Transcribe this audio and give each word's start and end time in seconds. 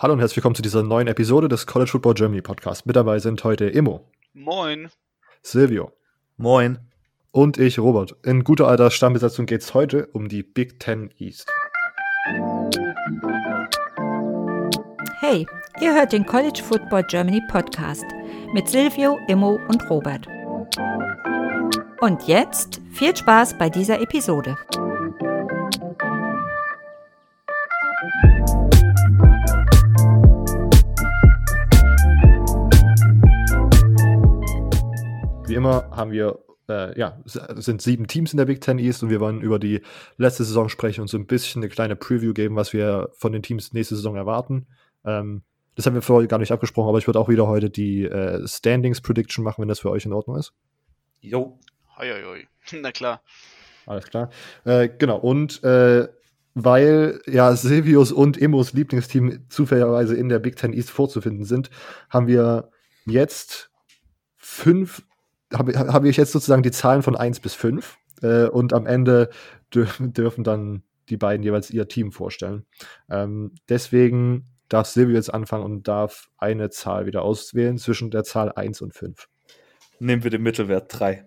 Hallo 0.00 0.12
und 0.12 0.20
herzlich 0.20 0.36
willkommen 0.36 0.54
zu 0.54 0.62
dieser 0.62 0.84
neuen 0.84 1.08
Episode 1.08 1.48
des 1.48 1.66
College 1.66 1.90
Football 1.90 2.14
Germany 2.14 2.40
Podcast. 2.40 2.86
Mit 2.86 2.94
dabei 2.94 3.18
sind 3.18 3.42
heute 3.42 3.64
Immo. 3.64 4.08
Moin. 4.32 4.90
Silvio. 5.42 5.90
Moin. 6.36 6.78
Und 7.32 7.58
ich, 7.58 7.80
Robert. 7.80 8.14
In 8.24 8.44
guter 8.44 8.68
alter 8.68 8.92
Stammbesetzung 8.92 9.46
geht 9.46 9.62
es 9.62 9.74
heute 9.74 10.06
um 10.12 10.28
die 10.28 10.44
Big 10.44 10.78
Ten 10.78 11.10
East. 11.18 11.50
Hey, 15.18 15.48
ihr 15.80 15.92
hört 15.92 16.12
den 16.12 16.24
College 16.24 16.62
Football 16.62 17.02
Germany 17.08 17.42
Podcast 17.50 18.04
mit 18.54 18.68
Silvio, 18.68 19.18
Immo 19.26 19.58
und 19.66 19.90
Robert. 19.90 20.28
Und 22.00 22.22
jetzt 22.28 22.80
viel 22.92 23.16
Spaß 23.16 23.58
bei 23.58 23.68
dieser 23.68 24.00
Episode. 24.00 24.56
Immer 35.58 35.90
haben 35.90 36.10
wir, 36.10 36.38
äh, 36.68 36.98
ja, 36.98 37.20
sind 37.24 37.82
sieben 37.82 38.06
Teams 38.06 38.32
in 38.32 38.38
der 38.38 38.46
Big 38.46 38.60
Ten 38.60 38.78
East 38.78 39.02
und 39.02 39.10
wir 39.10 39.20
wollen 39.20 39.42
über 39.42 39.58
die 39.58 39.82
letzte 40.16 40.44
Saison 40.44 40.68
sprechen 40.68 41.02
und 41.02 41.08
so 41.08 41.18
ein 41.18 41.26
bisschen 41.26 41.62
eine 41.62 41.68
kleine 41.68 41.96
Preview 41.96 42.32
geben, 42.32 42.56
was 42.56 42.72
wir 42.72 43.10
von 43.14 43.32
den 43.32 43.42
Teams 43.42 43.72
nächste 43.72 43.96
Saison 43.96 44.16
erwarten. 44.16 44.66
Ähm, 45.04 45.42
das 45.74 45.86
haben 45.86 45.94
wir 45.94 46.02
vorher 46.02 46.26
gar 46.26 46.38
nicht 46.38 46.50
abgesprochen, 46.50 46.88
aber 46.88 46.98
ich 46.98 47.06
würde 47.06 47.20
auch 47.20 47.28
wieder 47.28 47.46
heute 47.46 47.70
die 47.70 48.04
äh, 48.04 48.46
Standings 48.48 49.00
Prediction 49.00 49.44
machen, 49.44 49.62
wenn 49.62 49.68
das 49.68 49.80
für 49.80 49.90
euch 49.90 50.06
in 50.06 50.12
Ordnung 50.12 50.36
ist. 50.36 50.52
Jo. 51.20 51.58
Hoi, 51.96 52.10
hoi, 52.10 52.22
hoi. 52.24 52.46
Na 52.80 52.90
klar. 52.90 53.22
Alles 53.86 54.06
klar. 54.06 54.30
Äh, 54.64 54.88
genau, 54.88 55.18
und 55.18 55.62
äh, 55.64 56.08
weil 56.54 57.20
ja 57.26 57.54
Silvius 57.54 58.12
und 58.12 58.36
Immos 58.36 58.72
Lieblingsteam 58.72 59.46
zufälligerweise 59.48 60.16
in 60.16 60.28
der 60.28 60.40
Big 60.40 60.56
Ten 60.56 60.72
East 60.72 60.90
vorzufinden 60.90 61.44
sind, 61.44 61.70
haben 62.10 62.26
wir 62.26 62.70
jetzt 63.06 63.70
fünf 64.36 65.02
habe 65.52 65.78
hab 65.78 66.04
ich 66.04 66.16
jetzt 66.16 66.32
sozusagen 66.32 66.62
die 66.62 66.70
Zahlen 66.70 67.02
von 67.02 67.16
1 67.16 67.40
bis 67.40 67.54
5 67.54 67.98
äh, 68.22 68.44
und 68.46 68.72
am 68.72 68.86
Ende 68.86 69.30
dürfen, 69.74 70.12
dürfen 70.12 70.44
dann 70.44 70.82
die 71.08 71.16
beiden 71.16 71.42
jeweils 71.42 71.70
ihr 71.70 71.88
Team 71.88 72.12
vorstellen. 72.12 72.66
Ähm, 73.08 73.54
deswegen 73.68 74.46
darf 74.68 74.86
Silvio 74.86 75.16
jetzt 75.16 75.32
anfangen 75.32 75.64
und 75.64 75.88
darf 75.88 76.28
eine 76.36 76.68
Zahl 76.70 77.06
wieder 77.06 77.22
auswählen 77.22 77.78
zwischen 77.78 78.10
der 78.10 78.24
Zahl 78.24 78.52
1 78.52 78.82
und 78.82 78.94
5. 78.94 79.28
Nehmen 79.98 80.22
wir 80.22 80.30
den 80.30 80.42
Mittelwert 80.42 80.86
3. 80.90 81.24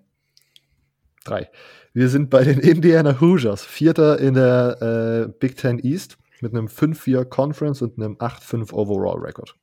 3. 1.26 1.50
Wir 1.94 2.10
sind 2.10 2.30
bei 2.30 2.44
den 2.44 2.60
Indiana 2.60 3.20
Hoosiers, 3.20 3.64
Vierter 3.64 4.20
in 4.20 4.36
der 4.36 5.28
äh, 5.30 5.34
Big 5.40 5.58
Ten 5.58 5.80
East 5.80 6.18
mit 6.42 6.54
einem 6.54 6.68
5-4 6.68 7.26
Conference 7.26 7.82
und 7.82 7.98
einem 7.98 8.18
8-5 8.18 8.72
Overall 8.74 9.20
Record 9.20 9.56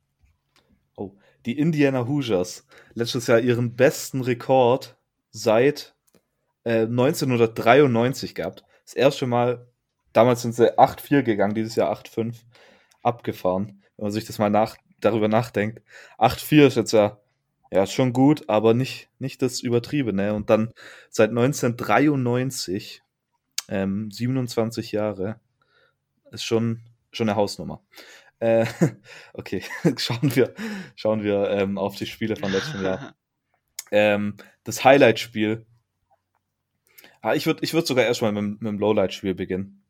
die 1.49 1.59
Indiana 1.59 2.07
Hoosiers 2.07 2.67
letztes 2.93 3.27
Jahr 3.27 3.41
ihren 3.41 3.75
besten 3.75 4.21
Rekord 4.21 4.99
seit 5.31 5.95
äh, 6.65 6.83
1993 6.83 8.35
gehabt. 8.35 8.65
Das 8.85 8.93
erste 8.93 9.27
Mal, 9.27 9.67
damals 10.13 10.43
sind 10.43 10.55
sie 10.55 10.79
8-4 10.79 11.23
gegangen, 11.23 11.55
dieses 11.55 11.75
Jahr 11.75 11.91
8-5 11.91 12.35
abgefahren. 13.03 13.83
Wenn 13.97 14.05
man 14.05 14.13
sich 14.13 14.27
das 14.27 14.39
mal 14.39 14.51
nach, 14.51 14.77
darüber 15.01 15.29
nachdenkt. 15.29 15.81
8-4 16.19 16.67
ist 16.67 16.77
jetzt 16.77 16.93
ja, 16.93 17.19
ja 17.71 17.87
schon 17.87 18.13
gut, 18.13 18.47
aber 18.51 18.75
nicht, 18.75 19.09
nicht 19.19 19.41
das 19.41 19.61
Übertriebene. 19.61 20.35
Und 20.35 20.51
dann 20.51 20.75
seit 21.09 21.31
1993, 21.31 23.03
ähm, 23.71 24.11
27 24.11 24.93
Jahre, 24.93 25.41
ist 26.31 26.45
schon, 26.45 26.83
schon 27.11 27.31
eine 27.31 27.37
Hausnummer. 27.37 27.81
Äh, 28.41 28.67
okay, 29.33 29.63
schauen 29.97 30.35
wir, 30.35 30.55
schauen 30.95 31.23
wir 31.23 31.51
ähm, 31.51 31.79
auf 31.79 31.97
die 31.97 32.07
Spiele 32.07 32.37
von 32.37 32.53
letztem 32.53 32.83
Jahr. 32.83 33.15
Ähm, 33.91 34.37
das 34.65 34.85
Highlight-Spiel. 34.85 35.65
Ah, 37.23 37.33
ich 37.33 37.47
würde 37.47 37.65
ich 37.65 37.73
würd 37.73 37.87
sogar 37.87 38.05
erstmal 38.05 38.33
mit, 38.33 38.61
mit 38.61 38.69
dem 38.69 38.79
Lowlight-Spiel 38.79 39.35
beginnen. 39.35 39.83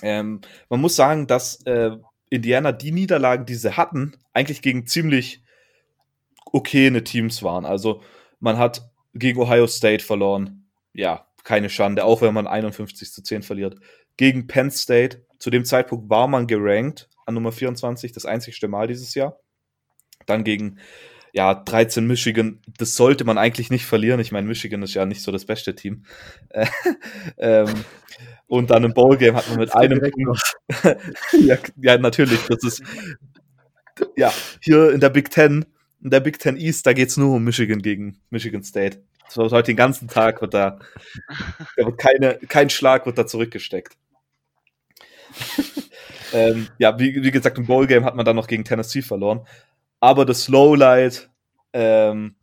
Ähm, 0.00 0.40
man 0.70 0.80
muss 0.80 0.96
sagen, 0.96 1.26
dass 1.26 1.60
äh, 1.66 1.90
Indiana 2.30 2.72
die 2.72 2.92
Niederlagen, 2.92 3.44
die 3.44 3.56
sie 3.56 3.76
hatten, 3.76 4.16
eigentlich 4.32 4.62
gegen 4.62 4.86
ziemlich 4.86 5.42
okayene 6.46 7.04
Teams 7.04 7.42
waren. 7.42 7.66
Also 7.66 8.02
man 8.38 8.56
hat 8.56 8.90
gegen 9.12 9.38
Ohio 9.38 9.66
State 9.66 10.02
verloren. 10.02 10.70
Ja, 10.94 11.26
keine 11.44 11.68
Schande, 11.68 12.06
auch 12.06 12.22
wenn 12.22 12.32
man 12.32 12.46
51 12.46 13.12
zu 13.12 13.22
10 13.22 13.42
verliert. 13.42 13.76
Gegen 14.16 14.46
Penn 14.46 14.70
State, 14.70 15.26
zu 15.38 15.50
dem 15.50 15.66
Zeitpunkt 15.66 16.08
war 16.08 16.26
man 16.26 16.46
gerankt, 16.46 17.09
an 17.26 17.34
Nummer 17.34 17.52
24, 17.52 18.12
das 18.12 18.26
einzigste 18.26 18.68
Mal 18.68 18.86
dieses 18.86 19.14
Jahr. 19.14 19.38
Dann 20.26 20.44
gegen 20.44 20.78
ja, 21.32 21.54
13 21.54 22.06
Michigan, 22.06 22.60
das 22.78 22.96
sollte 22.96 23.24
man 23.24 23.38
eigentlich 23.38 23.70
nicht 23.70 23.86
verlieren. 23.86 24.20
Ich 24.20 24.32
meine, 24.32 24.46
Michigan 24.46 24.82
ist 24.82 24.94
ja 24.94 25.06
nicht 25.06 25.22
so 25.22 25.30
das 25.30 25.44
beste 25.44 25.74
Team. 25.74 26.04
ähm, 27.38 27.72
und 28.46 28.70
dann 28.70 28.84
im 28.84 28.94
Bowl-Game 28.94 29.36
hat 29.36 29.48
man 29.48 29.60
mit 29.60 29.74
einem 29.74 30.00
Punkt. 30.00 30.56
ja, 31.32 31.56
ja, 31.76 31.98
natürlich, 31.98 32.40
das 32.48 32.64
ist 32.64 32.82
ja 34.16 34.32
hier 34.60 34.90
in 34.90 35.00
der 35.00 35.10
Big 35.10 35.30
Ten, 35.30 35.66
in 36.02 36.10
der 36.10 36.20
Big 36.20 36.38
Ten 36.38 36.56
East, 36.56 36.86
da 36.86 36.92
geht 36.92 37.10
es 37.10 37.16
nur 37.16 37.36
um 37.36 37.44
Michigan 37.44 37.80
gegen 37.80 38.18
Michigan 38.30 38.62
State. 38.64 39.02
Das 39.26 39.36
wird 39.36 39.52
heute 39.52 39.66
den 39.66 39.76
ganzen 39.76 40.08
Tag 40.08 40.40
wird 40.40 40.54
da, 40.54 40.80
da 41.76 41.86
wird 41.86 41.98
keine, 41.98 42.38
kein 42.48 42.70
Schlag 42.70 43.06
wird 43.06 43.18
da 43.18 43.26
zurückgesteckt. 43.26 43.96
Ähm, 46.32 46.68
ja, 46.78 46.98
wie, 46.98 47.22
wie 47.22 47.30
gesagt, 47.30 47.58
im 47.58 47.66
Bowl-Game 47.66 48.04
hat 48.04 48.16
man 48.16 48.24
dann 48.24 48.36
noch 48.36 48.46
gegen 48.46 48.64
Tennessee 48.64 49.02
verloren. 49.02 49.46
Aber 50.00 50.24
das 50.24 50.48
Lowlight 50.48 51.30
ähm, 51.72 52.36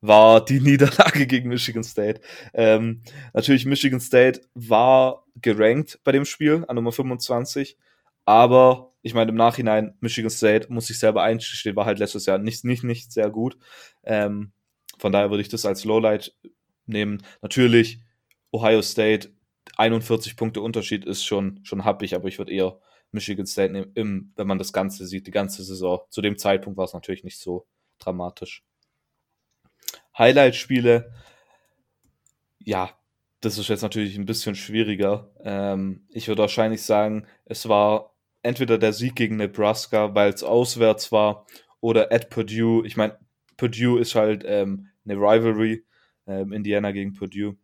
war 0.00 0.44
die 0.44 0.60
Niederlage 0.60 1.26
gegen 1.26 1.48
Michigan 1.48 1.84
State. 1.84 2.20
Ähm, 2.54 3.02
natürlich, 3.32 3.66
Michigan 3.66 4.00
State 4.00 4.42
war 4.54 5.24
gerankt 5.36 6.00
bei 6.04 6.12
dem 6.12 6.24
Spiel 6.24 6.64
an 6.68 6.76
Nummer 6.76 6.92
25. 6.92 7.76
Aber 8.24 8.92
ich 9.02 9.14
meine, 9.14 9.30
im 9.30 9.36
Nachhinein, 9.36 9.94
Michigan 10.00 10.30
State, 10.30 10.72
muss 10.72 10.90
ich 10.90 10.98
selber 10.98 11.22
einstehen, 11.22 11.76
war 11.76 11.86
halt 11.86 11.98
letztes 11.98 12.26
Jahr 12.26 12.38
nicht, 12.38 12.64
nicht, 12.64 12.84
nicht 12.84 13.12
sehr 13.12 13.30
gut. 13.30 13.56
Ähm, 14.04 14.52
von 14.98 15.12
daher 15.12 15.30
würde 15.30 15.42
ich 15.42 15.48
das 15.48 15.66
als 15.66 15.84
Lowlight 15.84 16.34
nehmen. 16.86 17.22
Natürlich, 17.40 18.00
Ohio 18.52 18.82
State, 18.82 19.30
41 19.76 20.36
Punkte 20.36 20.60
Unterschied 20.60 21.04
ist 21.04 21.24
schon, 21.24 21.60
schon 21.64 21.84
happig, 21.84 22.14
aber 22.14 22.28
ich 22.28 22.38
würde 22.38 22.52
eher 22.52 22.78
Michigan 23.12 23.46
State, 23.46 23.90
im, 23.94 24.32
wenn 24.36 24.46
man 24.46 24.58
das 24.58 24.72
Ganze 24.72 25.06
sieht, 25.06 25.26
die 25.26 25.32
ganze 25.32 25.62
Saison. 25.64 26.00
Zu 26.08 26.22
dem 26.22 26.38
Zeitpunkt 26.38 26.76
war 26.76 26.84
es 26.84 26.94
natürlich 26.94 27.24
nicht 27.24 27.38
so 27.38 27.66
dramatisch. 27.98 28.64
Highlight-Spiele, 30.16 31.12
ja, 32.58 32.90
das 33.40 33.58
ist 33.58 33.68
jetzt 33.68 33.82
natürlich 33.82 34.16
ein 34.16 34.26
bisschen 34.26 34.54
schwieriger. 34.54 35.30
Ähm, 35.42 36.06
ich 36.10 36.28
würde 36.28 36.42
wahrscheinlich 36.42 36.82
sagen, 36.82 37.26
es 37.44 37.68
war 37.68 38.14
entweder 38.42 38.78
der 38.78 38.92
Sieg 38.92 39.14
gegen 39.16 39.36
Nebraska, 39.36 40.14
weil 40.14 40.32
es 40.32 40.42
auswärts 40.42 41.12
war, 41.12 41.46
oder 41.80 42.12
at 42.12 42.30
Purdue. 42.30 42.86
Ich 42.86 42.96
meine, 42.96 43.18
Purdue 43.56 44.00
ist 44.00 44.14
halt 44.14 44.44
ähm, 44.46 44.88
eine 45.04 45.14
Rivalry, 45.14 45.84
ähm, 46.26 46.52
Indiana 46.52 46.92
gegen 46.92 47.12
Purdue. 47.12 47.56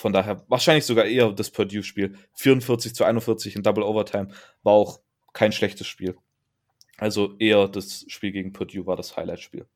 Von 0.00 0.14
daher 0.14 0.42
wahrscheinlich 0.48 0.86
sogar 0.86 1.04
eher 1.04 1.30
das 1.30 1.50
Purdue-Spiel. 1.50 2.16
44 2.32 2.94
zu 2.94 3.04
41 3.04 3.54
in 3.54 3.62
Double 3.62 3.84
Overtime 3.84 4.28
war 4.62 4.72
auch 4.72 5.00
kein 5.34 5.52
schlechtes 5.52 5.86
Spiel. 5.86 6.16
Also 6.96 7.36
eher 7.38 7.68
das 7.68 8.06
Spiel 8.08 8.32
gegen 8.32 8.54
Purdue 8.54 8.86
war 8.86 8.96
das 8.96 9.18
Highlight-Spiel. 9.18 9.66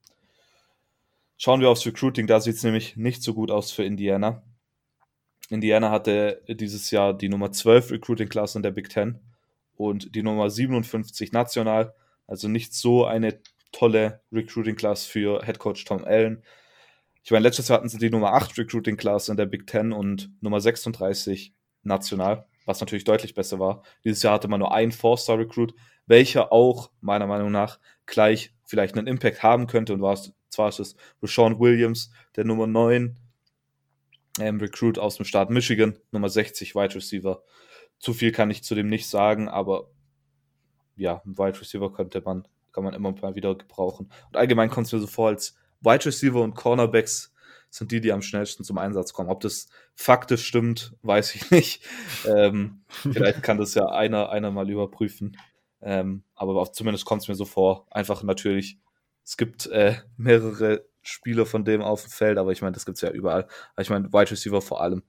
Schauen 1.37 1.61
wir 1.61 1.69
aufs 1.69 1.85
Recruiting, 1.85 2.27
da 2.27 2.41
sieht 2.41 2.57
es 2.57 2.63
nämlich 2.63 2.97
nicht 2.97 3.23
so 3.23 3.35
gut 3.35 3.51
aus 3.51 3.71
für 3.71 3.85
Indiana. 3.85 4.43
Indiana 5.51 5.91
hatte 5.91 6.43
dieses 6.49 6.91
Jahr 6.91 7.13
die 7.13 7.29
Nummer 7.29 7.53
12 7.53 7.91
Recruiting-Class 7.91 8.55
in 8.55 8.63
der 8.63 8.71
Big 8.71 8.89
Ten 8.89 9.21
und 9.77 10.15
die 10.15 10.23
Nummer 10.23 10.49
57 10.49 11.33
national. 11.33 11.95
Also 12.27 12.49
nicht 12.49 12.73
so 12.73 13.05
eine 13.05 13.41
tolle 13.73 14.23
Recruiting-Class 14.33 15.05
für 15.05 15.45
Head 15.45 15.59
Coach 15.59 15.85
Tom 15.85 16.03
Allen. 16.03 16.43
Ich 17.25 17.31
meine, 17.31 17.43
letztes 17.43 17.69
Jahr 17.69 17.79
hatten 17.79 17.89
sie 17.89 17.97
die 17.97 18.11
Nummer 18.11 18.35
8 18.35 18.59
Recruiting 18.59 18.99
Class 18.99 19.31
in 19.31 19.39
der 19.39 19.47
Big 19.47 19.67
Ten 19.67 19.95
und 19.95 20.31
Nummer 20.43 20.61
36 20.61 21.55
national, 21.83 22.47
was 22.67 22.81
natürlich 22.81 23.05
deutlich 23.05 23.33
besser 23.35 23.59
war. 23.59 23.83
Dieses 24.05 24.23
Jahr 24.23 24.35
hatte 24.35 24.47
man 24.47 24.61
nur 24.61 24.75
einen 24.75 24.93
Four-Star 24.93 25.39
Recruit, 25.39 25.75
welcher 26.05 26.53
auch 26.53 26.91
meiner 27.01 27.27
Meinung 27.27 27.51
nach 27.51 27.81
gleich 28.05 28.55
vielleicht 28.67 28.99
einen 28.99 29.07
Impact 29.07 29.43
haben 29.43 29.67
könnte. 29.67 29.95
Und 29.95 30.03
war 30.03 30.13
es, 30.13 30.35
zwar 30.51 30.69
ist 30.69 30.81
es 30.81 30.97
Rashawn 31.23 31.59
Williams, 31.59 32.11
der 32.37 32.45
Nummer 32.45 32.67
9 32.67 33.19
ähm, 34.41 34.61
Recruit 34.61 34.99
aus 34.99 35.17
dem 35.17 35.25
Staat 35.25 35.49
Michigan, 35.49 35.97
Nummer 36.13 36.29
60 36.29 36.75
Wide 36.75 36.95
Receiver. 36.95 37.43
Zu 37.99 38.13
viel 38.13 38.33
kann 38.33 38.51
ich 38.51 38.65
zu 38.65 38.75
dem 38.75 38.91
nicht 38.91 39.09
sagen, 39.09 39.49
aber 39.49 39.89
ja, 40.95 41.23
ein 41.25 41.39
Wide 41.39 41.59
Receiver 41.59 41.91
könnte 41.91 42.21
man, 42.21 42.47
kann 42.73 42.85
man 42.85 42.93
immer 42.93 43.13
mal 43.13 43.35
wieder 43.35 43.55
gebrauchen. 43.55 44.11
Und 44.29 44.37
allgemein 44.37 44.69
kommt 44.69 44.89
es 44.89 44.93
mir 44.93 45.01
so 45.01 45.07
vor, 45.07 45.29
als 45.29 45.57
Wide 45.85 46.07
Receiver 46.07 46.41
und 46.41 46.55
Cornerbacks 46.55 47.33
sind 47.71 47.91
die, 47.91 48.01
die 48.01 48.13
am 48.13 48.23
schnellsten 48.23 48.63
zum 48.63 48.79
Einsatz 48.79 49.13
kommen. 49.13 49.29
Ob 49.29 49.41
das 49.41 49.69
faktisch 49.95 50.47
stimmt, 50.47 50.95
weiß 51.03 51.35
ich 51.35 51.51
nicht. 51.51 51.83
Ähm, 52.27 52.85
vielleicht 52.89 53.43
kann 53.43 53.59
das 53.59 53.75
ja 53.75 53.87
einer, 53.87 54.31
einer 54.31 54.51
mal 54.51 54.71
überprüfen. 54.71 55.37
Ähm, 55.83 56.25
aber 56.35 56.73
zumindest 56.73 57.05
kommt 57.05 57.21
es 57.21 57.29
mir 57.29 57.35
so 57.35 57.45
vor. 57.45 57.87
Einfach 57.91 58.23
natürlich, 58.23 58.79
es 59.23 59.37
gibt 59.37 59.67
äh, 59.67 59.97
mehrere 60.17 60.87
Spieler 61.03 61.45
von 61.45 61.67
dem 61.67 61.83
auf 61.83 62.03
dem 62.03 62.11
Feld, 62.11 62.39
aber 62.39 62.53
ich 62.53 62.63
meine, 62.63 62.73
das 62.73 62.87
gibt 62.87 62.97
es 62.97 63.03
ja 63.03 63.11
überall. 63.11 63.47
Aber 63.75 63.83
ich 63.83 63.91
meine, 63.91 64.11
Wide 64.11 64.31
Receiver 64.31 64.63
vor 64.63 64.81
allem. 64.81 65.03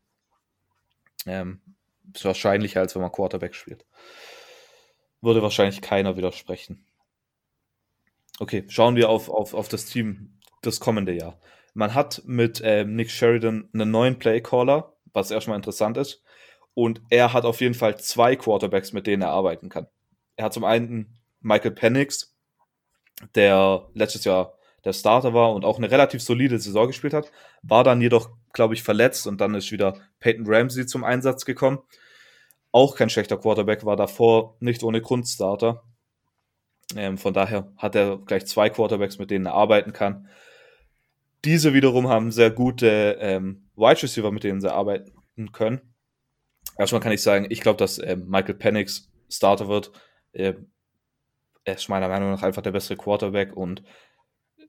Ähm, 1.25 1.61
ist 2.13 2.25
wahrscheinlicher, 2.25 2.81
als 2.81 2.95
wenn 2.95 3.01
man 3.01 3.11
Quarterback 3.11 3.55
spielt. 3.55 3.85
Würde 5.21 5.41
wahrscheinlich 5.41 5.81
keiner 5.81 6.17
widersprechen. 6.17 6.85
Okay, 8.39 8.65
schauen 8.67 8.97
wir 8.97 9.09
auf, 9.09 9.29
auf, 9.29 9.53
auf 9.53 9.69
das 9.69 9.85
Team 9.85 10.34
das 10.65 10.79
kommende 10.79 11.13
Jahr. 11.13 11.39
Man 11.73 11.93
hat 11.93 12.21
mit 12.25 12.61
ähm, 12.63 12.95
Nick 12.95 13.11
Sheridan 13.11 13.69
einen 13.73 13.91
neuen 13.91 14.17
Playcaller, 14.17 14.93
was 15.13 15.31
erstmal 15.31 15.57
interessant 15.57 15.97
ist. 15.97 16.23
Und 16.73 17.01
er 17.09 17.33
hat 17.33 17.45
auf 17.45 17.61
jeden 17.61 17.73
Fall 17.73 17.97
zwei 17.97 18.35
Quarterbacks, 18.35 18.93
mit 18.93 19.07
denen 19.07 19.23
er 19.23 19.29
arbeiten 19.29 19.69
kann. 19.69 19.87
Er 20.35 20.45
hat 20.45 20.53
zum 20.53 20.65
einen 20.65 21.17
Michael 21.41 21.71
Penix, 21.71 22.35
der 23.35 23.87
letztes 23.93 24.25
Jahr 24.25 24.57
der 24.83 24.93
Starter 24.93 25.33
war 25.33 25.53
und 25.53 25.65
auch 25.65 25.77
eine 25.77 25.89
relativ 25.89 26.21
solide 26.21 26.59
Saison 26.59 26.87
gespielt 26.87 27.13
hat, 27.13 27.31
war 27.63 27.83
dann 27.83 28.01
jedoch, 28.01 28.29
glaube 28.53 28.75
ich, 28.75 28.83
verletzt 28.83 29.25
und 29.25 29.41
dann 29.41 29.55
ist 29.55 29.71
wieder 29.71 29.99
Peyton 30.19 30.45
Ramsey 30.47 30.85
zum 30.85 31.03
Einsatz 31.03 31.43
gekommen. 31.45 31.79
Auch 32.71 32.95
kein 32.95 33.09
schlechter 33.09 33.37
Quarterback, 33.37 33.85
war 33.85 33.95
davor 33.95 34.57
nicht 34.59 34.83
ohne 34.83 35.01
Grundstarter. 35.01 35.83
Ähm, 36.95 37.17
von 37.17 37.33
daher 37.33 37.71
hat 37.77 37.95
er 37.95 38.17
gleich 38.17 38.45
zwei 38.45 38.69
Quarterbacks, 38.69 39.17
mit 39.17 39.31
denen 39.31 39.47
er 39.47 39.53
arbeiten 39.53 39.91
kann. 39.91 40.29
Diese 41.45 41.73
wiederum 41.75 42.09
haben 42.09 42.31
sehr 42.31 42.49
gute 42.49 43.17
ähm, 43.19 43.69
Wide 43.75 44.01
Receiver, 44.01 44.31
mit 44.31 44.43
denen 44.43 44.61
sie 44.61 44.73
arbeiten 44.73 45.51
können. 45.51 45.79
Erstmal 46.77 47.01
kann 47.01 47.11
ich 47.11 47.21
sagen, 47.21 47.45
ich 47.49 47.61
glaube, 47.61 47.77
dass 47.77 47.99
ähm, 47.99 48.27
Michael 48.27 48.55
Penix 48.55 49.11
Starter 49.29 49.67
wird. 49.67 49.91
Äh, 50.33 50.55
er 51.63 51.75
ist 51.75 51.87
meiner 51.87 52.09
Meinung 52.09 52.31
nach 52.31 52.43
einfach 52.43 52.63
der 52.63 52.71
bessere 52.71 52.97
Quarterback 52.97 53.55
und 53.55 53.83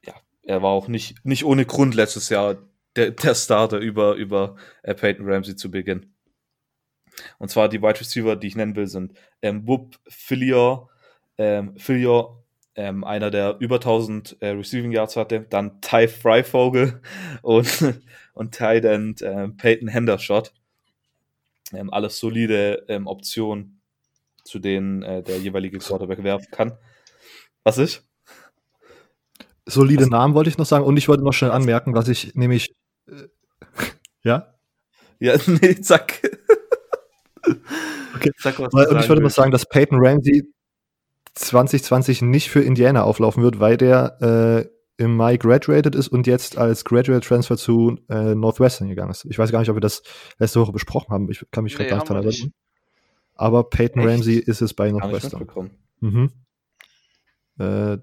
ja, 0.05 0.15
er 0.43 0.63
war 0.63 0.71
auch 0.71 0.89
nicht, 0.89 1.25
nicht 1.25 1.45
ohne 1.45 1.65
Grund 1.65 1.95
letztes 1.95 2.29
Jahr 2.29 2.59
der, 2.95 3.11
der 3.11 3.35
Starter 3.35 3.79
über, 3.79 4.15
über 4.15 4.57
äh, 4.83 4.95
Peyton 4.95 5.29
Ramsey 5.29 5.57
zu 5.57 5.71
Beginn. 5.71 6.15
Und 7.39 7.51
zwar 7.51 7.69
die 7.69 7.81
Wide 7.81 8.01
Receiver, 8.01 8.37
die 8.37 8.49
ich 8.49 8.57
nennen 8.57 8.77
will, 8.77 8.87
sind 8.87 9.15
ähm, 9.41 9.67
Whoop 9.67 9.99
Filior, 10.09 10.91
ähm, 11.39 11.77
Filior 11.79 12.46
ähm, 12.77 13.05
einer, 13.05 13.31
der 13.31 13.57
über 13.59 13.77
1000 13.77 14.37
äh, 14.41 14.49
Receiving 14.49 14.93
Yards 14.93 15.17
hatte, 15.17 15.47
dann 15.49 15.81
Ty 15.81 16.09
Freivogel 16.09 17.01
und, 17.43 18.01
und 18.35 18.55
Tight 18.55 18.85
End 18.85 19.23
äh, 19.23 19.49
Peyton 19.49 19.89
Hendershot. 19.89 20.53
Ähm, 21.73 21.93
alles 21.93 22.19
solide 22.19 22.85
ähm, 22.89 23.07
Optionen, 23.07 23.81
zu 24.45 24.59
denen 24.59 25.03
äh, 25.03 25.23
der 25.23 25.39
jeweilige 25.39 25.79
Quarterback 25.79 26.23
werfen 26.23 26.51
kann. 26.51 26.79
Was 27.65 27.79
ist? 27.79 28.07
Solide 29.65 30.05
was? 30.05 30.11
Namen 30.11 30.35
wollte 30.35 30.51
ich 30.51 30.59
noch 30.59 30.67
sagen 30.67 30.85
und 30.85 30.97
ich 30.97 31.09
wollte 31.09 31.25
noch 31.25 31.33
schnell 31.33 31.51
anmerken, 31.51 31.95
was 31.95 32.07
ich 32.09 32.35
nämlich. 32.37 32.77
Äh, 33.09 33.29
ja? 34.23 34.55
Ja, 35.19 35.37
nee, 35.47 35.81
zack. 35.81 36.21
okay. 38.15 38.31
Sag, 38.37 38.61
was 38.61 38.73
und 38.73 39.01
ich 39.01 39.09
wollte 39.09 39.23
noch 39.23 39.31
sagen, 39.31 39.51
dass 39.51 39.67
Peyton 39.67 39.99
Ramsey 39.99 40.45
2020 41.37 42.23
nicht 42.23 42.51
für 42.51 42.63
Indiana 42.63 43.03
auflaufen 43.03 43.43
wird, 43.43 43.61
weil 43.61 43.77
der 43.77 44.21
äh, 44.21 45.03
im 45.03 45.15
Mai 45.17 45.37
graduated 45.37 45.95
ist 45.95 46.09
und 46.09 46.27
jetzt 46.27 46.57
als 46.57 46.85
Graduate 46.85 47.27
Transfer 47.27 47.57
zu 47.57 47.99
äh, 48.09 48.35
Northwestern 48.35 48.89
gegangen 48.89 49.11
ist. 49.11 49.27
Ich 49.27 49.39
weiß 49.39 49.53
gar 49.53 49.61
nicht, 49.61 49.69
ob 49.69 49.77
wir 49.77 49.81
das 49.81 50.03
letzte 50.39 50.61
Woche 50.61 50.73
besprochen 50.73 51.13
haben. 51.13 51.31
Ich 51.31 51.45
kann 51.51 51.65
mich 51.65 51.79
nee, 51.79 51.87
gar 51.87 51.97
nicht 51.97 52.09
daran 52.09 52.25
erinnern. 52.25 52.53
Aber 53.35 53.69
Peyton 53.69 54.01
Echt? 54.01 54.11
Ramsey 54.11 54.37
ist 54.37 54.63
es 54.63 54.73
bei 54.73 54.91
Northwestern. 54.91 55.71
Mhm. 56.01 56.33
Äh, 57.59 57.99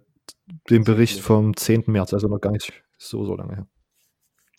den 0.69 0.83
Bericht 0.83 1.19
vom 1.19 1.57
10. 1.57 1.85
März, 1.87 2.13
also 2.13 2.27
noch 2.27 2.39
gar 2.39 2.51
nicht 2.51 2.71
so, 2.97 3.25
so 3.25 3.35
lange 3.35 3.55
her. 3.55 3.67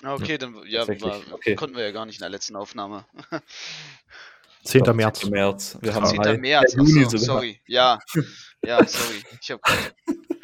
Ah, 0.02 0.14
okay, 0.14 0.36
dann 0.36 0.56
ja, 0.66 0.86
war, 0.86 1.20
okay. 1.32 1.54
konnten 1.54 1.76
wir 1.76 1.84
ja 1.84 1.92
gar 1.92 2.04
nicht 2.04 2.16
in 2.16 2.22
der 2.22 2.30
letzten 2.30 2.56
Aufnahme. 2.56 3.06
10. 4.64 4.96
März. 4.96 5.20
10. 5.20 5.30
März. 5.30 5.78
Wir 5.80 5.94
haben 5.94 6.06
10. 6.06 6.16
Mai. 6.16 6.36
März. 6.38 6.74
Juni 6.74 7.04
so, 7.04 7.16
sorry. 7.18 7.60
Ja. 7.66 7.98
Ja, 8.64 8.84
sorry. 8.86 9.22
Ich 9.40 9.50
habe 9.50 9.60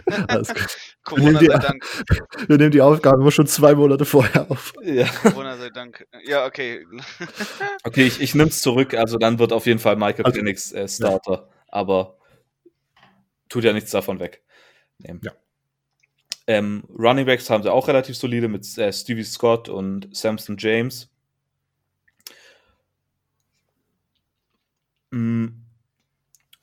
Alles 0.28 0.48
gut. 0.48 0.66
Corona 1.04 1.40
sei 1.40 1.58
Dank. 1.58 1.84
Wir 2.48 2.58
nehmen 2.58 2.70
die 2.70 2.80
Aufgabe 2.80 3.20
immer 3.20 3.30
schon 3.30 3.46
zwei 3.46 3.74
Monate 3.74 4.04
vorher 4.04 4.50
auf. 4.50 4.72
Ja. 4.82 5.06
Corona 5.06 5.56
sei 5.56 5.70
Dank. 5.70 6.06
Ja, 6.24 6.46
okay. 6.46 6.86
okay, 7.84 8.06
ich, 8.06 8.20
ich 8.20 8.34
nehme 8.34 8.50
es 8.50 8.60
zurück. 8.60 8.94
Also 8.94 9.18
dann 9.18 9.38
wird 9.38 9.52
auf 9.52 9.66
jeden 9.66 9.78
Fall 9.78 9.96
Michael 9.96 10.24
also, 10.24 10.38
Penix 10.38 10.72
äh, 10.72 10.88
Starter. 10.88 11.32
Ja. 11.32 11.48
Aber 11.68 12.18
tut 13.48 13.64
ja 13.64 13.72
nichts 13.72 13.90
davon 13.90 14.20
weg. 14.20 14.42
Nee. 14.98 15.14
Ja. 15.22 15.32
Ähm, 16.46 16.84
Running 16.98 17.26
Backs 17.26 17.48
haben 17.48 17.62
sie 17.62 17.72
auch 17.72 17.88
relativ 17.88 18.16
solide 18.16 18.48
mit 18.48 18.66
äh, 18.76 18.92
Stevie 18.92 19.24
Scott 19.24 19.68
und 19.68 20.08
Samson 20.14 20.56
James. 20.58 21.08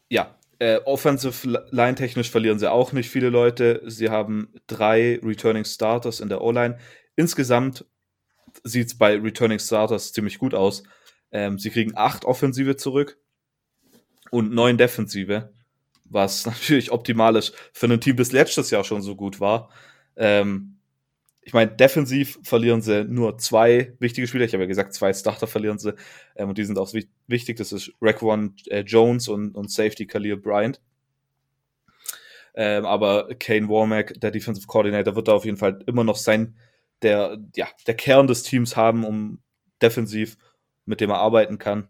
Ja, 0.10 0.36
äh, 0.60 0.78
offensive 0.86 1.68
Line 1.72 1.96
technisch 1.96 2.32
verlieren 2.32 2.60
sie 2.60 2.72
auch 2.72 2.92
nicht 2.92 3.10
viele 3.10 3.30
Leute. 3.30 3.82
Sie 3.86 4.10
haben 4.10 4.54
drei 4.68 5.20
Returning 5.24 5.66
Starters 5.66 6.20
in 6.20 6.30
der 6.30 6.42
O-Line. 6.42 6.78
Insgesamt 7.16 7.86
sieht 8.64 8.88
es 8.88 8.98
bei 8.98 9.18
Returning 9.18 9.60
Starters 9.60 10.14
ziemlich 10.14 10.40
gut 10.40 10.54
aus. 10.54 10.84
Ähm, 11.32 11.60
sie 11.60 11.70
kriegen 11.70 11.96
acht 11.96 12.26
Offensive 12.26 12.76
zurück 12.76 13.18
und 14.32 14.52
neun 14.52 14.78
Defensive, 14.78 15.54
was 16.06 16.46
natürlich 16.48 16.92
optimal 16.92 17.36
ist 17.36 17.54
für 17.74 17.88
ein 17.88 18.02
Team, 18.02 18.16
das 18.16 18.32
letztes 18.32 18.72
Jahr 18.72 18.84
schon 18.84 19.02
so 19.02 19.16
gut 19.16 19.40
war. 19.40 19.70
Ähm, 20.16 20.78
ich 21.42 21.54
meine, 21.54 21.72
defensiv 21.72 22.40
verlieren 22.44 22.82
sie 22.82 23.06
nur 23.06 23.38
zwei 23.38 23.96
wichtige 24.00 24.28
Spieler. 24.28 24.44
Ich 24.44 24.54
habe 24.54 24.64
ja 24.64 24.68
gesagt, 24.68 24.94
zwei 24.94 25.14
Starter 25.14 25.48
verlieren 25.48 25.80
sie. 25.80 25.94
Ähm, 26.36 26.50
und 26.50 26.58
die 26.58 26.66
sind 26.66 26.78
auch 26.78 26.92
wichtig. 27.28 27.58
Das 27.58 27.72
ist 27.72 27.92
Raquan 28.02 28.56
äh, 28.68 28.82
Jones 28.82 29.28
und, 29.28 29.56
und 29.56 29.72
Safety 29.72 30.08
Khalil 30.08 30.38
Bryant. 30.38 30.82
Ähm, 32.56 32.86
aber 32.86 33.36
Kane 33.36 33.70
Warmack, 33.70 34.20
der 34.20 34.32
Defensive 34.32 34.66
Coordinator, 34.66 35.16
wird 35.16 35.28
da 35.28 35.34
auf 35.34 35.46
jeden 35.46 35.58
Fall 35.58 35.80
immer 35.86 36.04
noch 36.04 36.16
sein, 36.16 36.56
der, 37.04 37.38
ja, 37.56 37.68
der 37.86 37.94
Kern 37.96 38.26
des 38.26 38.44
Teams 38.44 38.76
haben, 38.76 39.04
um 39.04 39.40
defensiv, 39.82 40.38
mit 40.86 41.00
dem 41.00 41.12
er 41.12 41.20
arbeiten 41.20 41.60
kann. 41.60 41.90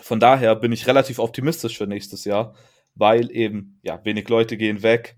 Von 0.00 0.20
daher 0.20 0.54
bin 0.54 0.72
ich 0.72 0.86
relativ 0.86 1.18
optimistisch 1.18 1.78
für 1.78 1.86
nächstes 1.86 2.24
Jahr, 2.24 2.54
weil 2.94 3.30
eben, 3.32 3.80
ja, 3.82 4.04
wenig 4.04 4.28
Leute 4.28 4.56
gehen 4.56 4.82
weg. 4.82 5.16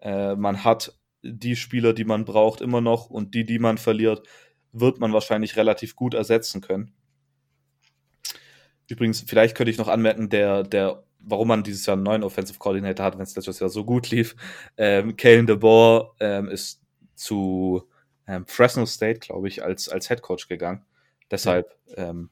Äh, 0.00 0.34
man 0.36 0.64
hat 0.64 0.98
die 1.22 1.56
Spieler, 1.56 1.92
die 1.92 2.04
man 2.04 2.24
braucht, 2.24 2.60
immer 2.60 2.80
noch 2.80 3.08
und 3.10 3.34
die, 3.34 3.44
die 3.44 3.58
man 3.58 3.78
verliert, 3.78 4.26
wird 4.72 4.98
man 4.98 5.12
wahrscheinlich 5.12 5.56
relativ 5.56 5.96
gut 5.96 6.14
ersetzen 6.14 6.60
können. 6.60 6.92
Übrigens, 8.88 9.24
vielleicht 9.26 9.56
könnte 9.56 9.70
ich 9.70 9.78
noch 9.78 9.88
anmerken, 9.88 10.28
der, 10.28 10.62
der, 10.62 11.02
warum 11.20 11.48
man 11.48 11.62
dieses 11.62 11.84
Jahr 11.86 11.94
einen 11.94 12.04
neuen 12.04 12.22
Offensive 12.22 12.58
Coordinator 12.58 13.04
hat, 13.04 13.14
wenn 13.16 13.24
es 13.24 13.36
letztes 13.36 13.60
Jahr 13.60 13.70
so 13.70 13.84
gut 13.84 14.10
lief. 14.10 14.34
Ähm, 14.76 15.16
Kalen 15.16 15.46
DeBoer 15.46 16.14
ähm, 16.20 16.48
ist 16.48 16.80
zu 17.14 17.88
ähm, 18.26 18.46
Fresno 18.46 18.86
State, 18.86 19.20
glaube 19.20 19.48
ich, 19.48 19.62
als, 19.62 19.88
als 19.88 20.08
Head 20.08 20.22
Coach 20.22 20.48
gegangen. 20.48 20.84
Deshalb, 21.30 21.76
ähm, 21.96 22.30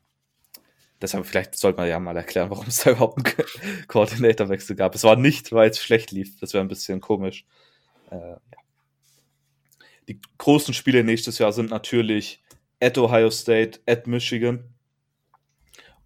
deshalb 1.00 1.26
vielleicht 1.26 1.56
sollte 1.56 1.78
man 1.78 1.88
ja 1.88 2.00
mal 2.00 2.16
erklären, 2.16 2.50
warum 2.50 2.66
es 2.66 2.78
da 2.78 2.92
überhaupt 2.92 3.18
einen 3.18 3.86
Koordinatorwechsel 3.88 4.76
gab. 4.76 4.94
Es 4.94 5.04
war 5.04 5.16
nicht, 5.16 5.52
weil 5.52 5.70
es 5.70 5.82
schlecht 5.82 6.10
lief. 6.10 6.38
Das 6.40 6.54
wäre 6.54 6.64
ein 6.64 6.68
bisschen 6.68 7.00
komisch. 7.00 7.44
Äh, 8.10 8.16
ja. 8.16 8.38
Die 10.08 10.20
großen 10.38 10.72
Spiele 10.72 11.04
nächstes 11.04 11.38
Jahr 11.38 11.52
sind 11.52 11.70
natürlich 11.70 12.42
at 12.80 12.96
Ohio 12.96 13.30
State, 13.30 13.80
at 13.86 14.06
Michigan. 14.06 14.75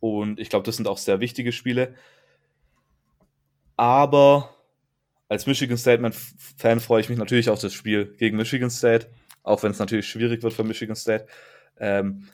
Und 0.00 0.40
ich 0.40 0.48
glaube, 0.48 0.64
das 0.64 0.76
sind 0.76 0.88
auch 0.88 0.98
sehr 0.98 1.20
wichtige 1.20 1.52
Spiele. 1.52 1.94
Aber 3.76 4.54
als 5.28 5.46
Michigan 5.46 5.76
State-Fan 5.76 6.80
freue 6.80 7.00
ich 7.00 7.08
mich 7.08 7.18
natürlich 7.18 7.50
auf 7.50 7.60
das 7.60 7.72
Spiel 7.72 8.14
gegen 8.16 8.36
Michigan 8.36 8.70
State, 8.70 9.08
auch 9.42 9.62
wenn 9.62 9.70
es 9.70 9.78
natürlich 9.78 10.08
schwierig 10.08 10.42
wird 10.42 10.52
für 10.52 10.64
Michigan 10.64 10.96
State. 10.96 11.26
Ähm, 11.78 12.28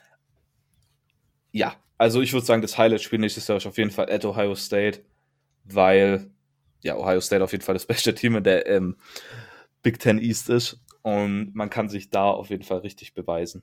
ja, 1.52 1.74
also 1.98 2.20
ich 2.20 2.32
würde 2.32 2.46
sagen, 2.46 2.62
das 2.62 2.78
Highlight-Spiel 2.78 3.18
nächstes 3.18 3.46
Jahr 3.48 3.58
ist 3.58 3.66
auf 3.66 3.78
jeden 3.78 3.90
Fall 3.90 4.10
at 4.10 4.24
Ohio 4.24 4.54
State, 4.54 5.02
weil 5.64 6.30
ja, 6.82 6.96
Ohio 6.96 7.20
State 7.20 7.42
auf 7.42 7.52
jeden 7.52 7.64
Fall 7.64 7.74
das 7.74 7.86
beste 7.86 8.14
Team 8.14 8.36
in 8.36 8.44
der 8.44 8.66
ähm, 8.66 8.96
Big 9.82 9.98
Ten 9.98 10.18
East 10.18 10.48
ist. 10.48 10.80
Und 11.02 11.54
man 11.54 11.70
kann 11.70 11.88
sich 11.88 12.10
da 12.10 12.30
auf 12.30 12.50
jeden 12.50 12.64
Fall 12.64 12.78
richtig 12.78 13.14
beweisen. 13.14 13.62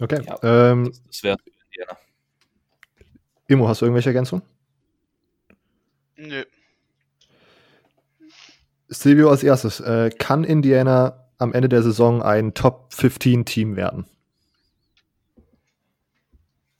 Okay. 0.00 0.22
Ja, 0.24 0.38
ähm, 0.42 0.86
das, 0.86 1.02
das 1.02 1.22
wäre 1.22 1.36
Indiana. 1.66 1.98
Immo, 3.48 3.68
hast 3.68 3.80
du 3.80 3.86
irgendwelche 3.86 4.10
Ergänzungen? 4.10 4.44
Nö. 6.16 6.44
Silvio 8.88 9.30
als 9.30 9.42
erstes. 9.42 9.80
Äh, 9.80 10.10
kann 10.10 10.44
Indiana 10.44 11.28
am 11.38 11.52
Ende 11.52 11.68
der 11.68 11.82
Saison 11.82 12.22
ein 12.22 12.54
Top 12.54 12.92
15 12.92 13.44
Team 13.44 13.76
werden? 13.76 14.06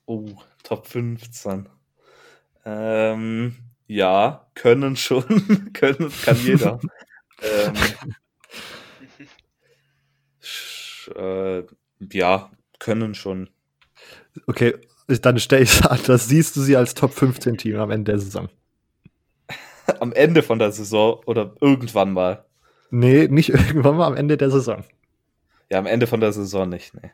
Oh, 0.06 0.26
Top 0.62 0.86
15. 0.86 1.68
Ähm, 2.64 3.56
Ja, 3.86 4.46
können 4.54 4.96
schon. 4.96 5.24
können, 5.72 6.12
kann 6.24 6.36
jeder. 6.44 6.80
ähm, 7.42 7.74
äh, 11.16 11.62
ja, 12.12 12.50
können 12.78 13.14
schon. 13.14 13.50
Okay, 14.46 14.74
dann 15.06 15.38
stelle 15.38 15.62
ich 15.62 15.84
an, 15.84 16.00
das 16.06 16.28
siehst 16.28 16.56
du 16.56 16.60
sie 16.60 16.76
als 16.76 16.94
Top 16.94 17.12
15 17.12 17.58
Team 17.58 17.76
am 17.76 17.90
Ende 17.90 18.12
der 18.12 18.18
Saison. 18.18 18.48
am 20.00 20.12
Ende 20.12 20.42
von 20.42 20.58
der 20.58 20.72
Saison 20.72 21.20
oder 21.26 21.54
irgendwann 21.60 22.12
mal? 22.12 22.44
Nee, 22.90 23.28
nicht 23.28 23.48
irgendwann 23.50 23.96
mal 23.96 24.06
am 24.06 24.16
Ende 24.16 24.36
der 24.36 24.50
Saison. 24.50 24.84
Ja, 25.70 25.78
am 25.78 25.86
Ende 25.86 26.06
von 26.06 26.20
der 26.20 26.32
Saison 26.32 26.68
nicht, 26.68 26.94
nee. 26.94 27.10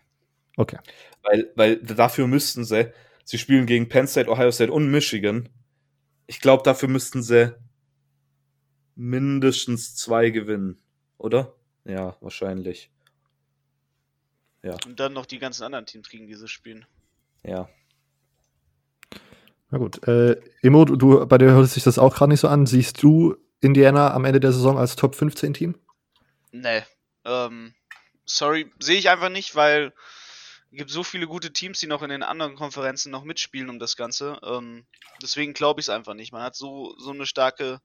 Okay. 0.57 0.79
Weil, 1.23 1.51
weil 1.55 1.77
dafür 1.77 2.27
müssten 2.27 2.65
sie, 2.65 2.93
sie 3.25 3.39
spielen 3.39 3.67
gegen 3.67 3.89
Penn 3.89 4.07
State, 4.07 4.31
Ohio 4.31 4.51
State 4.51 4.73
und 4.73 4.91
Michigan. 4.91 5.49
Ich 6.27 6.41
glaube, 6.41 6.63
dafür 6.63 6.89
müssten 6.89 7.23
sie 7.23 7.55
mindestens 8.95 9.97
zwei 9.97 10.31
gewinnen, 10.31 10.79
oder? 11.17 11.55
Ja, 11.85 12.17
wahrscheinlich. 12.21 12.91
Ja. 14.63 14.77
Und 14.87 15.01
dann 15.01 15.13
noch 15.13 15.27
die 15.27 15.39
ganzen 15.39 15.65
anderen 15.65 15.87
Teams 15.87 16.09
gegen 16.09 16.27
diese 16.27 16.47
spielen. 16.47 16.87
Ja. 17.43 17.69
Na 19.73 19.79
gut. 19.79 20.07
Äh, 20.07 20.37
Emo, 20.61 20.85
du, 20.85 21.27
bei 21.27 21.39
dir 21.39 21.51
hört 21.51 21.69
sich 21.71 21.83
das 21.83 21.99
auch 21.99 22.15
gerade 22.15 22.31
nicht 22.31 22.41
so 22.41 22.49
an. 22.49 22.67
Siehst 22.67 23.03
du 23.03 23.37
Indiana 23.61 24.13
am 24.13 24.27
Ende 24.27 24.39
der 24.39 24.53
Saison 24.53 24.77
als 24.79 24.97
Top 24.97 25.15
15 25.15 25.55
Team? 25.55 25.75
Nee. 26.53 26.83
Ähm, 27.25 27.75
sorry, 28.27 28.71
sehe 28.79 28.99
ich 28.99 29.09
einfach 29.09 29.31
nicht, 29.31 29.57
weil 29.57 29.95
es 30.71 30.77
gibt 30.77 30.91
so 30.91 31.03
viele 31.03 31.27
gute 31.27 31.55
Teams, 31.55 31.81
die 31.81 31.87
noch 31.87 32.03
in 32.03 32.11
den 32.11 32.23
anderen 32.23 32.55
Konferenzen 32.55 33.11
noch 33.11 33.25
mitspielen 33.25 33.71
um 33.71 33.79
das 33.79 33.97
Ganze. 33.97 34.39
Ähm, 34.43 34.85
deswegen 35.23 35.55
glaube 35.55 35.81
ich 35.81 35.87
es 35.87 35.91
einfach 35.91 36.13
nicht. 36.13 36.33
Man 36.33 36.43
hat 36.43 36.55
so, 36.55 36.95
so 36.99 37.11
eine 37.11 37.25
starke 37.25 37.81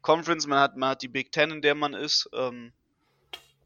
Conference, 0.00 0.46
man 0.46 0.58
hat, 0.58 0.78
man 0.78 0.88
hat 0.88 1.02
die 1.02 1.08
Big 1.08 1.32
Ten, 1.32 1.50
in 1.50 1.60
der 1.60 1.74
man 1.74 1.92
ist. 1.92 2.30
Ähm, 2.32 2.72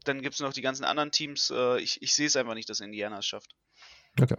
dann 0.03 0.21
gibt 0.21 0.33
es 0.33 0.41
noch 0.41 0.51
die 0.51 0.61
ganzen 0.61 0.83
anderen 0.83 1.11
Teams. 1.11 1.49
Äh, 1.55 1.79
ich 1.79 2.01
ich 2.01 2.13
sehe 2.15 2.27
es 2.27 2.35
einfach 2.35 2.53
nicht, 2.53 2.69
dass 2.69 2.81
Indiana 2.81 3.19
es 3.19 3.27
schafft. 3.27 3.55
Okay. 4.19 4.35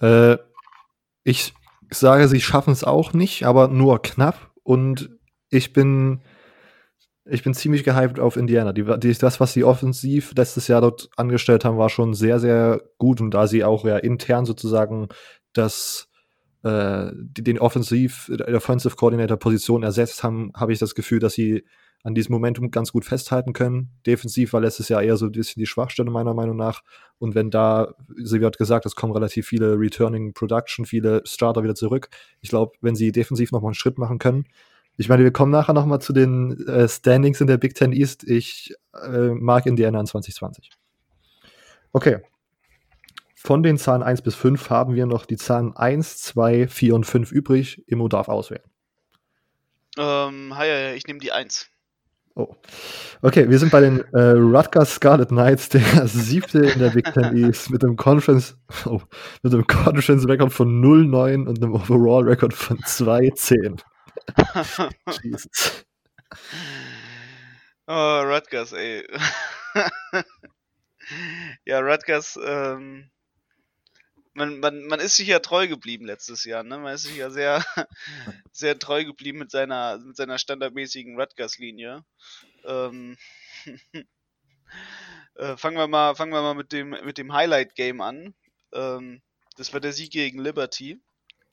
Äh, 0.00 0.38
ich 1.22 1.54
sage, 1.90 2.28
sie 2.28 2.40
schaffen 2.40 2.72
es 2.72 2.84
auch 2.84 3.12
nicht, 3.12 3.44
aber 3.44 3.68
nur 3.68 4.02
knapp. 4.02 4.50
Und 4.62 5.10
ich 5.50 5.72
bin, 5.72 6.20
ich 7.24 7.42
bin 7.42 7.54
ziemlich 7.54 7.84
gehypt 7.84 8.20
auf 8.20 8.36
Indiana. 8.36 8.72
Die, 8.72 8.84
die, 8.98 9.12
das, 9.14 9.40
was 9.40 9.52
sie 9.52 9.64
offensiv 9.64 10.32
letztes 10.36 10.68
Jahr 10.68 10.80
dort 10.80 11.08
angestellt 11.16 11.64
haben, 11.64 11.78
war 11.78 11.88
schon 11.88 12.14
sehr, 12.14 12.40
sehr 12.40 12.80
gut. 12.98 13.20
Und 13.20 13.32
da 13.32 13.46
sie 13.46 13.64
auch 13.64 13.84
ja 13.84 13.96
intern 13.98 14.44
sozusagen 14.44 15.08
das, 15.52 16.08
äh, 16.62 17.10
den 17.12 17.58
Offensiv, 17.58 18.30
Offensive 18.52 18.96
Coordinator 18.96 19.36
Position 19.36 19.82
ersetzt 19.82 20.22
haben, 20.22 20.52
habe 20.54 20.72
ich 20.72 20.78
das 20.78 20.94
Gefühl, 20.94 21.20
dass 21.20 21.34
sie 21.34 21.64
an 22.06 22.14
diesem 22.14 22.34
Momentum 22.34 22.70
ganz 22.70 22.92
gut 22.92 23.04
festhalten 23.04 23.52
können. 23.52 23.90
Defensiv 24.06 24.52
war 24.52 24.60
letztes 24.60 24.88
Jahr 24.88 25.02
eher 25.02 25.16
so 25.16 25.26
ein 25.26 25.32
bisschen 25.32 25.58
die 25.58 25.66
Schwachstelle 25.66 26.08
meiner 26.08 26.34
Meinung 26.34 26.56
nach. 26.56 26.84
Und 27.18 27.34
wenn 27.34 27.50
da, 27.50 27.94
sie 28.22 28.44
hat 28.44 28.58
gesagt, 28.58 28.86
es 28.86 28.94
kommen 28.94 29.12
relativ 29.12 29.48
viele 29.48 29.76
Returning 29.76 30.32
Production, 30.32 30.84
viele 30.86 31.22
Starter 31.24 31.64
wieder 31.64 31.74
zurück. 31.74 32.08
Ich 32.40 32.48
glaube, 32.48 32.76
wenn 32.80 32.94
sie 32.94 33.10
defensiv 33.10 33.50
nochmal 33.50 33.70
einen 33.70 33.74
Schritt 33.74 33.98
machen 33.98 34.20
können. 34.20 34.46
Ich 34.96 35.08
meine, 35.08 35.24
wir 35.24 35.32
kommen 35.32 35.50
nachher 35.50 35.72
nochmal 35.72 36.00
zu 36.00 36.12
den 36.12 36.64
äh, 36.68 36.88
Standings 36.88 37.40
in 37.40 37.48
der 37.48 37.56
Big 37.56 37.74
Ten 37.74 37.92
East. 37.92 38.22
Ich 38.22 38.72
äh, 38.94 39.30
mag 39.30 39.66
Indiana 39.66 39.98
in 39.98 40.06
2020. 40.06 40.70
Okay. 41.92 42.18
Von 43.34 43.64
den 43.64 43.78
Zahlen 43.78 44.04
1 44.04 44.22
bis 44.22 44.36
5 44.36 44.70
haben 44.70 44.94
wir 44.94 45.06
noch 45.06 45.26
die 45.26 45.36
Zahlen 45.36 45.76
1, 45.76 46.18
2, 46.18 46.68
4 46.68 46.94
und 46.94 47.04
5 47.04 47.32
übrig. 47.32 47.82
Immo 47.88 48.06
darf 48.06 48.28
auswählen. 48.28 48.62
Ähm, 49.98 50.56
hi, 50.56 50.94
ich 50.94 51.04
nehme 51.08 51.18
die 51.18 51.32
1. 51.32 51.68
Oh. 52.38 52.54
Okay, 53.22 53.48
wir 53.48 53.58
sind 53.58 53.72
bei 53.72 53.80
den 53.80 54.04
äh, 54.12 54.32
Rutgers 54.32 54.96
Scarlet 54.96 55.30
Knights, 55.30 55.70
der 55.70 55.80
siebte 56.06 56.58
in 56.58 56.78
der 56.78 56.90
Big 56.90 57.10
Ten 57.14 57.34
East, 57.34 57.70
mit 57.70 57.82
einem 57.82 57.96
Conference, 57.96 58.58
oh, 58.84 59.00
mit 59.42 59.54
einem 59.54 59.66
Conference 59.66 60.28
Record 60.28 60.52
von 60.52 60.82
0-9 60.84 61.46
und 61.46 61.62
einem 61.62 61.72
Overall 61.74 62.24
Record 62.24 62.52
von 62.52 62.78
2-10. 62.78 63.80
Jesus. 65.22 65.86
Oh, 67.86 68.20
Rutgers, 68.20 68.72
ey. 68.74 69.06
ja, 71.64 71.80
Rutgers, 71.80 72.38
ähm, 72.44 73.08
man, 74.36 74.60
man, 74.60 74.84
man 74.84 75.00
ist 75.00 75.16
sich 75.16 75.28
ja 75.28 75.38
treu 75.38 75.66
geblieben 75.66 76.04
letztes 76.04 76.44
Jahr, 76.44 76.62
ne? 76.62 76.78
Man 76.78 76.94
ist 76.94 77.04
sich 77.04 77.16
ja 77.16 77.30
sehr, 77.30 77.64
sehr 78.52 78.78
treu 78.78 79.04
geblieben 79.04 79.38
mit 79.38 79.50
seiner, 79.50 79.98
mit 79.98 80.16
seiner 80.16 80.38
standardmäßigen 80.38 81.18
Rutgers-Linie. 81.18 82.04
Ähm, 82.64 83.16
äh, 85.36 85.56
fangen 85.56 85.78
wir 85.78 85.88
mal, 85.88 86.14
fangen 86.14 86.32
wir 86.32 86.42
mal 86.42 86.54
mit 86.54 86.72
dem, 86.72 86.90
mit 86.90 87.16
dem 87.16 87.32
Highlight-Game 87.32 88.00
an. 88.02 88.34
Ähm, 88.72 89.22
das 89.56 89.72
war 89.72 89.80
der 89.80 89.94
Sieg 89.94 90.12
gegen 90.12 90.38
Liberty, 90.38 91.00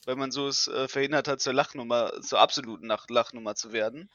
weil 0.06 0.18
man 0.18 0.32
so 0.32 0.50
es 0.50 0.68
äh, 0.68 0.90
verhindert 0.90 1.30
hat, 1.30 1.40
zur 1.40 1.54
Lachnummer, 1.54 2.22
zur 2.22 2.40
absoluten 2.40 2.92
Lachnummer 3.08 3.56
zu 3.56 3.72
werden. 3.72 4.10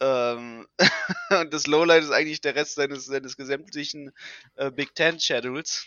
Ähm, 0.00 0.66
und 1.40 1.54
das 1.54 1.68
Lowlight 1.68 2.02
ist 2.02 2.10
eigentlich 2.10 2.40
der 2.40 2.56
Rest 2.56 2.74
seines, 2.74 3.04
seines 3.04 3.36
gesamtlichen 3.36 4.12
äh, 4.56 4.72
Big 4.72 4.96
Ten 4.96 5.20
Schedules 5.20 5.86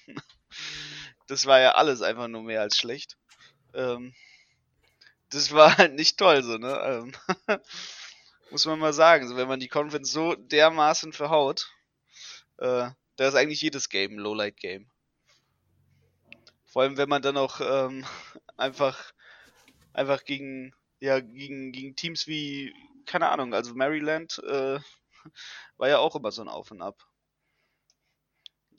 das 1.28 1.46
war 1.46 1.60
ja 1.60 1.72
alles 1.72 2.02
einfach 2.02 2.28
nur 2.28 2.44
mehr 2.44 2.62
als 2.62 2.78
schlecht. 2.78 3.18
Ähm, 3.74 4.14
das 5.30 5.52
war 5.52 5.78
halt 5.78 5.94
nicht 5.94 6.18
toll, 6.18 6.44
so, 6.44 6.58
ne? 6.58 6.80
Ähm, 6.84 7.14
muss 8.52 8.66
man 8.66 8.80
mal 8.80 8.94
sagen. 8.94 9.28
So, 9.28 9.36
wenn 9.36 9.48
man 9.48 9.60
die 9.60 9.68
Conference 9.68 10.12
so 10.12 10.36
dermaßen 10.36 11.14
verhaut, 11.14 11.70
äh, 12.58 12.90
da 13.18 13.28
ist 13.28 13.36
eigentlich 13.36 13.62
jedes 13.62 13.90
Game 13.90 14.14
ein 14.14 14.20
Lowlight-Game. 14.20 14.90
Vor 16.66 16.84
allem, 16.84 16.98
wenn 16.98 17.10
man 17.10 17.22
dann 17.22 17.38
auch 17.38 17.60
ähm, 17.62 18.06
einfach, 18.58 19.14
einfach 19.94 20.24
gegen, 20.24 20.74
ja, 21.00 21.20
gegen, 21.20 21.72
gegen 21.72 21.96
Teams 21.96 22.28
wie, 22.28 22.74
keine 23.06 23.30
Ahnung, 23.30 23.54
also 23.54 23.74
Maryland 23.74 24.40
äh, 24.48 24.80
war 25.78 25.90
ja 25.90 25.98
auch 26.00 26.16
immer 26.16 26.32
so 26.32 26.42
ein 26.42 26.48
Auf 26.48 26.72
und 26.72 26.82
Ab. 26.82 27.04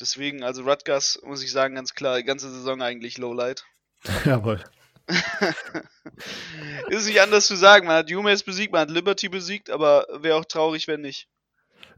Deswegen, 0.01 0.43
also 0.43 0.63
Rutgers, 0.63 1.21
muss 1.25 1.43
ich 1.43 1.51
sagen, 1.51 1.75
ganz 1.75 1.95
klar, 1.95 2.19
die 2.19 2.25
ganze 2.25 2.51
Saison 2.51 2.81
eigentlich 2.83 3.19
Lowlight. 3.19 3.65
Jawohl. 4.25 4.63
ist 6.89 7.07
nicht 7.07 7.21
anders 7.21 7.47
zu 7.47 7.57
sagen. 7.57 7.87
Man 7.87 7.97
hat 7.97 8.13
UMass 8.13 8.43
besiegt, 8.43 8.73
man 8.73 8.83
hat 8.83 8.91
Liberty 8.91 9.29
besiegt, 9.29 9.71
aber 9.71 10.07
wäre 10.21 10.37
auch 10.37 10.45
traurig, 10.45 10.87
wenn 10.87 11.01
nicht. 11.01 11.29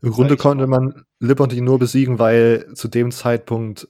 Im 0.02 0.12
Grunde 0.12 0.36
konnte 0.36 0.66
man 0.66 1.04
Liberty 1.18 1.60
nur 1.60 1.78
besiegen, 1.78 2.18
weil 2.18 2.72
zu 2.74 2.88
dem 2.88 3.10
Zeitpunkt 3.10 3.88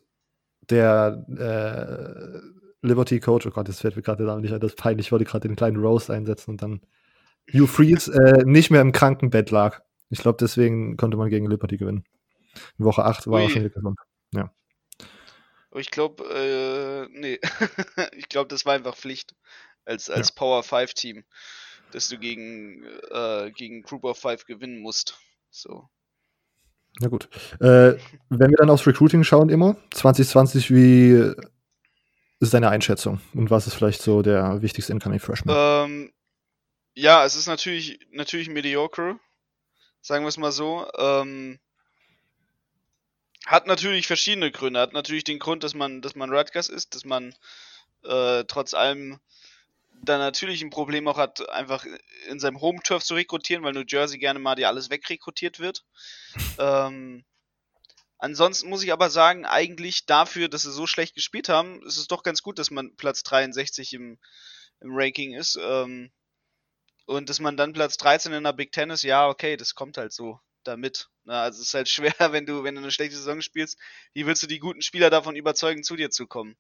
der 0.68 1.24
äh, 1.28 2.86
Liberty 2.86 3.20
Coach, 3.20 3.46
oh 3.46 3.50
Gott, 3.50 3.68
das 3.68 3.80
fällt 3.80 3.96
mir 3.96 4.02
gerade 4.02 4.24
der 4.24 4.36
nicht 4.36 4.52
ein, 4.52 4.60
das 4.60 4.72
ist 4.72 4.78
peinlich, 4.78 5.06
ich 5.06 5.12
wollte 5.12 5.24
gerade 5.24 5.46
den 5.46 5.56
kleinen 5.56 5.76
Rose 5.76 6.12
einsetzen 6.12 6.52
und 6.52 6.62
dann 6.62 6.80
Hugh 7.52 7.66
Freeze 7.66 8.12
äh, 8.12 8.44
nicht 8.44 8.70
mehr 8.70 8.80
im 8.80 8.92
Krankenbett 8.92 9.50
lag. 9.50 9.80
Ich 10.08 10.20
glaube, 10.20 10.38
deswegen 10.40 10.96
konnte 10.96 11.16
man 11.16 11.30
gegen 11.30 11.48
Liberty 11.48 11.76
gewinnen. 11.76 12.04
In 12.78 12.84
Woche 12.84 13.04
8 13.04 13.26
war 13.26 13.40
Ui. 13.40 13.42
er 13.44 13.50
schon 13.50 13.60
wieder 13.62 13.74
gesund. 13.74 13.98
Ja. 14.32 14.52
Ich 15.74 15.90
glaube, 15.90 16.24
äh, 16.24 17.08
nee. 17.18 17.38
ich 18.12 18.28
glaube, 18.28 18.48
das 18.48 18.66
war 18.66 18.74
einfach 18.74 18.96
Pflicht 18.96 19.34
als, 19.84 20.10
als 20.10 20.28
ja. 20.28 20.34
Power 20.34 20.62
5 20.62 20.94
Team, 20.94 21.24
dass 21.92 22.08
du 22.08 22.18
gegen, 22.18 22.84
äh, 23.10 23.50
gegen 23.52 23.82
Group 23.82 24.04
of 24.04 24.18
5 24.18 24.46
gewinnen 24.46 24.80
musst. 24.80 25.18
So. 25.50 25.88
Na 26.98 27.08
gut. 27.08 27.28
Äh, 27.60 27.96
wenn 28.28 28.50
wir 28.50 28.56
dann 28.56 28.70
aufs 28.70 28.86
Recruiting 28.86 29.22
schauen, 29.22 29.48
immer 29.48 29.76
2020, 29.92 30.74
wie 30.74 31.32
ist 32.40 32.54
deine 32.54 32.70
Einschätzung? 32.70 33.20
Und 33.34 33.50
was 33.50 33.66
ist 33.66 33.74
vielleicht 33.74 34.02
so 34.02 34.22
der 34.22 34.62
wichtigste 34.62 34.92
Incoming 34.92 35.20
Freshman? 35.20 35.54
Ähm, 35.56 36.12
ja, 36.94 37.24
es 37.24 37.36
ist 37.36 37.46
natürlich, 37.46 38.00
natürlich 38.12 38.48
mediocre, 38.48 39.18
sagen 40.00 40.24
wir 40.24 40.28
es 40.28 40.38
mal 40.38 40.52
so. 40.52 40.86
Ähm, 40.98 41.60
hat 43.50 43.66
natürlich 43.66 44.06
verschiedene 44.06 44.52
Gründe. 44.52 44.78
Hat 44.78 44.92
natürlich 44.92 45.24
den 45.24 45.40
Grund, 45.40 45.64
dass 45.64 45.74
man, 45.74 46.02
dass 46.02 46.14
man 46.14 46.30
Rutgers 46.30 46.68
ist, 46.68 46.94
dass 46.94 47.04
man 47.04 47.34
äh, 48.04 48.44
trotz 48.44 48.74
allem 48.74 49.18
dann 50.02 50.20
natürlich 50.20 50.62
ein 50.62 50.70
Problem 50.70 51.08
auch 51.08 51.18
hat, 51.18 51.50
einfach 51.50 51.84
in 52.28 52.38
seinem 52.38 52.60
Home-Turf 52.60 53.02
zu 53.02 53.14
rekrutieren, 53.14 53.64
weil 53.64 53.72
New 53.72 53.84
Jersey 53.86 54.18
gerne 54.18 54.38
mal 54.38 54.54
dir 54.54 54.68
alles 54.68 54.88
wegrekrutiert 54.88 55.58
wird. 55.58 55.84
ähm, 56.60 57.24
ansonsten 58.18 58.70
muss 58.70 58.84
ich 58.84 58.92
aber 58.92 59.10
sagen, 59.10 59.44
eigentlich 59.44 60.06
dafür, 60.06 60.48
dass 60.48 60.62
sie 60.62 60.72
so 60.72 60.86
schlecht 60.86 61.16
gespielt 61.16 61.48
haben, 61.48 61.84
ist 61.84 61.96
es 61.96 62.06
doch 62.06 62.22
ganz 62.22 62.42
gut, 62.42 62.58
dass 62.60 62.70
man 62.70 62.94
Platz 62.94 63.24
63 63.24 63.94
im, 63.94 64.18
im 64.80 64.90
Ranking 64.92 65.34
ist. 65.34 65.58
Ähm, 65.60 66.12
und 67.06 67.28
dass 67.28 67.40
man 67.40 67.56
dann 67.56 67.72
Platz 67.72 67.96
13 67.96 68.32
in 68.32 68.44
der 68.44 68.52
Big 68.52 68.70
Ten 68.70 68.90
ist, 68.90 69.02
ja, 69.02 69.28
okay, 69.28 69.56
das 69.56 69.74
kommt 69.74 69.96
halt 69.96 70.12
so 70.12 70.38
damit. 70.64 71.08
Ne? 71.24 71.34
also 71.38 71.60
es 71.60 71.68
ist 71.68 71.74
halt 71.74 71.88
schwer, 71.90 72.32
wenn 72.32 72.46
du, 72.46 72.64
wenn 72.64 72.74
du 72.74 72.80
eine 72.82 72.90
schlechte 72.90 73.16
Saison 73.16 73.42
spielst, 73.42 73.78
wie 74.12 74.26
willst 74.26 74.42
du 74.42 74.46
die 74.46 74.58
guten 74.58 74.82
Spieler 74.82 75.10
davon 75.10 75.36
überzeugen, 75.36 75.82
zu 75.82 75.96
dir 75.96 76.10
zu 76.10 76.26
kommen? 76.26 76.56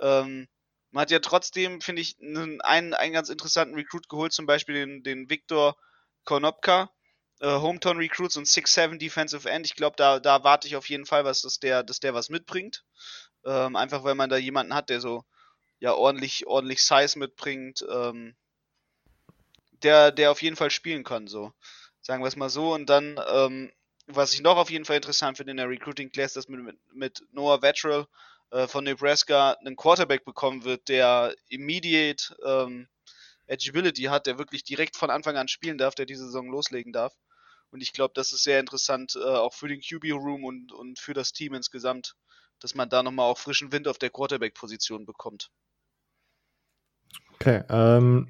Ähm, 0.00 0.48
Man 0.90 1.02
hat 1.02 1.10
ja 1.10 1.20
trotzdem, 1.20 1.80
finde 1.80 2.02
ich, 2.02 2.16
einen, 2.20 2.60
einen 2.94 3.12
ganz 3.12 3.28
interessanten 3.28 3.74
Recruit 3.74 4.08
geholt, 4.08 4.32
zum 4.32 4.46
Beispiel 4.46 4.74
den, 4.74 5.02
den 5.02 5.30
Viktor 5.30 5.76
Konopka, 6.24 6.90
äh, 7.40 7.46
Hometown 7.48 7.98
Recruits 7.98 8.36
und 8.36 8.46
6-7 8.46 8.98
Defensive 8.98 9.48
End. 9.50 9.66
Ich 9.66 9.74
glaube, 9.74 9.96
da, 9.96 10.20
da 10.20 10.44
warte 10.44 10.68
ich 10.68 10.76
auf 10.76 10.88
jeden 10.88 11.06
Fall, 11.06 11.24
was, 11.24 11.42
dass, 11.42 11.58
der, 11.58 11.82
dass 11.82 12.00
der 12.00 12.14
was 12.14 12.28
mitbringt. 12.30 12.84
Ähm, 13.44 13.76
einfach 13.76 14.04
weil 14.04 14.14
man 14.14 14.30
da 14.30 14.36
jemanden 14.36 14.74
hat, 14.74 14.88
der 14.90 15.00
so 15.00 15.24
ja 15.80 15.94
ordentlich, 15.94 16.46
ordentlich 16.46 16.84
Size 16.84 17.18
mitbringt, 17.18 17.84
ähm, 17.90 18.36
der, 19.82 20.12
der 20.12 20.30
auf 20.30 20.42
jeden 20.42 20.56
Fall 20.56 20.70
spielen 20.70 21.02
kann, 21.04 21.26
so. 21.26 21.52
Sagen 22.02 22.22
wir 22.22 22.28
es 22.28 22.36
mal 22.36 22.50
so. 22.50 22.74
Und 22.74 22.90
dann, 22.90 23.18
ähm, 23.32 23.72
was 24.06 24.34
ich 24.34 24.42
noch 24.42 24.56
auf 24.56 24.70
jeden 24.70 24.84
Fall 24.84 24.96
interessant 24.96 25.36
finde 25.36 25.52
in 25.52 25.56
der 25.56 25.68
Recruiting 25.68 26.10
Class, 26.10 26.34
dass 26.34 26.48
mit, 26.48 26.76
mit 26.92 27.22
Noah 27.32 27.62
Vetral 27.62 28.06
äh, 28.50 28.66
von 28.66 28.84
Nebraska 28.84 29.52
einen 29.52 29.76
Quarterback 29.76 30.24
bekommen 30.24 30.64
wird, 30.64 30.88
der 30.88 31.34
immediate 31.48 32.36
ähm, 32.44 32.88
Edgeability 33.46 34.04
hat, 34.04 34.26
der 34.26 34.38
wirklich 34.38 34.64
direkt 34.64 34.96
von 34.96 35.10
Anfang 35.10 35.36
an 35.36 35.48
spielen 35.48 35.78
darf, 35.78 35.94
der 35.94 36.06
diese 36.06 36.26
Saison 36.26 36.48
loslegen 36.50 36.92
darf. 36.92 37.14
Und 37.70 37.80
ich 37.80 37.92
glaube, 37.92 38.12
das 38.14 38.32
ist 38.32 38.44
sehr 38.44 38.60
interessant, 38.60 39.16
äh, 39.16 39.24
auch 39.24 39.54
für 39.54 39.68
den 39.68 39.80
QB-Room 39.80 40.44
und, 40.44 40.72
und 40.72 40.98
für 40.98 41.14
das 41.14 41.32
Team 41.32 41.54
insgesamt, 41.54 42.14
dass 42.60 42.74
man 42.74 42.90
da 42.90 43.02
nochmal 43.02 43.30
auch 43.30 43.38
frischen 43.38 43.72
Wind 43.72 43.88
auf 43.88 43.98
der 43.98 44.10
Quarterback-Position 44.10 45.06
bekommt. 45.06 45.50
Okay, 47.34 47.64
ähm, 47.70 48.28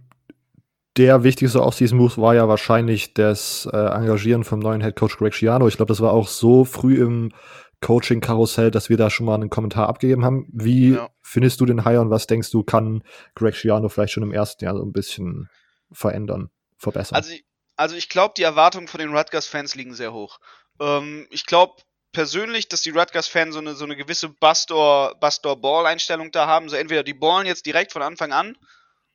der 0.97 1.23
wichtigste 1.23 1.63
Offseason-Move 1.63 2.17
war 2.19 2.35
ja 2.35 2.49
wahrscheinlich 2.49 3.15
das 3.15 3.69
äh, 3.73 3.77
Engagieren 3.77 4.45
vom 4.45 4.59
neuen 4.59 4.83
Head 4.83 4.97
Coach 4.97 5.17
Greg 5.17 5.35
Schiano. 5.35 5.69
Ich 5.69 5.77
glaube, 5.77 5.91
das 5.91 6.01
war 6.01 6.13
auch 6.13 6.29
so 6.29 6.65
früh 6.65 7.03
im 7.03 7.33
Coaching-Karussell, 7.81 8.71
dass 8.71 8.89
wir 8.89 8.97
da 8.97 9.11
schon 9.11 9.27
mal 9.27 9.35
einen 9.35 9.51
Kommentar 9.51 9.89
abgegeben 9.89 10.25
haben. 10.25 10.47
Wie 10.53 10.95
ja. 10.95 11.11
findest 11.23 11.61
du 11.61 11.67
den 11.67 11.85
Hire 11.85 12.01
und 12.01 12.11
was 12.11 12.27
denkst 12.27 12.51
du, 12.51 12.63
kann 12.63 13.03
Greg 13.35 13.57
Schiano 13.57 13.89
vielleicht 13.89 14.13
schon 14.13 14.23
im 14.23 14.33
ersten 14.33 14.65
Jahr 14.65 14.77
so 14.77 14.83
ein 14.83 14.93
bisschen 14.93 15.49
verändern, 15.91 16.51
verbessern? 16.79 17.17
Also, 17.17 17.35
also 17.77 17.97
ich 17.97 18.09
glaube, 18.09 18.35
die 18.37 18.43
Erwartungen 18.43 18.87
von 18.87 19.01
den 19.01 19.17
Rutgers-Fans 19.17 19.75
liegen 19.75 19.95
sehr 19.95 20.13
hoch. 20.13 20.39
Ähm, 20.79 21.27
ich 21.31 21.47
glaube 21.47 21.75
persönlich, 22.13 22.69
dass 22.69 22.83
die 22.83 22.91
Rutgers-Fans 22.91 23.55
so 23.55 23.61
eine, 23.61 23.75
so 23.75 23.85
eine 23.85 23.97
gewisse 23.97 24.29
Bastor-Ball-Einstellung 24.29 26.31
da 26.31 26.47
haben. 26.47 26.69
So 26.69 26.77
entweder 26.77 27.03
die 27.03 27.15
ballen 27.15 27.47
jetzt 27.47 27.67
direkt 27.67 27.93
von 27.93 28.03
Anfang 28.03 28.33
an 28.33 28.57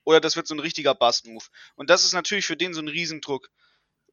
oder 0.07 0.21
das 0.21 0.37
wird 0.37 0.47
so 0.47 0.55
ein 0.55 0.61
richtiger 0.61 0.95
Bust-Move. 0.95 1.43
Und 1.75 1.89
das 1.89 2.05
ist 2.05 2.13
natürlich 2.13 2.45
für 2.45 2.55
den 2.55 2.73
so 2.73 2.79
ein 2.79 2.87
Riesendruck. 2.87 3.49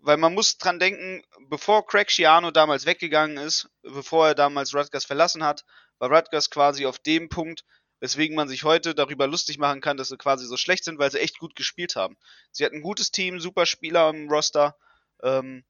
Weil 0.00 0.16
man 0.16 0.34
muss 0.34 0.58
dran 0.58 0.80
denken, 0.80 1.22
bevor 1.48 1.86
Craig 1.86 2.10
Schiano 2.10 2.50
damals 2.50 2.84
weggegangen 2.84 3.36
ist, 3.36 3.70
bevor 3.82 4.26
er 4.26 4.34
damals 4.34 4.74
Rutgers 4.74 5.04
verlassen 5.04 5.44
hat, 5.44 5.64
war 5.98 6.10
Rutgers 6.10 6.50
quasi 6.50 6.84
auf 6.84 6.98
dem 6.98 7.28
Punkt, 7.28 7.64
weswegen 8.00 8.34
man 8.34 8.48
sich 8.48 8.64
heute 8.64 8.96
darüber 8.96 9.28
lustig 9.28 9.58
machen 9.58 9.80
kann, 9.80 9.96
dass 9.96 10.08
sie 10.08 10.16
quasi 10.16 10.46
so 10.46 10.56
schlecht 10.56 10.82
sind, 10.82 10.98
weil 10.98 11.12
sie 11.12 11.20
echt 11.20 11.38
gut 11.38 11.54
gespielt 11.54 11.94
haben. 11.94 12.16
Sie 12.50 12.64
hatten 12.64 12.78
ein 12.78 12.82
gutes 12.82 13.12
Team, 13.12 13.38
super 13.38 13.64
Spieler 13.64 14.10
im 14.10 14.28
Roster. 14.28 14.76
Ähm, 15.22 15.64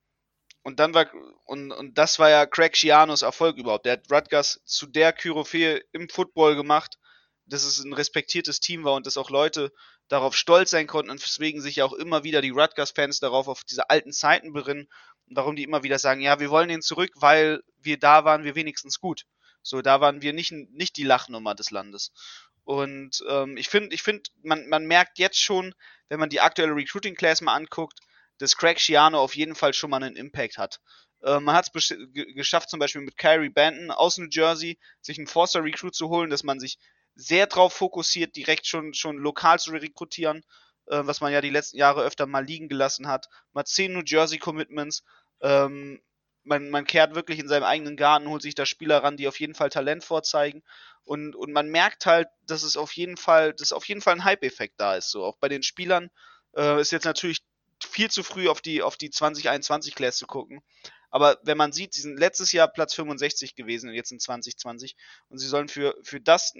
und 0.62 0.80
dann 0.80 0.94
war, 0.94 1.06
und, 1.44 1.70
und 1.70 1.98
das 1.98 2.18
war 2.18 2.30
ja 2.30 2.46
Craig 2.46 2.78
Schianos 2.78 3.20
Erfolg 3.20 3.58
überhaupt. 3.58 3.84
Der 3.84 3.92
hat 3.92 4.10
Rutgers 4.10 4.62
zu 4.64 4.86
der 4.86 5.12
Kyrophäe 5.12 5.84
im 5.92 6.08
Football 6.08 6.56
gemacht, 6.56 6.98
dass 7.46 7.64
es 7.64 7.78
ein 7.84 7.92
respektiertes 7.92 8.60
Team 8.60 8.84
war 8.84 8.94
und 8.94 9.06
dass 9.06 9.16
auch 9.16 9.30
Leute 9.30 9.72
darauf 10.14 10.36
stolz 10.36 10.70
sein 10.70 10.86
konnten 10.86 11.10
und 11.10 11.20
weswegen 11.20 11.60
sich 11.60 11.76
ja 11.76 11.84
auch 11.84 11.92
immer 11.92 12.22
wieder 12.22 12.40
die 12.40 12.50
Rutgers-Fans 12.50 13.18
darauf 13.18 13.48
auf 13.48 13.64
diese 13.64 13.90
alten 13.90 14.12
Zeiten 14.12 14.52
berinnen 14.52 14.88
und 15.28 15.36
warum 15.36 15.56
die 15.56 15.64
immer 15.64 15.82
wieder 15.82 15.98
sagen, 15.98 16.20
ja, 16.20 16.38
wir 16.38 16.50
wollen 16.50 16.68
den 16.68 16.82
zurück, 16.82 17.10
weil 17.16 17.62
wir 17.78 17.98
da 17.98 18.24
waren 18.24 18.44
wir 18.44 18.54
wenigstens 18.54 19.00
gut. 19.00 19.24
So, 19.62 19.82
da 19.82 20.00
waren 20.00 20.22
wir 20.22 20.32
nicht, 20.32 20.52
nicht 20.52 20.96
die 20.96 21.02
Lachnummer 21.02 21.56
des 21.56 21.72
Landes. 21.72 22.12
Und 22.62 23.24
ähm, 23.28 23.56
ich 23.56 23.68
finde, 23.68 23.92
ich 23.92 24.02
finde, 24.02 24.22
man, 24.42 24.68
man 24.68 24.86
merkt 24.86 25.18
jetzt 25.18 25.42
schon, 25.42 25.74
wenn 26.08 26.20
man 26.20 26.28
die 26.28 26.40
aktuelle 26.40 26.76
Recruiting 26.76 27.16
Class 27.16 27.40
mal 27.40 27.54
anguckt, 27.54 27.98
dass 28.38 28.56
Craig 28.56 28.78
Schiano 28.78 29.18
auf 29.18 29.34
jeden 29.34 29.56
Fall 29.56 29.74
schon 29.74 29.90
mal 29.90 30.02
einen 30.02 30.14
Impact 30.16 30.58
hat. 30.58 30.80
Äh, 31.22 31.40
man 31.40 31.56
hat 31.56 31.70
es 31.74 31.94
geschafft, 32.12 32.70
zum 32.70 32.78
Beispiel 32.78 33.02
mit 33.02 33.16
Kyrie 33.16 33.48
Banton 33.48 33.90
aus 33.90 34.16
New 34.18 34.28
Jersey, 34.30 34.78
sich 35.00 35.18
einen 35.18 35.26
Forster 35.26 35.64
Recruit 35.64 35.94
zu 35.94 36.08
holen, 36.08 36.30
dass 36.30 36.44
man 36.44 36.60
sich 36.60 36.78
sehr 37.14 37.46
darauf 37.46 37.72
fokussiert, 37.72 38.36
direkt 38.36 38.66
schon, 38.66 38.94
schon 38.94 39.16
lokal 39.16 39.58
zu 39.58 39.70
rekrutieren, 39.70 40.44
äh, 40.86 41.00
was 41.02 41.20
man 41.20 41.32
ja 41.32 41.40
die 41.40 41.50
letzten 41.50 41.78
Jahre 41.78 42.02
öfter 42.02 42.26
mal 42.26 42.44
liegen 42.44 42.68
gelassen 42.68 43.08
hat. 43.08 43.28
Hat 43.54 43.68
10 43.68 43.92
New 43.92 44.02
Jersey 44.04 44.38
Commitments. 44.38 45.04
Ähm, 45.40 46.00
man, 46.42 46.70
man 46.70 46.84
kehrt 46.84 47.14
wirklich 47.14 47.38
in 47.38 47.48
seinem 47.48 47.64
eigenen 47.64 47.96
Garten, 47.96 48.28
holt 48.28 48.42
sich 48.42 48.54
da 48.54 48.66
Spieler 48.66 49.02
ran, 49.02 49.16
die 49.16 49.28
auf 49.28 49.40
jeden 49.40 49.54
Fall 49.54 49.70
Talent 49.70 50.04
vorzeigen. 50.04 50.62
Und, 51.04 51.36
und 51.36 51.52
man 51.52 51.68
merkt 51.68 52.06
halt, 52.06 52.28
dass 52.46 52.62
es 52.62 52.76
auf 52.76 52.92
jeden 52.92 53.16
Fall, 53.16 53.52
dass 53.54 53.72
auf 53.72 53.86
jeden 53.86 54.00
Fall 54.00 54.14
ein 54.14 54.24
Hype-Effekt 54.24 54.74
da 54.78 54.96
ist. 54.96 55.10
So 55.10 55.24
auch 55.24 55.36
bei 55.38 55.48
den 55.48 55.62
Spielern 55.62 56.10
äh, 56.56 56.80
ist 56.80 56.92
jetzt 56.92 57.04
natürlich 57.04 57.42
viel 57.82 58.10
zu 58.10 58.22
früh 58.22 58.48
auf 58.48 58.60
die, 58.60 58.82
auf 58.82 58.96
die 58.96 59.10
2021 59.10 59.94
Class 59.94 60.16
zu 60.16 60.26
gucken. 60.26 60.62
Aber 61.14 61.38
wenn 61.44 61.56
man 61.56 61.70
sieht, 61.70 61.94
sie 61.94 62.00
sind 62.00 62.18
letztes 62.18 62.50
Jahr 62.50 62.66
Platz 62.66 62.92
65 62.94 63.54
gewesen 63.54 63.88
und 63.88 63.94
jetzt 63.94 64.10
in 64.10 64.18
2020 64.18 64.96
und 65.28 65.38
sie 65.38 65.46
sollen 65.46 65.68
für, 65.68 65.94
für 66.02 66.20
das 66.20 66.54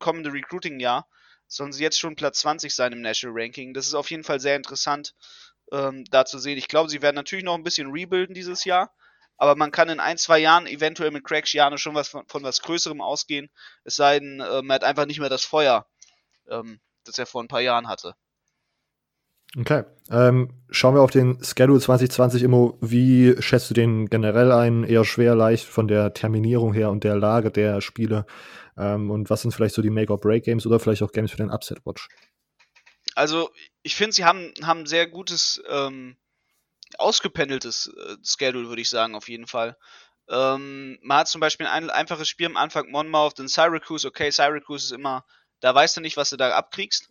kommende 0.00 0.32
Recruiting-Jahr, 0.32 1.08
sollen 1.46 1.72
sie 1.72 1.84
jetzt 1.84 2.00
schon 2.00 2.16
Platz 2.16 2.40
20 2.40 2.74
sein 2.74 2.92
im 2.92 3.02
National 3.02 3.40
Ranking. 3.40 3.72
Das 3.72 3.86
ist 3.86 3.94
auf 3.94 4.10
jeden 4.10 4.24
Fall 4.24 4.40
sehr 4.40 4.56
interessant 4.56 5.14
ähm, 5.70 6.04
da 6.10 6.24
zu 6.24 6.40
sehen. 6.40 6.58
Ich 6.58 6.66
glaube, 6.66 6.90
sie 6.90 7.02
werden 7.02 7.14
natürlich 7.14 7.44
noch 7.44 7.54
ein 7.54 7.62
bisschen 7.62 7.92
rebuilden 7.92 8.34
dieses 8.34 8.64
Jahr, 8.64 8.92
aber 9.36 9.54
man 9.54 9.70
kann 9.70 9.88
in 9.88 10.00
ein, 10.00 10.18
zwei 10.18 10.40
Jahren 10.40 10.66
eventuell 10.66 11.12
mit 11.12 11.22
Craig 11.22 11.46
Schiano 11.46 11.76
schon 11.76 11.94
was 11.94 12.08
von, 12.08 12.26
von 12.26 12.42
was 12.42 12.62
Größerem 12.62 13.00
ausgehen, 13.00 13.48
es 13.84 13.94
sei 13.94 14.18
denn, 14.18 14.38
man 14.38 14.72
hat 14.72 14.82
einfach 14.82 15.06
nicht 15.06 15.20
mehr 15.20 15.28
das 15.28 15.44
Feuer, 15.44 15.86
ähm, 16.48 16.80
das 17.04 17.16
er 17.16 17.26
vor 17.26 17.44
ein 17.44 17.48
paar 17.48 17.60
Jahren 17.60 17.86
hatte. 17.86 18.16
Okay. 19.58 19.84
Ähm, 20.10 20.50
schauen 20.70 20.94
wir 20.94 21.02
auf 21.02 21.10
den 21.10 21.42
Schedule 21.42 21.80
2020 21.80 22.42
immer. 22.42 22.74
Wie 22.80 23.34
schätzt 23.40 23.70
du 23.70 23.74
den 23.74 24.08
generell 24.08 24.52
ein? 24.52 24.84
Eher 24.84 25.04
schwer, 25.04 25.34
leicht 25.34 25.66
von 25.66 25.88
der 25.88 26.14
Terminierung 26.14 26.72
her 26.72 26.90
und 26.90 27.04
der 27.04 27.16
Lage 27.16 27.50
der 27.50 27.80
Spiele? 27.80 28.26
Ähm, 28.76 29.10
und 29.10 29.28
was 29.28 29.42
sind 29.42 29.52
vielleicht 29.52 29.74
so 29.74 29.82
die 29.82 29.90
Make-or-Break-Games 29.90 30.66
oder 30.66 30.78
vielleicht 30.78 31.02
auch 31.02 31.12
Games 31.12 31.32
für 31.32 31.36
den 31.36 31.50
Upset-Watch? 31.50 32.08
Also, 33.16 33.50
ich 33.82 33.96
finde, 33.96 34.12
sie 34.12 34.24
haben, 34.24 34.52
haben 34.62 34.86
sehr 34.86 35.08
gutes, 35.08 35.60
ähm, 35.68 36.16
ausgependeltes 36.98 37.88
äh, 37.88 38.16
Schedule, 38.24 38.68
würde 38.68 38.82
ich 38.82 38.90
sagen, 38.90 39.14
auf 39.14 39.28
jeden 39.28 39.46
Fall. 39.46 39.76
Ähm, 40.28 40.98
man 41.02 41.18
hat 41.18 41.28
zum 41.28 41.40
Beispiel 41.40 41.66
ein 41.66 41.90
einfaches 41.90 42.28
Spiel 42.28 42.46
am 42.46 42.56
Anfang 42.56 42.90
Monmouth, 42.90 43.38
dann 43.38 43.48
Syracuse. 43.48 44.06
Okay, 44.06 44.30
Syracuse 44.30 44.86
ist 44.86 44.92
immer, 44.92 45.24
da 45.60 45.74
weißt 45.74 45.96
du 45.96 46.00
nicht, 46.00 46.16
was 46.16 46.30
du 46.30 46.36
da 46.36 46.56
abkriegst. 46.56 47.10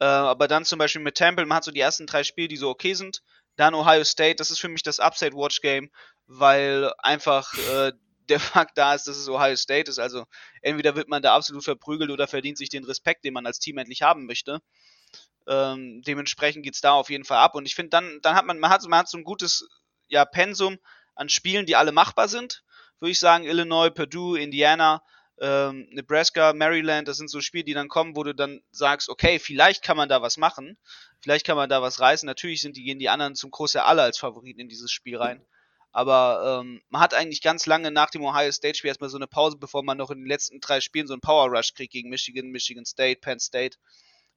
Äh, 0.00 0.04
aber 0.04 0.48
dann 0.48 0.64
zum 0.64 0.78
Beispiel 0.78 1.02
mit 1.02 1.14
Temple, 1.14 1.46
man 1.46 1.56
hat 1.56 1.64
so 1.64 1.70
die 1.70 1.80
ersten 1.80 2.06
drei 2.06 2.24
Spiele, 2.24 2.48
die 2.48 2.56
so 2.56 2.70
okay 2.70 2.94
sind. 2.94 3.22
Dann 3.56 3.74
Ohio 3.74 4.04
State, 4.04 4.36
das 4.36 4.50
ist 4.50 4.58
für 4.58 4.68
mich 4.68 4.82
das 4.82 4.98
Upside 4.98 5.34
Watch 5.34 5.60
Game, 5.60 5.90
weil 6.26 6.92
einfach 6.98 7.52
äh, 7.54 7.92
der 8.28 8.40
Fakt 8.70 8.78
da 8.78 8.94
ist, 8.94 9.06
dass 9.06 9.16
es 9.16 9.28
Ohio 9.28 9.56
State 9.56 9.90
ist. 9.90 9.98
Also 9.98 10.24
entweder 10.62 10.96
wird 10.96 11.08
man 11.08 11.22
da 11.22 11.34
absolut 11.34 11.64
verprügelt 11.64 12.10
oder 12.10 12.26
verdient 12.26 12.56
sich 12.56 12.70
den 12.70 12.84
Respekt, 12.84 13.24
den 13.24 13.34
man 13.34 13.46
als 13.46 13.58
Team 13.58 13.76
endlich 13.78 14.02
haben 14.02 14.26
möchte. 14.26 14.60
Ähm, 15.46 16.02
dementsprechend 16.06 16.66
es 16.66 16.80
da 16.80 16.92
auf 16.92 17.10
jeden 17.10 17.24
Fall 17.24 17.38
ab. 17.38 17.54
Und 17.54 17.66
ich 17.66 17.74
finde, 17.74 17.90
dann, 17.90 18.20
dann 18.22 18.34
hat 18.34 18.46
man, 18.46 18.58
man 18.58 18.70
hat, 18.70 18.82
man 18.84 19.00
hat 19.00 19.08
so 19.08 19.18
ein 19.18 19.24
gutes 19.24 19.68
ja, 20.08 20.24
Pensum 20.24 20.78
an 21.14 21.28
Spielen, 21.28 21.66
die 21.66 21.76
alle 21.76 21.92
machbar 21.92 22.28
sind. 22.28 22.62
Würde 23.00 23.12
ich 23.12 23.18
sagen, 23.18 23.44
Illinois, 23.44 23.90
Purdue, 23.90 24.38
Indiana, 24.38 25.02
ähm, 25.40 25.88
Nebraska, 25.90 26.52
Maryland, 26.52 27.08
das 27.08 27.16
sind 27.16 27.30
so 27.30 27.40
Spiele, 27.40 27.64
die 27.64 27.74
dann 27.74 27.88
kommen, 27.88 28.14
wo 28.14 28.22
du 28.22 28.34
dann 28.34 28.62
sagst, 28.70 29.08
okay, 29.08 29.38
vielleicht 29.38 29.82
kann 29.82 29.96
man 29.96 30.08
da 30.08 30.20
was 30.20 30.36
machen, 30.36 30.76
vielleicht 31.20 31.46
kann 31.46 31.56
man 31.56 31.70
da 31.70 31.80
was 31.82 31.98
reißen. 32.00 32.26
Natürlich 32.26 32.60
sind 32.60 32.76
die, 32.76 32.84
gehen 32.84 32.98
die 32.98 33.08
anderen 33.08 33.34
zum 33.34 33.50
Groß 33.50 33.72
der 33.72 33.86
alle 33.86 34.02
als 34.02 34.18
Favoriten 34.18 34.60
in 34.60 34.68
dieses 34.68 34.92
Spiel 34.92 35.16
rein. 35.16 35.44
Aber 35.92 36.60
ähm, 36.60 36.82
man 36.88 37.00
hat 37.00 37.14
eigentlich 37.14 37.42
ganz 37.42 37.66
lange 37.66 37.90
nach 37.90 38.10
dem 38.10 38.22
Ohio 38.22 38.52
State 38.52 38.76
Spiel 38.76 38.88
erstmal 38.88 39.10
so 39.10 39.16
eine 39.16 39.26
Pause, 39.26 39.56
bevor 39.56 39.82
man 39.82 39.98
noch 39.98 40.10
in 40.10 40.18
den 40.18 40.26
letzten 40.26 40.60
drei 40.60 40.80
Spielen 40.80 41.06
so 41.06 41.14
einen 41.14 41.20
Power 41.20 41.48
Rush 41.48 41.74
kriegt 41.74 41.92
gegen 41.92 42.10
Michigan, 42.10 42.50
Michigan 42.50 42.84
State, 42.84 43.20
Penn 43.20 43.40
State, 43.40 43.76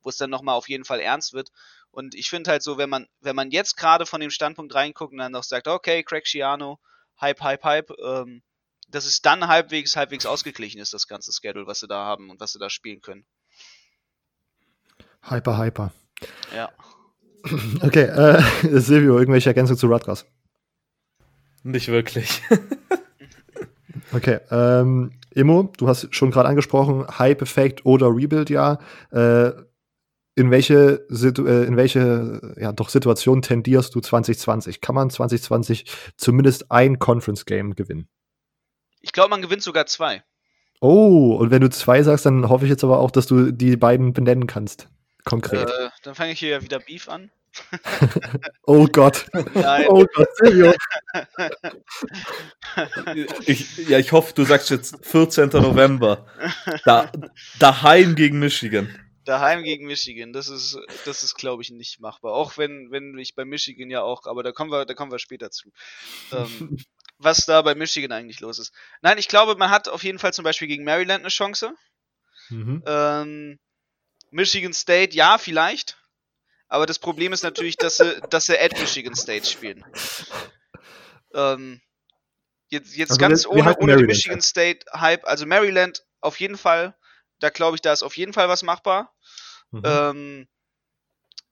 wo 0.01 0.09
es 0.09 0.17
dann 0.17 0.31
nochmal 0.31 0.55
auf 0.55 0.67
jeden 0.67 0.85
Fall 0.85 0.99
ernst 0.99 1.33
wird. 1.33 1.49
Und 1.91 2.15
ich 2.15 2.29
finde 2.29 2.49
halt 2.49 2.63
so, 2.63 2.77
wenn 2.77 2.89
man, 2.89 3.07
wenn 3.19 3.35
man 3.35 3.51
jetzt 3.51 3.75
gerade 3.77 4.07
von 4.07 4.19
dem 4.19 4.31
Standpunkt 4.31 4.73
reinguckt 4.73 5.11
und 5.11 5.19
dann 5.19 5.31
noch 5.31 5.43
sagt, 5.43 5.67
okay, 5.67 6.01
Craig 6.03 6.25
Schiano, 6.25 6.79
Hype, 7.21 7.41
Hype, 7.41 7.63
Hype, 7.63 7.91
ähm, 8.03 8.41
dass 8.89 9.05
es 9.05 9.21
dann 9.21 9.47
halbwegs, 9.47 9.95
halbwegs 9.95 10.25
ausgeglichen 10.25 10.79
ist, 10.79 10.93
das 10.93 11.07
ganze 11.07 11.31
Schedule, 11.31 11.67
was 11.67 11.79
sie 11.79 11.87
da 11.87 12.05
haben 12.05 12.29
und 12.29 12.39
was 12.39 12.53
sie 12.53 12.59
da 12.59 12.69
spielen 12.69 13.01
können. 13.01 13.25
Hyper, 15.23 15.57
hyper. 15.57 15.93
Ja. 16.55 16.71
Okay, 17.81 18.03
äh, 18.03 18.41
Silvio, 18.79 19.19
irgendwelche 19.19 19.49
Ergänzungen 19.49 19.77
zu 19.77 19.87
Rutgers? 19.87 20.25
Nicht 21.63 21.89
wirklich. 21.89 22.41
okay, 24.13 24.39
ähm, 24.49 25.11
Immo, 25.31 25.71
du 25.77 25.89
hast 25.89 26.15
schon 26.15 26.31
gerade 26.31 26.47
angesprochen, 26.47 27.05
Hype-Effekt 27.19 27.85
oder 27.85 28.07
Rebuild-Jahr. 28.07 28.79
Äh, 29.11 29.51
in 30.35 30.51
welche, 30.51 31.05
Situ 31.09 31.45
äh, 31.45 31.65
in 31.65 31.77
welche 31.77 32.55
ja, 32.57 32.71
doch 32.71 32.89
Situation 32.89 33.41
tendierst 33.41 33.93
du 33.93 33.99
2020? 33.99 34.81
Kann 34.81 34.95
man 34.95 35.09
2020 35.09 35.85
zumindest 36.17 36.71
ein 36.71 36.97
Conference-Game 36.97 37.75
gewinnen? 37.75 38.07
Ich 39.03 39.11
glaube, 39.11 39.29
man 39.29 39.41
gewinnt 39.41 39.61
sogar 39.61 39.85
zwei. 39.85 40.23
Oh, 40.81 41.35
und 41.35 41.51
wenn 41.51 41.61
du 41.61 41.69
zwei 41.69 42.01
sagst, 42.01 42.25
dann 42.25 42.49
hoffe 42.49 42.65
ich 42.65 42.71
jetzt 42.71 42.83
aber 42.83 42.99
auch, 42.99 43.11
dass 43.11 43.27
du 43.27 43.51
die 43.51 43.77
beiden 43.77 44.13
benennen 44.13 44.47
kannst. 44.47 44.87
Konkret. 45.23 45.69
Äh, 45.69 45.89
dann 46.03 46.15
fange 46.15 46.31
ich 46.31 46.39
hier 46.39 46.49
ja 46.49 46.61
wieder 46.61 46.79
Beef 46.79 47.07
an. 47.07 47.29
oh 48.63 48.87
Gott. 48.87 49.27
Nein. 49.53 49.85
Oh 49.89 50.05
Gott, 50.15 50.29
Silvio. 50.37 50.73
Ich, 53.45 53.77
ja, 53.87 53.99
ich 53.99 54.11
hoffe, 54.11 54.33
du 54.33 54.43
sagst 54.43 54.69
jetzt 54.71 55.05
14. 55.05 55.49
November. 55.49 56.25
Da, 56.85 57.11
daheim 57.59 58.15
gegen 58.15 58.39
Michigan. 58.39 58.89
Daheim 59.25 59.63
gegen 59.63 59.85
Michigan, 59.85 60.33
das 60.33 60.49
ist, 60.49 60.77
das 61.05 61.23
ist, 61.23 61.35
glaube 61.35 61.61
ich, 61.61 61.69
nicht 61.69 61.99
machbar. 62.01 62.33
Auch 62.33 62.57
wenn, 62.57 62.91
wenn 62.91 63.17
ich 63.17 63.35
bei 63.35 63.45
Michigan 63.45 63.89
ja 63.89 64.01
auch, 64.01 64.25
aber 64.25 64.43
da 64.43 64.51
kommen 64.51 64.71
wir, 64.71 64.85
da 64.85 64.93
kommen 64.93 65.11
wir 65.11 65.19
später 65.19 65.51
zu. 65.51 65.69
Ähm, 66.31 66.77
was 67.23 67.45
da 67.45 67.61
bei 67.61 67.75
Michigan 67.75 68.11
eigentlich 68.11 68.39
los 68.39 68.59
ist. 68.59 68.73
Nein, 69.01 69.17
ich 69.17 69.27
glaube, 69.27 69.55
man 69.55 69.69
hat 69.69 69.87
auf 69.89 70.03
jeden 70.03 70.19
Fall 70.19 70.33
zum 70.33 70.43
Beispiel 70.43 70.67
gegen 70.67 70.83
Maryland 70.83 71.21
eine 71.21 71.29
Chance. 71.29 71.73
Mhm. 72.49 72.83
Ähm, 72.85 73.59
Michigan 74.31 74.73
State, 74.73 75.15
ja, 75.15 75.37
vielleicht. 75.37 75.97
Aber 76.67 76.85
das 76.85 76.99
Problem 76.99 77.33
ist 77.33 77.43
natürlich, 77.43 77.77
dass 77.77 77.97
sie, 77.97 78.19
dass 78.29 78.45
sie 78.45 78.57
at 78.59 78.77
Michigan 78.79 79.15
State 79.15 79.45
spielen. 79.45 79.83
Ähm, 81.33 81.81
jetzt 82.69 82.95
jetzt 82.95 83.11
Also 83.11 83.19
ganz 83.19 83.43
wir- 83.45 83.51
wir 83.51 83.57
ohne, 83.57 83.65
halten 83.65 83.83
ohne 83.83 83.97
Michigan 83.97 84.41
State 84.41 84.85
Hype. 84.93 85.25
Also 85.25 85.45
Maryland 85.45 86.03
auf 86.21 86.39
jeden 86.39 86.57
Fall. 86.57 86.95
Da 87.39 87.49
glaube 87.49 87.75
ich, 87.75 87.81
da 87.81 87.91
ist 87.93 88.03
auf 88.03 88.17
jeden 88.17 88.33
Fall 88.33 88.49
was 88.49 88.63
machbar. 88.63 89.13
Mhm. 89.71 89.81
Ähm, 89.85 90.47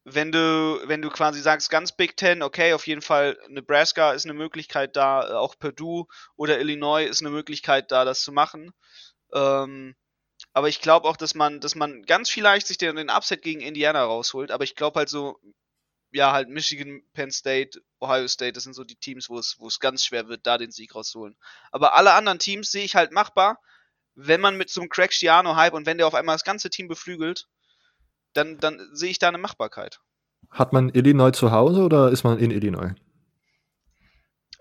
wenn 0.04 0.32
du, 0.32 0.82
wenn 0.86 1.02
du 1.02 1.10
quasi 1.10 1.42
sagst, 1.42 1.70
ganz 1.70 1.92
Big 1.92 2.18
Ten, 2.18 2.42
okay, 2.42 2.74
auf 2.74 2.88
jeden 2.88 3.02
Fall 3.02 3.38
Nebraska 3.50 4.14
ist 4.14 4.26
eine 4.26 4.34
Möglichkeit 4.34 4.96
da, 4.96 5.30
äh, 5.30 5.34
auch 5.34 5.58
Purdue 5.60 6.06
oder 6.36 6.60
Illinois 6.60 7.06
ist 7.06 7.22
eine 7.22 7.30
Möglichkeit 7.30 7.92
da, 7.92 8.04
das 8.06 8.22
zu 8.22 8.32
machen. 8.32 8.72
Ähm, 9.34 9.96
aber 10.54 10.70
ich 10.70 10.82
glaube 10.82 11.08
auch, 11.08 11.18
dass 11.18 11.36
man, 11.36 11.60
dass 11.60 11.76
man 11.76 12.04
ganz 12.04 12.30
vielleicht 12.30 12.68
sich 12.68 12.78
den, 12.78 12.96
den 12.96 13.10
Upset 13.12 13.44
gegen 13.44 13.62
Indiana 13.62 14.04
rausholt. 14.04 14.52
Aber 14.52 14.64
ich 14.64 14.76
glaube 14.76 15.00
halt 15.00 15.10
so, 15.10 15.40
ja, 16.12 16.32
halt 16.34 16.50
Michigan, 16.50 17.04
Penn 17.14 17.32
State, 17.32 17.82
Ohio 18.00 18.28
State, 18.28 18.54
das 18.54 18.64
sind 18.64 18.74
so 18.74 18.84
die 18.84 18.96
Teams, 18.96 19.30
wo 19.30 19.38
es, 19.38 19.58
wo 19.60 19.68
es 19.68 19.80
ganz 19.80 20.04
schwer 20.04 20.28
wird, 20.28 20.46
da 20.48 20.58
den 20.58 20.72
Sieg 20.72 20.96
rauszuholen. 20.96 21.38
Aber 21.72 21.96
alle 21.96 22.14
anderen 22.14 22.40
Teams 22.40 22.72
sehe 22.72 22.84
ich 22.84 22.96
halt 22.96 23.12
machbar, 23.12 23.60
wenn 24.16 24.42
man 24.42 24.58
mit 24.58 24.70
so 24.70 24.82
einem 24.82 24.90
Craig 24.90 25.14
Schiano-Hype 25.14 25.74
und 25.74 25.86
wenn 25.86 25.98
der 25.98 26.08
auf 26.08 26.16
einmal 26.16 26.36
das 26.36 26.44
ganze 26.44 26.70
Team 26.70 26.88
beflügelt, 26.88 27.48
dann, 28.34 28.58
dann 28.60 28.80
sehe 28.94 29.10
ich 29.12 29.20
da 29.20 29.28
eine 29.28 29.38
Machbarkeit. 29.38 30.00
Hat 30.50 30.74
man 30.74 30.90
Illinois 30.90 31.32
zu 31.32 31.52
Hause 31.52 31.82
oder 31.82 32.10
ist 32.12 32.24
man 32.24 32.40
in 32.40 32.52
Illinois? 32.52 32.94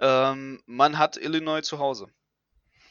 Ähm, 0.00 0.62
man 0.66 0.98
hat 0.98 1.16
Illinois 1.16 1.62
zu 1.62 1.78
Hause. 1.78 2.06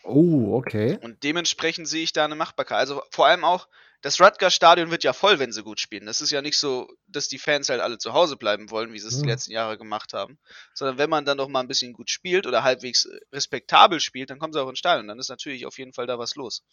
Oh, 0.03 0.55
okay. 0.55 0.97
Und 1.01 1.23
dementsprechend 1.23 1.87
sehe 1.87 2.03
ich 2.03 2.13
da 2.13 2.25
eine 2.25 2.35
Machbarkeit. 2.35 2.77
Also 2.77 3.01
vor 3.11 3.27
allem 3.27 3.43
auch, 3.43 3.67
das 4.01 4.21
Rutgers-Stadion 4.21 4.91
wird 4.91 5.03
ja 5.03 5.11
voll, 5.11 5.39
wenn 5.39 5.51
sie 5.51 5.61
gut 5.61 5.79
spielen. 5.81 6.05
Das 6.05 6.21
ist 6.21 6.31
ja 6.31 6.41
nicht 6.41 6.57
so, 6.57 6.87
dass 7.07 7.27
die 7.27 7.37
Fans 7.37 7.67
halt 7.67 7.81
alle 7.81 7.97
zu 7.97 8.13
Hause 8.13 8.37
bleiben 8.37 8.71
wollen, 8.71 8.93
wie 8.93 8.99
sie 8.99 9.07
es 9.07 9.17
die 9.17 9.23
Mhm. 9.23 9.29
letzten 9.29 9.51
Jahre 9.51 9.77
gemacht 9.77 10.13
haben. 10.13 10.39
Sondern 10.73 10.97
wenn 10.97 11.09
man 11.09 11.25
dann 11.25 11.37
doch 11.37 11.49
mal 11.49 11.59
ein 11.59 11.67
bisschen 11.67 11.91
gut 11.93 12.09
spielt 12.09 12.47
oder 12.47 12.63
halbwegs 12.63 13.09
respektabel 13.33 13.99
spielt, 13.99 14.29
dann 14.29 14.39
kommen 14.39 14.53
sie 14.53 14.61
auch 14.61 14.69
ins 14.69 14.79
Stadion. 14.79 15.07
Dann 15.07 15.19
ist 15.19 15.29
natürlich 15.29 15.65
auf 15.65 15.77
jeden 15.77 15.91
Fall 15.93 16.07
da 16.07 16.17
was 16.17 16.35
los. 16.35 16.63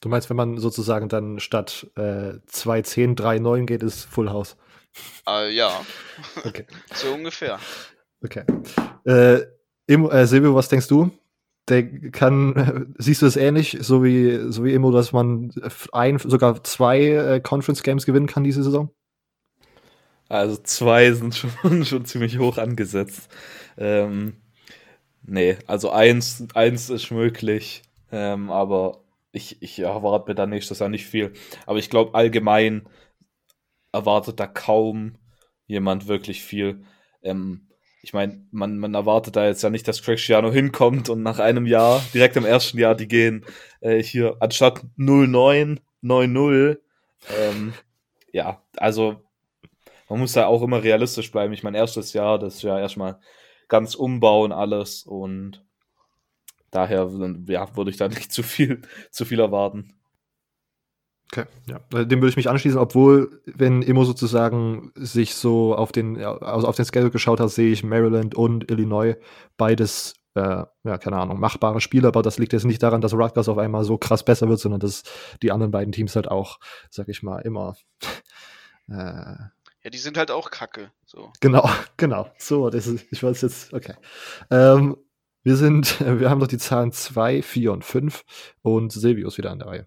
Du 0.00 0.08
meinst, 0.08 0.28
wenn 0.28 0.36
man 0.36 0.58
sozusagen 0.58 1.08
dann 1.08 1.40
statt 1.40 1.86
äh, 1.96 2.34
2-10, 2.50 3.16
3-9 3.16 3.64
geht, 3.64 3.82
ist 3.82 4.04
Full 4.04 4.30
House. 4.30 4.56
Äh, 5.26 5.54
ja, 5.54 5.84
Okay. 6.44 6.66
so 6.94 7.14
ungefähr. 7.14 7.58
Okay. 8.22 8.44
Äh, 9.04 9.42
Imo, 9.86 10.10
äh, 10.10 10.26
Silvio, 10.26 10.54
was 10.54 10.68
denkst 10.68 10.88
du? 10.88 11.10
Der 11.68 12.10
kann, 12.10 12.94
siehst 12.98 13.22
du 13.22 13.26
es 13.26 13.36
ähnlich, 13.36 13.78
so 13.80 14.04
wie, 14.04 14.52
so 14.52 14.64
wie 14.64 14.74
Immo, 14.74 14.90
dass 14.90 15.12
man 15.12 15.52
ein, 15.92 16.18
sogar 16.18 16.62
zwei 16.64 17.00
äh, 17.06 17.40
Conference 17.40 17.82
Games 17.82 18.06
gewinnen 18.06 18.26
kann 18.26 18.44
diese 18.44 18.62
Saison? 18.62 18.90
Also 20.28 20.56
zwei 20.56 21.12
sind 21.12 21.34
schon, 21.62 21.84
schon 21.84 22.04
ziemlich 22.04 22.38
hoch 22.38 22.58
angesetzt. 22.58 23.28
Ähm, 23.76 24.36
nee, 25.22 25.56
also 25.66 25.90
eins, 25.90 26.44
eins 26.54 26.90
ist 26.90 27.10
möglich, 27.10 27.82
ähm, 28.10 28.50
aber 28.50 29.03
ich, 29.34 29.60
ich 29.62 29.80
erwarte 29.80 30.30
mir 30.30 30.34
da 30.34 30.46
nächstes 30.46 30.78
Jahr 30.78 30.88
nicht 30.88 31.06
viel. 31.06 31.32
Aber 31.66 31.78
ich 31.78 31.90
glaube, 31.90 32.14
allgemein 32.14 32.88
erwartet 33.92 34.40
da 34.40 34.46
kaum 34.46 35.18
jemand 35.66 36.06
wirklich 36.06 36.42
viel. 36.42 36.84
Ähm, 37.22 37.68
ich 38.02 38.12
meine, 38.12 38.46
man, 38.50 38.78
man 38.78 38.94
erwartet 38.94 39.36
da 39.36 39.46
jetzt 39.46 39.62
ja 39.62 39.70
nicht, 39.70 39.88
dass 39.88 40.02
Craig 40.02 40.20
Schiano 40.20 40.52
hinkommt 40.52 41.08
und 41.08 41.22
nach 41.22 41.38
einem 41.38 41.66
Jahr, 41.66 42.04
direkt 42.12 42.36
im 42.36 42.44
ersten 42.44 42.78
Jahr, 42.78 42.94
die 42.94 43.08
gehen 43.08 43.44
äh, 43.80 44.02
hier 44.02 44.36
anstatt 44.40 44.82
0-9, 44.98 45.78
9-0. 46.02 46.78
Ähm, 47.38 47.74
ja, 48.32 48.62
also 48.76 49.22
man 50.08 50.20
muss 50.20 50.32
da 50.32 50.46
auch 50.46 50.62
immer 50.62 50.82
realistisch 50.82 51.32
bleiben. 51.32 51.52
Ich 51.54 51.62
mein 51.62 51.74
erstes 51.74 52.12
Jahr, 52.12 52.38
das 52.38 52.56
ist 52.56 52.62
ja 52.62 52.78
erstmal 52.78 53.18
ganz 53.68 53.94
umbauen 53.94 54.52
alles 54.52 55.02
und 55.04 55.64
daher 56.74 57.10
ja, 57.46 57.76
würde 57.76 57.90
ich 57.90 57.96
da 57.96 58.08
nicht 58.08 58.32
zu 58.32 58.42
viel, 58.42 58.82
zu 59.10 59.24
viel 59.24 59.40
erwarten. 59.40 59.94
Okay, 61.32 61.46
ja. 61.66 61.80
Äh, 61.98 62.06
Dem 62.06 62.20
würde 62.20 62.28
ich 62.28 62.36
mich 62.36 62.48
anschließen, 62.48 62.78
obwohl, 62.78 63.42
wenn 63.46 63.82
Immo 63.82 64.04
sozusagen 64.04 64.92
sich 64.94 65.34
so 65.34 65.74
auf 65.74 65.90
den, 65.90 66.22
also 66.22 66.68
auf 66.68 66.76
den 66.76 66.84
Schedule 66.84 67.10
geschaut 67.10 67.40
hat, 67.40 67.50
sehe 67.50 67.72
ich 67.72 67.82
Maryland 67.82 68.34
und 68.34 68.70
Illinois 68.70 69.14
beides, 69.56 70.14
äh, 70.34 70.64
ja, 70.84 70.98
keine 70.98 71.16
Ahnung, 71.16 71.40
machbare 71.40 71.80
Spiele, 71.80 72.08
aber 72.08 72.22
das 72.22 72.38
liegt 72.38 72.52
jetzt 72.52 72.64
nicht 72.66 72.82
daran, 72.82 73.00
dass 73.00 73.14
Rutgers 73.14 73.48
auf 73.48 73.58
einmal 73.58 73.84
so 73.84 73.98
krass 73.98 74.24
besser 74.24 74.48
wird, 74.48 74.60
sondern 74.60 74.80
dass 74.80 75.02
die 75.42 75.50
anderen 75.50 75.72
beiden 75.72 75.92
Teams 75.92 76.14
halt 76.14 76.28
auch, 76.30 76.58
sag 76.90 77.08
ich 77.08 77.22
mal, 77.22 77.40
immer 77.40 77.74
äh, 78.88 78.92
Ja, 78.92 79.90
die 79.92 79.98
sind 79.98 80.16
halt 80.18 80.30
auch 80.30 80.50
kacke. 80.50 80.92
So. 81.04 81.32
Genau, 81.40 81.68
genau. 81.96 82.30
So, 82.38 82.70
das 82.70 82.86
ist, 82.86 83.06
ich 83.10 83.22
weiß 83.22 83.40
jetzt, 83.42 83.72
okay. 83.72 83.94
Ähm, 84.50 84.96
wir 85.44 85.56
sind, 85.56 86.00
wir 86.20 86.28
haben 86.28 86.40
doch 86.40 86.48
die 86.48 86.58
Zahlen 86.58 86.90
2, 86.90 87.42
4 87.42 87.72
und 87.72 87.84
5 87.84 88.24
und 88.62 88.92
Silvio 88.92 89.28
ist 89.28 89.38
wieder 89.38 89.52
an 89.52 89.60
der 89.60 89.68
Reihe. 89.68 89.86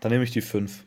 Dann 0.00 0.12
nehme 0.12 0.24
ich 0.24 0.32
die 0.32 0.42
5. 0.42 0.84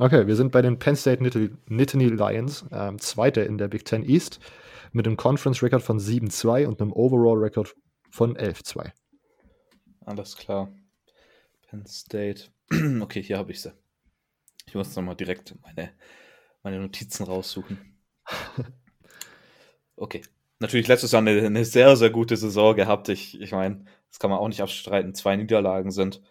Okay, 0.00 0.26
wir 0.26 0.34
sind 0.34 0.50
bei 0.50 0.60
den 0.60 0.78
Penn 0.78 0.96
State 0.96 1.22
Nittany, 1.22 1.50
Nittany 1.68 2.08
Lions, 2.08 2.66
ähm, 2.72 2.98
Zweiter 2.98 3.46
in 3.46 3.58
der 3.58 3.68
Big 3.68 3.84
Ten 3.84 4.04
East, 4.04 4.40
mit 4.92 5.06
einem 5.06 5.16
Conference-Record 5.16 5.82
von 5.82 6.00
7-2 6.00 6.66
und 6.66 6.82
einem 6.82 6.92
Overall-Record 6.92 7.74
von 8.10 8.36
11-2. 8.36 8.90
Alles 10.04 10.36
klar. 10.36 10.72
Penn 11.68 11.86
State. 11.86 12.50
Okay, 13.00 13.22
hier 13.22 13.38
habe 13.38 13.52
ich 13.52 13.60
sie. 13.60 13.72
Ich 14.66 14.74
muss 14.74 14.96
nochmal 14.96 15.14
direkt 15.14 15.54
meine, 15.62 15.92
meine 16.62 16.80
Notizen 16.80 17.24
raussuchen. 17.24 17.78
Okay. 19.96 20.22
Natürlich 20.64 20.88
letztes 20.88 21.12
Jahr 21.12 21.20
eine, 21.20 21.44
eine 21.44 21.66
sehr, 21.66 21.94
sehr 21.94 22.08
gute 22.08 22.38
Saison 22.38 22.74
gehabt. 22.74 23.10
Ich, 23.10 23.38
ich 23.38 23.52
meine, 23.52 23.84
das 24.08 24.18
kann 24.18 24.30
man 24.30 24.38
auch 24.38 24.48
nicht 24.48 24.62
abstreiten. 24.62 25.14
Zwei 25.14 25.36
Niederlagen 25.36 25.90
sind 25.90 26.22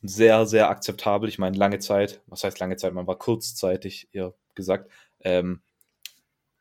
sehr, 0.00 0.46
sehr 0.46 0.68
akzeptabel. 0.70 1.28
Ich 1.28 1.40
meine, 1.40 1.56
lange 1.56 1.80
Zeit, 1.80 2.22
was 2.28 2.44
heißt 2.44 2.60
lange 2.60 2.76
Zeit? 2.76 2.94
Man 2.94 3.08
war 3.08 3.18
kurzzeitig, 3.18 4.10
eher 4.12 4.32
gesagt, 4.54 4.92
ähm, 5.22 5.60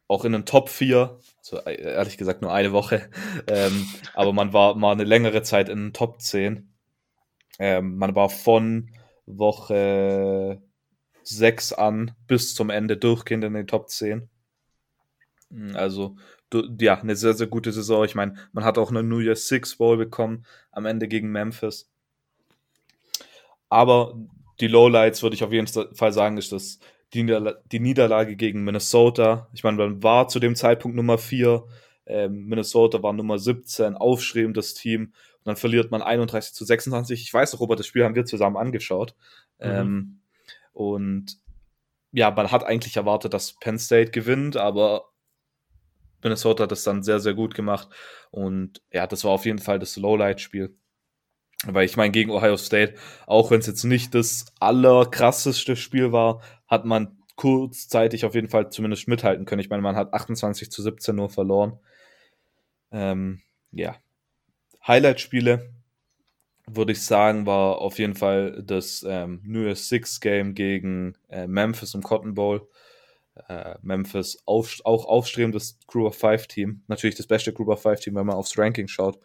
auch 0.07 0.25
in 0.25 0.31
den 0.31 0.47
Top 0.47 0.69
4, 0.69 1.19
also 1.37 1.57
äh, 1.59 1.75
ehrlich 1.81 2.17
gesagt 2.17 2.41
nur 2.41 2.51
eine 2.51 2.71
Woche, 2.71 3.11
ähm, 3.47 3.87
aber 4.15 4.33
man 4.33 4.51
war 4.51 4.73
mal 4.75 4.93
eine 4.93 5.03
längere 5.03 5.43
Zeit 5.43 5.69
in 5.69 5.77
den 5.77 5.93
Top 5.93 6.19
10. 6.19 6.73
Ähm, 7.59 7.97
man 7.97 8.15
war 8.15 8.29
von 8.29 8.89
Woche 9.27 10.63
6 11.23 11.73
an 11.73 12.15
bis 12.25 12.55
zum 12.55 12.71
Ende 12.71 12.97
durchgehend 12.97 13.43
in 13.43 13.53
den 13.53 13.67
Top 13.67 13.89
10. 13.89 14.29
Mm, 15.49 15.75
Also, 15.75 16.15
ja, 16.79 16.99
eine 16.99 17.15
sehr, 17.15 17.33
sehr 17.33 17.47
gute 17.47 17.71
Saison. 17.71 18.05
Ich 18.05 18.15
meine, 18.15 18.35
man 18.51 18.63
hat 18.63 18.77
auch 18.77 18.89
eine 18.89 19.03
New 19.03 19.19
Year's 19.19 19.47
Six 19.47 19.77
Bowl 19.77 19.97
bekommen 19.97 20.45
am 20.71 20.85
Ende 20.85 21.07
gegen 21.07 21.31
Memphis. 21.31 21.89
Aber 23.69 24.15
die 24.59 24.67
Lowlights, 24.67 25.23
würde 25.23 25.35
ich 25.35 25.43
auf 25.43 25.51
jeden 25.51 25.67
Fall 25.67 26.13
sagen, 26.13 26.37
ist 26.37 26.51
das 26.51 26.79
die, 27.13 27.23
Niederla 27.23 27.55
die 27.71 27.79
Niederlage 27.79 28.35
gegen 28.35 28.63
Minnesota. 28.63 29.49
Ich 29.53 29.63
meine, 29.63 29.77
man 29.77 30.03
war 30.03 30.27
zu 30.27 30.39
dem 30.39 30.55
Zeitpunkt 30.55 30.95
Nummer 30.95 31.17
4. 31.17 31.63
Ähm, 32.05 32.45
Minnesota 32.45 33.01
war 33.01 33.13
Nummer 33.13 33.39
17, 33.39 33.95
aufstrebendes 33.95 34.73
Team. 34.73 35.13
Und 35.39 35.45
dann 35.45 35.55
verliert 35.55 35.91
man 35.91 36.01
31 36.01 36.53
zu 36.53 36.65
26. 36.65 37.21
Ich 37.21 37.33
weiß 37.33 37.53
noch, 37.53 37.59
Robert, 37.59 37.79
das 37.79 37.87
Spiel 37.87 38.03
haben 38.03 38.15
wir 38.15 38.25
zusammen 38.25 38.57
angeschaut. 38.57 39.15
Mhm. 39.59 39.65
Ähm, 39.65 40.19
und 40.73 41.37
ja, 42.11 42.31
man 42.31 42.51
hat 42.51 42.63
eigentlich 42.63 42.95
erwartet, 42.95 43.33
dass 43.33 43.53
Penn 43.53 43.79
State 43.79 44.11
gewinnt, 44.11 44.55
aber 44.55 45.09
Minnesota 46.23 46.63
hat 46.63 46.71
das 46.71 46.83
dann 46.83 47.03
sehr, 47.03 47.19
sehr 47.19 47.33
gut 47.33 47.55
gemacht. 47.55 47.89
Und 48.31 48.81
ja, 48.91 49.07
das 49.07 49.23
war 49.23 49.31
auf 49.31 49.45
jeden 49.45 49.59
Fall 49.59 49.79
das 49.79 49.97
Lowlight-Spiel. 49.97 50.75
Weil 51.65 51.85
ich 51.85 51.95
meine, 51.95 52.11
gegen 52.11 52.31
Ohio 52.31 52.57
State, 52.57 52.95
auch 53.25 53.51
wenn 53.51 53.59
es 53.59 53.67
jetzt 53.67 53.83
nicht 53.83 54.13
das 54.13 54.45
allerkrasseste 54.59 55.75
Spiel 55.75 56.11
war, 56.11 56.41
hat 56.67 56.85
man 56.85 57.17
kurzzeitig 57.35 58.25
auf 58.25 58.35
jeden 58.35 58.49
Fall 58.49 58.69
zumindest 58.69 59.07
mithalten 59.07 59.45
können. 59.45 59.61
Ich 59.61 59.69
meine, 59.69 59.81
man 59.81 59.95
hat 59.95 60.13
28 60.13 60.69
zu 60.71 60.81
17 60.81 61.15
nur 61.15 61.29
verloren. 61.29 61.79
Ähm, 62.91 63.41
ja. 63.71 63.95
Highlight-Spiele. 64.85 65.71
würde 66.67 66.93
ich 66.93 67.01
sagen, 67.01 67.45
war 67.45 67.79
auf 67.79 67.99
jeden 67.99 68.15
Fall 68.15 68.63
das 68.63 69.05
ähm, 69.07 69.41
New 69.43 69.63
Year's 69.63 69.89
Six 69.89 70.21
Game 70.21 70.53
gegen 70.55 71.15
äh, 71.29 71.47
Memphis 71.47 71.93
im 71.93 72.03
Cotton 72.03 72.35
Bowl. 72.35 72.69
Äh, 73.47 73.75
Memphis 73.81 74.37
auf, 74.45 74.79
auch 74.83 75.05
aufstrebendes 75.05 75.79
Group 75.87 76.07
of 76.07 76.17
Five 76.17 76.47
Team. 76.47 76.83
Natürlich 76.87 77.15
das 77.15 77.25
beste 77.25 77.51
Group 77.51 77.69
of 77.69 77.81
Five 77.81 77.99
Team, 77.99 78.15
wenn 78.15 78.27
man 78.27 78.35
aufs 78.35 78.57
Ranking 78.57 78.87
schaut. 78.87 79.19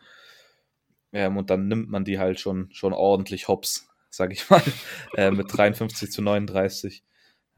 Ähm, 1.12 1.37
und 1.37 1.51
dann 1.51 1.68
nimmt 1.68 1.90
man 1.90 2.05
die 2.05 2.18
halt 2.18 2.40
schon, 2.40 2.71
schon 2.73 2.92
ordentlich 2.92 3.49
hops, 3.49 3.88
sag 4.09 4.33
ich 4.33 4.49
mal, 4.49 4.62
äh, 5.16 5.31
mit 5.31 5.55
53 5.55 6.11
zu 6.11 6.23
39. 6.23 7.05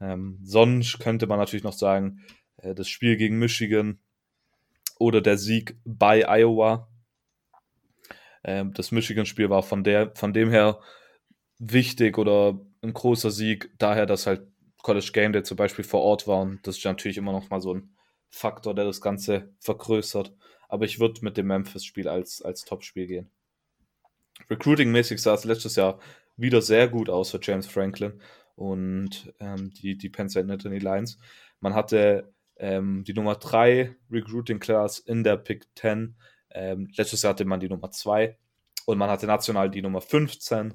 Ähm, 0.01 0.39
sonst 0.43 0.99
könnte 0.99 1.27
man 1.27 1.39
natürlich 1.39 1.63
noch 1.63 1.73
sagen, 1.73 2.25
äh, 2.57 2.75
das 2.75 2.89
Spiel 2.89 3.15
gegen 3.15 3.39
Michigan 3.39 3.99
oder 4.99 5.21
der 5.21 5.37
Sieg 5.37 5.77
bei 5.85 6.27
Iowa. 6.27 6.89
Ähm, 8.43 8.73
das 8.73 8.91
Michigan-Spiel 8.91 9.49
war 9.49 9.63
von, 9.63 9.83
der, 9.83 10.11
von 10.15 10.33
dem 10.33 10.49
her 10.49 10.79
wichtig 11.59 12.17
oder 12.17 12.59
ein 12.81 12.93
großer 12.93 13.31
Sieg, 13.31 13.71
daher, 13.77 14.05
dass 14.05 14.27
halt 14.27 14.50
College 14.83 15.11
Game 15.13 15.33
Day 15.33 15.43
zum 15.43 15.57
Beispiel 15.57 15.85
vor 15.85 16.01
Ort 16.01 16.27
war 16.27 16.41
und 16.41 16.65
das 16.65 16.77
ist 16.77 16.85
natürlich 16.85 17.17
immer 17.17 17.31
noch 17.31 17.49
mal 17.49 17.61
so 17.61 17.73
ein 17.73 17.95
Faktor, 18.29 18.73
der 18.73 18.85
das 18.85 19.01
Ganze 19.01 19.53
vergrößert. 19.59 20.33
Aber 20.69 20.85
ich 20.85 20.99
würde 20.99 21.21
mit 21.21 21.37
dem 21.37 21.47
Memphis-Spiel 21.47 22.07
als, 22.07 22.41
als 22.41 22.63
Top-Spiel 22.63 23.07
gehen. 23.07 23.29
Recruiting-mäßig 24.49 25.21
sah 25.21 25.33
es 25.33 25.43
letztes 25.43 25.75
Jahr 25.75 25.99
wieder 26.37 26.61
sehr 26.61 26.87
gut 26.87 27.09
aus 27.09 27.31
für 27.31 27.39
James 27.41 27.67
Franklin 27.67 28.21
und 28.55 29.33
ähm, 29.39 29.71
die, 29.73 29.97
die 29.97 30.09
Penn 30.09 30.29
State 30.29 30.47
Nittany 30.47 30.79
Lions. 30.79 31.17
Man 31.59 31.73
hatte 31.73 32.33
ähm, 32.57 33.03
die 33.03 33.13
Nummer 33.13 33.35
3 33.35 33.95
Recruiting 34.09 34.59
Class 34.59 34.99
in 34.99 35.23
der 35.23 35.37
Pick 35.37 35.67
10. 35.75 36.15
Ähm, 36.51 36.89
letztes 36.95 37.21
Jahr 37.21 37.33
hatte 37.33 37.45
man 37.45 37.59
die 37.59 37.69
Nummer 37.69 37.91
2 37.91 38.37
und 38.85 38.97
man 38.97 39.09
hatte 39.09 39.27
national 39.27 39.69
die 39.69 39.81
Nummer 39.81 40.01
15 40.01 40.73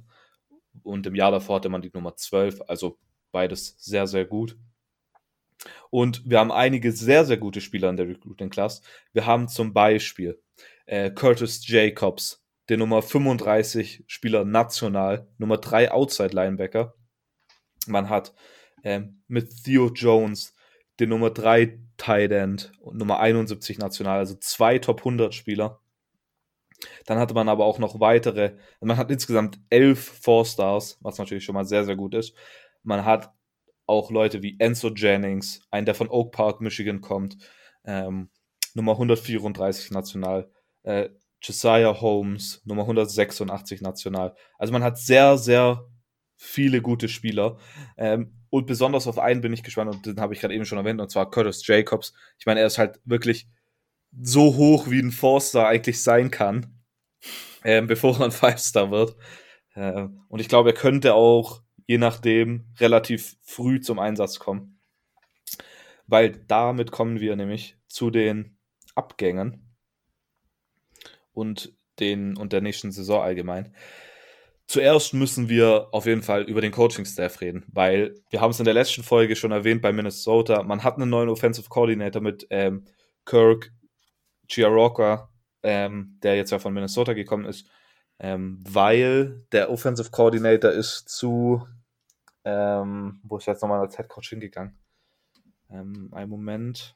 und 0.82 1.06
im 1.06 1.14
Jahr 1.14 1.30
davor 1.30 1.56
hatte 1.56 1.68
man 1.68 1.82
die 1.82 1.90
Nummer 1.92 2.16
12. 2.16 2.62
Also 2.68 2.98
beides 3.36 3.76
sehr, 3.76 4.06
sehr 4.06 4.24
gut. 4.24 4.56
Und 5.90 6.22
wir 6.24 6.38
haben 6.38 6.50
einige 6.50 6.90
sehr, 6.90 7.26
sehr 7.26 7.36
gute 7.36 7.60
Spieler 7.60 7.90
in 7.90 7.98
der 7.98 8.08
Recruiting 8.08 8.48
Class. 8.48 8.80
Wir 9.12 9.26
haben 9.26 9.46
zum 9.46 9.74
Beispiel 9.74 10.40
äh, 10.86 11.10
Curtis 11.10 11.68
Jacobs, 11.68 12.42
der 12.70 12.78
Nummer 12.78 13.02
35 13.02 14.04
Spieler 14.06 14.46
national, 14.46 15.28
Nummer 15.36 15.58
3 15.58 15.92
Outside 15.92 16.34
Linebacker. 16.34 16.94
Man 17.86 18.08
hat 18.08 18.32
ähm, 18.84 19.22
mit 19.28 19.64
Theo 19.64 19.90
Jones 19.92 20.54
den 20.98 21.10
Nummer 21.10 21.28
3 21.28 21.78
Tight 21.98 22.32
End 22.32 22.72
und 22.80 22.96
Nummer 22.96 23.20
71 23.20 23.76
national, 23.76 24.18
also 24.18 24.34
zwei 24.36 24.78
Top 24.78 25.00
100 25.00 25.34
Spieler. 25.34 25.82
Dann 27.04 27.18
hatte 27.18 27.34
man 27.34 27.50
aber 27.50 27.66
auch 27.66 27.78
noch 27.78 28.00
weitere, 28.00 28.54
man 28.80 28.96
hat 28.96 29.10
insgesamt 29.10 29.58
elf 29.68 30.00
Four 30.22 30.46
Stars, 30.46 30.98
was 31.02 31.18
natürlich 31.18 31.44
schon 31.44 31.54
mal 31.54 31.66
sehr, 31.66 31.84
sehr 31.84 31.96
gut 31.96 32.14
ist. 32.14 32.34
Man 32.86 33.04
hat 33.04 33.32
auch 33.86 34.10
Leute 34.10 34.42
wie 34.42 34.56
Enzo 34.58 34.88
Jennings, 34.88 35.60
ein 35.70 35.84
der 35.84 35.94
von 35.94 36.08
Oak 36.08 36.32
Park, 36.32 36.60
Michigan 36.60 37.00
kommt, 37.00 37.36
ähm, 37.84 38.30
Nummer 38.74 38.92
134 38.92 39.90
national, 39.90 40.50
äh, 40.82 41.08
Josiah 41.42 42.00
Holmes, 42.00 42.62
Nummer 42.64 42.82
186 42.82 43.80
national. 43.80 44.34
Also 44.58 44.72
man 44.72 44.82
hat 44.82 44.98
sehr, 44.98 45.38
sehr 45.38 45.86
viele 46.36 46.82
gute 46.82 47.08
Spieler. 47.08 47.58
Ähm, 47.96 48.32
und 48.50 48.66
besonders 48.66 49.06
auf 49.06 49.18
einen 49.18 49.40
bin 49.40 49.52
ich 49.52 49.62
gespannt, 49.62 49.94
und 49.94 50.06
den 50.06 50.20
habe 50.20 50.34
ich 50.34 50.40
gerade 50.40 50.54
eben 50.54 50.64
schon 50.64 50.78
erwähnt, 50.78 51.00
und 51.00 51.10
zwar 51.10 51.30
Curtis 51.30 51.66
Jacobs. 51.66 52.12
Ich 52.38 52.46
meine, 52.46 52.60
er 52.60 52.66
ist 52.66 52.78
halt 52.78 53.00
wirklich 53.04 53.48
so 54.20 54.54
hoch, 54.56 54.88
wie 54.88 55.00
ein 55.00 55.10
Forster 55.10 55.66
eigentlich 55.66 56.02
sein 56.02 56.30
kann, 56.30 56.80
ähm, 57.64 57.86
bevor 57.86 58.18
er 58.18 58.26
ein 58.26 58.30
Five-Star 58.30 58.90
wird. 58.90 59.16
Ähm, 59.74 60.22
und 60.28 60.40
ich 60.40 60.48
glaube, 60.48 60.70
er 60.70 60.74
könnte 60.74 61.14
auch, 61.14 61.62
je 61.86 61.98
nachdem, 61.98 62.66
relativ 62.78 63.36
früh 63.42 63.80
zum 63.80 63.98
Einsatz 63.98 64.38
kommen. 64.38 64.80
Weil 66.06 66.32
damit 66.46 66.90
kommen 66.90 67.20
wir 67.20 67.36
nämlich 67.36 67.76
zu 67.88 68.10
den 68.10 68.56
Abgängen 68.94 69.76
und, 71.32 71.74
den, 71.98 72.36
und 72.36 72.52
der 72.52 72.60
nächsten 72.60 72.92
Saison 72.92 73.22
allgemein. 73.22 73.74
Zuerst 74.68 75.14
müssen 75.14 75.48
wir 75.48 75.88
auf 75.92 76.06
jeden 76.06 76.22
Fall 76.22 76.42
über 76.42 76.60
den 76.60 76.72
Coaching-Staff 76.72 77.40
reden, 77.40 77.64
weil 77.68 78.16
wir 78.30 78.40
haben 78.40 78.50
es 78.50 78.58
in 78.58 78.64
der 78.64 78.74
letzten 78.74 79.04
Folge 79.04 79.36
schon 79.36 79.52
erwähnt 79.52 79.80
bei 79.80 79.92
Minnesota. 79.92 80.64
Man 80.64 80.82
hat 80.82 80.96
einen 80.96 81.08
neuen 81.08 81.28
Offensive 81.28 81.68
Coordinator 81.68 82.20
mit 82.20 82.48
ähm, 82.50 82.84
Kirk 83.24 83.72
Chiaroka, 84.48 85.30
ähm, 85.62 86.18
der 86.22 86.36
jetzt 86.36 86.50
ja 86.50 86.58
von 86.58 86.74
Minnesota 86.74 87.12
gekommen 87.12 87.44
ist, 87.44 87.68
ähm, 88.18 88.58
weil 88.68 89.44
der 89.52 89.70
Offensive 89.70 90.10
Coordinator 90.10 90.72
ist 90.72 91.08
zu, 91.08 91.66
ähm, 92.46 93.18
wo 93.24 93.38
ist 93.38 93.46
jetzt 93.46 93.60
nochmal 93.60 93.80
als 93.80 93.96
Head 93.96 94.08
Coach 94.08 94.30
hingegangen? 94.30 94.78
Ähm, 95.68 96.10
einen 96.12 96.30
Moment, 96.30 96.94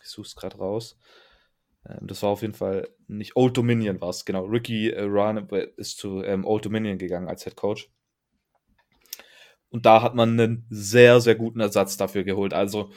ich 0.00 0.08
suche 0.08 0.26
es 0.26 0.36
gerade 0.36 0.56
raus. 0.56 0.96
Ähm, 1.84 2.06
das 2.06 2.22
war 2.22 2.30
auf 2.30 2.42
jeden 2.42 2.54
Fall 2.54 2.88
nicht 3.08 3.34
Old 3.34 3.56
Dominion 3.56 4.00
war 4.00 4.10
es, 4.10 4.24
genau. 4.24 4.44
Ricky 4.44 4.90
äh, 4.90 5.02
Ryan 5.02 5.48
ist 5.76 5.98
zu 5.98 6.22
ähm, 6.22 6.44
Old 6.44 6.64
Dominion 6.64 6.96
gegangen 6.96 7.28
als 7.28 7.42
Head 7.42 7.56
Coach. 7.56 7.90
Und 9.68 9.84
da 9.84 10.00
hat 10.00 10.14
man 10.14 10.38
einen 10.38 10.66
sehr, 10.70 11.20
sehr 11.20 11.34
guten 11.34 11.58
Ersatz 11.58 11.96
dafür 11.96 12.22
geholt. 12.22 12.54
Also, 12.54 12.92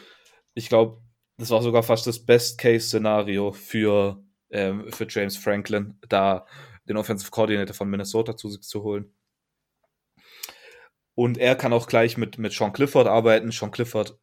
ich 0.54 0.70
glaube, 0.70 1.02
das 1.38 1.50
war 1.50 1.64
sogar 1.64 1.82
fast 1.82 2.06
das 2.06 2.24
Best-Case-Szenario 2.24 3.54
für, 3.54 4.24
ähm, 4.52 4.92
für 4.92 5.08
James 5.10 5.36
Franklin, 5.36 6.00
da 6.08 6.46
den 6.88 6.98
Offensive 6.98 7.32
Coordinator 7.32 7.74
von 7.74 7.90
Minnesota 7.90 8.38
zu 8.38 8.50
sich 8.50 8.62
zu 8.62 8.84
holen. 8.84 9.17
Und 11.18 11.40
er 11.40 11.56
kann 11.56 11.74
auch 11.74 11.88
gleich 11.88 12.16
mit, 12.16 12.38
mit 12.38 12.54
Sean 12.54 12.74
Clifford 12.74 13.08
arbeiten. 13.08 13.52
Sean 13.52 13.72
Clifford 13.72 14.20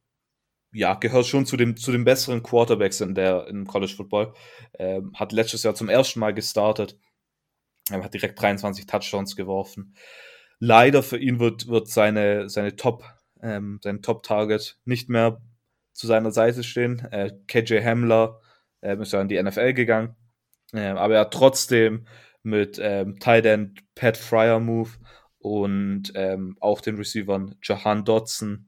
ja, 0.73 0.95
gehört 0.95 1.27
schon 1.27 1.45
zu, 1.45 1.57
dem, 1.57 1.77
zu 1.77 1.91
den 1.91 2.05
besseren 2.05 2.45
Quarterbacks 2.45 3.01
in 3.01 3.17
der 3.17 3.49
im 3.49 3.67
College 3.67 3.93
Football. 3.97 4.33
Ähm, 4.79 5.11
hat 5.17 5.33
letztes 5.33 5.65
Jahr 5.65 5.75
zum 5.75 5.89
ersten 5.89 6.21
Mal 6.21 6.33
gestartet. 6.35 6.97
Er 7.91 8.05
hat 8.05 8.15
direkt 8.15 8.41
23 8.41 8.87
Touchdowns 8.87 9.35
geworfen. 9.35 9.97
Leider 10.61 11.03
für 11.03 11.19
ihn 11.19 11.41
wird, 11.41 11.67
wird 11.67 11.89
seine, 11.89 12.49
seine 12.49 12.77
Top, 12.77 13.03
ähm, 13.43 13.81
sein 13.83 14.01
Top-Target 14.01 14.79
nicht 14.85 15.09
mehr 15.09 15.43
zu 15.95 16.07
seiner 16.07 16.31
Seite 16.31 16.63
stehen. 16.63 17.01
Äh, 17.11 17.33
KJ 17.49 17.83
Hamler 17.83 18.41
äh, 18.83 18.97
ist 19.03 19.13
ja 19.13 19.21
in 19.21 19.27
die 19.27 19.43
NFL 19.43 19.73
gegangen. 19.73 20.15
Äh, 20.73 20.91
aber 20.91 21.15
er 21.15 21.21
hat 21.23 21.35
trotzdem 21.35 22.07
mit 22.45 22.79
ähm, 22.81 23.19
Tight 23.19 23.47
End 23.47 23.81
Pat 23.97 24.17
Fryer 24.17 24.61
Move 24.61 24.91
und 25.45 26.11
ähm, 26.15 26.57
auch 26.61 26.81
den 26.81 26.97
Receivern 26.97 27.57
Jahan 27.63 28.07
Dodson 28.07 28.67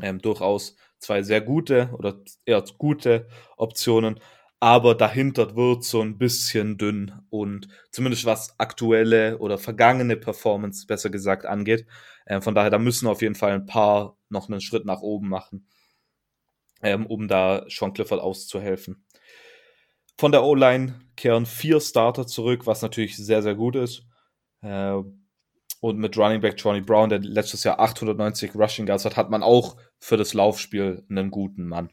ähm, 0.00 0.20
durchaus 0.20 0.76
zwei 1.00 1.22
sehr 1.24 1.40
gute 1.40 1.90
oder 1.98 2.22
eher 2.46 2.62
gute 2.78 3.26
Optionen, 3.56 4.20
aber 4.60 4.94
dahinter 4.94 5.56
wird 5.56 5.82
so 5.82 6.00
ein 6.00 6.16
bisschen 6.16 6.78
dünn 6.78 7.20
und 7.28 7.66
zumindest 7.90 8.24
was 8.24 8.58
aktuelle 8.60 9.38
oder 9.38 9.58
vergangene 9.58 10.16
Performance 10.16 10.86
besser 10.86 11.10
gesagt 11.10 11.44
angeht. 11.44 11.86
Ähm, 12.28 12.40
von 12.40 12.54
daher, 12.54 12.70
da 12.70 12.78
müssen 12.78 13.08
auf 13.08 13.20
jeden 13.20 13.34
Fall 13.34 13.50
ein 13.50 13.66
paar 13.66 14.16
noch 14.28 14.48
einen 14.48 14.60
Schritt 14.60 14.84
nach 14.84 15.00
oben 15.00 15.28
machen, 15.28 15.66
ähm, 16.82 17.04
um 17.04 17.26
da 17.26 17.66
Sean 17.68 17.92
Clifford 17.92 18.20
auszuhelfen. 18.20 19.04
Von 20.16 20.30
der 20.30 20.44
O-Line 20.44 21.00
kehren 21.16 21.46
vier 21.46 21.80
Starter 21.80 22.28
zurück, 22.28 22.64
was 22.64 22.80
natürlich 22.80 23.16
sehr, 23.16 23.42
sehr 23.42 23.56
gut 23.56 23.74
ist. 23.74 24.04
Äh, 24.62 25.02
und 25.84 25.98
mit 25.98 26.16
Running 26.16 26.40
Back 26.40 26.54
Johnny 26.56 26.80
Brown, 26.80 27.10
der 27.10 27.18
letztes 27.18 27.62
Jahr 27.62 27.78
890 27.78 28.54
Rushing 28.54 28.86
Yards 28.86 29.04
hat, 29.04 29.18
hat 29.18 29.28
man 29.28 29.42
auch 29.42 29.76
für 29.98 30.16
das 30.16 30.32
Laufspiel 30.32 31.04
einen 31.10 31.30
guten 31.30 31.68
Mann. 31.68 31.90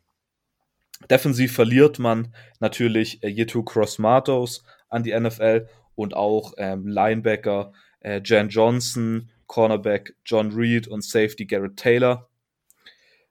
Defensiv 1.09 1.53
verliert 1.53 1.99
man 1.99 2.33
natürlich 2.61 3.21
äh, 3.21 3.27
Yetu 3.27 3.63
Cross-Matos 3.63 4.63
an 4.87 5.03
die 5.03 5.13
NFL 5.19 5.67
und 5.95 6.13
auch 6.13 6.53
ähm, 6.57 6.87
Linebacker 6.87 7.73
äh, 7.99 8.21
Jan 8.23 8.47
Johnson, 8.47 9.29
Cornerback 9.47 10.15
John 10.23 10.53
Reed 10.53 10.87
und 10.87 11.03
Safety 11.03 11.45
Garrett 11.45 11.75
Taylor. 11.75 12.29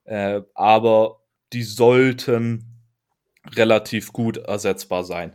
Äh, 0.04 0.42
aber 0.52 1.22
die 1.54 1.62
sollten 1.62 2.82
relativ 3.54 4.12
gut 4.12 4.36
ersetzbar 4.36 5.04
sein 5.04 5.34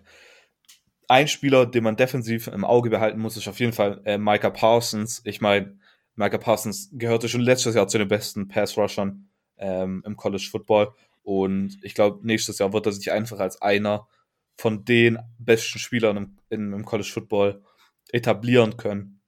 ein 1.08 1.28
Spieler, 1.28 1.66
den 1.66 1.84
man 1.84 1.96
defensiv 1.96 2.48
im 2.48 2.66
Auge 2.66 2.90
behalten 2.90 3.20
muss, 3.20 3.38
ist 3.38 3.48
auf 3.48 3.60
jeden 3.60 3.74
Fall 3.74 4.02
äh, 4.06 4.18
Micah 4.18 4.50
Parsons. 4.50 5.22
Ich 5.26 5.42
meine, 5.42 5.78
Micah 6.16 6.38
Parsons 6.38 6.90
gehörte 6.94 7.30
schon 7.30 7.42
letztes 7.42 7.76
Jahr 7.76 7.88
zu 7.88 7.98
den 7.98 8.08
besten 8.08 8.48
Pass-Rushern 8.48 9.30
ähm, 9.58 10.04
im 10.06 10.16
College 10.16 10.48
Football. 10.50 10.94
Und 11.24 11.78
ich 11.82 11.94
glaube, 11.94 12.26
nächstes 12.26 12.60
Jahr 12.60 12.74
wird 12.74 12.86
er 12.86 12.92
sich 12.92 13.12
einfach 13.12 13.40
als 13.40 13.62
einer 13.62 14.08
von 14.58 14.86
den 14.86 15.20
besten 15.38 15.80
Spielern 15.80 16.18
im, 16.18 16.38
in, 16.50 16.74
im 16.74 16.86
College 16.86 17.10
Football 17.12 17.64
etablieren 18.12 18.78
können. 18.78 19.22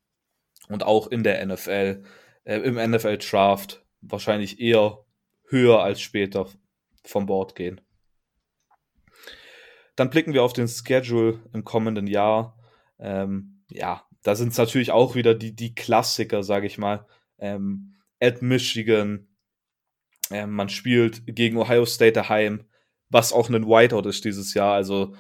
Und 0.69 0.83
auch 0.83 1.07
in 1.07 1.23
der 1.23 1.45
NFL, 1.45 2.03
äh, 2.43 2.57
im 2.59 2.75
NFL 2.75 3.17
Draft 3.17 3.85
wahrscheinlich 4.01 4.59
eher 4.59 5.05
höher 5.49 5.81
als 5.81 6.01
später 6.01 6.47
vom 7.03 7.25
Board 7.25 7.55
gehen. 7.55 7.81
Dann 9.97 10.10
blicken 10.12 10.33
wir 10.33 10.43
auf 10.43 10.53
den 10.53 10.67
Schedule 10.67 11.39
im 11.53 11.65
kommenden 11.65 12.07
Jahr. 12.07 12.55
Ähm, 12.99 13.63
ja, 13.69 14.03
da 14.23 14.36
sind 14.36 14.49
es 14.53 14.57
natürlich 14.57 14.91
auch 14.91 15.15
wieder 15.15 15.33
die, 15.36 15.55
die 15.55 15.75
Klassiker, 15.75 16.43
sage 16.43 16.67
ich 16.67 16.77
mal. 16.77 17.05
Ähm, 17.39 17.95
at 18.21 18.41
Michigan, 18.41 19.27
ähm, 20.29 20.51
man 20.51 20.69
spielt 20.69 21.23
gegen 21.25 21.57
Ohio 21.57 21.86
State 21.86 22.13
daheim, 22.13 22.63
was 23.10 23.33
auch 23.33 23.49
ein 23.49 23.67
Whiteout 23.67 24.07
ist 24.07 24.23
dieses 24.23 24.53
Jahr. 24.53 24.73
Also, 24.73 25.15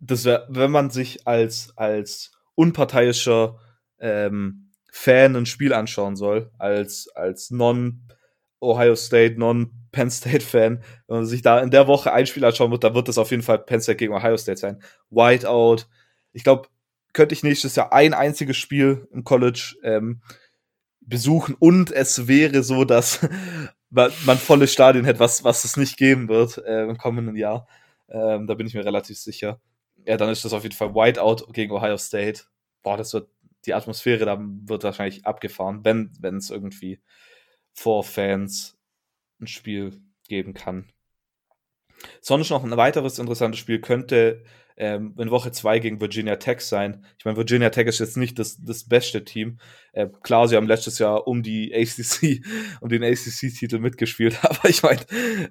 das 0.00 0.24
wär, 0.24 0.46
wenn 0.48 0.70
man 0.70 0.90
sich 0.90 1.26
als, 1.26 1.76
als 1.76 2.32
unparteiischer 2.54 3.58
ähm, 3.98 4.72
Fan 4.90 5.36
ein 5.36 5.46
Spiel 5.46 5.74
anschauen 5.74 6.16
soll, 6.16 6.50
als, 6.58 7.08
als 7.14 7.50
Non-Ohio 8.64 8.96
State, 8.96 9.38
Non-Penn 9.38 10.10
State-Fan, 10.10 10.82
wenn 11.06 11.16
man 11.16 11.26
sich 11.26 11.42
da 11.42 11.60
in 11.60 11.70
der 11.70 11.86
Woche 11.86 12.12
ein 12.12 12.26
Spiel 12.26 12.44
anschauen 12.44 12.70
wird, 12.70 12.84
dann 12.84 12.94
wird 12.94 13.08
das 13.08 13.18
auf 13.18 13.30
jeden 13.30 13.42
Fall 13.42 13.58
Penn 13.58 13.80
State 13.80 13.96
gegen 13.96 14.14
Ohio 14.14 14.36
State 14.36 14.58
sein. 14.58 14.82
Whiteout. 15.10 15.86
Ich 16.32 16.44
glaube, 16.44 16.68
könnte 17.12 17.34
ich 17.34 17.42
nächstes 17.42 17.76
Jahr 17.76 17.92
ein 17.92 18.14
einziges 18.14 18.56
Spiel 18.56 19.06
im 19.12 19.24
College 19.24 19.76
ähm, 19.82 20.20
besuchen 21.00 21.54
und 21.58 21.92
es 21.92 22.26
wäre 22.26 22.62
so, 22.62 22.84
dass 22.84 23.20
man, 23.90 24.10
man 24.24 24.38
volle 24.38 24.66
Stadien 24.66 25.04
hätte, 25.04 25.20
was, 25.20 25.44
was 25.44 25.64
es 25.64 25.76
nicht 25.76 25.96
geben 25.96 26.28
wird 26.28 26.58
äh, 26.58 26.82
im 26.84 26.98
kommenden 26.98 27.36
Jahr. 27.36 27.68
Ähm, 28.08 28.46
da 28.46 28.54
bin 28.54 28.66
ich 28.66 28.74
mir 28.74 28.84
relativ 28.84 29.18
sicher. 29.18 29.60
Ja, 30.06 30.16
dann 30.16 30.30
ist 30.30 30.44
das 30.44 30.52
auf 30.52 30.64
jeden 30.64 30.74
Fall 30.74 30.94
Whiteout 30.94 31.52
gegen 31.52 31.72
Ohio 31.72 31.96
State. 31.96 32.42
Boah, 32.82 32.96
das 32.96 33.14
wird 33.14 33.28
die 33.66 33.72
Atmosphäre 33.72 34.26
da 34.26 34.38
wird 34.38 34.84
wahrscheinlich 34.84 35.24
abgefahren, 35.24 35.80
wenn 35.84 36.10
wenn 36.20 36.36
es 36.36 36.50
irgendwie 36.50 37.00
vor 37.74 38.04
Fans 38.04 38.78
ein 39.40 39.46
Spiel 39.46 40.00
geben 40.28 40.54
kann. 40.54 40.88
Sonst 42.20 42.50
noch 42.50 42.64
ein 42.64 42.76
weiteres 42.76 43.18
interessantes 43.18 43.60
Spiel 43.60 43.80
könnte 43.80 44.44
ähm, 44.76 45.14
in 45.18 45.30
Woche 45.30 45.52
2 45.52 45.78
gegen 45.78 46.00
Virginia 46.00 46.36
Tech 46.36 46.60
sein. 46.60 47.04
Ich 47.18 47.24
meine, 47.24 47.36
Virginia 47.36 47.70
Tech 47.70 47.86
ist 47.86 48.00
jetzt 48.00 48.16
nicht 48.16 48.38
das, 48.38 48.58
das 48.60 48.88
beste 48.88 49.24
Team. 49.24 49.58
Äh, 49.92 50.08
klar, 50.22 50.48
sie 50.48 50.56
haben 50.56 50.66
letztes 50.66 50.98
Jahr 50.98 51.26
um 51.26 51.42
die 51.42 51.72
ACC, 51.74 52.44
um 52.80 52.88
den 52.88 53.04
ACC-Titel 53.04 53.78
mitgespielt, 53.78 54.38
aber 54.42 54.68
ich 54.68 54.82
meine, 54.82 55.00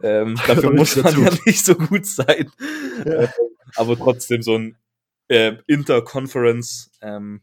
ähm, 0.03 0.35
dafür 0.47 0.73
muss 0.73 0.95
man 0.95 1.21
ja 1.21 1.29
nicht 1.45 1.63
so 1.63 1.75
gut 1.75 2.05
sein. 2.05 2.51
Ja. 3.05 3.23
Äh, 3.23 3.27
aber 3.75 3.97
trotzdem 3.97 4.41
so 4.41 4.57
ein 4.57 4.77
äh, 5.29 5.53
Interconference 5.67 6.91
ähm, 7.01 7.41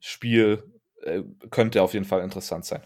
Spiel 0.00 0.62
äh, 1.02 1.22
könnte 1.50 1.82
auf 1.82 1.94
jeden 1.94 2.06
Fall 2.06 2.22
interessant 2.22 2.64
sein. 2.64 2.82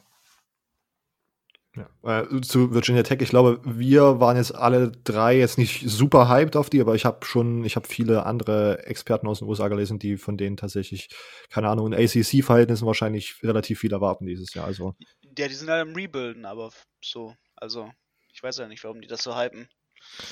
Ja. 1.76 2.20
Äh, 2.20 2.40
zu 2.40 2.72
Virginia 2.72 3.02
Tech, 3.02 3.20
ich 3.20 3.28
glaube, 3.28 3.60
wir 3.64 4.18
waren 4.18 4.36
jetzt 4.36 4.54
alle 4.54 4.90
drei 4.90 5.38
jetzt 5.38 5.58
nicht 5.58 5.88
super 5.88 6.28
hyped 6.28 6.56
auf 6.56 6.70
die, 6.70 6.80
aber 6.80 6.94
ich 6.94 7.04
habe 7.04 7.24
schon, 7.26 7.64
ich 7.64 7.76
habe 7.76 7.86
viele 7.86 8.24
andere 8.24 8.86
Experten 8.86 9.26
aus 9.26 9.40
den 9.40 9.48
USA 9.48 9.68
gelesen, 9.68 9.98
die 9.98 10.16
von 10.16 10.38
denen 10.38 10.56
tatsächlich, 10.56 11.08
keine 11.50 11.68
Ahnung, 11.68 11.92
in 11.92 11.94
ACC-Verhältnissen 11.94 12.86
wahrscheinlich 12.86 13.42
relativ 13.42 13.80
viel 13.80 13.92
erwarten 13.92 14.26
dieses 14.26 14.54
Jahr. 14.54 14.66
Also. 14.66 14.94
Ja, 15.36 15.48
die 15.48 15.54
sind 15.54 15.68
halt 15.68 15.86
im 15.86 15.94
Rebuilden, 15.94 16.46
aber 16.46 16.70
so, 17.02 17.34
also 17.56 17.90
ich 18.32 18.42
weiß 18.42 18.58
ja 18.58 18.68
nicht, 18.68 18.82
warum 18.84 19.00
die 19.00 19.08
das 19.08 19.22
so 19.22 19.36
hypen. 19.36 19.68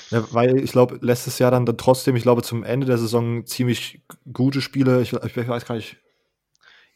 Ja, 0.09 0.25
weil 0.33 0.59
ich 0.59 0.71
glaube, 0.71 0.99
letztes 1.01 1.39
Jahr 1.39 1.51
dann, 1.51 1.65
dann 1.65 1.77
trotzdem, 1.77 2.15
ich 2.15 2.23
glaube, 2.23 2.43
zum 2.43 2.63
Ende 2.63 2.87
der 2.87 2.97
Saison 2.97 3.45
ziemlich 3.45 4.01
gute 4.31 4.61
Spiele. 4.61 5.01
Ich, 5.01 5.13
ich 5.13 5.35
weiß 5.47 5.65
gar 5.65 5.75
nicht. 5.75 5.97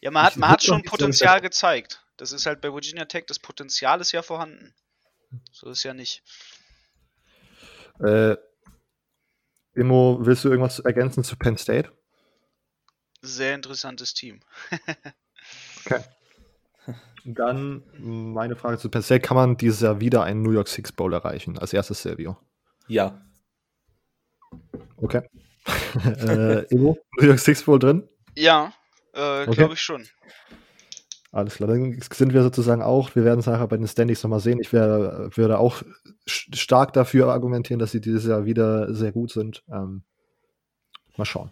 Ja, 0.02 0.12
man 0.12 0.26
hat, 0.26 0.38
man 0.38 0.50
hat 0.50 0.64
schon 0.64 0.84
Potenzial 0.84 1.42
gezeigt. 1.42 2.06
Das 2.20 2.34
ist 2.34 2.46
halt 2.46 2.60
bei 2.60 2.74
Virginia 2.74 3.06
Tech, 3.06 3.24
das 3.28 3.40
Potenzial 3.40 4.02
ist 4.02 4.12
ja 4.12 4.22
vorhanden. 4.22 4.74
So 5.54 5.70
ist 5.70 5.84
ja 5.84 5.94
nicht. 5.94 6.22
Äh, 8.02 8.36
Immo, 9.74 10.18
willst 10.20 10.44
du 10.44 10.50
irgendwas 10.50 10.80
ergänzen 10.80 11.24
zu 11.24 11.38
Penn 11.38 11.58
State? 11.58 11.90
Sehr 13.22 13.56
interessantes 13.56 14.14
Team. 14.14 14.42
okay. 15.86 16.04
Dann 17.24 17.84
meine 17.98 18.58
Frage 18.58 18.78
zu 18.80 18.90
Penn 18.90 19.02
State: 19.02 19.22
Kann 19.22 19.38
man 19.38 19.56
dieses 19.56 19.80
Jahr 19.80 20.02
wieder 20.02 20.24
einen 20.24 20.42
New 20.42 20.52
York 20.52 20.68
Six 20.68 20.92
Bowl 20.92 21.14
erreichen? 21.14 21.58
Als 21.58 21.72
erstes 21.72 22.02
Silvio. 22.02 22.38
Ja. 22.90 23.26
Okay. 24.98 25.22
äh, 26.04 26.66
Immo, 26.66 26.98
New 27.18 27.28
York 27.28 27.40
Six 27.40 27.64
Bowl 27.64 27.80
drin? 27.80 28.10
Ja, 28.36 28.74
äh, 29.14 29.44
okay. 29.44 29.52
glaube 29.52 29.76
ich 29.76 29.82
schon. 29.82 30.06
Alles 31.32 31.56
klar, 31.56 31.70
dann 31.70 32.00
sind 32.12 32.34
wir 32.34 32.42
sozusagen 32.42 32.82
auch, 32.82 33.16
wir 33.16 33.24
werden 33.24 33.40
es 33.40 33.46
nachher 33.46 33.68
bei 33.68 33.78
den 33.78 33.88
Standings 33.88 34.24
nochmal 34.24 34.40
sehen. 34.40 34.60
Ich 34.60 34.74
wär, 34.74 35.30
würde 35.36 35.60
auch 35.60 35.84
stark 36.26 36.94
dafür 36.94 37.28
argumentieren, 37.28 37.80
dass 37.80 37.92
sie 37.92 38.02
dieses 38.02 38.26
Jahr 38.26 38.46
wieder 38.46 38.92
sehr 38.94 39.12
gut 39.12 39.32
sind. 39.32 39.64
Ähm, 39.72 40.04
mal 41.20 41.26
schauen. 41.26 41.52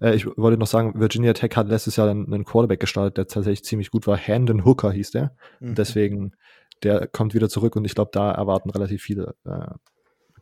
Äh, 0.00 0.14
ich 0.14 0.26
wollte 0.36 0.58
noch 0.58 0.68
sagen, 0.68 1.00
Virginia 1.00 1.32
Tech 1.32 1.56
hat 1.56 1.68
letztes 1.68 1.96
Jahr 1.96 2.08
einen, 2.08 2.32
einen 2.32 2.44
Quarterback 2.44 2.78
gestartet, 2.78 3.16
der 3.16 3.26
tatsächlich 3.26 3.64
ziemlich 3.64 3.90
gut 3.90 4.06
war. 4.06 4.16
Handon 4.16 4.64
Hooker 4.64 4.92
hieß 4.92 5.10
der. 5.10 5.34
Mhm. 5.58 5.74
Deswegen, 5.74 6.36
der 6.84 7.08
kommt 7.08 7.34
wieder 7.34 7.48
zurück 7.48 7.74
und 7.74 7.84
ich 7.84 7.96
glaube, 7.96 8.10
da 8.12 8.30
erwarten 8.30 8.70
relativ 8.70 9.02
viele 9.02 9.34
äh, 9.44 9.74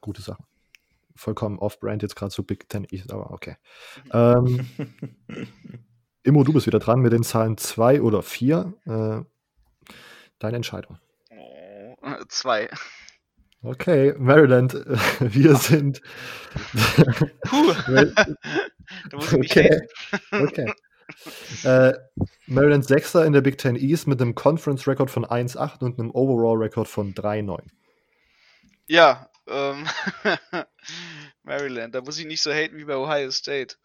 gute 0.03 0.21
Sachen. 0.21 0.45
Vollkommen 1.17 1.59
off-brand 1.59 2.03
jetzt 2.03 2.17
gerade 2.17 2.33
so 2.33 2.43
Big 2.43 2.69
Ten 2.69 2.85
East, 2.91 3.13
aber 3.13 3.31
okay. 3.31 3.57
Ähm, 4.13 4.67
Immo, 6.25 6.43
du 6.43 6.55
bist 6.55 6.67
wieder 6.67 6.79
dran 6.79 7.01
mit 7.01 7.13
den 7.13 7.23
Zahlen 7.23 7.59
2 7.59 8.01
oder 8.01 8.23
4. 8.23 8.73
Äh, 8.87 9.93
deine 10.39 10.57
Entscheidung. 10.57 10.99
Oh, 12.01 12.15
zwei. 12.29 12.71
Okay, 13.63 14.15
Maryland, 14.19 14.73
wir 15.21 15.57
sind. 15.57 16.01
Puh. 17.45 17.73
da 19.11 19.17
muss 19.17 19.33
ich 19.33 19.39
mich 19.39 19.51
okay. 19.51 19.81
okay. 20.33 20.73
Äh, 21.63 21.93
Maryland 22.47 22.87
Sechster 22.87 23.27
in 23.27 23.35
der 23.35 23.43
Big 23.43 23.59
Ten 23.59 23.77
East 23.77 24.07
mit 24.07 24.21
einem 24.21 24.35
Conference-Record 24.35 25.11
von 25.11 25.27
1,8 25.27 25.85
und 25.85 25.99
einem 25.99 26.11
Overall-Record 26.11 26.89
von 26.89 27.15
3,9. 27.15 27.61
Ja, 28.87 29.29
ähm, 29.47 29.87
Maryland, 31.45 31.95
da 31.95 32.01
muss 32.01 32.19
ich 32.19 32.27
nicht 32.27 32.43
so 32.43 32.53
haten 32.53 32.77
wie 32.77 32.85
bei 32.85 32.97
Ohio 32.97 33.31
State. 33.31 33.77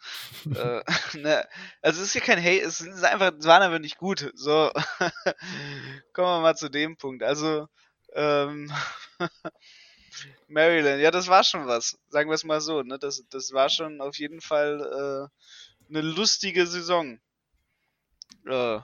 äh, 0.56 0.82
ne, 1.18 1.48
also 1.82 2.02
es 2.02 2.08
ist 2.08 2.14
ja 2.16 2.22
kein 2.22 2.40
Hate, 2.40 2.62
es 2.62 2.82
ist 2.82 3.04
einfach, 3.04 3.34
es 3.38 3.46
waren 3.46 3.62
einfach 3.62 3.80
nicht 3.80 3.98
gut. 3.98 4.32
So, 4.34 4.72
kommen 6.14 6.28
wir 6.28 6.42
mal 6.42 6.56
zu 6.56 6.70
dem 6.70 6.98
Punkt. 6.98 7.22
Also, 7.22 7.68
ähm, 8.14 8.72
Maryland, 10.48 11.02
ja, 11.02 11.12
das 11.12 11.28
war 11.28 11.44
schon 11.44 11.68
was. 11.68 12.00
Sagen 12.10 12.30
wir 12.30 12.36
es 12.36 12.44
mal 12.44 12.62
so, 12.62 12.82
ne? 12.82 12.98
Das, 12.98 13.24
das 13.30 13.52
war 13.52 13.70
schon 13.70 14.02
auf 14.02 14.18
jeden 14.18 14.42
Fall 14.42 15.30
äh, 15.30 15.90
eine 15.90 16.02
lustige 16.02 16.66
Saison. 16.66 17.20
Äh, 18.46 18.80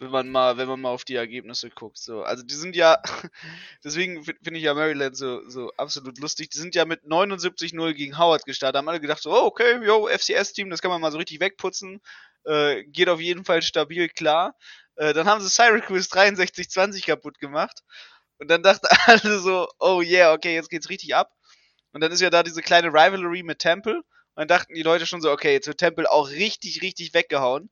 wenn 0.00 0.10
man 0.10 0.28
mal, 0.28 0.56
wenn 0.58 0.68
man 0.68 0.80
mal 0.80 0.90
auf 0.90 1.04
die 1.04 1.14
Ergebnisse 1.14 1.70
guckt. 1.70 1.98
So, 1.98 2.22
also 2.22 2.42
die 2.42 2.54
sind 2.54 2.76
ja, 2.76 3.00
deswegen 3.84 4.22
finde 4.24 4.58
ich 4.58 4.62
ja 4.62 4.74
Maryland 4.74 5.16
so, 5.16 5.48
so 5.48 5.72
absolut 5.76 6.18
lustig. 6.18 6.50
Die 6.50 6.58
sind 6.58 6.74
ja 6.74 6.84
mit 6.84 7.04
79-0 7.04 7.94
gegen 7.94 8.18
Howard 8.18 8.44
gestartet. 8.44 8.78
Haben 8.78 8.88
alle 8.88 9.00
gedacht 9.00 9.22
so, 9.22 9.32
oh, 9.32 9.46
okay, 9.46 9.84
yo, 9.84 10.08
FCS-Team, 10.08 10.70
das 10.70 10.82
kann 10.82 10.90
man 10.90 11.00
mal 11.00 11.12
so 11.12 11.18
richtig 11.18 11.40
wegputzen. 11.40 12.00
Äh, 12.44 12.84
geht 12.84 13.08
auf 13.08 13.20
jeden 13.20 13.44
Fall 13.44 13.62
stabil 13.62 14.08
klar. 14.08 14.54
Äh, 14.96 15.12
dann 15.14 15.26
haben 15.26 15.40
sie 15.40 15.48
Syracuse 15.48 16.08
63-20 16.10 17.06
kaputt 17.06 17.38
gemacht. 17.38 17.82
Und 18.38 18.48
dann 18.50 18.62
dachten 18.62 18.86
alle 19.06 19.38
so, 19.40 19.68
oh 19.78 20.02
yeah, 20.02 20.32
okay, 20.32 20.54
jetzt 20.54 20.70
geht's 20.70 20.90
richtig 20.90 21.14
ab. 21.14 21.32
Und 21.92 22.02
dann 22.02 22.12
ist 22.12 22.20
ja 22.20 22.30
da 22.30 22.42
diese 22.42 22.60
kleine 22.60 22.88
Rivalry 22.88 23.42
mit 23.42 23.60
Temple. 23.60 23.96
Und 23.96 24.04
dann 24.36 24.48
dachten 24.48 24.74
die 24.74 24.82
Leute 24.82 25.06
schon 25.06 25.22
so, 25.22 25.30
okay, 25.30 25.52
jetzt 25.52 25.66
wird 25.66 25.78
Temple 25.78 26.10
auch 26.10 26.28
richtig, 26.28 26.82
richtig 26.82 27.14
weggehauen 27.14 27.70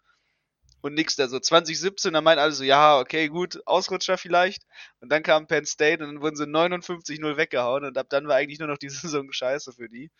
und 0.84 0.92
nix 0.94 1.16
da. 1.16 1.28
So 1.28 1.40
2017, 1.40 2.12
da 2.12 2.20
meinten 2.20 2.42
alle 2.42 2.52
so, 2.52 2.62
ja, 2.62 2.98
okay, 2.98 3.28
gut, 3.28 3.58
Ausrutscher 3.66 4.18
vielleicht. 4.18 4.64
Und 5.00 5.10
dann 5.10 5.22
kam 5.22 5.46
Penn 5.46 5.64
State 5.64 6.04
und 6.04 6.12
dann 6.12 6.22
wurden 6.22 6.36
sie 6.36 6.44
59-0 6.44 7.38
weggehauen 7.38 7.84
und 7.84 7.96
ab 7.96 8.06
dann 8.10 8.28
war 8.28 8.36
eigentlich 8.36 8.58
nur 8.58 8.68
noch 8.68 8.76
die 8.76 8.88
Saison 8.90 9.32
scheiße 9.32 9.72
für 9.72 9.88
die. 9.88 10.10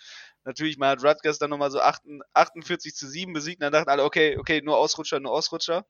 Natürlich, 0.45 0.79
man 0.79 0.89
hat 0.89 1.05
Rutgers 1.05 1.39
dann 1.39 1.51
nochmal 1.51 1.71
so 1.71 1.81
48 1.81 2.95
zu 2.95 3.07
7 3.07 3.35
besiegt 3.35 3.59
und 3.59 3.65
dann 3.65 3.73
dachten 3.73 3.91
alle, 3.91 4.05
okay, 4.05 4.39
okay, 4.39 4.63
nur 4.63 4.79
Ausrutscher, 4.79 5.21
nur 5.21 5.33
Ausrutscher. 5.33 5.85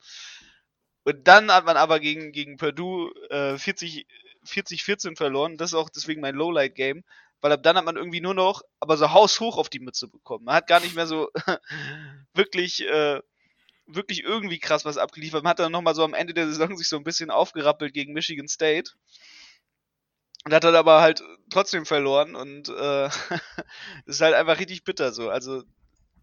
Und 1.04 1.28
dann 1.28 1.52
hat 1.52 1.66
man 1.66 1.76
aber 1.76 2.00
gegen, 2.00 2.32
gegen 2.32 2.56
Purdue 2.56 3.12
äh, 3.30 3.56
40, 3.56 4.06
40-14 4.44 5.16
verloren. 5.16 5.56
Das 5.56 5.70
ist 5.70 5.74
auch 5.74 5.88
deswegen 5.88 6.20
mein 6.20 6.34
Lowlight-Game. 6.34 7.04
Weil 7.40 7.52
ab 7.52 7.62
dann 7.62 7.76
hat 7.76 7.84
man 7.84 7.96
irgendwie 7.96 8.22
nur 8.22 8.34
noch, 8.34 8.62
aber 8.80 8.96
so 8.96 9.12
haushoch 9.12 9.58
auf 9.58 9.68
die 9.68 9.80
Mütze 9.80 10.08
bekommen. 10.08 10.46
Man 10.46 10.54
hat 10.56 10.66
gar 10.66 10.80
nicht 10.80 10.96
mehr 10.96 11.06
so 11.06 11.28
wirklich 12.34 12.84
äh, 12.88 13.20
wirklich 13.86 14.22
irgendwie 14.22 14.58
krass 14.58 14.84
was 14.84 14.98
abgeliefert. 14.98 15.42
Man 15.42 15.50
hat 15.50 15.58
dann 15.58 15.72
nochmal 15.72 15.94
so 15.94 16.04
am 16.04 16.14
Ende 16.14 16.34
der 16.34 16.46
Saison 16.46 16.76
sich 16.76 16.88
so 16.88 16.96
ein 16.96 17.04
bisschen 17.04 17.30
aufgerappelt 17.30 17.92
gegen 17.94 18.12
Michigan 18.12 18.48
State. 18.48 18.92
Und 20.44 20.52
hat 20.52 20.64
dann 20.64 20.74
aber 20.74 21.00
halt 21.00 21.22
trotzdem 21.50 21.86
verloren 21.86 22.36
und 22.36 22.68
äh, 22.68 23.06
ist 24.06 24.20
halt 24.20 24.34
einfach 24.34 24.58
richtig 24.58 24.84
bitter 24.84 25.12
so. 25.12 25.30
Also 25.30 25.64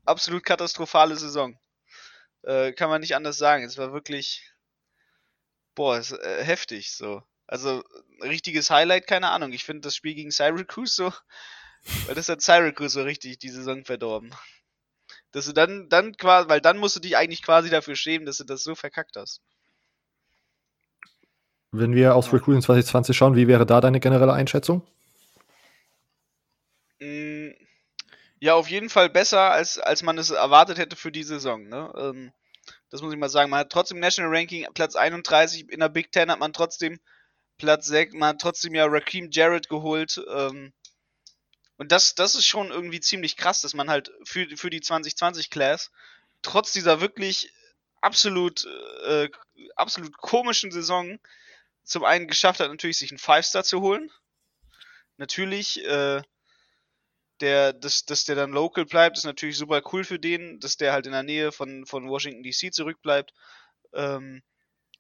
absolut 0.06 0.44
katastrophale 0.44 1.16
Saison. 1.16 1.58
Äh, 2.44 2.74
kann 2.74 2.90
man 2.90 3.02
nicht 3.02 3.16
anders 3.16 3.38
sagen. 3.38 3.64
Es 3.64 3.78
war 3.78 3.94
wirklich, 3.94 4.52
boah, 5.76 5.98
ist, 5.98 6.12
äh, 6.12 6.44
heftig 6.44 6.96
so. 6.96 7.24
Also 7.48 7.84
richtiges 8.22 8.70
Highlight, 8.70 9.08
keine 9.08 9.30
Ahnung. 9.30 9.54
Ich 9.54 9.64
finde 9.64 9.82
das 9.82 9.96
Spiel 9.96 10.14
gegen 10.14 10.32
Syracuse 10.32 10.96
so, 10.96 11.14
weil 12.06 12.16
das 12.16 12.30
hat 12.30 12.42
Syracuse 12.42 12.94
so 12.94 13.04
richtig 13.04 13.40
die 13.40 13.50
Saison 13.50 13.86
verdorben. 13.86 14.34
Dass 15.32 15.46
du 15.48 15.54
dann, 15.54 15.90
dann 15.90 16.16
quasi, 16.18 16.50
weil 16.50 16.62
dann 16.62 16.78
musst 16.78 16.96
du 16.96 17.00
dich 17.02 17.18
eigentlich 17.18 17.44
quasi 17.44 17.70
dafür 17.70 17.96
schämen, 17.96 18.26
dass 18.26 18.38
du 18.38 18.44
das 18.46 18.64
so 18.64 18.76
verkackt 18.76 19.16
hast. 19.18 19.42
Wenn 21.74 21.96
wir 21.96 22.16
aufs 22.16 22.32
Recruiting 22.32 22.62
2020 22.62 23.18
schauen, 23.18 23.36
wie 23.36 23.50
wäre 23.50 23.66
da 23.66 23.82
deine 23.82 24.00
generelle 24.00 24.32
Einschätzung? 24.32 24.84
Mm, 27.00 27.50
Ja, 28.42 28.56
auf 28.56 28.70
jeden 28.70 28.90
Fall 28.90 29.10
besser, 29.10 29.52
als, 29.52 29.80
als 29.80 30.04
man 30.04 30.18
es 30.20 30.32
erwartet 30.32 30.78
hätte 30.80 30.96
für 30.98 31.12
die 31.12 31.24
Saison. 31.24 31.68
Ne? 31.70 31.92
Ähm, 31.98 32.34
das 32.92 33.02
muss 33.02 33.14
ich 33.14 33.20
mal 33.20 33.30
sagen. 33.30 33.50
Man 33.52 33.62
hat 33.62 33.72
trotzdem 33.72 34.00
National 34.00 34.36
Ranking 34.36 34.68
Platz 34.76 34.96
31, 34.96 35.70
in 35.72 35.80
der 35.82 35.90
Big 35.90 36.12
Ten 36.14 36.32
hat 36.32 36.40
man 36.40 36.54
trotzdem 36.54 37.00
Platz 37.60 37.88
6, 37.88 38.14
man 38.16 38.30
hat 38.32 38.42
trotzdem 38.42 38.76
ja 38.76 38.86
Raheem 38.88 39.30
Jarrett 39.32 39.70
geholt. 39.70 40.22
Ähm, 40.36 40.74
und 41.82 41.92
das, 41.92 42.14
das 42.14 42.36
ist 42.36 42.46
schon 42.46 42.70
irgendwie 42.70 43.00
ziemlich 43.00 43.38
krass, 43.38 43.62
dass 43.62 43.74
man 43.74 43.90
halt 43.90 44.12
für, 44.24 44.46
für 44.56 44.70
die 44.70 44.82
2020-Class 44.82 45.90
trotz 46.44 46.74
dieser 46.74 47.02
wirklich 47.02 47.52
absolut, 48.02 48.68
äh, 49.04 49.30
absolut 49.76 50.16
komischen 50.16 50.70
Saison 50.70 51.18
zum 51.84 52.04
einen 52.04 52.28
geschafft 52.28 52.60
hat, 52.60 52.70
natürlich 52.70 53.00
sich 53.00 53.10
einen 53.10 53.18
Five-Star 53.18 53.64
zu 53.64 53.82
holen. 53.82 54.12
Natürlich, 55.18 55.84
äh, 55.84 56.22
der, 57.40 57.74
dass, 57.74 58.06
dass 58.06 58.26
der 58.26 58.36
dann 58.36 58.52
local 58.52 58.86
bleibt, 58.86 59.18
ist 59.18 59.26
natürlich 59.26 59.58
super 59.58 59.82
cool 59.92 60.04
für 60.04 60.20
den, 60.20 60.60
dass 60.60 60.78
der 60.78 60.94
halt 60.94 61.08
in 61.08 61.14
der 61.14 61.24
Nähe 61.24 61.52
von, 61.52 61.88
von 61.88 62.08
Washington 62.08 62.44
DC 62.44 62.72
zurückbleibt. 62.72 63.34
Ähm, 63.94 64.44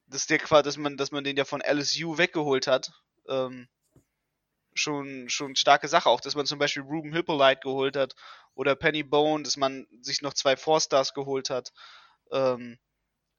dass 0.07 0.25
der 0.25 0.39
dass 0.39 0.77
man, 0.77 0.97
dass 0.97 1.11
man 1.11 1.23
den 1.23 1.37
ja 1.37 1.45
von 1.45 1.61
LSU 1.61 2.17
weggeholt 2.17 2.65
hat. 2.65 2.91
Ähm, 3.29 3.69
schon, 4.81 5.29
schon 5.29 5.55
starke 5.55 5.87
Sache. 5.87 6.09
Auch, 6.09 6.21
dass 6.21 6.35
man 6.35 6.45
zum 6.45 6.59
Beispiel 6.59 6.83
Ruben 6.83 7.13
Hippolyte 7.13 7.61
geholt 7.61 7.95
hat 7.97 8.15
oder 8.55 8.75
Penny 8.75 9.03
Bone, 9.03 9.43
dass 9.43 9.57
man 9.57 9.87
sich 10.01 10.21
noch 10.21 10.33
zwei 10.33 10.57
Four-Stars 10.57 11.13
geholt 11.13 11.49
hat. 11.49 11.71
Ähm, 12.31 12.79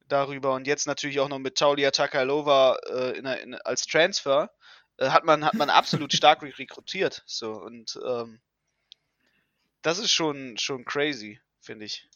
darüber 0.09 0.55
und 0.55 0.67
jetzt 0.67 0.87
natürlich 0.87 1.21
auch 1.21 1.29
noch 1.29 1.39
mit 1.41 1.57
Taulia 1.59 1.91
Takalova 1.91 2.77
äh, 2.89 3.19
in, 3.19 3.27
in, 3.27 3.55
als 3.63 3.87
Transfer 3.87 4.51
äh, 4.99 5.09
hat 5.11 5.25
man 5.25 5.45
hat 5.45 5.57
man 5.57 5.71
absolut 5.71 6.13
stark 6.15 6.43
rekrutiert 6.43 7.23
so 7.27 7.53
und 7.55 7.99
ähm, 8.07 8.41
das 9.83 9.99
ist 10.01 10.11
schon 10.11 10.59
schon 10.59 10.85
crazy 10.85 11.41
finde 11.61 11.85
ich 11.85 12.09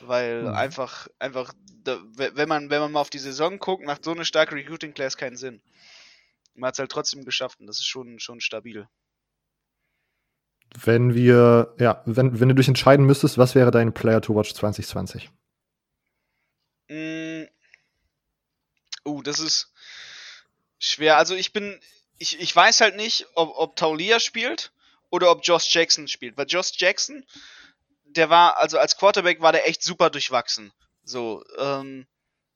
weil 0.00 0.48
Mhm. 0.48 0.52
einfach 0.52 1.08
einfach 1.18 1.52
da, 1.84 1.98
we- 2.16 2.32
wenn 2.34 2.48
man 2.48 2.70
wenn 2.70 2.80
man 2.80 2.92
mal 2.92 3.00
auf 3.00 3.10
die 3.10 3.18
Saison 3.18 3.58
guckt 3.58 3.84
macht 3.84 4.04
so 4.04 4.10
eine 4.10 4.24
starke 4.24 4.54
Recruiting 4.54 4.92
Class 4.94 5.16
keinen 5.16 5.36
Sinn 5.36 5.62
man 6.54 6.68
hat 6.68 6.74
es 6.74 6.78
halt 6.78 6.90
trotzdem 6.90 7.24
geschafft 7.24 7.60
und 7.60 7.66
das 7.66 7.78
ist 7.78 7.86
schon 7.86 8.18
schon 8.18 8.40
stabil 8.40 8.86
Wenn 10.74 11.14
wir, 11.14 11.74
ja, 11.78 12.02
wenn, 12.06 12.40
wenn 12.40 12.48
du 12.48 12.54
dich 12.54 12.68
entscheiden 12.68 13.06
müsstest, 13.06 13.38
was 13.38 13.54
wäre 13.54 13.70
dein 13.70 13.92
Player 13.92 14.20
to 14.20 14.34
Watch 14.34 14.54
2020? 14.54 15.30
Mm. 16.88 17.44
Uh, 19.04 19.22
das 19.22 19.40
ist 19.40 19.72
schwer. 20.78 21.16
Also 21.16 21.34
ich 21.34 21.52
bin, 21.52 21.80
ich, 22.18 22.40
ich 22.40 22.54
weiß 22.54 22.80
halt 22.80 22.96
nicht, 22.96 23.26
ob, 23.34 23.52
ob 23.56 23.76
Taulia 23.76 24.20
spielt 24.20 24.72
oder 25.10 25.30
ob 25.30 25.44
Josh 25.44 25.74
Jackson 25.74 26.08
spielt. 26.08 26.36
Weil 26.36 26.46
Josh 26.46 26.72
Jackson, 26.76 27.24
der 28.04 28.30
war, 28.30 28.58
also 28.58 28.78
als 28.78 28.96
Quarterback 28.96 29.40
war 29.40 29.52
der 29.52 29.68
echt 29.68 29.82
super 29.82 30.10
durchwachsen. 30.10 30.72
So, 31.04 31.44
ähm, 31.58 32.06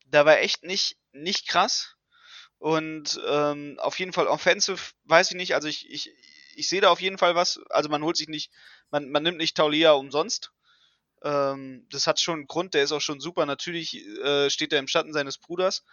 da 0.07 0.25
war 0.25 0.39
echt 0.39 0.63
nicht, 0.63 0.97
nicht 1.13 1.49
krass. 1.49 1.96
Und 2.59 3.21
ähm, 3.27 3.79
auf 3.81 3.99
jeden 3.99 4.13
Fall 4.13 4.27
offensive, 4.27 4.93
weiß 5.05 5.31
ich 5.31 5.37
nicht, 5.37 5.55
also 5.55 5.69
ich, 5.69 5.89
ich, 5.91 6.11
ich 6.55 6.69
sehe 6.69 6.81
da 6.81 6.91
auf 6.91 7.01
jeden 7.01 7.19
Fall 7.19 7.35
was. 7.35 7.61
Also 7.71 7.89
man 7.89 8.03
holt 8.03 8.17
sich 8.17 8.29
nicht, 8.29 8.51
man, 8.91 9.11
man 9.11 9.23
nimmt 9.23 9.39
nicht 9.39 9.57
Taulia 9.57 9.93
umsonst. 9.93 10.53
Ähm, 11.23 11.87
das 11.91 12.07
hat 12.07 12.21
schon 12.21 12.41
einen 12.41 12.47
Grund, 12.47 12.75
der 12.75 12.83
ist 12.83 12.93
auch 12.93 13.01
schon 13.01 13.21
super. 13.21 13.47
Natürlich 13.47 14.07
äh, 14.23 14.51
steht 14.51 14.73
er 14.73 14.79
im 14.79 14.89
Schatten 14.89 15.13
seines 15.13 15.39
Bruders, 15.39 15.85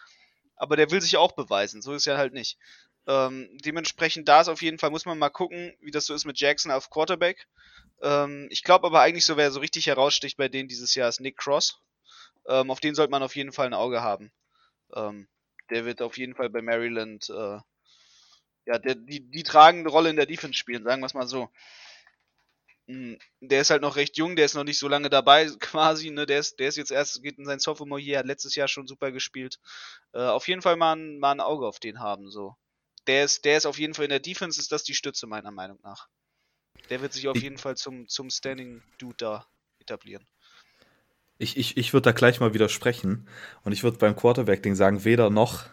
aber 0.56 0.76
der 0.76 0.92
will 0.92 1.02
sich 1.02 1.18
auch 1.18 1.34
beweisen. 1.34 1.82
So 1.82 1.94
ist 1.94 2.08
er 2.08 2.18
halt 2.18 2.34
nicht. 2.34 2.58
Ähm, 3.06 3.50
dementsprechend 3.66 4.30
da 4.30 4.42
ist 4.42 4.48
auf 4.48 4.62
jeden 4.62 4.80
Fall, 4.80 4.90
muss 4.90 5.06
man 5.06 5.20
mal 5.20 5.30
gucken, 5.30 5.76
wie 5.82 5.92
das 5.92 6.06
so 6.06 6.14
ist 6.14 6.26
mit 6.26 6.40
Jackson 6.40 6.72
auf 6.72 6.90
Quarterback. 6.90 7.48
Ähm, 8.02 8.48
ich 8.50 8.64
glaube 8.64 8.88
aber 8.88 9.02
eigentlich 9.02 9.26
so, 9.26 9.36
wer 9.36 9.52
so 9.52 9.60
richtig 9.60 9.88
heraussticht 9.88 10.38
bei 10.38 10.48
denen 10.48 10.70
dieses 10.70 10.96
Jahr 10.96 11.10
ist 11.10 11.20
Nick 11.20 11.38
Cross. 11.38 11.80
Ähm, 12.48 12.72
auf 12.72 12.80
den 12.80 12.96
sollte 12.96 13.12
man 13.12 13.24
auf 13.24 13.36
jeden 13.36 13.52
Fall 13.52 13.68
ein 13.68 13.74
Auge 13.74 14.02
haben. 14.02 14.32
Ähm, 14.96 15.28
der 15.70 15.86
wird 15.86 16.02
auf 16.02 16.18
jeden 16.18 16.36
Fall 16.36 16.50
bei 16.50 16.62
Maryland 16.62 17.30
äh, 17.30 17.60
ja, 18.66 18.80
der, 18.80 18.96
die, 18.96 19.20
die 19.30 19.44
tragende 19.44 19.90
Rolle 19.90 20.10
in 20.10 20.16
der 20.16 20.26
Defense 20.26 20.58
spielen, 20.58 20.84
sagen 20.84 21.02
wir 21.02 21.08
es 21.08 21.14
mal 21.14 21.28
so. 21.28 21.50
Mm, 22.88 23.16
Der 23.42 23.62
ist 23.62 23.70
halt 23.70 23.82
noch 23.82 23.96
recht 23.98 24.18
jung, 24.18 24.36
der 24.36 24.46
ist 24.46 24.56
noch 24.56 24.64
nicht 24.64 24.80
so 24.80 24.88
lange 24.88 25.10
dabei, 25.10 25.48
quasi, 25.60 26.12
ne? 26.12 26.26
Der 26.26 26.40
ist, 26.40 26.60
der 26.60 26.68
ist 26.70 26.78
jetzt 26.78 26.92
erst, 26.92 27.22
geht 27.24 27.38
in 27.38 27.46
sein 27.46 27.60
Sophomore 27.60 28.00
Year, 28.02 28.20
hat 28.20 28.26
letztes 28.26 28.56
Jahr 28.56 28.68
schon 28.68 28.88
super 28.88 29.12
gespielt. 29.12 29.60
Äh, 30.14 30.20
auf 30.22 30.48
jeden 30.48 30.62
Fall 30.62 30.76
mal 30.78 30.96
ein, 30.96 31.20
mal 31.20 31.32
ein 31.32 31.40
Auge 31.42 31.68
auf 31.68 31.80
den 31.80 32.00
haben, 32.00 32.30
so. 32.30 32.56
Der 33.08 33.26
ist, 33.26 33.46
der 33.46 33.58
ist 33.58 33.66
auf 33.66 33.80
jeden 33.80 33.94
Fall 33.94 34.06
in 34.06 34.10
der 34.12 34.20
Defense, 34.20 34.60
ist 34.60 34.72
das 34.72 34.84
die 34.84 34.94
Stütze, 34.96 35.28
meiner 35.28 35.52
Meinung 35.52 35.80
nach. 35.84 36.08
Der 36.90 37.02
wird 37.02 37.14
sich 37.14 37.28
auf 37.28 37.42
jeden 37.42 37.58
Fall 37.58 37.78
zum, 37.78 38.08
zum 38.08 38.30
Standing 38.30 38.84
Dude 39.00 39.18
da 39.18 39.48
etablieren. 39.80 40.26
Ich, 41.44 41.58
ich, 41.58 41.76
ich 41.76 41.92
würde 41.94 42.06
da 42.06 42.12
gleich 42.14 42.40
mal 42.40 42.54
widersprechen. 42.54 43.28
Und 43.64 43.74
ich 43.74 43.84
würde 43.84 43.98
beim 43.98 44.16
Quarterback-Ding 44.16 44.76
sagen, 44.76 45.04
weder 45.04 45.30
noch. 45.30 45.66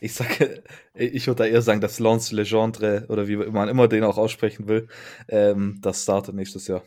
Ich 0.00 0.14
sage, 0.14 0.64
ich 0.94 1.28
würde 1.28 1.44
da 1.44 1.48
eher 1.48 1.62
sagen, 1.62 1.80
dass 1.80 2.00
Lance 2.00 2.34
Legendre 2.34 3.06
oder 3.08 3.28
wie 3.28 3.36
man 3.36 3.68
immer 3.68 3.86
den 3.86 4.02
auch 4.02 4.18
aussprechen 4.18 4.66
will, 4.66 4.88
ähm, 5.28 5.78
das 5.80 6.02
startet 6.02 6.34
nächstes 6.34 6.66
Jahr. 6.66 6.82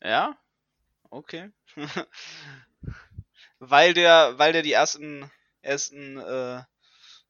Ja? 0.00 0.38
Okay. 1.10 1.50
weil 3.58 3.94
der, 3.94 4.38
weil 4.38 4.52
der 4.52 4.62
die 4.62 4.72
ersten, 4.72 5.28
ersten, 5.60 6.18
äh, 6.18 6.62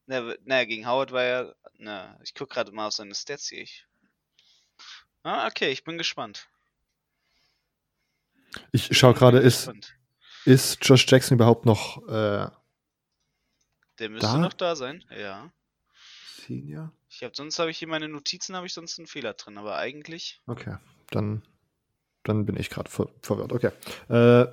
ne, 0.05 0.37
ne, 0.43 0.67
gegen 0.67 0.87
Howard 0.87 1.11
war 1.13 1.23
er, 1.23 1.55
ne, 1.79 2.19
ich 2.23 2.35
guck 2.35 2.51
gerade 2.51 2.71
mal 2.71 2.87
auf 2.87 2.93
seine 2.93 3.15
Stats 3.15 3.49
hier. 3.49 3.63
Ich, 3.63 3.87
ah, 5.23 5.47
okay, 5.47 5.71
ich 5.71 5.83
bin 5.83 5.97
gespannt. 5.97 6.47
Ich 8.71 8.95
schaue 8.97 9.13
gerade, 9.13 9.39
ist, 9.39 9.65
gespannt. 9.65 9.94
Ist 10.45 10.77
Josh 10.81 11.05
Jackson 11.07 11.35
überhaupt 11.35 11.65
noch 11.65 12.07
äh, 12.07 12.47
Der 13.99 14.09
müsste 14.09 14.27
da? 14.27 14.37
noch 14.37 14.53
da 14.53 14.75
sein, 14.75 15.03
ja. 15.15 15.51
Senior? 16.45 16.91
Ich 17.09 17.23
hab, 17.23 17.35
sonst 17.35 17.59
habe 17.59 17.71
ich 17.71 17.77
hier 17.77 17.87
meine 17.87 18.07
Notizen, 18.07 18.55
habe 18.55 18.67
ich 18.67 18.73
sonst 18.73 18.99
einen 18.99 19.07
Fehler 19.07 19.33
drin, 19.33 19.57
aber 19.57 19.77
eigentlich. 19.77 20.41
Okay, 20.47 20.77
dann, 21.09 21.43
dann 22.23 22.45
bin 22.45 22.57
ich 22.57 22.69
gerade 22.69 22.89
ver 22.89 23.07
verwirrt. 23.21 23.53
Okay. 23.53 23.71
Äh, 24.09 24.47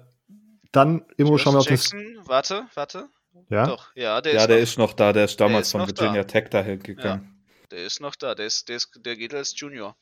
dann, 0.70 1.04
Immo, 1.16 1.36
schauen 1.38 1.54
wir 1.54 1.58
auf 1.60 1.66
das. 1.66 1.90
Jackson, 1.90 2.18
warte, 2.26 2.66
warte. 2.74 3.08
Ja? 3.48 3.66
Doch, 3.66 3.94
ja, 3.94 4.20
der 4.20 4.34
ja, 4.34 4.40
ist 4.40 4.48
der 4.48 4.56
noch, 4.56 4.62
ist 4.62 4.78
noch 4.78 4.92
da, 4.94 5.12
der 5.12 5.24
ist 5.24 5.40
damals 5.40 5.66
ist 5.66 5.72
von 5.72 5.80
noch 5.82 5.88
Virginia 5.88 6.22
da. 6.22 6.24
Tech 6.24 6.48
dahin 6.50 6.82
gegangen. 6.82 7.44
der 7.70 7.84
ist 7.84 8.00
noch 8.00 8.14
da, 8.14 8.34
der 8.34 8.46
ist, 8.46 8.68
der 8.68 8.76
ist, 8.76 8.90
der 9.04 9.16
geht 9.16 9.34
als 9.34 9.58
Junior. 9.58 9.96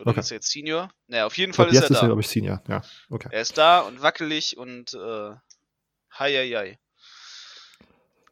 Oder 0.00 0.10
Okay. 0.12 0.20
ist 0.20 0.30
er 0.30 0.36
jetzt 0.36 0.50
Senior? 0.50 0.90
Ne, 1.06 1.24
auf 1.26 1.36
jeden 1.36 1.52
Fall 1.52 1.68
ist 1.68 1.74
jetzt 1.74 1.84
er 1.84 1.90
ist 1.90 1.96
da. 1.98 2.02
er, 2.02 2.08
glaube 2.08 2.20
ich, 2.22 2.28
Senior. 2.28 2.62
Ja, 2.68 2.82
okay. 3.10 3.28
Er 3.30 3.40
ist 3.42 3.58
da 3.58 3.80
und 3.80 4.00
wackelig 4.02 4.56
und 4.56 4.94
äh, 4.94 5.30
hei, 6.18 6.32
hei, 6.32 6.48
hei. 6.50 6.78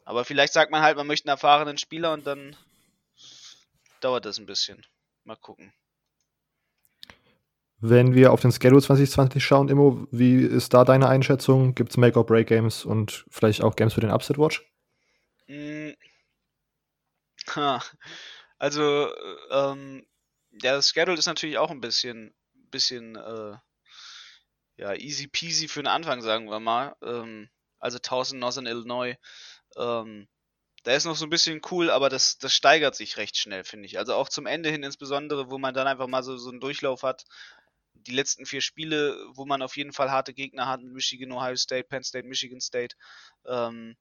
Aber 0.04 0.24
vielleicht 0.24 0.52
sagt 0.52 0.70
man 0.72 0.82
halt, 0.82 0.96
man 0.96 1.06
möchte 1.06 1.26
einen 1.28 1.34
erfahrenen 1.34 1.78
Spieler 1.78 2.12
und 2.12 2.26
dann 2.26 2.56
dauert 4.00 4.24
das 4.24 4.38
ein 4.38 4.46
bisschen. 4.46 4.84
Mal 5.24 5.36
gucken. 5.36 5.72
Wenn 7.82 8.14
wir 8.14 8.32
auf 8.32 8.40
den 8.40 8.52
Schedule 8.52 8.82
2020 8.82 9.42
schauen, 9.42 9.68
Immo, 9.68 10.06
wie 10.10 10.42
ist 10.42 10.74
da 10.74 10.84
deine 10.84 11.08
Einschätzung? 11.08 11.74
Gibt 11.74 11.90
es 11.90 11.96
Make-or-Break-Games 11.96 12.84
und 12.84 13.24
vielleicht 13.30 13.62
auch 13.62 13.74
Games 13.76 13.94
für 13.94 14.00
den 14.02 14.10
Upset 14.10 14.36
Watch? 14.38 14.62
Mm. 15.48 15.90
Ha. 17.56 17.82
Also, 18.58 19.06
äh, 19.08 19.36
ähm, 19.50 20.06
ja, 20.52 20.74
das 20.74 20.90
Schedule 20.90 21.18
ist 21.18 21.26
natürlich 21.26 21.58
auch 21.58 21.70
ein 21.70 21.80
bisschen, 21.80 22.34
bisschen, 22.70 23.16
äh, 23.16 23.56
ja, 24.76 24.94
easy 24.94 25.28
peasy 25.28 25.68
für 25.68 25.82
den 25.82 25.88
Anfang, 25.88 26.22
sagen 26.22 26.48
wir 26.50 26.60
mal. 26.60 26.96
Ähm, 27.02 27.50
also 27.78 27.98
1000 27.98 28.40
Northern 28.40 28.66
Illinois. 28.66 29.16
Ähm, 29.76 30.28
da 30.84 30.92
ist 30.94 31.04
noch 31.04 31.16
so 31.16 31.26
ein 31.26 31.30
bisschen 31.30 31.60
cool, 31.70 31.90
aber 31.90 32.08
das, 32.08 32.38
das 32.38 32.54
steigert 32.54 32.94
sich 32.94 33.16
recht 33.18 33.36
schnell, 33.36 33.64
finde 33.64 33.86
ich. 33.86 33.98
Also 33.98 34.14
auch 34.14 34.28
zum 34.28 34.46
Ende 34.46 34.70
hin 34.70 34.82
insbesondere, 34.82 35.50
wo 35.50 35.58
man 35.58 35.74
dann 35.74 35.86
einfach 35.86 36.06
mal 36.06 36.22
so, 36.22 36.36
so 36.38 36.50
einen 36.50 36.60
Durchlauf 36.60 37.02
hat. 37.02 37.24
Die 37.94 38.12
letzten 38.12 38.46
vier 38.46 38.62
Spiele, 38.62 39.16
wo 39.34 39.44
man 39.44 39.60
auf 39.60 39.76
jeden 39.76 39.92
Fall 39.92 40.10
harte 40.10 40.32
Gegner 40.32 40.66
hat, 40.66 40.82
Michigan, 40.82 41.32
Ohio 41.32 41.56
State, 41.56 41.88
Penn 41.88 42.02
State, 42.02 42.26
Michigan 42.26 42.60
State. 42.60 42.96
Ähm, 43.46 43.96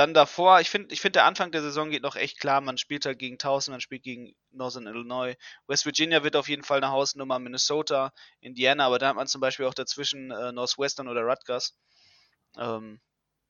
dann 0.00 0.14
davor, 0.14 0.60
ich 0.60 0.70
finde, 0.70 0.94
ich 0.94 1.02
finde, 1.02 1.18
der 1.18 1.26
Anfang 1.26 1.52
der 1.52 1.60
Saison 1.60 1.90
geht 1.90 2.02
noch 2.02 2.16
echt 2.16 2.40
klar. 2.40 2.62
Man 2.62 2.78
spielt 2.78 3.04
halt 3.04 3.18
gegen 3.18 3.36
Towson, 3.36 3.72
man 3.72 3.82
spielt 3.82 4.02
gegen 4.02 4.34
Northern 4.50 4.86
Illinois. 4.86 5.34
West 5.66 5.84
Virginia 5.84 6.24
wird 6.24 6.36
auf 6.36 6.48
jeden 6.48 6.62
Fall 6.62 6.78
eine 6.78 6.90
Hausnummer, 6.90 7.38
Minnesota, 7.38 8.10
Indiana, 8.40 8.86
aber 8.86 8.98
da 8.98 9.08
hat 9.08 9.16
man 9.16 9.26
zum 9.26 9.42
Beispiel 9.42 9.66
auch 9.66 9.74
dazwischen 9.74 10.30
äh, 10.30 10.52
Northwestern 10.52 11.06
oder 11.06 11.20
Rutgers, 11.20 11.76
ähm, 12.56 12.98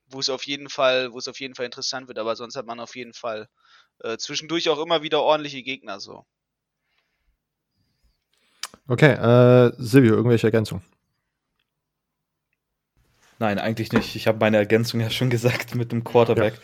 wo 0.06 0.18
es 0.18 0.28
auf 0.28 0.44
jeden 0.44 0.68
Fall, 0.68 1.12
wo 1.12 1.18
es 1.18 1.28
auf 1.28 1.38
jeden 1.38 1.54
Fall 1.54 1.66
interessant 1.66 2.08
wird. 2.08 2.18
Aber 2.18 2.34
sonst 2.34 2.56
hat 2.56 2.66
man 2.66 2.80
auf 2.80 2.96
jeden 2.96 3.14
Fall 3.14 3.48
äh, 4.00 4.18
zwischendurch 4.18 4.68
auch 4.70 4.80
immer 4.80 5.02
wieder 5.02 5.22
ordentliche 5.22 5.62
Gegner 5.62 6.00
so. 6.00 6.26
Okay, 8.88 9.12
äh, 9.12 9.72
Silvio, 9.78 10.16
irgendwelche 10.16 10.48
Ergänzungen? 10.48 10.82
Nein, 13.40 13.58
eigentlich 13.58 13.90
nicht. 13.90 14.14
Ich 14.16 14.28
habe 14.28 14.38
meine 14.38 14.58
Ergänzung 14.58 15.00
ja 15.00 15.10
schon 15.10 15.30
gesagt 15.30 15.74
mit 15.74 15.90
dem 15.90 16.04
Quarterback. 16.04 16.54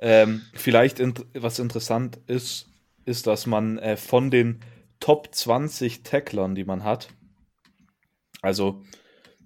Ja. 0.00 0.22
Ähm, 0.22 0.42
vielleicht 0.54 0.98
int 0.98 1.24
was 1.34 1.60
interessant 1.60 2.18
ist, 2.26 2.70
ist, 3.04 3.28
dass 3.28 3.46
man 3.46 3.78
äh, 3.78 3.96
von 3.96 4.30
den 4.30 4.60
Top 4.98 5.32
20 5.32 6.02
Tacklern, 6.02 6.54
die 6.54 6.64
man 6.64 6.84
hat, 6.84 7.08
also 8.40 8.82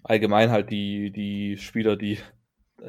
allgemein 0.03 0.51
halt 0.51 0.71
die, 0.71 1.11
die 1.11 1.59
Spieler, 1.59 1.97
die 1.97 2.19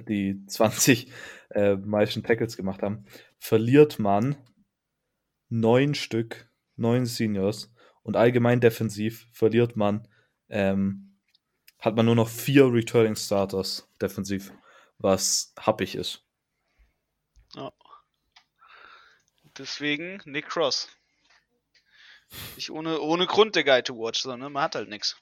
die 0.08 0.46
20 0.46 1.12
äh, 1.52 1.76
meisten 1.76 2.24
Tackles 2.24 2.56
gemacht 2.56 2.84
haben, 2.84 3.06
verliert 3.40 4.00
man 4.00 4.36
neun 5.50 5.96
Stück, 5.96 6.50
neun 6.76 7.06
Seniors 7.06 7.74
und 8.04 8.16
allgemein 8.16 8.60
defensiv 8.60 9.28
verliert 9.32 9.76
man, 9.76 10.08
ähm, 10.50 11.07
hat 11.80 11.96
man 11.96 12.06
nur 12.06 12.16
noch 12.16 12.30
vier 12.30 12.72
Returning 12.72 13.16
Starters 13.16 13.88
defensiv, 14.02 14.52
was 14.98 15.54
happig 15.60 15.96
ist. 15.96 16.24
Ja. 17.56 17.72
Deswegen 19.58 20.22
Nick 20.26 20.48
Cross. 20.48 20.90
Ich 22.58 22.72
ohne, 22.72 23.00
ohne 23.00 23.26
Grund 23.26 23.56
der 23.56 23.64
Guy 23.64 23.82
to 23.84 23.96
Watch, 23.96 24.22
sondern 24.22 24.52
man 24.52 24.64
hat 24.64 24.76
halt 24.76 24.90
nichts. 24.90 25.18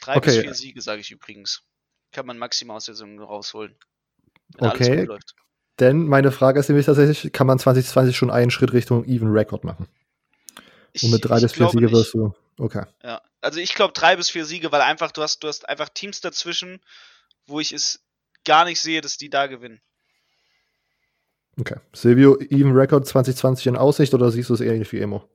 Drei 0.00 0.16
okay. 0.16 0.30
bis 0.30 0.40
vier 0.40 0.54
Siege, 0.54 0.80
sage 0.80 1.00
ich 1.00 1.10
übrigens. 1.10 1.62
Kann 2.12 2.26
man 2.26 2.38
maximal 2.38 2.76
aus 2.76 2.86
der 2.86 2.94
Saison 2.94 3.20
rausholen. 3.20 3.76
Wenn 4.58 4.70
okay. 4.70 4.90
alles 4.92 5.06
läuft. 5.06 5.34
Denn 5.78 6.06
meine 6.06 6.32
Frage 6.32 6.60
ist 6.60 6.68
nämlich 6.68 6.86
tatsächlich, 6.86 7.32
kann 7.32 7.46
man 7.46 7.58
2020 7.58 8.16
schon 8.16 8.30
einen 8.30 8.50
Schritt 8.50 8.72
Richtung 8.72 9.04
Even 9.04 9.30
Record 9.30 9.64
machen? 9.64 9.88
Ich, 10.92 11.02
Und 11.02 11.10
mit 11.10 11.24
drei 11.24 11.40
bis 11.40 11.52
vier 11.52 11.68
Siege 11.68 11.90
wirst 11.90 12.14
du. 12.14 12.34
Okay. 12.58 12.84
Ja, 13.02 13.22
also 13.40 13.60
ich 13.60 13.74
glaube 13.74 13.92
drei 13.94 14.16
bis 14.16 14.30
vier 14.30 14.44
Siege, 14.44 14.70
weil 14.72 14.82
einfach, 14.82 15.10
du 15.10 15.22
hast, 15.22 15.42
du 15.42 15.48
hast 15.48 15.68
einfach 15.68 15.88
Teams 15.88 16.20
dazwischen, 16.20 16.80
wo 17.46 17.60
ich 17.60 17.72
es 17.72 18.00
gar 18.44 18.64
nicht 18.64 18.80
sehe, 18.80 19.00
dass 19.00 19.16
die 19.16 19.30
da 19.30 19.46
gewinnen. 19.46 19.80
Okay. 21.58 21.76
Silvio, 21.92 22.38
Even 22.38 22.72
Record 22.72 23.06
2020 23.06 23.66
in 23.66 23.76
Aussicht 23.76 24.14
oder 24.14 24.30
siehst 24.30 24.50
du 24.50 24.54
es 24.54 24.60
ähnlich 24.60 24.90
wie 24.92 25.00
Emo? 25.00 25.28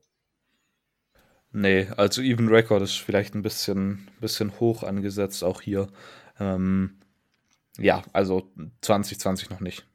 Nee, 1.52 1.88
also 1.96 2.20
Even 2.20 2.48
Record 2.48 2.82
ist 2.82 2.98
vielleicht 2.98 3.34
ein 3.34 3.42
bisschen, 3.42 4.10
bisschen 4.20 4.58
hoch 4.60 4.82
angesetzt, 4.82 5.42
auch 5.42 5.62
hier. 5.62 5.88
Ähm, 6.38 6.98
ja, 7.78 8.02
also 8.12 8.50
2020 8.82 9.50
noch 9.50 9.60
nicht. 9.60 9.86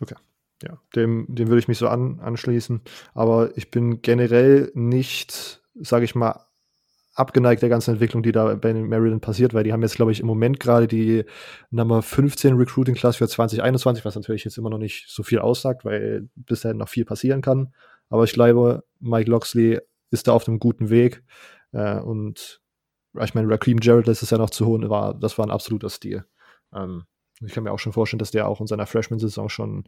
Okay. 0.00 0.14
Ja, 0.62 0.78
dem, 0.94 1.26
dem 1.28 1.48
würde 1.48 1.58
ich 1.58 1.68
mich 1.68 1.78
so 1.78 1.88
an, 1.88 2.20
anschließen. 2.20 2.80
Aber 3.12 3.56
ich 3.56 3.70
bin 3.70 4.02
generell 4.02 4.70
nicht, 4.74 5.62
sage 5.74 6.04
ich 6.04 6.14
mal, 6.14 6.46
abgeneigt 7.14 7.62
der 7.62 7.68
ganzen 7.68 7.92
Entwicklung, 7.92 8.22
die 8.22 8.32
da 8.32 8.54
bei 8.54 8.74
Maryland 8.74 9.22
passiert, 9.22 9.54
weil 9.54 9.64
die 9.64 9.72
haben 9.72 9.82
jetzt, 9.82 9.94
glaube 9.94 10.12
ich, 10.12 10.20
im 10.20 10.26
Moment 10.26 10.58
gerade 10.58 10.88
die 10.88 11.24
Nummer 11.70 12.02
15 12.02 12.56
Recruiting 12.56 12.94
Class 12.94 13.16
für 13.16 13.28
2021, 13.28 14.04
was 14.04 14.16
natürlich 14.16 14.44
jetzt 14.44 14.58
immer 14.58 14.70
noch 14.70 14.78
nicht 14.78 15.06
so 15.08 15.22
viel 15.22 15.38
aussagt, 15.38 15.84
weil 15.84 16.28
bisher 16.34 16.74
noch 16.74 16.88
viel 16.88 17.04
passieren 17.04 17.40
kann. 17.40 17.72
Aber 18.08 18.24
ich 18.24 18.32
glaube, 18.32 18.84
Mike 19.00 19.30
Loxley 19.30 19.80
ist 20.10 20.28
da 20.28 20.32
auf 20.32 20.48
einem 20.48 20.58
guten 20.58 20.90
Weg. 20.90 21.22
Äh, 21.72 21.98
und 22.00 22.60
ich 23.20 23.34
meine, 23.34 23.48
Raheem 23.48 23.78
Jarrett 23.80 24.08
ist 24.08 24.22
es 24.22 24.30
ja 24.30 24.38
noch 24.38 24.50
zu 24.50 24.66
holen, 24.66 24.88
war, 24.90 25.14
das 25.14 25.38
war 25.38 25.46
ein 25.46 25.52
absoluter 25.52 25.90
Stil. 25.90 26.24
Ähm, 26.74 27.04
ich 27.46 27.52
kann 27.52 27.64
mir 27.64 27.72
auch 27.72 27.78
schon 27.78 27.92
vorstellen, 27.92 28.18
dass 28.18 28.30
der 28.30 28.48
auch 28.48 28.60
in 28.60 28.66
seiner 28.66 28.86
Freshman-Saison 28.86 29.48
schon 29.48 29.84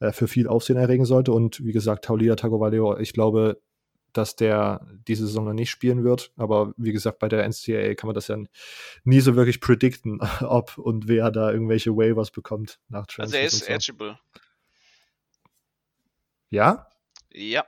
äh, 0.00 0.12
für 0.12 0.28
viel 0.28 0.48
Aufsehen 0.48 0.76
erregen 0.76 1.04
sollte. 1.04 1.32
Und 1.32 1.64
wie 1.64 1.72
gesagt, 1.72 2.04
Taulia 2.04 2.36
Tagovailoa, 2.36 3.00
ich 3.00 3.12
glaube, 3.12 3.60
dass 4.12 4.36
der 4.36 4.86
diese 5.08 5.26
Saison 5.26 5.44
noch 5.44 5.52
nicht 5.54 5.70
spielen 5.70 6.04
wird. 6.04 6.32
Aber 6.36 6.74
wie 6.76 6.92
gesagt, 6.92 7.18
bei 7.18 7.28
der 7.28 7.48
NCAA 7.48 7.94
kann 7.94 8.08
man 8.08 8.14
das 8.14 8.28
ja 8.28 8.36
nie 9.04 9.20
so 9.20 9.36
wirklich 9.36 9.60
predikten, 9.60 10.20
ob 10.40 10.78
und 10.78 11.08
wer 11.08 11.30
da 11.30 11.50
irgendwelche 11.50 11.96
Waivers 11.96 12.30
bekommt 12.30 12.78
nach 12.88 13.06
Transfers. 13.06 13.32
Also 13.32 13.36
er 13.36 13.44
ist 13.46 13.58
so. 13.58 13.92
edgeable. 13.92 14.18
Ja? 16.50 16.86
Ja. 17.30 17.64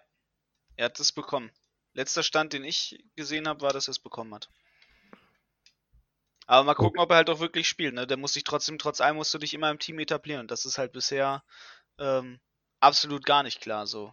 Er 0.76 0.86
hat 0.86 1.00
es 1.00 1.12
bekommen. 1.12 1.50
Letzter 1.94 2.22
Stand, 2.22 2.52
den 2.52 2.64
ich 2.64 3.02
gesehen 3.14 3.46
habe, 3.46 3.62
war, 3.62 3.72
dass 3.72 3.88
er 3.88 3.92
es 3.92 4.00
bekommen 4.00 4.34
hat. 4.34 4.50
Aber 6.46 6.64
mal 6.64 6.74
gucken, 6.74 7.00
ob 7.00 7.10
er 7.10 7.16
halt 7.16 7.30
auch 7.30 7.40
wirklich 7.40 7.68
spielt. 7.68 7.94
Ne? 7.94 8.06
Der 8.06 8.16
muss 8.16 8.34
sich 8.34 8.44
trotzdem, 8.44 8.78
trotz 8.78 9.00
allem 9.00 9.16
musst 9.16 9.32
du 9.32 9.38
dich 9.38 9.54
immer 9.54 9.70
im 9.70 9.78
Team 9.78 9.98
etablieren. 9.98 10.42
Und 10.42 10.50
das 10.50 10.64
ist 10.66 10.78
halt 10.78 10.92
bisher 10.92 11.42
ähm, 11.98 12.38
absolut 12.80 13.24
gar 13.24 13.42
nicht 13.42 13.60
klar 13.60 13.86
so 13.86 14.12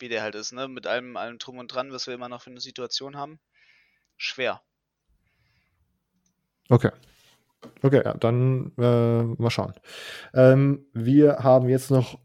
wie 0.00 0.08
der 0.08 0.22
halt 0.22 0.34
ist, 0.34 0.52
ne? 0.52 0.68
Mit 0.68 0.86
allem, 0.86 1.16
allem 1.16 1.38
Drum 1.38 1.58
und 1.58 1.68
Dran, 1.74 1.92
was 1.92 2.06
wir 2.06 2.14
immer 2.14 2.28
noch 2.28 2.42
für 2.42 2.50
eine 2.50 2.60
Situation 2.60 3.16
haben. 3.16 3.38
Schwer. 4.16 4.62
Okay. 6.68 6.90
Okay, 7.82 8.02
ja, 8.04 8.14
dann 8.14 8.72
äh, 8.78 9.22
mal 9.22 9.50
schauen. 9.50 9.74
Ähm, 10.34 10.86
wir 10.92 11.38
haben 11.38 11.68
jetzt 11.68 11.90
noch 11.90 12.18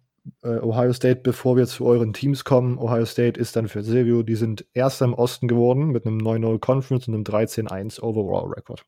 äh, 0.43 0.59
Ohio 0.59 0.93
State, 0.93 1.21
bevor 1.21 1.57
wir 1.57 1.65
zu 1.65 1.85
euren 1.85 2.13
Teams 2.13 2.43
kommen. 2.43 2.77
Ohio 2.77 3.05
State 3.05 3.39
ist 3.39 3.55
dann 3.55 3.67
für 3.67 3.81
Silvio, 3.81 4.23
die 4.23 4.35
sind 4.35 4.65
erster 4.73 5.05
im 5.05 5.13
Osten 5.13 5.47
geworden 5.47 5.87
mit 5.87 6.05
einem 6.05 6.19
9-0 6.19 6.59
Conference 6.59 7.07
und 7.07 7.15
einem 7.15 7.23
13-1 7.23 8.01
Overall 8.01 8.51
Record. 8.53 8.85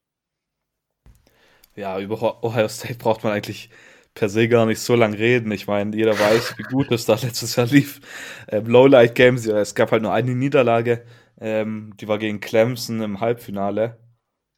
Ja, 1.75 1.99
über 1.99 2.43
Ohio 2.43 2.67
State 2.67 2.95
braucht 2.95 3.23
man 3.23 3.33
eigentlich 3.33 3.69
per 4.13 4.29
se 4.29 4.47
gar 4.47 4.65
nicht 4.65 4.79
so 4.79 4.95
lang 4.95 5.13
reden. 5.13 5.51
Ich 5.51 5.67
meine, 5.67 5.95
jeder 5.95 6.17
weiß, 6.19 6.57
wie 6.57 6.63
gut 6.63 6.91
es 6.91 7.05
da 7.05 7.15
letztes 7.15 7.55
Jahr 7.55 7.67
lief. 7.67 7.99
Ähm, 8.47 8.67
Lowlight 8.67 9.15
Games, 9.15 9.45
ja, 9.45 9.59
es 9.59 9.73
gab 9.73 9.91
halt 9.91 10.03
nur 10.03 10.13
eine 10.13 10.35
Niederlage. 10.35 11.03
Ähm, 11.39 11.93
die 11.99 12.07
war 12.07 12.19
gegen 12.19 12.39
Clemson 12.39 13.01
im 13.01 13.19
Halbfinale 13.19 13.97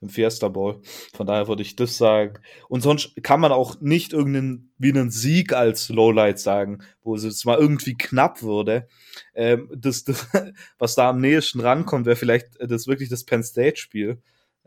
im 0.01 0.09
Fiesta 0.09 0.49
Bowl. 0.49 0.82
Von 1.13 1.26
daher 1.26 1.47
würde 1.47 1.61
ich 1.61 1.76
das 1.76 1.97
sagen. 1.97 2.39
Und 2.68 2.82
sonst 2.82 3.16
kann 3.24 3.39
man 3.39 3.51
auch 3.51 3.80
nicht 3.80 4.13
irgendeinen 4.13 4.74
wie 4.78 4.89
einen 4.89 5.09
Sieg 5.09 5.53
als 5.53 5.88
Lowlight 5.89 6.38
sagen, 6.39 6.80
wo 7.01 7.16
es 7.16 7.24
jetzt 7.24 7.45
mal 7.45 7.57
irgendwie 7.57 7.95
knapp 7.95 8.43
würde. 8.43 8.88
Ähm, 9.34 9.70
das, 9.74 10.03
das, 10.03 10.28
was 10.78 10.95
da 10.95 11.09
am 11.09 11.22
nächsten 11.22 11.61
rankommt, 11.61 12.05
wäre 12.05 12.18
vielleicht 12.18 12.47
das 12.59 12.88
wirklich 12.88 13.09
das 13.09 13.24
Penn 13.24 13.43
State 13.43 13.78
Spiel, 13.78 14.22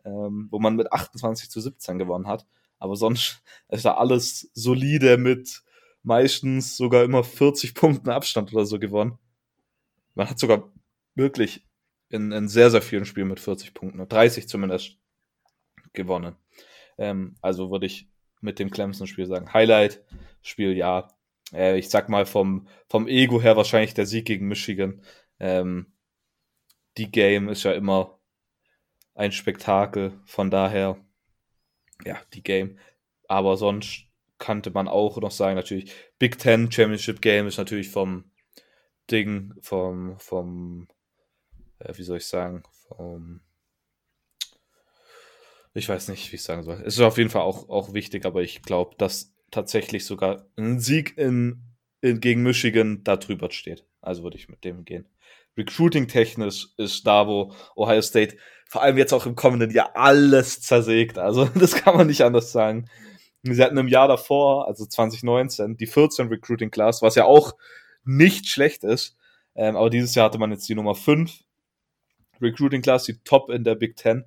ähm, 0.09 0.49
wo 0.51 0.59
man 0.59 0.77
mit 0.77 0.93
28 0.93 1.51
zu 1.51 1.61
17 1.61 1.99
gewonnen 1.99 2.27
hat. 2.27 2.47
Aber 2.79 2.97
sonst 2.97 3.43
ist 3.69 3.85
da 3.85 3.95
alles 3.95 4.51
solide 4.55 5.19
mit 5.19 5.63
meistens 6.03 6.77
sogar 6.77 7.05
immer 7.05 7.25
40 7.25 7.75
Punkten 7.75 8.11
Abstand 8.11 8.53
oder 8.53 8.65
so 8.65 8.79
gewonnen. 8.79 9.19
Man 10.15 10.31
hat 10.31 10.39
sogar 10.39 10.73
wirklich 11.15 11.67
in, 12.09 12.33
in 12.33 12.49
sehr, 12.49 12.71
sehr 12.71 12.83
vielen 12.83 13.05
Spielen 13.05 13.29
mit 13.29 13.41
40 13.41 13.75
Punkten, 13.75 14.09
30 14.09 14.49
zumindest, 14.49 14.97
gewonnen. 15.93 16.37
Ähm, 16.97 17.37
also 17.41 17.71
würde 17.71 17.87
ich 17.87 18.09
mit 18.41 18.59
dem 18.59 18.71
Clemson-Spiel 18.71 19.27
sagen. 19.27 19.53
Highlight-Spiel, 19.53 20.77
ja. 20.77 21.09
Äh, 21.53 21.79
ich 21.79 21.89
sag 21.89 22.09
mal 22.09 22.27
vom, 22.27 22.69
vom 22.89 23.09
Ego 23.09 23.41
her 23.41 23.57
wahrscheinlich 23.57 23.95
der 23.95 24.07
Sieg 24.07 24.27
gegen 24.27 24.49
Michigan. 24.49 25.03
Ähm, 25.41 25.93
die 26.97 27.11
Game 27.11 27.49
ist 27.49 27.65
ja 27.65 27.73
immer 27.73 28.18
ein 29.19 29.33
Spektakel. 29.33 30.13
Von 30.25 30.51
daher 30.51 30.97
ja, 32.05 32.21
die 32.33 32.43
Game. 32.43 32.79
Aber 33.27 33.57
sonst 33.57 34.05
kannte 34.39 34.71
man 34.71 34.89
auch 34.89 35.19
noch 35.21 35.33
sagen, 35.33 35.57
natürlich, 35.57 35.93
Big 36.19 36.39
Ten 36.39 36.71
Championship 36.71 37.21
Game 37.21 37.47
ist 37.47 37.59
natürlich 37.59 37.91
vom 37.91 38.31
Ding, 39.11 39.55
vom, 39.61 40.19
vom, 40.19 40.89
äh, 41.81 41.93
wie 41.97 42.05
soll 42.05 42.19
ich 42.19 42.27
sagen, 42.27 42.63
vom, 42.87 43.41
ich 45.75 45.89
weiß 45.89 46.09
nicht, 46.09 46.31
wie 46.31 46.37
ich 46.37 46.43
sagen 46.43 46.63
soll. 46.63 46.81
Es 46.85 46.95
ist 46.95 47.01
auf 47.01 47.19
jeden 47.19 47.31
Fall 47.31 47.43
auch, 47.43 47.69
auch 47.69 47.93
wichtig, 47.95 48.25
aber 48.25 48.43
ich 48.43 48.63
glaube, 48.63 48.95
dass 48.97 49.35
tatsächlich 49.51 50.05
sogar 50.05 50.47
ein 50.57 50.79
Sieg 50.79 51.17
in, 51.19 51.63
in, 52.01 52.21
gegen 52.21 52.43
Michigan 52.43 53.03
da 53.03 53.17
drüber 53.17 53.51
steht. 53.51 53.85
Also 54.01 54.23
würde 54.23 54.37
ich 54.37 54.49
mit 54.49 54.65
dem 54.65 54.85
gehen. 54.85 55.09
Recruiting-technisch 55.59 56.69
ist 56.77 57.07
da, 57.07 57.27
wo 57.27 57.53
Ohio 57.77 58.01
State 58.01 58.37
vor 58.67 58.83
allem 58.83 58.99
jetzt 58.99 59.13
auch 59.13 59.27
im 59.27 59.35
kommenden 59.35 59.71
Jahr 59.71 59.91
alles 59.95 60.61
zersägt. 60.61 61.19
Also 61.19 61.45
das 61.55 61.75
kann 61.75 61.97
man 61.97 62.07
nicht 62.07 62.23
anders 62.23 62.53
sagen. 62.53 62.89
Sie 63.43 63.63
hatten 63.63 63.79
im 63.79 63.89
Jahr 63.89 64.09
davor, 64.09 64.67
also 64.67 64.85
2019, 64.85 65.77
die 65.77 65.87
14 65.87 66.29
Recruiting 66.29 66.71
Class, 66.71 67.03
was 67.03 67.15
ja 67.15 67.25
auch 67.25 67.55
nicht 68.05 68.47
schlecht 68.47 68.85
ist. 68.85 69.17
Ähm, 69.55 69.77
aber 69.77 69.91
dieses 69.91 70.15
Jahr 70.15 70.27
hatte 70.27 70.39
man 70.39 70.51
jetzt 70.51 70.69
die 70.69 70.75
Nummer 70.75 70.95
5 70.95 71.45
Recruiting 72.41 72.83
Class, 72.83 73.05
die 73.05 73.19
Top 73.25 73.51
in 73.51 73.65
der 73.65 73.75
Big 73.75 73.97
Ten. 73.97 74.25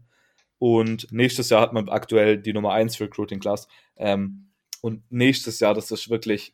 Und 0.59 1.11
nächstes 1.11 1.49
Jahr 1.49 1.61
hat 1.61 1.73
man 1.73 1.89
aktuell 1.89 2.37
die 2.37 2.53
Nummer 2.53 2.73
1 2.73 2.99
Recruiting 2.99 3.39
Class. 3.39 3.67
Ähm, 3.97 4.49
und 4.81 5.03
nächstes 5.11 5.59
Jahr, 5.59 5.73
das 5.73 5.91
ist 5.91 6.09
wirklich 6.09 6.53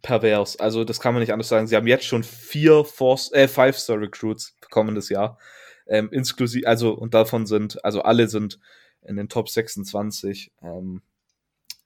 pervers. 0.00 0.56
Also 0.56 0.84
das 0.84 1.00
kann 1.00 1.14
man 1.14 1.20
nicht 1.20 1.32
anders 1.32 1.48
sagen. 1.48 1.66
Sie 1.66 1.76
haben 1.76 1.86
jetzt 1.86 2.06
schon 2.06 2.22
vier 2.22 2.80
äh, 2.80 3.48
Five-Star-Recruits 3.48 4.56
kommendes 4.70 5.08
Jahr. 5.08 5.38
Ähm, 5.86 6.08
inklusive, 6.12 6.66
also, 6.66 6.92
und 6.92 7.14
davon 7.14 7.46
sind, 7.46 7.84
also 7.84 8.02
alle 8.02 8.28
sind 8.28 8.58
in 9.02 9.16
den 9.16 9.28
Top 9.28 9.48
26. 9.48 10.52
Ähm, 10.62 11.02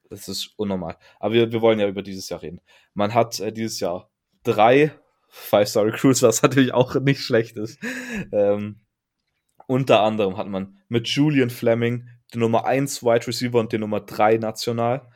das 0.09 0.29
ist 0.29 0.53
unnormal. 0.57 0.97
Aber 1.19 1.35
wir, 1.35 1.51
wir 1.51 1.61
wollen 1.61 1.81
ja 1.81 1.89
über 1.89 2.03
dieses 2.03 2.29
Jahr 2.29 2.43
reden. 2.43 2.61
Man 2.95 3.15
hat 3.15 3.41
äh, 3.41 3.53
dieses 3.53 3.81
Jahr 3.81 4.11
drei 4.45 4.93
Five-Star-Recruits, 5.29 6.23
was 6.23 6.43
natürlich 6.43 6.73
auch 6.73 6.95
nicht 6.97 7.21
schlecht 7.21 7.57
ist. 7.57 7.79
Ähm, 8.33 8.81
unter 9.67 10.03
anderem 10.03 10.37
hat 10.37 10.47
man 10.47 10.79
mit 10.89 11.09
Julian 11.09 11.51
Fleming 11.51 12.09
den 12.33 12.41
Nummer 12.41 12.67
1 12.67 13.03
Wide 13.03 13.27
Receiver 13.27 13.59
und 13.59 13.73
den 13.73 13.81
Nummer 13.81 14.01
3 14.01 14.39
national. 14.39 15.09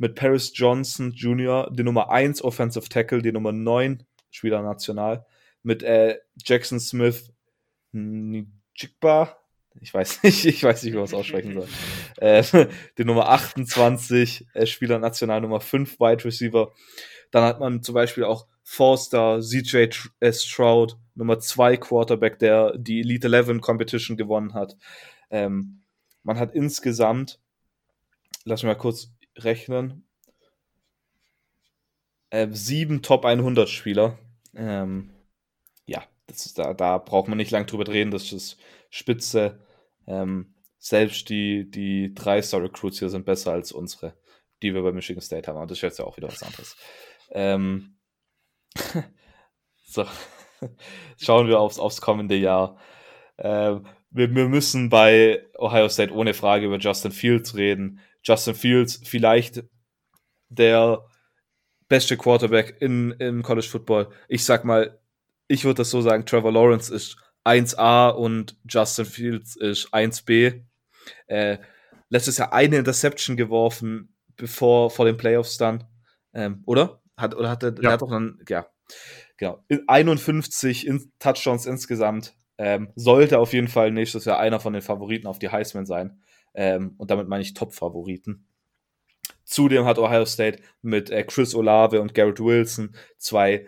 Mit 0.00 0.14
Paris 0.14 0.52
Johnson 0.54 1.12
Jr., 1.12 1.70
den 1.70 1.84
Nummer 1.84 2.10
1 2.10 2.42
Offensive 2.42 2.88
Tackle, 2.88 3.20
den 3.20 3.34
Nummer 3.34 3.52
9 3.52 4.02
Spieler 4.30 4.62
national. 4.62 5.26
Mit 5.62 5.82
äh, 5.82 6.16
Jackson 6.42 6.80
Smith 6.80 7.30
Njigba, 7.92 9.36
ich 9.78 9.92
weiß 9.92 10.22
nicht, 10.22 10.46
ich 10.46 10.64
weiß 10.64 10.84
nicht, 10.84 10.94
wie 10.94 10.96
man 10.96 11.04
es 11.04 11.12
aussprechen 11.12 11.52
soll. 11.52 11.68
äh, 12.16 12.42
den 12.96 13.08
Nummer 13.08 13.28
28 13.28 14.46
äh, 14.54 14.64
Spieler 14.64 14.98
national, 14.98 15.42
Nummer 15.42 15.60
5 15.60 16.00
Wide 16.00 16.24
Receiver. 16.24 16.72
Dann 17.30 17.44
hat 17.44 17.60
man 17.60 17.82
zum 17.82 17.94
Beispiel 17.94 18.24
auch 18.24 18.46
Forster, 18.62 19.40
CJ 19.42 19.88
Stroud, 20.32 20.96
Nummer 21.14 21.40
2 21.40 21.76
Quarterback, 21.76 22.38
der 22.38 22.72
die 22.78 23.00
Elite 23.00 23.28
11 23.28 23.60
Competition 23.60 24.16
gewonnen 24.16 24.54
hat. 24.54 24.78
Ähm, 25.28 25.82
man 26.22 26.38
hat 26.38 26.54
insgesamt, 26.54 27.38
lass 28.46 28.62
mich 28.62 28.68
mal 28.68 28.76
kurz 28.76 29.12
rechnen, 29.44 30.06
äh, 32.30 32.48
sieben 32.50 33.02
Top 33.02 33.24
100 33.24 33.68
Spieler. 33.68 34.18
Ähm, 34.54 35.10
ja, 35.86 36.04
ist, 36.28 36.58
da, 36.58 36.74
da 36.74 36.98
braucht 36.98 37.28
man 37.28 37.38
nicht 37.38 37.50
lange 37.50 37.66
drüber 37.66 37.86
reden, 37.88 38.10
das 38.10 38.32
ist 38.32 38.58
spitze. 38.88 39.60
Ähm, 40.06 40.54
selbst 40.78 41.28
die, 41.28 41.70
die 41.70 42.14
drei 42.14 42.40
Star 42.40 42.62
Recruits 42.62 42.98
hier 42.98 43.10
sind 43.10 43.26
besser 43.26 43.52
als 43.52 43.72
unsere, 43.72 44.14
die 44.62 44.74
wir 44.74 44.82
bei 44.82 44.92
Michigan 44.92 45.20
State 45.20 45.48
haben. 45.48 45.60
Und 45.60 45.70
das 45.70 45.78
ist 45.78 45.82
jetzt 45.82 45.98
ja 45.98 46.04
auch 46.04 46.16
wieder 46.16 46.28
was 46.28 46.42
anderes. 46.42 46.76
Ähm, 47.30 47.96
so, 49.84 50.06
schauen 51.18 51.48
wir 51.48 51.60
aufs, 51.60 51.78
aufs 51.78 52.00
kommende 52.00 52.36
Jahr. 52.36 52.78
Ähm, 53.38 53.86
wir, 54.10 54.34
wir 54.34 54.48
müssen 54.48 54.88
bei 54.88 55.46
Ohio 55.58 55.88
State 55.88 56.12
ohne 56.12 56.34
Frage 56.34 56.66
über 56.66 56.78
Justin 56.78 57.12
Fields 57.12 57.56
reden. 57.56 58.00
Justin 58.22 58.54
Fields 58.54 59.00
vielleicht 59.04 59.64
der 60.48 61.04
beste 61.88 62.16
Quarterback 62.16 62.76
in, 62.80 63.12
im 63.12 63.42
College 63.42 63.66
Football. 63.66 64.10
Ich 64.28 64.44
sag 64.44 64.64
mal, 64.64 65.00
ich 65.48 65.64
würde 65.64 65.78
das 65.78 65.90
so 65.90 66.00
sagen, 66.00 66.24
Trevor 66.26 66.52
Lawrence 66.52 66.94
ist 66.94 67.16
1A 67.44 68.10
und 68.10 68.56
Justin 68.68 69.04
Fields 69.04 69.56
ist 69.56 69.92
1B. 69.92 70.62
Äh, 71.26 71.58
letztes 72.08 72.38
Jahr 72.38 72.52
eine 72.52 72.76
Interception 72.76 73.36
geworfen, 73.36 74.14
bevor 74.36 74.90
vor 74.90 75.06
den 75.06 75.16
Playoffs 75.16 75.56
dann. 75.56 75.84
Ähm, 76.32 76.62
oder? 76.66 77.02
Hat, 77.16 77.34
oder 77.34 77.50
hat 77.50 77.62
er, 77.62 77.74
ja. 77.82 77.92
hat 77.92 78.02
doch 78.02 78.10
dann, 78.10 78.38
ja, 78.48 78.66
genau. 79.36 79.64
51 79.86 80.86
in 80.86 81.12
Touchdowns 81.18 81.66
insgesamt. 81.66 82.34
Ähm, 82.62 82.90
sollte 82.94 83.38
auf 83.38 83.54
jeden 83.54 83.68
Fall 83.68 83.90
nächstes 83.90 84.26
Jahr 84.26 84.38
einer 84.38 84.60
von 84.60 84.74
den 84.74 84.82
Favoriten 84.82 85.26
auf 85.26 85.38
die 85.38 85.48
Heisman 85.48 85.86
sein. 85.86 86.20
Ähm, 86.52 86.94
und 86.98 87.10
damit 87.10 87.26
meine 87.26 87.40
ich 87.40 87.54
Top-Favoriten. 87.54 88.44
Zudem 89.44 89.86
hat 89.86 89.98
Ohio 89.98 90.26
State 90.26 90.60
mit 90.82 91.08
äh, 91.08 91.24
Chris 91.24 91.54
Olave 91.54 92.02
und 92.02 92.12
Garrett 92.12 92.38
Wilson 92.38 92.94
zwei 93.16 93.66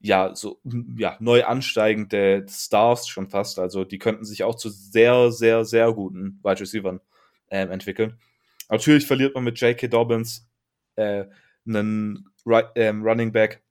ja, 0.00 0.34
so, 0.34 0.58
ja, 0.96 1.18
neu 1.20 1.44
ansteigende 1.44 2.46
Stars 2.48 3.08
schon 3.08 3.28
fast. 3.28 3.58
Also 3.58 3.84
die 3.84 3.98
könnten 3.98 4.24
sich 4.24 4.42
auch 4.42 4.54
zu 4.54 4.70
sehr, 4.70 5.30
sehr, 5.30 5.66
sehr 5.66 5.92
guten 5.92 6.40
Wide 6.42 6.60
Receivers 6.60 7.00
ähm, 7.50 7.70
entwickeln. 7.70 8.18
Natürlich 8.70 9.06
verliert 9.06 9.34
man 9.34 9.44
mit 9.44 9.60
J.K. 9.60 9.88
Dobbins 9.88 10.48
äh, 10.96 11.26
einen 11.66 12.26
ähm, 12.74 13.02
Running 13.02 13.32
Back, 13.32 13.62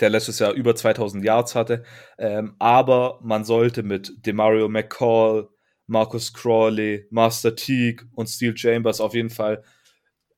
der 0.00 0.10
letztes 0.10 0.38
Jahr 0.38 0.52
über 0.52 0.74
2000 0.74 1.24
Yards 1.24 1.54
hatte. 1.54 1.84
Ähm, 2.18 2.54
aber 2.58 3.20
man 3.22 3.44
sollte 3.44 3.82
mit 3.82 4.12
Demario 4.26 4.68
McCall, 4.68 5.48
Marcus 5.86 6.32
Crawley, 6.32 7.06
Master 7.10 7.54
Teague 7.54 8.06
und 8.14 8.28
Steel 8.28 8.56
Chambers 8.56 9.00
auf 9.00 9.14
jeden 9.14 9.30
Fall 9.30 9.62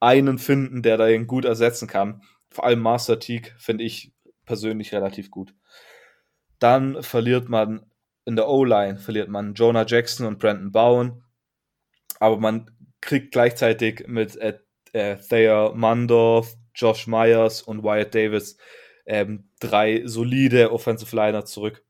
einen 0.01 0.39
finden, 0.39 0.83
der 0.83 0.97
da 0.97 1.09
ihn 1.09 1.27
gut 1.27 1.45
ersetzen 1.45 1.89
kann. 1.89 2.23
Vor 2.51 2.65
allem 2.65 2.81
Master 2.81 3.19
Teague 3.19 3.53
finde 3.59 3.85
ich 3.85 4.13
persönlich 4.45 4.93
relativ 4.93 5.31
gut. 5.31 5.55
Dann 6.59 7.03
verliert 7.03 7.49
man 7.49 7.87
in 8.25 8.37
der 8.37 8.49
O-Line, 8.49 8.99
verliert 8.99 9.29
man 9.29 9.55
Jonah 9.55 9.87
Jackson 9.87 10.27
und 10.27 10.39
Brandon 10.39 10.73
Bowen, 10.73 11.23
aber 12.19 12.39
man 12.39 12.71
kriegt 13.01 13.33
gleichzeitig 13.33 14.07
mit 14.09 14.37
äh, 14.37 14.59
äh, 14.93 15.17
Thayer 15.17 15.75
Mandorf, 15.75 16.55
Josh 16.75 17.07
Myers 17.07 17.63
und 17.63 17.83
Wyatt 17.83 18.15
Davis 18.15 18.57
ähm, 19.07 19.49
drei 19.61 20.03
solide 20.05 20.73
Offensive 20.73 21.15
Liner 21.15 21.45
zurück. 21.45 21.85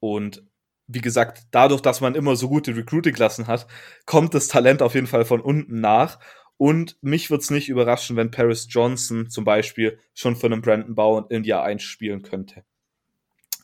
Und 0.00 0.44
wie 0.86 1.00
gesagt, 1.00 1.44
dadurch, 1.50 1.80
dass 1.80 2.00
man 2.00 2.14
immer 2.14 2.36
so 2.36 2.48
gute 2.48 2.76
Recruiting-Klassen 2.76 3.46
hat, 3.46 3.66
kommt 4.06 4.34
das 4.34 4.48
Talent 4.48 4.82
auf 4.82 4.94
jeden 4.94 5.06
Fall 5.06 5.24
von 5.24 5.40
unten 5.40 5.80
nach. 5.80 6.18
Und 6.56 6.96
mich 7.02 7.30
würde 7.30 7.42
es 7.42 7.50
nicht 7.50 7.68
überraschen, 7.68 8.16
wenn 8.16 8.30
Paris 8.30 8.66
Johnson 8.70 9.28
zum 9.28 9.44
Beispiel 9.44 9.98
schon 10.14 10.36
für 10.36 10.46
einen 10.46 10.62
Brandon 10.62 10.94
Bowen 10.94 11.24
in 11.28 11.44
Jahr 11.44 11.64
1 11.64 11.82
spielen 11.82 12.22
könnte. 12.22 12.64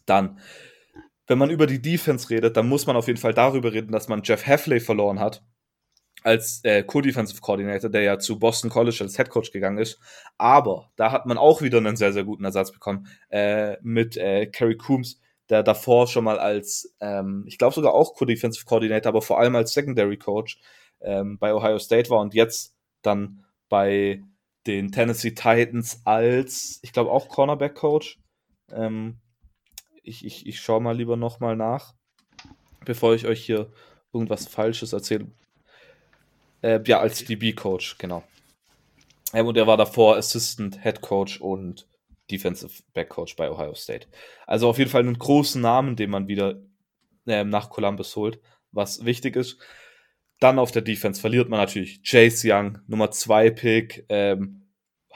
Dann, 0.06 0.38
wenn 1.26 1.38
man 1.38 1.50
über 1.50 1.66
die 1.66 1.82
Defense 1.82 2.30
redet, 2.30 2.56
dann 2.56 2.68
muss 2.68 2.86
man 2.86 2.96
auf 2.96 3.06
jeden 3.06 3.20
Fall 3.20 3.34
darüber 3.34 3.72
reden, 3.72 3.92
dass 3.92 4.08
man 4.08 4.22
Jeff 4.24 4.46
Heffley 4.46 4.80
verloren 4.80 5.20
hat 5.20 5.42
als 6.22 6.62
äh, 6.64 6.82
Co-Defensive 6.82 7.40
Coordinator, 7.40 7.90
der 7.90 8.02
ja 8.02 8.18
zu 8.18 8.38
Boston 8.38 8.70
College 8.70 8.98
als 9.00 9.16
Head 9.16 9.30
Coach 9.30 9.52
gegangen 9.52 9.78
ist. 9.78 10.00
Aber 10.36 10.90
da 10.96 11.12
hat 11.12 11.26
man 11.26 11.38
auch 11.38 11.62
wieder 11.62 11.78
einen 11.78 11.96
sehr, 11.96 12.12
sehr 12.12 12.24
guten 12.24 12.44
Ersatz 12.44 12.72
bekommen 12.72 13.06
äh, 13.30 13.76
mit 13.82 14.16
äh, 14.16 14.46
Kerry 14.46 14.76
Coombs, 14.76 15.20
der 15.48 15.62
davor 15.62 16.06
schon 16.06 16.24
mal 16.24 16.38
als, 16.38 16.94
ähm, 17.00 17.44
ich 17.46 17.58
glaube 17.58 17.74
sogar 17.74 17.94
auch 17.94 18.14
Co-Defensive 18.14 18.64
Coordinator, 18.66 19.10
aber 19.10 19.22
vor 19.22 19.38
allem 19.38 19.56
als 19.56 19.72
Secondary 19.72 20.18
Coach 20.18 20.60
ähm, 21.00 21.38
bei 21.38 21.54
Ohio 21.54 21.78
State 21.78 22.10
war 22.10 22.20
und 22.20 22.34
jetzt 22.34 22.74
dann 23.02 23.44
bei 23.68 24.22
den 24.66 24.92
Tennessee 24.92 25.30
Titans 25.30 26.02
als, 26.04 26.80
ich 26.82 26.92
glaube 26.92 27.10
auch 27.10 27.28
Cornerback-Coach. 27.28 28.18
Ähm, 28.72 29.18
ich, 30.02 30.24
ich, 30.24 30.46
ich 30.46 30.60
schaue 30.60 30.80
mal 30.80 30.96
lieber 30.96 31.16
nochmal 31.16 31.56
nach, 31.56 31.94
bevor 32.84 33.14
ich 33.14 33.26
euch 33.26 33.44
hier 33.44 33.70
irgendwas 34.12 34.46
Falsches 34.46 34.92
erzähle. 34.92 35.28
Äh, 36.62 36.80
ja, 36.86 37.00
als 37.00 37.24
DB-Coach, 37.24 37.98
genau. 37.98 38.24
Ähm, 39.32 39.46
und 39.46 39.56
er 39.56 39.66
war 39.66 39.76
davor 39.76 40.16
Assistant 40.16 40.82
Head 40.82 41.00
Coach 41.00 41.40
und 41.40 41.86
Defensive 42.30 42.82
Back 42.92 43.10
Coach 43.10 43.36
bei 43.36 43.50
Ohio 43.50 43.74
State. 43.74 44.06
Also 44.46 44.68
auf 44.68 44.78
jeden 44.78 44.90
Fall 44.90 45.02
einen 45.02 45.18
großen 45.18 45.60
Namen, 45.60 45.96
den 45.96 46.10
man 46.10 46.28
wieder 46.28 46.60
äh, 47.26 47.44
nach 47.44 47.70
Columbus 47.70 48.16
holt, 48.16 48.40
was 48.72 49.04
wichtig 49.04 49.36
ist. 49.36 49.58
Dann 50.40 50.58
auf 50.58 50.70
der 50.70 50.82
Defense 50.82 51.20
verliert 51.20 51.48
man 51.48 51.58
natürlich 51.58 52.02
Chase 52.02 52.48
Young, 52.52 52.78
Nummer 52.86 53.10
2 53.10 53.50
Pick, 53.50 54.04
ähm, 54.08 54.62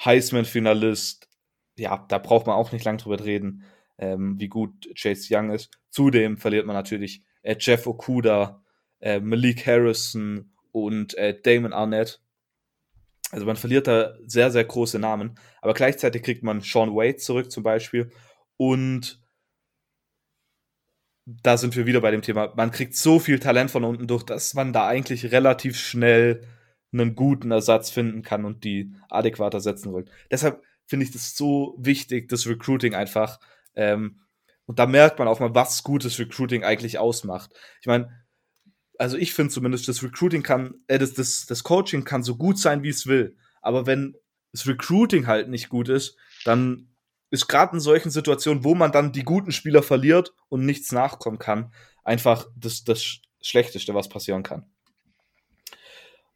Heisman-Finalist. 0.05 1.29
Ja, 1.77 2.05
da 2.09 2.19
braucht 2.19 2.47
man 2.47 2.57
auch 2.57 2.73
nicht 2.73 2.85
lang 2.85 2.99
drüber 2.99 3.23
reden, 3.25 3.65
ähm, 3.99 4.39
wie 4.39 4.49
gut 4.49 4.89
Chase 4.97 5.29
Young 5.35 5.51
ist. 5.51 5.71
Zudem 5.91 6.39
verliert 6.39 6.67
man 6.67 6.75
natürlich 6.75 7.23
äh, 7.43 7.57
Jeff 7.59 7.87
Okuda, 7.87 8.63
äh, 9.01 9.21
Malik 9.21 9.67
Harrison 9.67 10.52
und 10.73 11.15
äh, 11.15 11.41
Damon 11.41 11.73
Arnett. 11.73 12.21
Also 13.31 13.47
man 13.47 13.57
verliert 13.57 13.87
da 13.87 14.15
sehr, 14.27 14.51
sehr 14.51 14.65
große 14.65 14.99
Namen. 14.99 15.39
Aber 15.63 15.73
gleichzeitig 15.75 16.23
kriegt 16.23 16.43
man 16.43 16.61
Sean 16.61 16.95
Wade 16.95 17.17
zurück 17.17 17.51
zum 17.51 17.63
Beispiel 17.63 18.11
und 18.57 19.23
da 21.25 21.57
sind 21.57 21.77
wir 21.77 21.87
wieder 21.87 22.01
bei 22.01 22.11
dem 22.11 22.23
Thema, 22.23 22.53
man 22.57 22.73
kriegt 22.73 22.97
so 22.97 23.19
viel 23.19 23.39
Talent 23.39 23.71
von 23.71 23.85
unten 23.85 24.07
durch, 24.07 24.25
dass 24.25 24.55
man 24.55 24.73
da 24.73 24.87
eigentlich 24.89 25.31
relativ 25.31 25.79
schnell 25.79 26.47
einen 26.93 27.15
guten 27.15 27.51
Ersatz 27.53 27.91
finden 27.91 28.23
kann 28.23 28.45
und 28.45 28.65
die 28.65 28.93
adäquat 29.09 29.55
ersetzen 29.55 29.95
will. 29.95 30.05
Deshalb 30.31 30.63
finde 30.87 31.07
ich 31.07 31.13
das 31.13 31.37
so 31.37 31.75
wichtig, 31.79 32.29
das 32.29 32.47
Recruiting 32.47 32.95
einfach. 32.95 33.39
Ähm, 33.75 34.21
und 34.67 34.79
da 34.79 34.87
merkt 34.87 35.19
man 35.19 35.29
auch 35.29 35.41
mal, 35.41 35.55
was 35.55 35.83
gutes 35.83 36.19
Recruiting 36.19 36.65
eigentlich 36.65 36.99
ausmacht. 36.99 37.51
Ich 37.81 37.87
meine, 37.87 38.22
also 38.99 39.17
ich 39.17 39.35
finde 39.35 39.53
zumindest, 39.53 39.89
das 39.89 40.03
Recruiting 40.03 40.43
kann, 40.43 40.75
äh, 40.87 40.99
das, 40.99 41.15
das, 41.15 41.47
das 41.47 41.65
Coaching 41.65 42.05
kann 42.05 42.23
so 42.23 42.37
gut 42.37 42.59
sein, 42.59 42.83
wie 42.83 42.91
es 42.91 43.07
will. 43.07 43.37
Aber 43.61 43.87
wenn 43.87 44.17
das 44.53 44.67
Recruiting 44.67 45.27
halt 45.27 45.49
nicht 45.49 45.69
gut 45.69 45.89
ist, 45.89 46.17
dann 46.45 46.89
ist 47.31 47.49
gerade 47.49 47.75
in 47.75 47.81
solchen 47.81 48.11
Situationen, 48.11 48.65
wo 48.65 48.75
man 48.75 48.93
dann 48.93 49.13
die 49.13 49.25
guten 49.25 49.53
Spieler 49.53 49.83
verliert 49.83 50.35
und 50.49 50.67
nichts 50.67 50.93
nachkommen 50.93 51.39
kann, 51.39 51.73
einfach 52.05 52.47
das, 52.57 52.85
das 52.85 53.21
Schlechteste, 53.41 53.95
was 53.95 54.09
passieren 54.09 54.43
kann. 54.43 54.67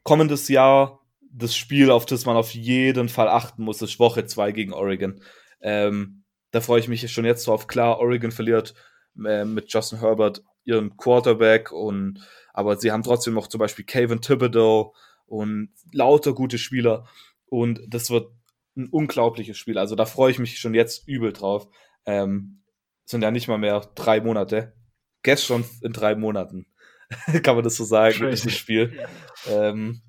Kommendes 0.02 0.48
Jahr, 0.48 1.00
das 1.30 1.54
Spiel, 1.54 1.90
auf 1.90 2.06
das 2.06 2.24
man 2.24 2.36
auf 2.36 2.54
jeden 2.54 3.08
Fall 3.08 3.28
achten 3.28 3.62
muss, 3.62 3.82
ist 3.82 3.98
Woche 3.98 4.24
2 4.24 4.52
gegen 4.52 4.72
Oregon. 4.72 5.20
Ähm, 5.60 6.24
da 6.50 6.62
freue 6.62 6.80
ich 6.80 6.88
mich 6.88 7.12
schon 7.12 7.26
jetzt 7.26 7.46
drauf. 7.46 7.66
Klar, 7.66 7.98
Oregon 7.98 8.30
verliert 8.30 8.74
äh, 9.22 9.44
mit 9.44 9.70
Justin 9.70 10.00
Herbert 10.00 10.42
ihren 10.66 10.96
Quarterback 10.96 11.72
und 11.72 12.20
aber 12.52 12.76
sie 12.76 12.92
haben 12.92 13.02
trotzdem 13.02 13.34
noch 13.34 13.46
zum 13.46 13.58
Beispiel 13.58 13.84
Kevin 13.84 14.20
Thibodeau 14.20 14.94
und 15.26 15.70
lauter 15.92 16.34
gute 16.34 16.58
Spieler 16.58 17.06
und 17.46 17.80
das 17.88 18.10
wird 18.10 18.30
ein 18.76 18.88
unglaubliches 18.88 19.56
Spiel. 19.56 19.78
Also 19.78 19.94
da 19.94 20.04
freue 20.04 20.30
ich 20.30 20.38
mich 20.38 20.58
schon 20.58 20.74
jetzt 20.74 21.08
übel 21.08 21.32
drauf. 21.32 21.68
Ähm, 22.04 22.62
sind 23.04 23.22
ja 23.22 23.30
nicht 23.30 23.48
mal 23.48 23.58
mehr 23.58 23.80
drei 23.94 24.20
Monate. 24.20 24.74
Gestern 25.22 25.64
in 25.82 25.92
drei 25.92 26.14
Monaten. 26.14 26.66
Kann 27.42 27.54
man 27.54 27.64
das 27.64 27.76
so 27.76 27.84
sagen, 27.84 28.16
Crazy. 28.16 28.30
diesem 28.30 28.50
Spiel. 28.50 29.06
Ähm, 29.48 30.02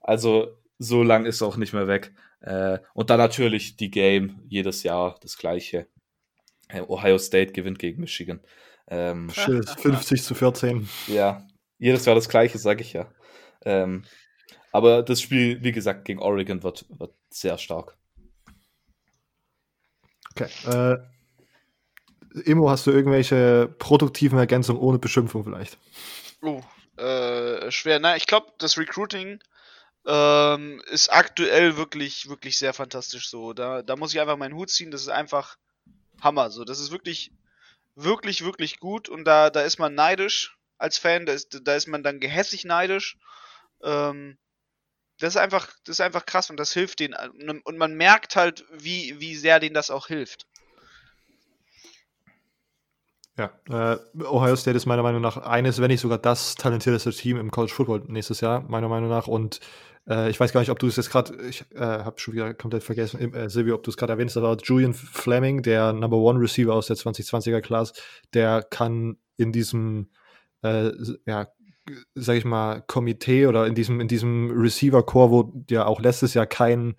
also, 0.00 0.56
so 0.78 1.02
lang 1.02 1.26
ist 1.26 1.42
auch 1.42 1.56
nicht 1.56 1.72
mehr 1.72 1.86
weg. 1.86 2.14
Äh, 2.40 2.78
und 2.94 3.10
dann 3.10 3.18
natürlich 3.18 3.76
die 3.76 3.90
Game, 3.90 4.42
jedes 4.48 4.82
Jahr 4.82 5.18
das 5.20 5.36
gleiche. 5.36 5.88
Äh, 6.68 6.82
Ohio 6.82 7.18
State 7.18 7.52
gewinnt 7.52 7.78
gegen 7.78 8.00
Michigan. 8.00 8.40
Ähm, 8.88 9.30
Shit, 9.30 9.68
50 9.80 10.22
zu 10.22 10.34
14. 10.34 10.88
ja, 11.06 11.46
jedes 11.78 12.04
Jahr 12.04 12.14
das 12.14 12.28
gleiche, 12.28 12.58
sage 12.58 12.82
ich 12.82 12.92
ja. 12.92 13.06
Ähm, 13.64 14.04
aber 14.72 15.02
das 15.02 15.20
Spiel, 15.20 15.62
wie 15.62 15.72
gesagt, 15.72 16.04
gegen 16.04 16.20
Oregon 16.20 16.62
wird, 16.62 16.86
wird 16.98 17.14
sehr 17.30 17.58
stark. 17.58 17.96
Okay. 20.32 20.48
Äh, 20.66 20.98
Immo, 22.44 22.68
hast 22.68 22.86
du 22.86 22.90
irgendwelche 22.90 23.72
produktiven 23.78 24.38
Ergänzungen 24.38 24.82
ohne 24.82 24.98
Beschimpfung 24.98 25.44
vielleicht? 25.44 25.78
Oh, 26.42 26.60
äh, 26.96 27.70
schwer. 27.70 28.00
Na, 28.00 28.16
ich 28.16 28.26
glaube, 28.26 28.48
das 28.58 28.76
Recruiting 28.76 29.38
ähm, 30.06 30.82
ist 30.90 31.12
aktuell 31.12 31.76
wirklich, 31.76 32.28
wirklich 32.28 32.58
sehr 32.58 32.74
fantastisch 32.74 33.30
so. 33.30 33.52
Da, 33.52 33.82
da 33.82 33.96
muss 33.96 34.12
ich 34.12 34.20
einfach 34.20 34.36
meinen 34.36 34.54
Hut 34.54 34.70
ziehen. 34.70 34.90
Das 34.90 35.02
ist 35.02 35.08
einfach 35.08 35.56
Hammer. 36.20 36.50
So, 36.50 36.64
das 36.64 36.80
ist 36.80 36.90
wirklich, 36.90 37.32
wirklich, 37.94 38.44
wirklich 38.44 38.78
gut. 38.78 39.08
Und 39.08 39.24
da, 39.24 39.50
da 39.50 39.62
ist 39.62 39.78
man 39.78 39.94
neidisch 39.94 40.56
als 40.78 40.98
Fan. 40.98 41.26
Da 41.26 41.32
ist, 41.32 41.60
da 41.62 41.74
ist 41.74 41.86
man 41.86 42.02
dann 42.02 42.20
gehässig 42.20 42.64
neidisch. 42.64 43.16
Ähm, 43.82 44.38
das 45.18 45.34
ist 45.34 45.40
einfach, 45.40 45.72
das 45.84 45.96
ist 45.96 46.00
einfach 46.00 46.26
krass 46.26 46.50
und 46.50 46.58
das 46.58 46.72
hilft 46.72 47.00
denen. 47.00 47.14
Und 47.62 47.78
man 47.78 47.94
merkt 47.94 48.36
halt, 48.36 48.64
wie, 48.72 49.18
wie 49.20 49.36
sehr 49.36 49.60
denen 49.60 49.74
das 49.74 49.90
auch 49.90 50.08
hilft. 50.08 50.46
Ja, 53.36 53.50
äh, 53.68 53.98
Ohio 54.22 54.54
State 54.54 54.76
ist 54.76 54.86
meiner 54.86 55.02
Meinung 55.02 55.20
nach 55.20 55.38
eines, 55.38 55.80
wenn 55.80 55.88
nicht 55.88 56.00
sogar 56.00 56.18
das 56.18 56.54
talentierteste 56.54 57.10
Team 57.10 57.36
im 57.36 57.50
College 57.50 57.72
Football 57.74 58.04
nächstes 58.06 58.40
Jahr, 58.40 58.62
meiner 58.68 58.88
Meinung 58.88 59.08
nach. 59.08 59.26
Und 59.26 59.58
äh, 60.08 60.30
ich 60.30 60.38
weiß 60.38 60.52
gar 60.52 60.60
nicht, 60.60 60.70
ob 60.70 60.78
du 60.78 60.86
es 60.86 60.96
jetzt 60.96 61.10
gerade, 61.10 61.34
ich 61.48 61.64
äh, 61.74 61.80
habe 61.80 62.20
schon 62.20 62.34
wieder 62.34 62.54
komplett 62.54 62.84
vergessen, 62.84 63.34
äh, 63.34 63.50
Silvio, 63.50 63.74
ob 63.74 63.82
du 63.82 63.90
es 63.90 63.96
gerade 63.96 64.12
erwähnst, 64.12 64.36
aber 64.36 64.56
Julian 64.62 64.94
Fleming, 64.94 65.62
der 65.62 65.92
Number 65.92 66.18
One 66.18 66.40
Receiver 66.40 66.72
aus 66.72 66.86
der 66.86 66.96
2020er 66.96 67.60
Class, 67.60 67.92
der 68.34 68.62
kann 68.62 69.16
in 69.36 69.50
diesem, 69.50 70.10
äh, 70.62 70.92
ja, 71.26 71.48
sag 72.14 72.36
ich 72.36 72.44
mal, 72.44 72.82
Komitee 72.86 73.46
oder 73.46 73.66
in 73.66 73.74
diesem, 73.74 74.00
in 74.00 74.08
diesem 74.08 74.50
Receiver-Core, 74.50 75.30
wo 75.30 75.64
ja 75.68 75.86
auch 75.86 76.00
letztes 76.00 76.34
Jahr 76.34 76.46
kein 76.46 76.94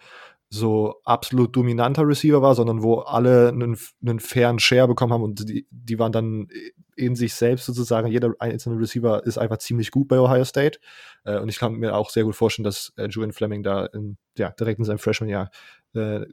so 0.49 1.01
absolut 1.03 1.55
dominanter 1.55 2.07
Receiver 2.07 2.41
war, 2.41 2.55
sondern 2.55 2.83
wo 2.83 2.99
alle 2.99 3.49
einen, 3.49 3.77
einen 4.01 4.19
fairen 4.19 4.59
Share 4.59 4.87
bekommen 4.87 5.11
haben 5.11 5.23
und 5.23 5.49
die, 5.49 5.67
die 5.69 5.99
waren 5.99 6.11
dann 6.11 6.47
in 6.95 7.15
sich 7.15 7.33
selbst 7.33 7.65
sozusagen. 7.65 8.07
Jeder 8.07 8.33
einzelne 8.39 8.79
Receiver 8.79 9.25
ist 9.25 9.37
einfach 9.37 9.57
ziemlich 9.57 9.91
gut 9.91 10.07
bei 10.07 10.19
Ohio 10.19 10.45
State. 10.45 10.79
Äh, 11.23 11.39
und 11.39 11.49
ich 11.49 11.57
kann 11.59 11.73
mir 11.73 11.95
auch 11.95 12.09
sehr 12.09 12.23
gut 12.23 12.35
vorstellen, 12.35 12.63
dass 12.63 12.93
äh, 12.97 13.07
Julian 13.07 13.33
Fleming 13.33 13.63
da 13.63 13.85
in, 13.87 14.17
ja, 14.37 14.51
direkt 14.51 14.79
in 14.79 14.85
seinem 14.85 14.99
Freshman-Jahr 14.99 15.49
äh, 15.93 16.25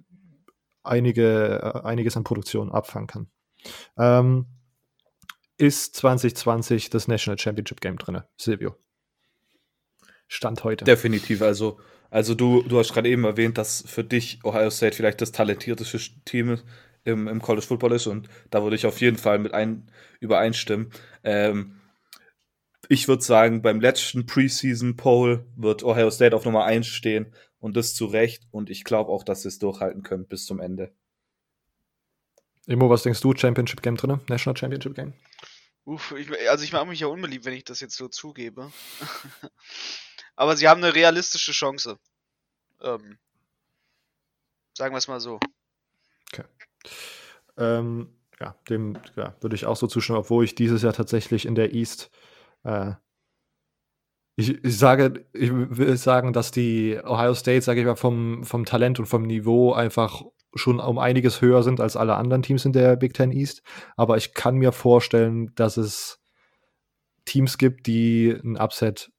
einige, 0.82 1.60
äh, 1.62 1.86
einiges 1.86 2.16
an 2.16 2.24
Produktion 2.24 2.70
abfangen 2.70 3.08
kann. 3.08 3.26
Ähm, 3.96 4.46
ist 5.58 5.96
2020 5.96 6.90
das 6.90 7.08
National 7.08 7.38
Championship 7.38 7.80
Game 7.80 7.96
drin, 7.96 8.22
Silvio? 8.36 8.76
Stand 10.26 10.64
heute. 10.64 10.84
Definitiv. 10.84 11.42
Also, 11.42 11.78
also 12.12 12.34
du, 12.34 12.62
du 12.62 12.78
hast 12.78 12.92
gerade 12.92 13.08
eben 13.08 13.24
erwähnt, 13.24 13.56
dass 13.56 13.82
für 13.86 14.04
dich 14.04 14.44
Ohio 14.44 14.68
State 14.68 14.94
vielleicht 14.94 15.22
das 15.22 15.32
talentierteste 15.32 15.98
Team 16.26 16.58
im, 17.04 17.26
im 17.26 17.40
College 17.40 17.66
Football 17.66 17.92
ist 17.92 18.06
und 18.06 18.28
da 18.50 18.62
würde 18.62 18.76
ich 18.76 18.84
auf 18.84 19.00
jeden 19.00 19.16
Fall 19.16 19.38
mit 19.38 19.54
ein, 19.54 19.90
übereinstimmen. 20.20 20.90
Ähm, 21.24 21.80
ich 22.88 23.08
würde 23.08 23.22
sagen, 23.22 23.62
beim 23.62 23.80
letzten 23.80 24.26
Preseason 24.26 24.94
Poll 24.94 25.46
wird 25.56 25.84
Ohio 25.84 26.10
State 26.10 26.36
auf 26.36 26.44
Nummer 26.44 26.66
1 26.66 26.86
stehen 26.86 27.32
und 27.60 27.78
das 27.78 27.94
zu 27.94 28.04
Recht 28.04 28.46
und 28.50 28.68
ich 28.68 28.84
glaube 28.84 29.10
auch, 29.10 29.24
dass 29.24 29.42
sie 29.42 29.48
es 29.48 29.58
durchhalten 29.58 30.02
können 30.02 30.26
bis 30.26 30.44
zum 30.44 30.60
Ende. 30.60 30.92
Immo, 32.66 32.90
was 32.90 33.04
denkst 33.04 33.22
du? 33.22 33.34
Championship 33.34 33.80
Game 33.80 33.96
drin? 33.96 34.20
National 34.28 34.56
Championship 34.58 34.94
Game? 34.94 35.14
Uff, 35.84 36.12
ich, 36.12 36.30
also 36.48 36.64
ich 36.64 36.72
mache 36.72 36.86
mich 36.86 37.00
ja 37.00 37.08
unbeliebt, 37.08 37.44
wenn 37.44 37.54
ich 37.54 37.64
das 37.64 37.80
jetzt 37.80 37.96
so 37.96 38.08
zugebe. 38.08 38.72
Aber 40.36 40.56
sie 40.56 40.68
haben 40.68 40.82
eine 40.82 40.94
realistische 40.94 41.52
Chance. 41.52 41.98
Ähm, 42.80 43.18
sagen 44.76 44.94
wir 44.94 44.98
es 44.98 45.08
mal 45.08 45.20
so. 45.20 45.40
Okay. 46.32 46.44
Ähm, 47.56 48.14
ja, 48.40 48.56
dem 48.68 48.98
ja, 49.16 49.36
würde 49.40 49.56
ich 49.56 49.66
auch 49.66 49.76
so 49.76 49.86
zustimmen, 49.86 50.18
obwohl 50.18 50.44
ich 50.44 50.54
dieses 50.54 50.82
Jahr 50.82 50.92
tatsächlich 50.92 51.46
in 51.46 51.54
der 51.54 51.74
East 51.74 52.10
äh, 52.64 52.94
ich, 54.36 54.64
ich, 54.64 54.78
sage, 54.78 55.26
ich 55.32 55.50
will 55.52 55.96
sagen, 55.96 56.32
dass 56.32 56.50
die 56.50 56.98
Ohio 57.04 57.34
State, 57.34 57.62
sage 57.62 57.80
ich 57.80 57.86
mal, 57.86 57.96
vom, 57.96 58.44
vom 58.44 58.64
Talent 58.64 58.98
und 58.98 59.06
vom 59.06 59.22
Niveau 59.22 59.72
einfach 59.72 60.22
schon 60.54 60.80
um 60.80 60.98
einiges 60.98 61.40
höher 61.40 61.62
sind 61.62 61.80
als 61.80 61.96
alle 61.96 62.16
anderen 62.16 62.42
Teams 62.42 62.64
in 62.64 62.72
der 62.72 62.96
Big 62.96 63.14
Ten 63.14 63.32
East. 63.32 63.62
Aber 63.96 64.16
ich 64.16 64.34
kann 64.34 64.56
mir 64.56 64.72
vorstellen, 64.72 65.54
dass 65.54 65.76
es 65.76 66.20
Teams 67.24 67.58
gibt, 67.58 67.86
die 67.86 68.30
ein 68.30 68.56
Upset 68.56 69.12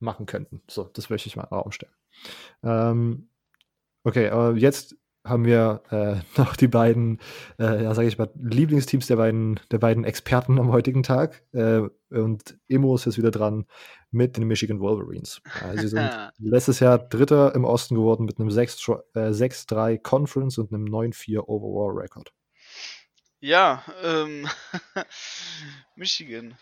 machen 0.00 0.26
könnten. 0.26 0.62
So, 0.68 0.84
das 0.84 1.10
möchte 1.10 1.28
ich 1.28 1.36
mal 1.36 1.44
in. 1.44 1.88
Ähm, 2.62 3.28
okay, 4.04 4.30
aber 4.30 4.56
jetzt 4.56 4.96
haben 5.24 5.44
wir 5.44 5.82
äh, 5.90 6.16
noch 6.40 6.56
die 6.56 6.68
beiden, 6.68 7.20
äh, 7.58 7.84
ja, 7.84 7.94
sage 7.94 8.08
ich 8.08 8.18
mal, 8.18 8.30
Lieblingsteams 8.34 9.06
der 9.06 9.16
beiden, 9.16 9.60
der 9.70 9.78
beiden 9.78 10.04
Experten 10.04 10.58
am 10.58 10.72
heutigen 10.72 11.02
Tag. 11.02 11.42
Äh, 11.52 11.82
und 12.10 12.58
Immo 12.68 12.94
ist 12.94 13.06
jetzt 13.06 13.18
wieder 13.18 13.30
dran 13.30 13.66
mit 14.10 14.36
den 14.36 14.46
Michigan 14.46 14.80
Wolverines. 14.80 15.40
Äh, 15.62 15.78
sie 15.78 15.88
sind 15.88 16.10
letztes 16.38 16.80
Jahr 16.80 16.98
Dritter 16.98 17.54
im 17.54 17.64
Osten 17.64 17.94
geworden 17.94 18.24
mit 18.24 18.38
einem 18.38 18.48
6-3 18.48 19.98
Conference 19.98 20.58
und 20.58 20.72
einem 20.72 20.84
9-4 20.86 21.40
Overall 21.46 21.98
Record. 21.98 22.32
Ja, 23.40 23.82
ähm, 24.02 24.46
Michigan. 25.96 26.56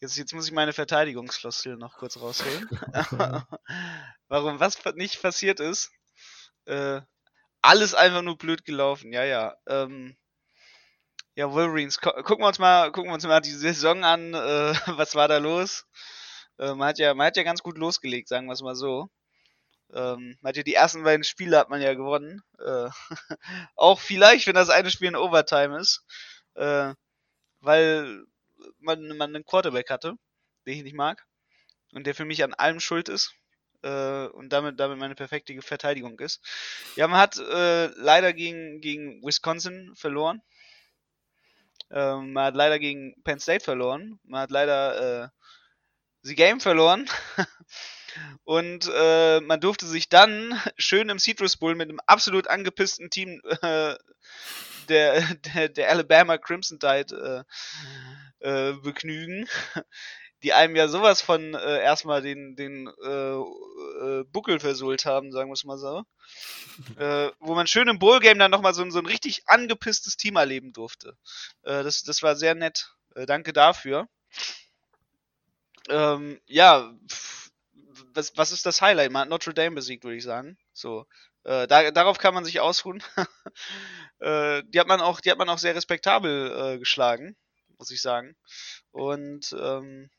Jetzt, 0.00 0.16
jetzt 0.16 0.32
muss 0.32 0.46
ich 0.46 0.52
meine 0.52 0.72
Verteidigungsfloskel 0.72 1.76
noch 1.76 1.98
kurz 1.98 2.18
rausholen. 2.18 2.68
Warum 4.28 4.58
was 4.58 4.82
nicht 4.94 5.20
passiert 5.20 5.60
ist. 5.60 5.92
Äh, 6.64 7.02
alles 7.60 7.94
einfach 7.94 8.22
nur 8.22 8.38
blöd 8.38 8.64
gelaufen. 8.64 9.12
Ja, 9.12 9.24
ja. 9.24 9.54
Ähm, 9.66 10.16
ja, 11.34 11.52
Wolverines. 11.52 12.00
Gucken 12.00 12.38
wir 12.38 12.48
uns 12.48 12.58
mal, 12.58 12.90
gucken 12.92 13.10
wir 13.10 13.14
uns 13.14 13.26
mal 13.26 13.40
die 13.40 13.50
Saison 13.50 14.02
an. 14.04 14.32
Äh, 14.32 14.74
was 14.86 15.14
war 15.14 15.28
da 15.28 15.36
los? 15.36 15.86
Äh, 16.58 16.74
man, 16.74 16.88
hat 16.88 16.98
ja, 16.98 17.12
man 17.12 17.26
hat 17.26 17.36
ja 17.36 17.42
ganz 17.42 17.62
gut 17.62 17.76
losgelegt, 17.76 18.28
sagen 18.28 18.46
wir 18.46 18.54
es 18.54 18.62
mal 18.62 18.74
so. 18.76 19.10
Ähm, 19.92 20.38
man 20.40 20.50
hat 20.50 20.56
ja 20.56 20.62
die 20.62 20.74
ersten 20.74 21.02
beiden 21.04 21.24
Spiele 21.24 21.58
hat 21.58 21.68
man 21.68 21.82
ja 21.82 21.92
gewonnen. 21.92 22.42
Äh, 22.58 22.88
auch 23.76 24.00
vielleicht, 24.00 24.46
wenn 24.46 24.54
das 24.54 24.70
eine 24.70 24.90
Spiel 24.90 25.08
in 25.08 25.16
Overtime 25.16 25.78
ist. 25.78 26.04
Äh, 26.54 26.94
weil 27.60 28.24
man, 28.78 29.16
man 29.16 29.34
einen 29.34 29.44
Quarterback 29.44 29.90
hatte, 29.90 30.14
den 30.66 30.78
ich 30.78 30.82
nicht 30.82 30.96
mag. 30.96 31.26
Und 31.92 32.06
der 32.06 32.14
für 32.14 32.24
mich 32.24 32.44
an 32.44 32.54
allem 32.54 32.80
schuld 32.80 33.08
ist. 33.08 33.34
Äh, 33.82 34.26
und 34.26 34.50
damit, 34.50 34.78
damit 34.78 34.98
meine 34.98 35.14
perfekte 35.14 35.60
Verteidigung 35.62 36.18
ist. 36.20 36.40
Ja, 36.96 37.08
man 37.08 37.20
hat 37.20 37.38
äh, 37.38 37.86
leider 37.96 38.32
gegen, 38.32 38.80
gegen 38.80 39.22
Wisconsin 39.24 39.94
verloren. 39.96 40.42
Ähm, 41.90 42.32
man 42.32 42.46
hat 42.46 42.54
leider 42.54 42.78
gegen 42.78 43.14
Penn 43.24 43.40
State 43.40 43.64
verloren. 43.64 44.20
Man 44.24 44.42
hat 44.42 44.50
leider 44.50 45.24
äh, 45.24 45.28
die 46.22 46.34
Game 46.34 46.60
verloren. 46.60 47.08
Und 48.44 48.90
äh, 48.92 49.40
man 49.40 49.60
durfte 49.60 49.86
sich 49.86 50.08
dann 50.08 50.60
schön 50.76 51.08
im 51.08 51.18
Citrus 51.18 51.56
Bowl 51.56 51.74
mit 51.74 51.88
einem 51.88 52.00
absolut 52.06 52.48
angepissten 52.48 53.10
Team 53.10 53.40
äh, 53.62 53.94
der, 54.90 55.22
der, 55.54 55.68
der 55.68 55.90
Alabama 55.90 56.38
Crimson 56.38 56.78
Tide 56.78 57.44
äh, 58.40 58.70
äh, 58.70 58.72
begnügen, 58.74 59.48
die 60.42 60.52
einem 60.52 60.76
ja 60.76 60.88
sowas 60.88 61.20
von 61.20 61.54
äh, 61.54 61.82
erstmal 61.82 62.22
den, 62.22 62.56
den 62.56 62.88
äh, 63.02 63.34
äh, 63.38 64.24
Buckel 64.24 64.58
versohlt 64.60 65.04
haben, 65.04 65.32
sagen 65.32 65.50
wir 65.50 65.54
es 65.54 65.64
mal 65.64 65.78
so. 65.78 66.04
Äh, 66.96 67.30
wo 67.40 67.54
man 67.54 67.66
schön 67.66 67.88
im 67.88 67.98
Bowl-Game 67.98 68.38
dann 68.38 68.50
nochmal 68.50 68.72
so, 68.72 68.88
so 68.88 69.00
ein 69.00 69.06
richtig 69.06 69.42
angepisstes 69.46 70.16
Team 70.16 70.36
erleben 70.36 70.72
durfte. 70.72 71.16
Äh, 71.62 71.82
das, 71.82 72.04
das 72.04 72.22
war 72.22 72.36
sehr 72.36 72.54
nett. 72.54 72.94
Äh, 73.14 73.26
danke 73.26 73.52
dafür. 73.52 74.08
Ähm, 75.90 76.40
ja, 76.46 76.90
pff, 77.10 77.50
was, 78.14 78.36
was 78.36 78.52
ist 78.52 78.64
das 78.66 78.80
Highlight? 78.80 79.10
Man 79.10 79.22
hat 79.22 79.28
Notre 79.28 79.54
Dame 79.54 79.74
besiegt, 79.74 80.04
würde 80.04 80.16
ich 80.16 80.24
sagen. 80.24 80.56
So. 80.72 81.06
Äh, 81.44 81.66
da, 81.66 81.90
darauf 81.90 82.18
kann 82.18 82.34
man 82.34 82.44
sich 82.44 82.60
ausruhen. 82.60 83.02
äh, 84.20 84.62
die 84.66 84.80
hat 84.80 84.88
man 84.88 85.00
auch, 85.00 85.20
die 85.20 85.30
hat 85.30 85.38
man 85.38 85.48
auch 85.48 85.58
sehr 85.58 85.74
respektabel 85.74 86.74
äh, 86.74 86.78
geschlagen, 86.78 87.36
muss 87.78 87.90
ich 87.90 88.02
sagen. 88.02 88.36
Und 88.90 89.54
ähm, 89.58 90.10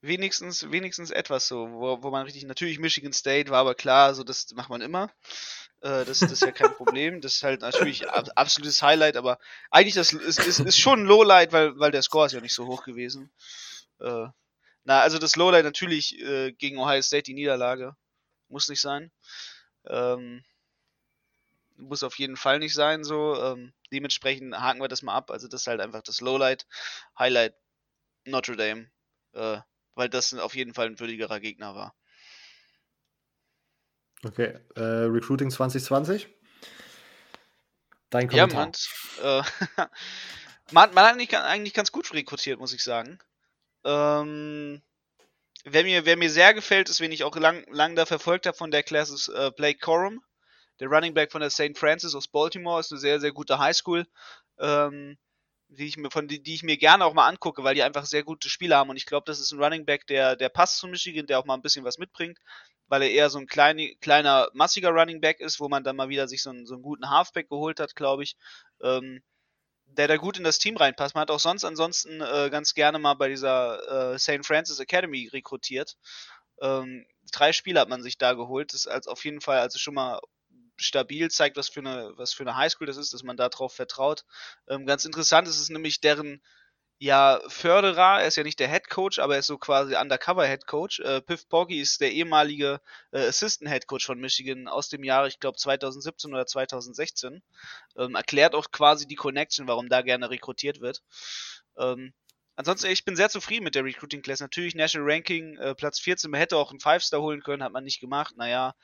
wenigstens, 0.00 0.70
wenigstens 0.70 1.10
etwas 1.10 1.48
so, 1.48 1.68
wo, 1.70 2.02
wo 2.02 2.10
man 2.10 2.24
richtig, 2.24 2.44
natürlich 2.44 2.78
Michigan 2.78 3.12
State 3.12 3.50
war 3.50 3.58
aber 3.58 3.74
klar, 3.74 4.14
so 4.14 4.22
das 4.22 4.52
macht 4.54 4.70
man 4.70 4.80
immer. 4.80 5.10
Äh, 5.80 6.04
das, 6.04 6.20
das 6.20 6.32
ist 6.32 6.42
ja 6.42 6.52
kein 6.52 6.74
Problem. 6.74 7.20
Das 7.20 7.36
ist 7.36 7.42
halt 7.42 7.62
natürlich 7.62 8.08
ab, 8.08 8.28
absolutes 8.36 8.82
Highlight, 8.82 9.16
aber 9.16 9.38
eigentlich 9.70 9.94
das 9.94 10.12
ist, 10.12 10.38
ist, 10.38 10.60
ist 10.60 10.78
schon 10.78 11.00
ein 11.00 11.06
Lowlight, 11.06 11.52
weil, 11.52 11.78
weil 11.78 11.90
der 11.90 12.02
Score 12.02 12.26
ist 12.26 12.32
ja 12.32 12.40
nicht 12.40 12.54
so 12.54 12.66
hoch 12.66 12.84
gewesen. 12.84 13.30
Äh, 14.00 14.26
na, 14.84 15.00
also 15.00 15.18
das 15.18 15.36
Lowlight 15.36 15.64
natürlich 15.64 16.18
äh, 16.20 16.52
gegen 16.52 16.78
Ohio 16.78 17.02
State 17.02 17.24
die 17.24 17.34
Niederlage. 17.34 17.94
Muss 18.48 18.68
nicht 18.68 18.80
sein. 18.80 19.10
Ähm, 19.88 20.44
muss 21.76 22.02
auf 22.02 22.18
jeden 22.18 22.36
Fall 22.36 22.58
nicht 22.58 22.74
sein 22.74 23.04
so. 23.04 23.40
Ähm, 23.42 23.72
dementsprechend 23.92 24.58
haken 24.58 24.80
wir 24.80 24.88
das 24.88 25.02
mal 25.02 25.14
ab. 25.14 25.30
Also 25.30 25.48
das 25.48 25.62
ist 25.62 25.66
halt 25.66 25.80
einfach 25.80 26.02
das 26.02 26.20
Lowlight. 26.20 26.66
Highlight 27.18 27.54
Notre 28.24 28.56
Dame. 28.56 28.90
Äh, 29.32 29.60
weil 29.94 30.08
das 30.08 30.32
auf 30.34 30.54
jeden 30.54 30.74
Fall 30.74 30.86
ein 30.86 31.00
würdigerer 31.00 31.40
Gegner 31.40 31.74
war. 31.74 31.94
Okay, 34.24 34.58
äh, 34.74 34.80
Recruiting 34.80 35.50
2020? 35.50 36.28
Dein 38.10 38.28
Kommentar. 38.28 38.72
Ja, 39.22 39.22
man, 39.22 39.44
äh, 39.44 39.86
man, 40.72 40.94
man, 40.94 41.04
hat 41.04 41.12
eigentlich, 41.12 41.36
eigentlich 41.36 41.74
ganz 41.74 41.92
gut 41.92 42.12
rekrutiert, 42.12 42.58
muss 42.58 42.72
ich 42.72 42.82
sagen. 42.82 43.18
Ähm, 43.84 44.82
wer, 45.72 45.84
mir, 45.84 46.04
wer 46.04 46.16
mir 46.16 46.30
sehr 46.30 46.54
gefällt, 46.54 46.88
ist, 46.88 47.00
wen 47.00 47.12
ich 47.12 47.24
auch 47.24 47.36
lang, 47.36 47.64
lang 47.70 47.96
da 47.96 48.06
verfolgt 48.06 48.46
habe 48.46 48.56
von 48.56 48.70
der 48.70 48.82
Klasse, 48.82 49.14
ist 49.14 49.28
äh, 49.28 49.50
Blake 49.56 49.78
Corum, 49.80 50.22
der 50.80 50.88
Running 50.88 51.14
Back 51.14 51.32
von 51.32 51.40
der 51.40 51.50
St. 51.50 51.76
Francis 51.76 52.14
aus 52.14 52.28
Baltimore, 52.28 52.80
ist 52.80 52.92
eine 52.92 53.00
sehr, 53.00 53.20
sehr 53.20 53.32
gute 53.32 53.58
Highschool. 53.58 54.06
Ähm, 54.58 55.18
die 55.68 55.86
ich 55.86 55.96
mir, 55.96 56.10
von 56.10 56.28
die, 56.28 56.42
die 56.42 56.54
ich 56.54 56.62
mir 56.62 56.76
gerne 56.78 57.04
auch 57.04 57.14
mal 57.14 57.28
angucke, 57.28 57.62
weil 57.62 57.74
die 57.74 57.82
einfach 57.82 58.06
sehr 58.06 58.24
gute 58.24 58.48
Spieler 58.48 58.78
haben. 58.78 58.90
Und 58.90 58.96
ich 58.96 59.06
glaube, 59.06 59.24
das 59.26 59.40
ist 59.40 59.52
ein 59.52 59.62
Running 59.62 59.84
Back, 59.84 60.06
der, 60.06 60.36
der 60.36 60.48
passt 60.48 60.78
zu 60.78 60.88
Michigan, 60.88 61.26
der 61.26 61.38
auch 61.38 61.44
mal 61.44 61.54
ein 61.54 61.62
bisschen 61.62 61.84
was 61.84 61.98
mitbringt, 61.98 62.38
weil 62.86 63.02
er 63.02 63.10
eher 63.10 63.30
so 63.30 63.38
ein 63.38 63.46
klein, 63.46 63.78
kleiner, 64.00 64.48
massiger 64.54 64.90
Running 64.90 65.20
Back 65.20 65.40
ist, 65.40 65.60
wo 65.60 65.68
man 65.68 65.84
dann 65.84 65.96
mal 65.96 66.08
wieder 66.08 66.26
sich 66.26 66.42
so 66.42 66.50
einen, 66.50 66.66
so 66.66 66.74
einen 66.74 66.82
guten 66.82 67.10
Halfback 67.10 67.48
geholt 67.48 67.80
hat, 67.80 67.94
glaube 67.94 68.22
ich. 68.22 68.36
Ähm, 68.82 69.22
der 69.96 70.08
da 70.08 70.16
gut 70.16 70.38
in 70.38 70.44
das 70.44 70.58
Team 70.58 70.76
reinpasst. 70.76 71.14
Man 71.14 71.22
hat 71.22 71.30
auch 71.30 71.40
sonst 71.40 71.64
ansonsten 71.64 72.20
äh, 72.20 72.48
ganz 72.50 72.74
gerne 72.74 72.98
mal 72.98 73.14
bei 73.14 73.28
dieser 73.28 74.14
äh, 74.14 74.18
St. 74.18 74.44
Francis 74.44 74.78
Academy 74.78 75.28
rekrutiert. 75.32 75.96
Ähm, 76.60 77.06
drei 77.32 77.52
Spiele 77.52 77.80
hat 77.80 77.88
man 77.88 78.02
sich 78.02 78.18
da 78.18 78.34
geholt. 78.34 78.72
Das 78.72 78.80
ist 78.80 78.86
als 78.86 79.06
auf 79.06 79.24
jeden 79.24 79.40
Fall 79.40 79.58
also 79.58 79.78
schon 79.78 79.94
mal 79.94 80.20
stabil, 80.76 81.28
zeigt, 81.30 81.56
was 81.56 81.68
für 81.68 81.80
eine, 81.80 82.12
was 82.16 82.32
für 82.32 82.44
eine 82.44 82.56
Highschool 82.56 82.86
das 82.86 82.96
ist, 82.96 83.12
dass 83.12 83.22
man 83.22 83.36
darauf 83.36 83.74
vertraut. 83.74 84.24
Ähm, 84.68 84.86
ganz 84.86 85.04
interessant 85.04 85.48
ist 85.48 85.58
es 85.58 85.68
nämlich 85.68 86.00
deren 86.00 86.40
ja, 87.00 87.40
Förderer, 87.46 88.20
er 88.20 88.26
ist 88.26 88.36
ja 88.36 88.42
nicht 88.42 88.58
der 88.58 88.68
Head 88.68 88.90
Coach, 88.90 89.20
aber 89.20 89.34
er 89.34 89.40
ist 89.40 89.46
so 89.46 89.56
quasi 89.56 89.94
Undercover 89.94 90.46
Head 90.46 90.66
Coach. 90.66 90.98
Äh, 90.98 91.20
Piff 91.20 91.48
Poggy 91.48 91.80
ist 91.80 92.00
der 92.00 92.10
ehemalige 92.10 92.80
äh, 93.12 93.26
Assistant 93.26 93.70
Head 93.70 93.86
Coach 93.86 94.04
von 94.04 94.18
Michigan 94.18 94.66
aus 94.66 94.88
dem 94.88 95.04
Jahre, 95.04 95.28
ich 95.28 95.38
glaube 95.38 95.56
2017 95.58 96.32
oder 96.32 96.46
2016. 96.46 97.40
Ähm, 97.96 98.16
erklärt 98.16 98.54
auch 98.56 98.72
quasi 98.72 99.06
die 99.06 99.14
Connection, 99.14 99.68
warum 99.68 99.88
da 99.88 100.02
gerne 100.02 100.28
rekrutiert 100.28 100.80
wird. 100.80 101.02
Ähm, 101.76 102.12
ansonsten, 102.56 102.88
ich 102.90 103.04
bin 103.04 103.14
sehr 103.14 103.30
zufrieden 103.30 103.64
mit 103.64 103.76
der 103.76 103.84
Recruiting 103.84 104.22
Class. 104.22 104.40
Natürlich 104.40 104.74
National 104.74 105.08
Ranking, 105.08 105.56
äh, 105.58 105.76
Platz 105.76 106.00
14, 106.00 106.30
man 106.32 106.40
hätte 106.40 106.56
auch 106.56 106.70
einen 106.70 106.80
Five-Star 106.80 107.20
holen 107.20 107.42
können, 107.44 107.62
hat 107.62 107.72
man 107.72 107.84
nicht 107.84 108.00
gemacht. 108.00 108.36
Naja, 108.36 108.74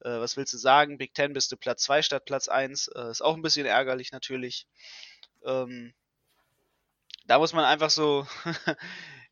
äh, 0.00 0.10
was 0.10 0.36
willst 0.36 0.52
du 0.52 0.58
sagen? 0.58 0.98
Big 0.98 1.14
Ten 1.14 1.32
bist 1.32 1.50
du 1.50 1.56
Platz 1.56 1.84
2 1.84 2.02
statt 2.02 2.26
Platz 2.26 2.48
1. 2.48 2.88
Äh, 2.88 3.10
ist 3.10 3.22
auch 3.22 3.34
ein 3.34 3.42
bisschen 3.42 3.64
ärgerlich 3.64 4.12
natürlich. 4.12 4.66
Ähm, 5.46 5.94
da 7.24 7.38
muss 7.38 7.52
man 7.52 7.64
einfach 7.64 7.90
so 7.90 8.26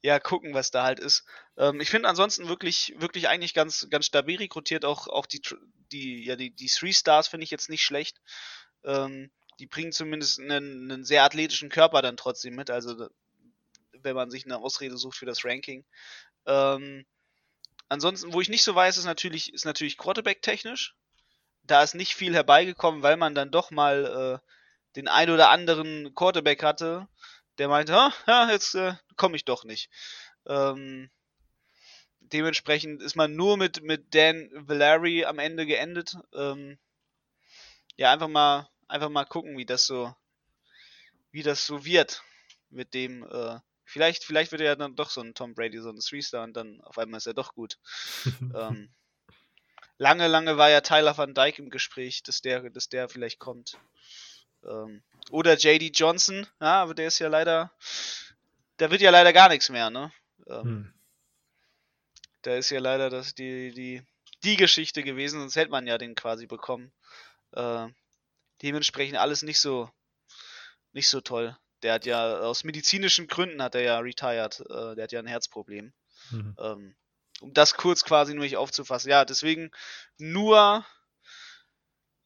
ja 0.02 0.18
gucken, 0.18 0.54
was 0.54 0.70
da 0.70 0.84
halt 0.84 1.00
ist. 1.00 1.24
Ähm, 1.56 1.80
ich 1.80 1.90
finde 1.90 2.08
ansonsten 2.08 2.48
wirklich, 2.48 2.94
wirklich 2.98 3.28
eigentlich 3.28 3.54
ganz, 3.54 3.86
ganz 3.90 4.06
stabil 4.06 4.38
rekrutiert. 4.38 4.84
Auch, 4.84 5.06
auch 5.06 5.26
die, 5.26 5.40
die, 5.92 6.24
ja, 6.24 6.36
die, 6.36 6.50
die 6.50 6.66
Three 6.66 6.92
Stars 6.92 7.28
finde 7.28 7.44
ich 7.44 7.50
jetzt 7.50 7.70
nicht 7.70 7.82
schlecht. 7.82 8.20
Ähm, 8.84 9.30
die 9.58 9.66
bringen 9.66 9.92
zumindest 9.92 10.40
einen, 10.40 10.90
einen 10.90 11.04
sehr 11.04 11.24
athletischen 11.24 11.68
Körper 11.68 12.02
dann 12.02 12.16
trotzdem 12.16 12.54
mit. 12.54 12.70
Also 12.70 13.08
wenn 13.92 14.16
man 14.16 14.30
sich 14.30 14.44
eine 14.44 14.58
Ausrede 14.58 14.96
sucht 14.96 15.16
für 15.16 15.26
das 15.26 15.44
Ranking. 15.44 15.84
Ähm, 16.46 17.06
ansonsten, 17.88 18.32
wo 18.32 18.40
ich 18.40 18.48
nicht 18.48 18.64
so 18.64 18.74
weiß, 18.74 18.98
ist 18.98 19.04
natürlich, 19.04 19.52
ist 19.52 19.64
natürlich 19.64 19.98
Quarterback-technisch. 19.98 20.96
Da 21.64 21.82
ist 21.82 21.94
nicht 21.94 22.14
viel 22.14 22.34
herbeigekommen, 22.34 23.02
weil 23.02 23.16
man 23.16 23.36
dann 23.36 23.52
doch 23.52 23.70
mal 23.70 24.40
äh, 24.42 24.48
den 24.96 25.06
ein 25.06 25.30
oder 25.30 25.50
anderen 25.50 26.12
Quarterback 26.14 26.62
hatte, 26.62 27.06
der 27.58 27.68
meinte, 27.68 27.96
ah, 27.96 28.12
ja, 28.26 28.50
jetzt 28.50 28.74
äh, 28.74 28.94
komme 29.16 29.36
ich 29.36 29.44
doch 29.44 29.64
nicht. 29.64 29.90
Ähm, 30.46 31.10
dementsprechend 32.20 33.02
ist 33.02 33.16
man 33.16 33.36
nur 33.36 33.56
mit, 33.56 33.82
mit 33.82 34.14
Dan 34.14 34.48
Valeri 34.52 35.24
am 35.24 35.38
Ende 35.38 35.66
geendet. 35.66 36.16
Ähm, 36.34 36.78
ja, 37.96 38.12
einfach 38.12 38.28
mal, 38.28 38.68
einfach 38.88 39.10
mal 39.10 39.24
gucken, 39.24 39.56
wie 39.58 39.66
das 39.66 39.86
so, 39.86 40.14
wie 41.30 41.42
das 41.42 41.66
so 41.66 41.84
wird 41.84 42.22
mit 42.70 42.94
dem, 42.94 43.24
äh, 43.30 43.58
vielleicht, 43.84 44.24
vielleicht 44.24 44.52
wird 44.52 44.62
er 44.62 44.68
ja 44.68 44.76
dann 44.76 44.96
doch 44.96 45.10
so 45.10 45.20
ein 45.20 45.34
Tom 45.34 45.54
Brady, 45.54 45.78
so 45.80 45.90
ein 45.90 45.98
Three-Star 45.98 46.44
und 46.44 46.54
dann 46.54 46.80
auf 46.82 46.98
einmal 46.98 47.18
ist 47.18 47.26
er 47.26 47.34
doch 47.34 47.54
gut. 47.54 47.78
ähm, 48.54 48.90
lange, 49.98 50.26
lange 50.26 50.56
war 50.56 50.70
ja 50.70 50.80
Tyler 50.80 51.16
Van 51.16 51.34
Dyke 51.34 51.60
im 51.62 51.70
Gespräch, 51.70 52.22
dass 52.22 52.40
der, 52.40 52.70
dass 52.70 52.88
der 52.88 53.08
vielleicht 53.08 53.38
kommt. 53.38 53.78
Ähm, 54.64 55.02
oder 55.30 55.56
JD 55.56 55.96
Johnson, 55.96 56.46
ja, 56.60 56.82
aber 56.82 56.94
der 56.94 57.08
ist 57.08 57.18
ja 57.18 57.28
leider, 57.28 57.72
da 58.76 58.90
wird 58.90 59.00
ja 59.00 59.10
leider 59.10 59.32
gar 59.32 59.48
nichts 59.48 59.68
mehr, 59.68 59.90
ne? 59.90 60.12
Ähm, 60.46 60.62
hm. 60.62 60.94
Da 62.42 62.56
ist 62.56 62.70
ja 62.70 62.80
leider 62.80 63.08
das, 63.08 63.34
die, 63.34 63.72
die, 63.72 64.02
die 64.42 64.56
Geschichte 64.56 65.02
gewesen, 65.02 65.40
sonst 65.40 65.56
hätte 65.56 65.70
man 65.70 65.86
ja 65.86 65.96
den 65.96 66.14
quasi 66.14 66.46
bekommen. 66.46 66.92
Äh, 67.52 67.88
dementsprechend 68.62 69.18
alles 69.18 69.42
nicht 69.42 69.60
so, 69.60 69.90
nicht 70.92 71.08
so 71.08 71.20
toll. 71.20 71.56
Der 71.82 71.94
hat 71.94 72.06
ja 72.06 72.38
aus 72.40 72.64
medizinischen 72.64 73.26
Gründen 73.26 73.62
hat 73.62 73.74
er 73.74 73.82
ja 73.82 73.98
retired. 73.98 74.60
Äh, 74.60 74.94
der 74.96 75.04
hat 75.04 75.12
ja 75.12 75.20
ein 75.20 75.26
Herzproblem. 75.26 75.92
Mhm. 76.30 76.56
Ähm, 76.58 76.94
um 77.40 77.52
das 77.54 77.74
kurz 77.74 78.04
quasi 78.04 78.34
nur 78.34 78.44
nicht 78.44 78.56
aufzufassen. 78.56 79.10
Ja, 79.10 79.24
deswegen 79.24 79.70
nur 80.18 80.84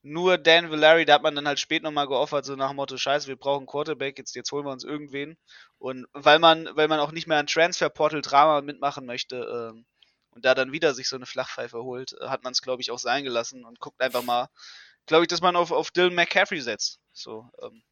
nur 0.07 0.39
Dan 0.39 0.71
Villari, 0.71 1.05
da 1.05 1.15
hat 1.15 1.23
man 1.23 1.35
dann 1.35 1.49
halt 1.49 1.59
spät 1.59 1.83
nochmal 1.83 2.07
geoffert, 2.07 2.45
so 2.45 2.55
nach 2.55 2.69
dem 2.69 2.77
Motto, 2.77 2.97
scheiße, 2.97 3.27
wir 3.27 3.37
brauchen 3.37 3.67
Quarterback, 3.67 4.19
jetzt, 4.19 4.37
jetzt 4.37 4.53
holen 4.53 4.65
wir 4.65 4.71
uns 4.71 4.85
irgendwen. 4.85 5.37
Und 5.79 6.07
weil 6.13 6.39
man, 6.39 6.69
weil 6.75 6.87
man 6.87 7.01
auch 7.01 7.11
nicht 7.11 7.27
mehr 7.27 7.39
ein 7.39 7.49
Transferportal-Drama 7.49 8.63
mitmachen 8.63 9.05
möchte 9.05 9.37
äh, 9.75 9.85
und 10.31 10.45
da 10.45 10.55
dann 10.55 10.73
wieder 10.73 10.95
sich 10.95 11.09
so 11.09 11.17
eine 11.17 11.27
Flachpfeife 11.27 11.83
holt, 11.83 12.15
äh, 12.21 12.29
hat 12.29 12.45
man 12.45 12.53
es, 12.53 12.63
glaube 12.63 12.83
ich, 12.83 12.93
auch 12.93 12.99
sein 12.99 13.25
gelassen 13.25 13.65
und 13.65 13.81
guckt 13.81 14.01
einfach 14.01 14.23
mal, 14.23 14.49
glaube 15.07 15.25
ich, 15.25 15.29
dass 15.29 15.41
man 15.41 15.57
auf, 15.57 15.73
auf 15.73 15.91
Dylan 15.91 16.15
McCaffrey 16.15 16.61
setzt. 16.61 17.01
So, 17.13 17.51
ähm, 17.61 17.83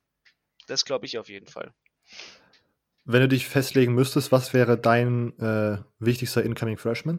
das 0.69 0.85
glaube 0.85 1.07
ich 1.07 1.19
auf 1.19 1.29
jeden 1.29 1.49
Fall. 1.49 1.75
Wenn 3.05 3.23
du 3.23 3.29
dich 3.29 3.49
festlegen 3.49 3.93
müsstest, 3.93 4.31
was 4.31 4.55
wäre 4.55 4.79
dein 4.79 5.37
äh, 5.39 5.83
wichtigster 5.99 6.45
Incoming 6.45 6.79
Freshman? 6.79 7.19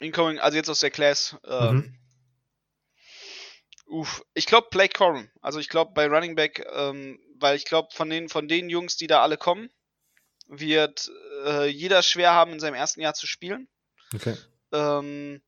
Incoming, 0.00 0.40
also 0.40 0.56
jetzt 0.56 0.68
aus 0.68 0.80
der 0.80 0.90
Class. 0.90 1.36
Ähm, 1.44 1.76
mhm 1.76 2.03
Uff, 3.86 4.24
ich 4.34 4.46
glaube 4.46 4.68
Blake 4.70 4.94
Corum. 4.96 5.30
Also 5.40 5.58
ich 5.58 5.68
glaube 5.68 5.92
bei 5.94 6.06
Running 6.06 6.34
Back, 6.34 6.66
ähm, 6.72 7.20
weil 7.36 7.56
ich 7.56 7.64
glaube 7.64 7.88
von 7.92 8.08
den 8.08 8.28
von 8.28 8.48
den 8.48 8.70
Jungs, 8.70 8.96
die 8.96 9.06
da 9.06 9.22
alle 9.22 9.36
kommen, 9.36 9.70
wird 10.46 11.10
äh, 11.44 11.66
jeder 11.66 12.02
schwer 12.02 12.32
haben 12.32 12.52
in 12.52 12.60
seinem 12.60 12.74
ersten 12.74 13.00
Jahr 13.00 13.14
zu 13.14 13.26
spielen. 13.26 13.68
Okay. 14.14 14.36
Ähm, 14.72 15.42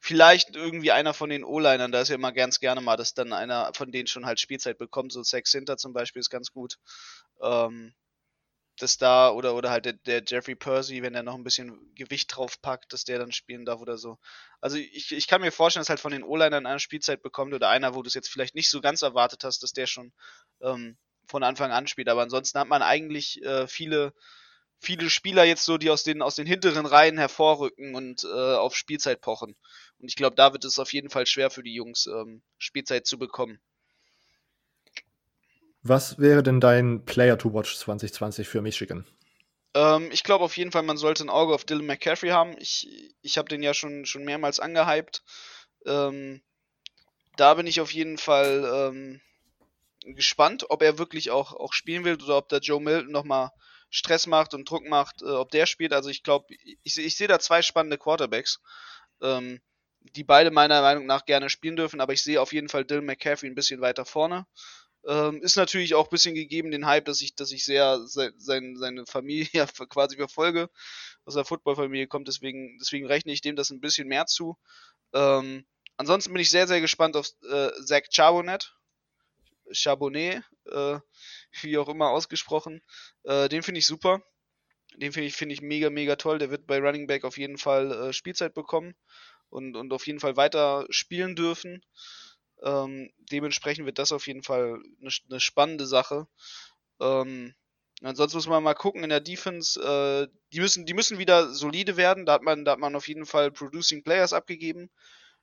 vielleicht 0.00 0.56
irgendwie 0.56 0.92
einer 0.92 1.14
von 1.14 1.30
den 1.30 1.44
O-Linern, 1.44 1.92
da 1.92 2.00
ist 2.00 2.08
ja 2.08 2.14
immer 2.14 2.32
ganz 2.32 2.60
gerne 2.60 2.80
mal, 2.80 2.96
dass 2.96 3.14
dann 3.14 3.32
einer 3.32 3.72
von 3.74 3.92
denen 3.92 4.06
schon 4.06 4.26
halt 4.26 4.40
Spielzeit 4.40 4.78
bekommt. 4.78 5.12
So 5.12 5.22
Sex 5.22 5.50
Center 5.50 5.76
zum 5.76 5.92
Beispiel 5.92 6.20
ist 6.20 6.30
ganz 6.30 6.52
gut. 6.52 6.78
Ähm, 7.42 7.94
dass 8.82 8.98
da 8.98 9.30
oder 9.30 9.54
oder 9.54 9.70
halt 9.70 9.84
der, 9.84 9.92
der, 9.94 10.22
Jeffrey 10.26 10.54
Percy, 10.54 11.02
wenn 11.02 11.14
er 11.14 11.22
noch 11.22 11.34
ein 11.34 11.44
bisschen 11.44 11.94
Gewicht 11.94 12.34
drauf 12.34 12.60
packt, 12.62 12.92
dass 12.92 13.04
der 13.04 13.18
dann 13.18 13.32
spielen 13.32 13.64
darf 13.64 13.80
oder 13.80 13.98
so. 13.98 14.18
Also 14.60 14.76
ich, 14.76 15.12
ich 15.12 15.26
kann 15.26 15.40
mir 15.40 15.52
vorstellen, 15.52 15.82
dass 15.82 15.90
halt 15.90 16.00
von 16.00 16.12
den 16.12 16.22
O-Linern 16.22 16.66
eine 16.66 16.80
Spielzeit 16.80 17.22
bekommt 17.22 17.54
oder 17.54 17.68
einer, 17.68 17.94
wo 17.94 18.02
du 18.02 18.08
es 18.08 18.14
jetzt 18.14 18.28
vielleicht 18.28 18.54
nicht 18.54 18.70
so 18.70 18.80
ganz 18.80 19.02
erwartet 19.02 19.44
hast, 19.44 19.62
dass 19.62 19.72
der 19.72 19.86
schon 19.86 20.12
ähm, 20.60 20.96
von 21.26 21.42
Anfang 21.42 21.72
an 21.72 21.86
spielt. 21.86 22.08
Aber 22.08 22.22
ansonsten 22.22 22.58
hat 22.58 22.68
man 22.68 22.82
eigentlich 22.82 23.42
äh, 23.42 23.66
viele 23.66 24.12
viele 24.80 25.10
Spieler 25.10 25.44
jetzt 25.44 25.64
so, 25.64 25.76
die 25.78 25.90
aus 25.90 26.04
den 26.04 26.22
aus 26.22 26.36
den 26.36 26.46
hinteren 26.46 26.86
Reihen 26.86 27.18
hervorrücken 27.18 27.94
und 27.94 28.24
äh, 28.24 28.54
auf 28.54 28.76
Spielzeit 28.76 29.20
pochen. 29.20 29.56
Und 29.98 30.08
ich 30.08 30.16
glaube, 30.16 30.36
da 30.36 30.52
wird 30.52 30.64
es 30.64 30.78
auf 30.78 30.92
jeden 30.92 31.10
Fall 31.10 31.26
schwer 31.26 31.50
für 31.50 31.62
die 31.62 31.74
Jungs 31.74 32.06
ähm, 32.06 32.42
Spielzeit 32.58 33.06
zu 33.06 33.18
bekommen. 33.18 33.60
Was 35.82 36.18
wäre 36.18 36.42
denn 36.42 36.60
dein 36.60 37.04
Player 37.04 37.38
to 37.38 37.52
Watch 37.54 37.76
2020 37.76 38.48
für 38.48 38.60
Michigan? 38.60 39.06
Ähm, 39.74 40.10
ich 40.12 40.24
glaube 40.24 40.44
auf 40.44 40.56
jeden 40.56 40.72
Fall, 40.72 40.82
man 40.82 40.96
sollte 40.96 41.24
ein 41.24 41.30
Auge 41.30 41.54
auf 41.54 41.64
Dylan 41.64 41.86
McCaffrey 41.86 42.30
haben. 42.30 42.56
Ich, 42.58 43.14
ich 43.22 43.38
habe 43.38 43.48
den 43.48 43.62
ja 43.62 43.74
schon, 43.74 44.06
schon 44.06 44.24
mehrmals 44.24 44.60
angehypt. 44.60 45.22
Ähm, 45.86 46.42
da 47.36 47.54
bin 47.54 47.66
ich 47.66 47.80
auf 47.80 47.92
jeden 47.92 48.18
Fall 48.18 48.90
ähm, 48.92 49.20
gespannt, 50.14 50.66
ob 50.70 50.82
er 50.82 50.98
wirklich 50.98 51.30
auch, 51.30 51.52
auch 51.52 51.72
spielen 51.72 52.04
will 52.04 52.14
oder 52.14 52.38
ob 52.38 52.48
da 52.48 52.58
Joe 52.58 52.80
Milton 52.80 53.12
nochmal 53.12 53.50
Stress 53.90 54.26
macht 54.26 54.54
und 54.54 54.68
Druck 54.68 54.86
macht, 54.88 55.22
äh, 55.22 55.26
ob 55.26 55.50
der 55.50 55.66
spielt. 55.66 55.92
Also 55.92 56.10
ich 56.10 56.22
glaube, 56.22 56.46
ich, 56.82 56.98
ich 56.98 57.16
sehe 57.16 57.28
da 57.28 57.38
zwei 57.38 57.62
spannende 57.62 57.98
Quarterbacks, 57.98 58.60
ähm, 59.22 59.60
die 60.00 60.24
beide 60.24 60.50
meiner 60.50 60.82
Meinung 60.82 61.06
nach 61.06 61.24
gerne 61.24 61.50
spielen 61.50 61.76
dürfen, 61.76 62.00
aber 62.00 62.12
ich 62.12 62.22
sehe 62.22 62.40
auf 62.40 62.52
jeden 62.52 62.68
Fall 62.68 62.84
Dylan 62.84 63.04
McCaffrey 63.04 63.48
ein 63.48 63.54
bisschen 63.54 63.80
weiter 63.80 64.04
vorne. 64.04 64.46
Ähm, 65.08 65.42
ist 65.42 65.56
natürlich 65.56 65.94
auch 65.94 66.04
ein 66.04 66.10
bisschen 66.10 66.34
gegeben 66.34 66.70
den 66.70 66.84
Hype, 66.84 67.06
dass 67.06 67.22
ich, 67.22 67.34
dass 67.34 67.50
ich 67.50 67.64
sehr 67.64 68.06
se, 68.06 68.34
sein, 68.36 68.76
seine 68.76 69.06
Familie 69.06 69.48
quasi 69.88 70.16
verfolge, 70.16 70.68
aus 71.24 71.34
der 71.34 71.46
Footballfamilie 71.46 72.06
kommt, 72.06 72.28
deswegen, 72.28 72.76
deswegen 72.78 73.06
rechne 73.06 73.32
ich 73.32 73.40
dem 73.40 73.56
das 73.56 73.70
ein 73.70 73.80
bisschen 73.80 74.06
mehr 74.06 74.26
zu. 74.26 74.58
Ähm, 75.14 75.64
ansonsten 75.96 76.32
bin 76.34 76.42
ich 76.42 76.50
sehr, 76.50 76.68
sehr 76.68 76.82
gespannt 76.82 77.16
auf 77.16 77.30
äh, 77.50 77.70
Zach 77.84 78.02
Charbonnet. 78.10 78.74
Charbonnet, 79.72 80.44
äh, 80.66 80.98
wie 81.62 81.78
auch 81.78 81.88
immer 81.88 82.10
ausgesprochen. 82.10 82.82
Äh, 83.24 83.48
den 83.48 83.62
finde 83.62 83.78
ich 83.78 83.86
super. 83.86 84.22
Den 84.96 85.12
finde 85.12 85.28
ich, 85.28 85.36
find 85.36 85.52
ich 85.52 85.62
mega, 85.62 85.88
mega 85.88 86.16
toll. 86.16 86.38
Der 86.38 86.50
wird 86.50 86.66
bei 86.66 86.78
Running 86.78 87.06
Back 87.06 87.24
auf 87.24 87.38
jeden 87.38 87.56
Fall 87.56 87.92
äh, 87.92 88.12
Spielzeit 88.12 88.52
bekommen 88.52 88.94
und, 89.48 89.74
und 89.74 89.92
auf 89.92 90.06
jeden 90.06 90.20
Fall 90.20 90.36
weiter 90.36 90.86
spielen 90.90 91.34
dürfen. 91.34 91.82
Ähm, 92.62 93.10
dementsprechend 93.30 93.86
wird 93.86 93.98
das 93.98 94.12
auf 94.12 94.26
jeden 94.26 94.42
Fall 94.42 94.80
eine, 95.00 95.10
eine 95.30 95.40
spannende 95.40 95.86
Sache. 95.86 96.26
Ähm, 97.00 97.54
ansonsten 98.02 98.38
muss 98.38 98.48
man 98.48 98.62
mal 98.62 98.74
gucken 98.74 99.04
in 99.04 99.10
der 99.10 99.20
Defense. 99.20 99.80
Äh, 99.80 100.28
die, 100.52 100.60
müssen, 100.60 100.86
die 100.86 100.94
müssen 100.94 101.18
wieder 101.18 101.52
solide 101.52 101.96
werden. 101.96 102.26
Da 102.26 102.34
hat, 102.34 102.42
man, 102.42 102.64
da 102.64 102.72
hat 102.72 102.78
man 102.80 102.96
auf 102.96 103.08
jeden 103.08 103.26
Fall 103.26 103.50
Producing 103.50 104.02
Players 104.02 104.32
abgegeben. 104.32 104.90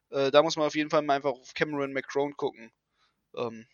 Äh, 0.10 0.32
da 0.32 0.44
muss 0.44 0.56
man 0.56 0.68
auf 0.68 0.76
jeden 0.76 0.90
Fall 0.90 1.02
mal 1.02 1.16
einfach 1.16 1.32
auf 1.32 1.54
Cameron 1.54 1.94
McCrone 1.94 2.34
gucken, 2.34 2.72
ähm, 3.36 3.66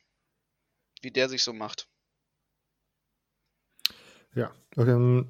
wie 1.01 1.11
der 1.11 1.29
sich 1.29 1.43
so 1.43 1.53
macht. 1.53 1.87
Ja, 4.33 4.51
okay. 4.77 5.25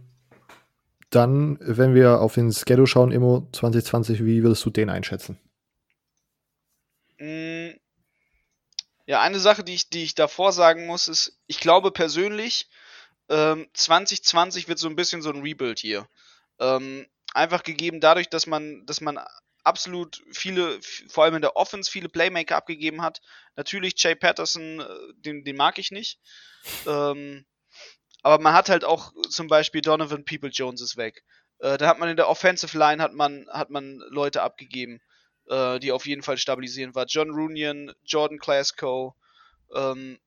Dann, 1.10 1.58
wenn 1.60 1.94
wir 1.94 2.22
auf 2.22 2.36
den 2.36 2.54
Schedule 2.54 2.88
schauen, 2.88 3.12
Immo 3.12 3.48
2020, 3.52 4.24
wie 4.24 4.44
würdest 4.44 4.64
du 4.64 4.70
den 4.70 4.90
einschätzen? 4.90 5.38
Mm, 7.20 7.51
ja, 9.06 9.22
eine 9.22 9.40
Sache, 9.40 9.64
die 9.64 9.74
ich, 9.74 9.90
die 9.90 10.04
ich 10.04 10.16
davor 10.16 10.52
sagen 10.54 10.86
muss, 10.86 11.08
ist, 11.08 11.40
ich 11.48 11.60
glaube 11.60 11.92
persönlich, 11.92 12.70
ähm, 13.30 13.68
2020 13.74 14.68
wird 14.68 14.80
so 14.80 14.88
ein 14.88 14.96
bisschen 14.96 15.22
so 15.22 15.32
ein 15.32 15.42
Rebuild 15.42 15.80
hier. 15.80 16.08
Ähm, 16.60 17.08
einfach 17.34 17.64
gegeben 17.64 18.02
dadurch, 18.02 18.30
dass 18.30 18.48
man, 18.48 18.86
dass 18.86 19.02
man 19.02 19.20
absolut 19.64 20.22
viele, 20.32 20.80
vor 21.08 21.24
allem 21.24 21.36
in 21.36 21.42
der 21.42 21.56
Offense, 21.56 21.90
viele 21.90 22.10
Playmaker 22.10 22.58
abgegeben 22.58 23.02
hat. 23.02 23.22
Natürlich 23.56 23.94
Jay 23.98 24.16
Patterson, 24.16 24.80
äh, 24.80 24.86
den, 25.16 25.44
den 25.44 25.56
mag 25.56 25.78
ich 25.78 25.92
nicht. 25.92 26.20
Ähm, 26.86 27.46
aber 28.24 28.42
man 28.42 28.54
hat 28.54 28.70
halt 28.70 28.84
auch 28.84 29.14
zum 29.30 29.48
Beispiel 29.48 29.82
Donovan 29.82 30.26
People 30.26 30.50
Jones 30.50 30.82
ist 30.82 30.98
weg. 30.98 31.24
Äh, 31.60 31.78
da 31.78 31.88
hat 31.88 32.00
man 32.00 32.10
in 32.10 32.18
der 32.18 32.30
Offensive 32.30 32.78
Line 32.78 33.02
hat 33.02 33.14
man, 33.14 33.48
hat 33.50 33.70
man 33.70 34.00
Leute 34.10 34.42
abgegeben, 34.42 35.02
äh, 35.48 35.80
die 35.80 35.92
auf 35.92 36.06
jeden 36.06 36.22
Fall 36.22 36.38
stabilisieren 36.38 36.96
war. 36.96 37.06
John 37.06 37.32
Runyon, 37.32 37.94
Jordan 38.06 38.38
Glasgow, 38.38 39.14
ähm, 39.74 40.20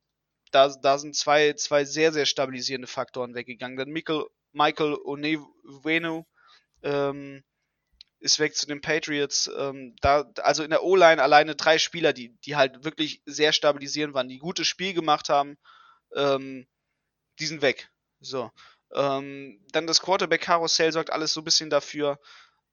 da, 0.51 0.69
da 0.69 0.97
sind 0.97 1.15
zwei, 1.15 1.53
zwei 1.53 1.83
sehr, 1.85 2.13
sehr 2.13 2.25
stabilisierende 2.25 2.87
Faktoren 2.87 3.35
weggegangen. 3.35 3.77
Dann 3.77 3.89
Michael, 3.89 4.25
Michael 4.53 4.97
Onevenu 5.03 6.25
ähm, 6.83 7.43
ist 8.19 8.39
weg 8.39 8.55
zu 8.55 8.65
den 8.65 8.81
Patriots. 8.81 9.49
Ähm, 9.57 9.95
da, 10.01 10.31
also 10.41 10.63
in 10.63 10.69
der 10.69 10.83
O-Line 10.83 11.21
alleine 11.21 11.55
drei 11.55 11.77
Spieler, 11.77 12.13
die, 12.13 12.35
die 12.45 12.55
halt 12.55 12.83
wirklich 12.83 13.21
sehr 13.25 13.51
stabilisierend 13.51 14.13
waren, 14.13 14.29
die 14.29 14.39
gutes 14.39 14.67
Spiel 14.67 14.93
gemacht 14.93 15.29
haben. 15.29 15.57
Ähm, 16.15 16.67
die 17.39 17.45
sind 17.45 17.61
weg. 17.61 17.89
So. 18.21 18.51
Ähm, 18.93 19.59
dann 19.71 19.87
das 19.87 20.01
Quarterback-Karussell 20.01 20.91
sorgt 20.91 21.11
alles 21.11 21.33
so 21.33 21.41
ein 21.41 21.43
bisschen 21.43 21.69
dafür, 21.69 22.19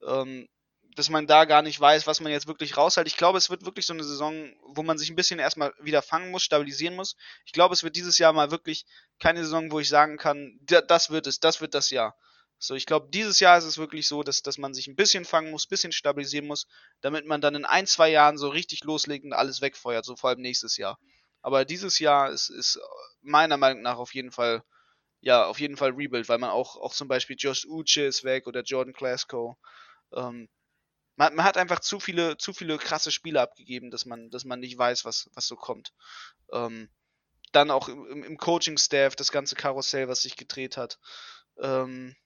ähm, 0.06 0.48
dass 0.94 1.08
man 1.08 1.26
da 1.26 1.44
gar 1.44 1.62
nicht 1.62 1.80
weiß, 1.80 2.06
was 2.06 2.20
man 2.20 2.32
jetzt 2.32 2.46
wirklich 2.46 2.76
raushält. 2.76 3.06
Ich 3.06 3.16
glaube, 3.16 3.38
es 3.38 3.50
wird 3.50 3.64
wirklich 3.64 3.86
so 3.86 3.94
eine 3.94 4.04
Saison, 4.04 4.52
wo 4.66 4.82
man 4.82 4.98
sich 4.98 5.10
ein 5.10 5.16
bisschen 5.16 5.38
erstmal 5.38 5.72
wieder 5.80 6.02
fangen 6.02 6.30
muss, 6.30 6.42
stabilisieren 6.42 6.96
muss. 6.96 7.16
Ich 7.44 7.52
glaube, 7.52 7.74
es 7.74 7.82
wird 7.82 7.96
dieses 7.96 8.18
Jahr 8.18 8.32
mal 8.32 8.50
wirklich 8.50 8.84
keine 9.18 9.42
Saison, 9.44 9.70
wo 9.70 9.80
ich 9.80 9.88
sagen 9.88 10.18
kann, 10.18 10.58
das 10.62 11.10
wird 11.10 11.26
es, 11.26 11.40
das 11.40 11.60
wird 11.60 11.74
das 11.74 11.90
Jahr. 11.90 12.16
So, 12.58 12.74
ich 12.74 12.86
glaube, 12.86 13.08
dieses 13.10 13.40
Jahr 13.40 13.58
ist 13.58 13.64
es 13.64 13.78
wirklich 13.78 14.06
so, 14.06 14.22
dass, 14.22 14.42
dass 14.42 14.56
man 14.56 14.72
sich 14.72 14.86
ein 14.86 14.94
bisschen 14.94 15.24
fangen 15.24 15.50
muss, 15.50 15.66
ein 15.66 15.70
bisschen 15.70 15.90
stabilisieren 15.90 16.46
muss, 16.46 16.68
damit 17.00 17.26
man 17.26 17.40
dann 17.40 17.56
in 17.56 17.64
ein, 17.64 17.88
zwei 17.88 18.08
Jahren 18.08 18.38
so 18.38 18.48
richtig 18.48 18.84
loslegt 18.84 19.24
und 19.24 19.32
alles 19.32 19.60
wegfeuert, 19.62 20.04
so 20.04 20.14
vor 20.14 20.30
allem 20.30 20.40
nächstes 20.40 20.76
Jahr. 20.76 20.96
Aber 21.40 21.64
dieses 21.64 21.98
Jahr 21.98 22.30
ist, 22.30 22.50
ist 22.50 22.78
meiner 23.20 23.56
Meinung 23.56 23.82
nach 23.82 23.96
auf 23.96 24.14
jeden 24.14 24.30
Fall, 24.30 24.62
ja, 25.20 25.44
auf 25.44 25.58
jeden 25.58 25.76
Fall 25.76 25.90
Rebuild, 25.90 26.28
weil 26.28 26.38
man 26.38 26.50
auch, 26.50 26.76
auch 26.76 26.94
zum 26.94 27.08
Beispiel 27.08 27.34
Josh 27.36 27.66
Uche 27.66 28.02
ist 28.02 28.22
weg 28.22 28.46
oder 28.46 28.62
Jordan 28.62 28.92
Glasgow. 28.92 29.56
Ähm, 30.14 30.48
man, 31.16 31.34
man, 31.34 31.44
hat 31.44 31.56
einfach 31.56 31.80
zu 31.80 32.00
viele, 32.00 32.36
zu 32.38 32.52
viele 32.52 32.78
krasse 32.78 33.10
Spiele 33.10 33.40
abgegeben, 33.40 33.90
dass 33.90 34.06
man, 34.06 34.30
dass 34.30 34.44
man 34.44 34.60
nicht 34.60 34.78
weiß, 34.78 35.04
was, 35.04 35.30
was 35.34 35.46
so 35.46 35.56
kommt. 35.56 35.92
Ähm, 36.52 36.88
dann 37.52 37.70
auch 37.70 37.88
im, 37.88 38.24
im 38.24 38.38
Coaching-Staff, 38.38 39.14
das 39.16 39.30
ganze 39.30 39.54
Karussell, 39.54 40.08
was 40.08 40.22
sich 40.22 40.36
gedreht 40.36 40.76
hat. 40.76 40.98
Ähm, 41.60 42.16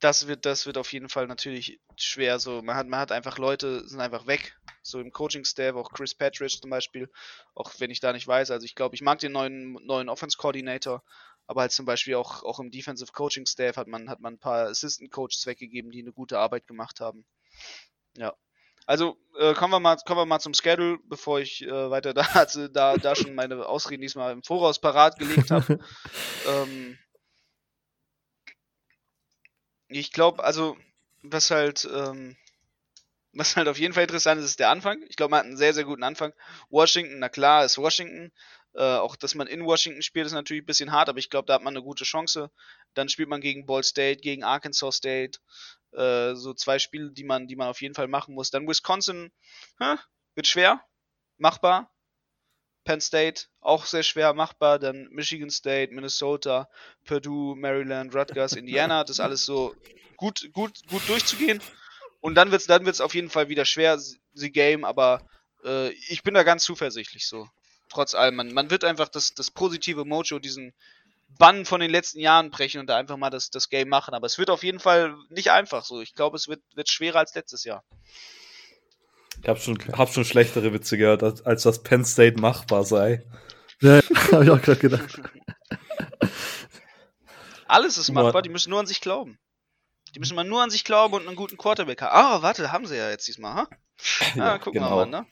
das 0.00 0.28
wird, 0.28 0.46
das 0.46 0.66
wird 0.66 0.78
auf 0.78 0.92
jeden 0.92 1.08
Fall 1.08 1.26
natürlich 1.26 1.80
schwer. 1.96 2.38
So, 2.38 2.62
man 2.62 2.76
hat, 2.76 2.86
man 2.86 3.00
hat 3.00 3.12
einfach 3.12 3.38
Leute, 3.38 3.86
sind 3.88 4.00
einfach 4.00 4.26
weg. 4.26 4.56
So 4.82 5.00
im 5.00 5.10
Coaching-Staff, 5.10 5.74
auch 5.74 5.92
Chris 5.92 6.14
Patridge 6.14 6.58
zum 6.60 6.70
Beispiel, 6.70 7.10
auch 7.54 7.72
wenn 7.78 7.90
ich 7.90 8.00
da 8.00 8.12
nicht 8.12 8.26
weiß. 8.26 8.52
Also 8.52 8.64
ich 8.64 8.76
glaube, 8.76 8.94
ich 8.94 9.02
mag 9.02 9.18
den 9.18 9.32
neuen, 9.32 9.72
neuen 9.84 10.08
Offense-Coordinator, 10.08 11.02
aber 11.48 11.62
halt 11.62 11.72
zum 11.72 11.86
Beispiel 11.86 12.14
auch, 12.14 12.44
auch 12.44 12.60
im 12.60 12.70
Defensive 12.70 13.10
Coaching-Staff 13.10 13.78
hat 13.78 13.88
man, 13.88 14.10
hat 14.10 14.20
man 14.20 14.34
ein 14.34 14.38
paar 14.38 14.68
Assistant-Coaches 14.68 15.46
weggegeben, 15.46 15.90
die 15.90 16.02
eine 16.02 16.12
gute 16.12 16.38
Arbeit 16.38 16.66
gemacht 16.66 17.00
haben. 17.00 17.24
Ja. 18.16 18.34
Also 18.86 19.16
äh, 19.38 19.54
kommen, 19.54 19.72
wir 19.72 19.80
mal, 19.80 19.96
kommen 20.04 20.20
wir 20.20 20.26
mal 20.26 20.40
zum 20.40 20.52
Schedule, 20.52 20.98
bevor 21.04 21.40
ich 21.40 21.62
äh, 21.62 21.90
weiter 21.90 22.12
da, 22.14 22.24
da, 22.44 22.96
da 22.98 23.16
schon 23.16 23.34
meine 23.34 23.66
Ausreden 23.66 24.02
diesmal 24.02 24.32
im 24.32 24.42
Voraus 24.42 24.78
parat 24.78 25.18
gelegt 25.18 25.50
habe. 25.50 25.78
ähm, 26.46 26.98
ich 29.88 30.12
glaube, 30.12 30.44
also, 30.44 30.76
was 31.22 31.50
halt, 31.50 31.88
ähm, 31.90 32.36
was 33.32 33.56
halt 33.56 33.68
auf 33.68 33.78
jeden 33.78 33.94
Fall 33.94 34.02
interessant 34.02 34.38
ist, 34.38 34.46
ist 34.46 34.60
der 34.60 34.68
Anfang. 34.68 35.02
Ich 35.08 35.16
glaube, 35.16 35.30
man 35.30 35.40
hat 35.40 35.46
einen 35.46 35.56
sehr, 35.56 35.72
sehr 35.72 35.84
guten 35.84 36.02
Anfang. 36.02 36.34
Washington, 36.68 37.20
na 37.20 37.30
klar, 37.30 37.64
ist 37.64 37.78
Washington. 37.78 38.32
Äh, 38.78 38.98
auch, 38.98 39.16
dass 39.16 39.34
man 39.34 39.48
in 39.48 39.64
Washington 39.64 40.02
spielt, 40.02 40.26
ist 40.26 40.32
natürlich 40.32 40.62
ein 40.62 40.66
bisschen 40.66 40.92
hart, 40.92 41.08
aber 41.08 41.18
ich 41.18 41.30
glaube, 41.30 41.46
da 41.46 41.54
hat 41.54 41.64
man 41.64 41.74
eine 41.74 41.82
gute 41.82 42.04
Chance. 42.04 42.48
Dann 42.94 43.08
spielt 43.08 43.28
man 43.28 43.40
gegen 43.40 43.66
Ball 43.66 43.82
State, 43.82 44.20
gegen 44.20 44.44
Arkansas 44.44 44.98
State. 44.98 45.40
Äh, 45.92 46.36
so 46.36 46.54
zwei 46.54 46.78
Spiele, 46.78 47.10
die 47.10 47.24
man, 47.24 47.48
die 47.48 47.56
man 47.56 47.66
auf 47.66 47.82
jeden 47.82 47.96
Fall 47.96 48.06
machen 48.06 48.34
muss. 48.36 48.52
Dann 48.52 48.68
Wisconsin, 48.68 49.32
hä? 49.80 49.96
wird 50.36 50.46
schwer, 50.46 50.80
machbar. 51.38 51.92
Penn 52.84 53.00
State 53.00 53.46
auch 53.60 53.84
sehr 53.84 54.04
schwer 54.04 54.32
machbar, 54.32 54.78
dann 54.78 55.08
Michigan 55.10 55.50
State, 55.50 55.92
Minnesota, 55.92 56.70
Purdue, 57.04 57.56
Maryland, 57.56 58.14
Rutgers, 58.14 58.52
Indiana, 58.56 59.02
das 59.02 59.18
alles 59.18 59.44
so 59.44 59.74
gut, 60.16 60.48
gut, 60.52 60.86
gut 60.88 61.06
durchzugehen. 61.08 61.60
Und 62.20 62.36
dann 62.36 62.52
wird 62.52 62.60
es 62.60 62.68
dann 62.68 62.86
wird's 62.86 63.00
auf 63.00 63.14
jeden 63.14 63.28
Fall 63.28 63.48
wieder 63.48 63.64
schwer, 63.64 63.98
the 64.34 64.52
game, 64.52 64.84
aber 64.84 65.26
äh, 65.64 65.90
ich 66.08 66.22
bin 66.22 66.34
da 66.34 66.44
ganz 66.44 66.62
zuversichtlich 66.62 67.26
so. 67.26 67.48
Trotz 67.88 68.14
allem, 68.14 68.36
man, 68.36 68.52
man 68.52 68.70
wird 68.70 68.84
einfach 68.84 69.08
das, 69.08 69.34
das 69.34 69.50
positive 69.50 70.04
Mojo, 70.04 70.38
diesen 70.38 70.74
Bann 71.38 71.64
von 71.64 71.80
den 71.80 71.90
letzten 71.90 72.20
Jahren 72.20 72.50
brechen 72.50 72.80
und 72.80 72.86
da 72.86 72.96
einfach 72.96 73.16
mal 73.16 73.30
das, 73.30 73.50
das 73.50 73.68
Game 73.68 73.88
machen. 73.88 74.14
Aber 74.14 74.26
es 74.26 74.38
wird 74.38 74.50
auf 74.50 74.62
jeden 74.62 74.80
Fall 74.80 75.16
nicht 75.28 75.50
einfach 75.50 75.84
so. 75.84 76.00
Ich 76.00 76.14
glaube, 76.14 76.36
es 76.36 76.48
wird, 76.48 76.62
wird 76.74 76.88
schwerer 76.88 77.18
als 77.18 77.34
letztes 77.34 77.64
Jahr. 77.64 77.84
Ich 79.42 79.48
habe 79.48 79.60
schon, 79.60 79.78
hab 79.92 80.12
schon 80.12 80.24
schlechtere 80.24 80.72
Witze 80.72 80.98
gehört, 80.98 81.22
als, 81.22 81.42
als 81.42 81.62
das 81.62 81.82
Penn 81.82 82.04
State 82.04 82.40
machbar 82.40 82.84
sei. 82.84 83.24
Ja, 83.80 84.00
habe 84.32 84.44
ich 84.44 84.50
auch 84.50 84.60
gerade 84.60 84.80
gedacht. 84.80 85.20
Alles 87.68 87.98
ist 87.98 88.10
machbar, 88.10 88.42
die 88.42 88.48
müssen 88.48 88.70
nur 88.70 88.80
an 88.80 88.86
sich 88.86 89.00
glauben. 89.00 89.38
Die 90.14 90.20
müssen 90.20 90.34
mal 90.34 90.44
nur 90.44 90.62
an 90.62 90.70
sich 90.70 90.84
glauben 90.84 91.14
und 91.14 91.26
einen 91.26 91.36
guten 91.36 91.58
Quarterback 91.58 92.00
haben. 92.02 92.12
Ah, 92.12 92.42
warte, 92.42 92.72
haben 92.72 92.86
sie 92.86 92.96
ja 92.96 93.10
jetzt 93.10 93.28
diesmal, 93.28 93.54
ha? 93.54 93.68
Ja, 94.34 94.54
ah, 94.54 94.58
gucken 94.58 94.80
genau. 94.80 94.90
wir 94.98 95.06
mal, 95.06 95.20
ne? 95.20 95.26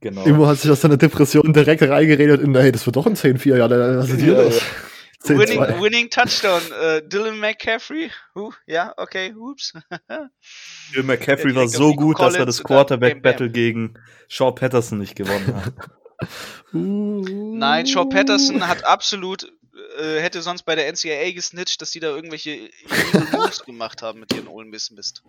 Genau. 0.00 0.24
Irgendwo 0.24 0.46
hat 0.46 0.58
sich 0.58 0.70
aus 0.70 0.80
seiner 0.80 0.96
Depression 0.96 1.52
direkt 1.52 1.82
reingeredet 1.82 2.40
in, 2.40 2.56
hey, 2.56 2.72
das 2.72 2.86
wird 2.86 2.96
doch 2.96 3.06
ein 3.06 3.16
10-4, 3.16 3.56
ja, 3.56 3.70
was 3.70 4.08
ist 4.08 4.20
hier 4.20 4.32
ja, 4.34 4.42
los? 4.42 4.58
Ja. 4.58 4.66
Winning, 5.22 5.60
winning, 5.82 6.08
Touchdown, 6.08 6.62
uh, 6.72 7.00
Dylan 7.06 7.38
McCaffrey. 7.38 8.10
Uh, 8.34 8.52
ja, 8.66 8.94
okay, 8.96 9.34
ups. 9.34 9.74
Dylan 10.94 11.06
McCaffrey 11.06 11.54
war 11.54 11.68
so 11.68 11.94
gut, 11.94 12.18
dass 12.18 12.36
er 12.36 12.46
das 12.46 12.64
Quarterback-Battle 12.64 13.50
gegen 13.50 13.98
Shaw 14.28 14.52
Patterson 14.52 14.98
nicht 14.98 15.16
gewonnen 15.16 15.54
hat. 15.54 15.74
Nein, 16.72 17.86
Shaw 17.86 18.06
Patterson 18.06 18.66
hat 18.66 18.84
absolut 18.86 19.52
äh, 19.98 20.20
hätte 20.20 20.42
sonst 20.42 20.62
bei 20.62 20.74
der 20.74 20.90
NCAA 20.92 21.32
gesnitcht, 21.32 21.80
dass 21.82 21.90
die 21.90 22.00
da 22.00 22.08
irgendwelche 22.08 22.70
Moves 23.32 23.64
gemacht 23.64 24.02
haben 24.02 24.20
mit 24.20 24.32
ihren 24.34 24.48
Ole 24.48 24.66
Miss 24.66 24.90
Mist. 24.90 25.22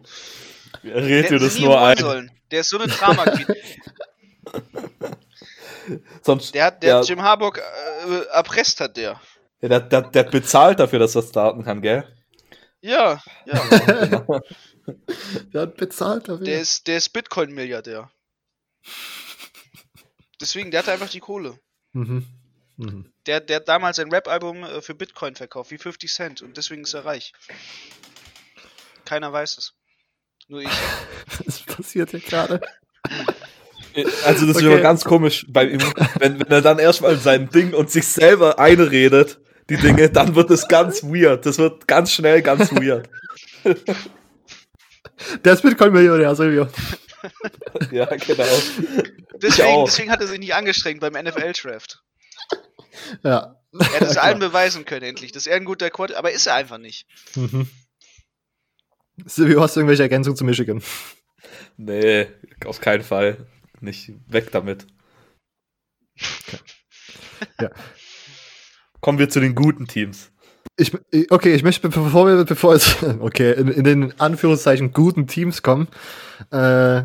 Red 0.83 1.29
dir 1.29 1.39
das 1.39 1.59
nur 1.59 1.79
ein. 1.79 1.97
Sollen. 1.97 2.31
Der 2.51 2.61
ist 2.61 2.69
so 2.69 2.79
eine 2.79 2.91
Drama. 2.91 3.25
Sonst, 6.21 6.53
der 6.53 6.65
hat, 6.65 6.83
der 6.83 6.89
ja. 6.89 7.01
Jim 7.01 7.21
Harbaugh 7.21 7.57
äh, 7.57 8.25
erpresst 8.33 8.79
hat 8.79 8.97
der. 8.97 9.19
Ja, 9.61 9.69
der, 9.69 9.79
der, 9.81 10.01
der 10.03 10.23
bezahlt 10.23 10.79
dafür, 10.79 10.99
dass 10.99 11.15
er 11.15 11.23
starten 11.23 11.63
kann, 11.63 11.81
gell? 11.81 12.07
Ja, 12.81 13.21
ja. 13.45 14.25
Der 15.53 15.61
hat 15.61 15.77
bezahlt 15.77 16.27
dafür. 16.27 16.43
Der 16.43 16.59
ist, 16.59 16.87
der 16.87 16.97
ist 16.97 17.09
Bitcoin-Milliardär. 17.09 18.09
Deswegen, 20.41 20.71
der 20.71 20.79
hatte 20.79 20.91
einfach 20.91 21.09
die 21.09 21.19
Kohle. 21.19 21.59
mhm. 21.93 22.25
Mhm. 22.81 23.11
Der, 23.27 23.39
der 23.39 23.57
hat 23.57 23.67
damals 23.67 23.99
ein 23.99 24.11
Rap-Album 24.11 24.63
äh, 24.63 24.81
für 24.81 24.95
Bitcoin 24.95 25.35
verkauft, 25.35 25.71
wie 25.71 25.77
50 25.77 26.11
Cent. 26.13 26.41
Und 26.41 26.57
deswegen 26.57 26.83
ist 26.83 26.93
er 26.93 27.05
reich. 27.05 27.33
Keiner 29.05 29.31
weiß 29.31 29.57
es. 29.57 29.73
Nur 30.47 30.61
ich. 30.61 30.69
Was 31.45 31.59
passiert 31.61 32.11
hier 32.11 32.19
gerade? 32.19 32.61
Also 34.25 34.45
das 34.45 34.55
ist 34.55 34.63
Okay. 34.63 34.65
immer 34.67 34.79
ganz 34.81 35.03
komisch, 35.03 35.45
bei 35.49 35.65
ihm, 35.65 35.81
wenn, 36.19 36.39
wenn 36.39 36.47
er 36.47 36.61
dann 36.61 36.79
erstmal 36.79 37.17
sein 37.17 37.49
Ding 37.49 37.73
und 37.73 37.91
sich 37.91 38.07
selber 38.07 38.57
einredet, 38.57 39.39
die 39.69 39.77
Dinge, 39.77 40.09
dann 40.09 40.35
wird 40.35 40.49
es 40.49 40.67
ganz 40.67 41.03
weird. 41.03 41.45
Das 41.45 41.57
wird 41.57 41.87
ganz 41.87 42.11
schnell 42.13 42.41
ganz 42.41 42.71
weird. 42.71 43.09
Der 45.45 45.53
ist 45.53 45.61
Bitcoin-Millionär, 45.61 46.35
Silvio. 46.35 46.67
Ja, 47.91 48.05
genau. 48.05 48.43
Deswegen, 49.35 49.85
deswegen 49.85 50.11
hat 50.11 50.21
er 50.21 50.27
sich 50.27 50.39
nicht 50.39 50.55
angestrengt 50.55 50.99
beim 51.01 51.13
NFL-Draft. 51.13 52.01
Ja. 53.23 53.55
Er 53.73 54.01
hat 54.01 54.01
es 54.01 54.17
allen 54.17 54.39
klar. 54.39 54.49
beweisen 54.49 54.85
können, 54.85 55.03
endlich, 55.03 55.31
dass 55.31 55.47
er 55.47 55.55
ein 55.55 55.65
guter 55.65 55.89
Quad, 55.89 56.13
aber 56.13 56.31
ist 56.31 56.45
er 56.45 56.55
einfach 56.55 56.77
nicht. 56.77 57.07
Mhm. 57.35 57.69
Silvio, 59.25 59.61
hast 59.61 59.75
du 59.75 59.79
irgendwelche 59.79 60.03
Ergänzungen 60.03 60.37
zu 60.37 60.43
Michigan? 60.45 60.81
Nee, 61.77 62.27
auf 62.65 62.79
keinen 62.79 63.03
Fall. 63.03 63.47
Nicht 63.79 64.11
weg 64.27 64.51
damit. 64.51 64.85
Ja. 67.59 67.71
Kommen 68.99 69.17
wir 69.17 69.29
zu 69.29 69.39
den 69.39 69.55
guten 69.55 69.87
Teams. 69.87 70.31
Ich, 70.77 70.93
okay, 71.31 71.55
ich 71.55 71.63
möchte, 71.63 71.89
bevor 71.89 72.27
wir, 72.27 72.45
bevor 72.45 72.75
es, 72.75 73.01
okay, 73.19 73.53
in, 73.53 73.69
in 73.69 73.83
den 73.83 74.19
Anführungszeichen 74.19 74.93
guten 74.93 75.25
Teams 75.27 75.63
kommen, 75.63 75.87
äh, 76.51 77.03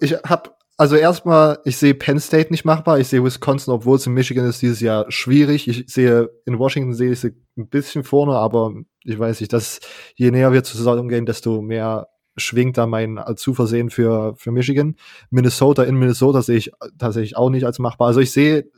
ich 0.00 0.12
habe, 0.24 0.55
also 0.76 0.96
erstmal, 0.96 1.58
ich 1.64 1.78
sehe 1.78 1.94
Penn 1.94 2.20
State 2.20 2.50
nicht 2.50 2.64
machbar, 2.64 2.98
ich 2.98 3.08
sehe 3.08 3.24
Wisconsin, 3.24 3.72
obwohl 3.72 3.96
es 3.96 4.06
in 4.06 4.12
Michigan 4.12 4.46
ist, 4.46 4.60
dieses 4.60 4.80
Jahr 4.80 5.10
schwierig. 5.10 5.68
Ich 5.68 5.92
sehe, 5.92 6.30
in 6.44 6.58
Washington 6.58 6.92
sehe 6.92 7.12
ich 7.12 7.20
sie 7.20 7.32
ein 7.56 7.68
bisschen 7.68 8.04
vorne, 8.04 8.34
aber 8.34 8.74
ich 9.02 9.18
weiß 9.18 9.40
nicht, 9.40 9.52
dass 9.52 9.80
je 10.14 10.30
näher 10.30 10.52
wir 10.52 10.64
zur 10.64 10.78
Saison 10.78 11.08
gehen, 11.08 11.24
desto 11.24 11.62
mehr 11.62 12.08
schwingt 12.36 12.76
da 12.76 12.86
mein 12.86 13.18
Zuversehen 13.36 13.88
für, 13.88 14.34
für 14.36 14.52
Michigan. 14.52 14.96
Minnesota 15.30 15.84
in 15.84 15.96
Minnesota 15.96 16.42
sehe 16.42 16.58
ich 16.58 16.70
tatsächlich 16.98 17.36
auch 17.36 17.48
nicht 17.48 17.64
als 17.64 17.78
machbar. 17.78 18.08
Also 18.08 18.20
ich 18.20 18.32
sehe 18.32 18.70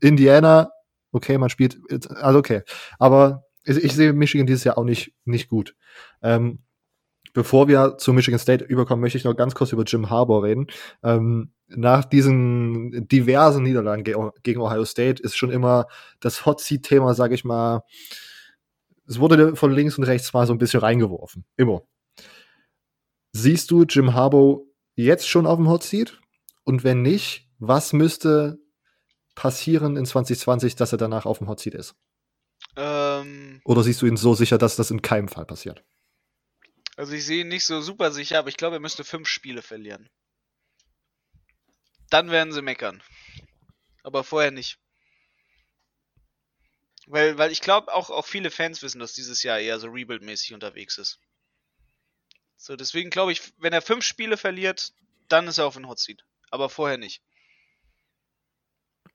Indiana, 0.00 0.70
okay, 1.12 1.38
man 1.38 1.50
spielt, 1.50 1.78
also 2.16 2.38
okay. 2.40 2.62
Aber 2.98 3.44
ich, 3.62 3.76
ich 3.76 3.94
sehe 3.94 4.12
Michigan 4.12 4.48
dieses 4.48 4.64
Jahr 4.64 4.78
auch 4.78 4.84
nicht, 4.84 5.12
nicht 5.24 5.48
gut. 5.48 5.76
Ähm, 6.22 6.58
bevor 7.36 7.68
wir 7.68 7.98
zu 7.98 8.14
Michigan 8.14 8.40
State 8.40 8.64
überkommen, 8.64 9.02
möchte 9.02 9.18
ich 9.18 9.24
noch 9.24 9.36
ganz 9.36 9.54
kurz 9.54 9.70
über 9.70 9.84
Jim 9.84 10.08
Harbour 10.08 10.42
reden. 10.42 10.68
Ähm, 11.02 11.52
nach 11.68 12.06
diesen 12.06 13.06
diversen 13.08 13.62
Niederlagen 13.62 14.04
ge 14.04 14.16
gegen 14.42 14.62
Ohio 14.62 14.86
State 14.86 15.22
ist 15.22 15.36
schon 15.36 15.50
immer 15.50 15.86
das 16.18 16.46
Hot 16.46 16.62
Seat-Thema, 16.62 17.12
sage 17.12 17.34
ich 17.34 17.44
mal, 17.44 17.82
es 19.06 19.20
wurde 19.20 19.54
von 19.54 19.70
links 19.70 19.98
und 19.98 20.04
rechts 20.04 20.32
mal 20.32 20.46
so 20.46 20.54
ein 20.54 20.58
bisschen 20.58 20.80
reingeworfen. 20.80 21.44
Immer. 21.58 21.82
Siehst 23.32 23.70
du 23.70 23.84
Jim 23.84 24.14
Harbaugh 24.14 24.64
jetzt 24.94 25.28
schon 25.28 25.46
auf 25.46 25.58
dem 25.58 25.68
Hot 25.68 25.82
Seat? 25.82 26.18
Und 26.64 26.84
wenn 26.84 27.02
nicht, 27.02 27.50
was 27.58 27.92
müsste 27.92 28.58
passieren 29.34 29.98
in 29.98 30.06
2020, 30.06 30.74
dass 30.74 30.92
er 30.92 30.98
danach 30.98 31.26
auf 31.26 31.38
dem 31.38 31.48
Hot 31.48 31.60
Seat 31.60 31.74
ist? 31.74 31.96
Ähm, 32.76 33.60
Oder 33.66 33.82
siehst 33.82 34.00
du 34.00 34.06
ihn 34.06 34.16
so 34.16 34.32
sicher, 34.32 34.56
dass 34.56 34.76
das 34.76 34.90
in 34.90 35.02
keinem 35.02 35.28
Fall 35.28 35.44
passiert? 35.44 35.84
Also 36.96 37.12
ich 37.12 37.24
sehe 37.24 37.42
ihn 37.42 37.48
nicht 37.48 37.64
so 37.64 37.80
super 37.80 38.10
sicher, 38.10 38.38
aber 38.38 38.48
ich 38.48 38.56
glaube, 38.56 38.76
er 38.76 38.80
müsste 38.80 39.04
fünf 39.04 39.28
Spiele 39.28 39.62
verlieren. 39.62 40.08
Dann 42.10 42.30
werden 42.30 42.52
sie 42.52 42.62
meckern. 42.62 43.02
Aber 44.02 44.24
vorher 44.24 44.50
nicht. 44.50 44.78
Weil, 47.06 47.38
weil 47.38 47.52
ich 47.52 47.60
glaube, 47.60 47.92
auch, 47.94 48.10
auch 48.10 48.26
viele 48.26 48.50
Fans 48.50 48.82
wissen, 48.82 48.98
dass 48.98 49.12
dieses 49.12 49.42
Jahr 49.42 49.58
eher 49.60 49.78
so 49.78 49.88
Rebuild-mäßig 49.88 50.54
unterwegs 50.54 50.98
ist. 50.98 51.20
So, 52.56 52.74
deswegen 52.74 53.10
glaube 53.10 53.32
ich, 53.32 53.52
wenn 53.58 53.72
er 53.72 53.82
fünf 53.82 54.04
Spiele 54.04 54.36
verliert, 54.36 54.92
dann 55.28 55.46
ist 55.46 55.58
er 55.58 55.66
auf 55.66 55.74
dem 55.74 55.88
Hot 55.88 55.98
Seat. 55.98 56.24
Aber 56.50 56.68
vorher 56.68 56.98
nicht. 56.98 57.22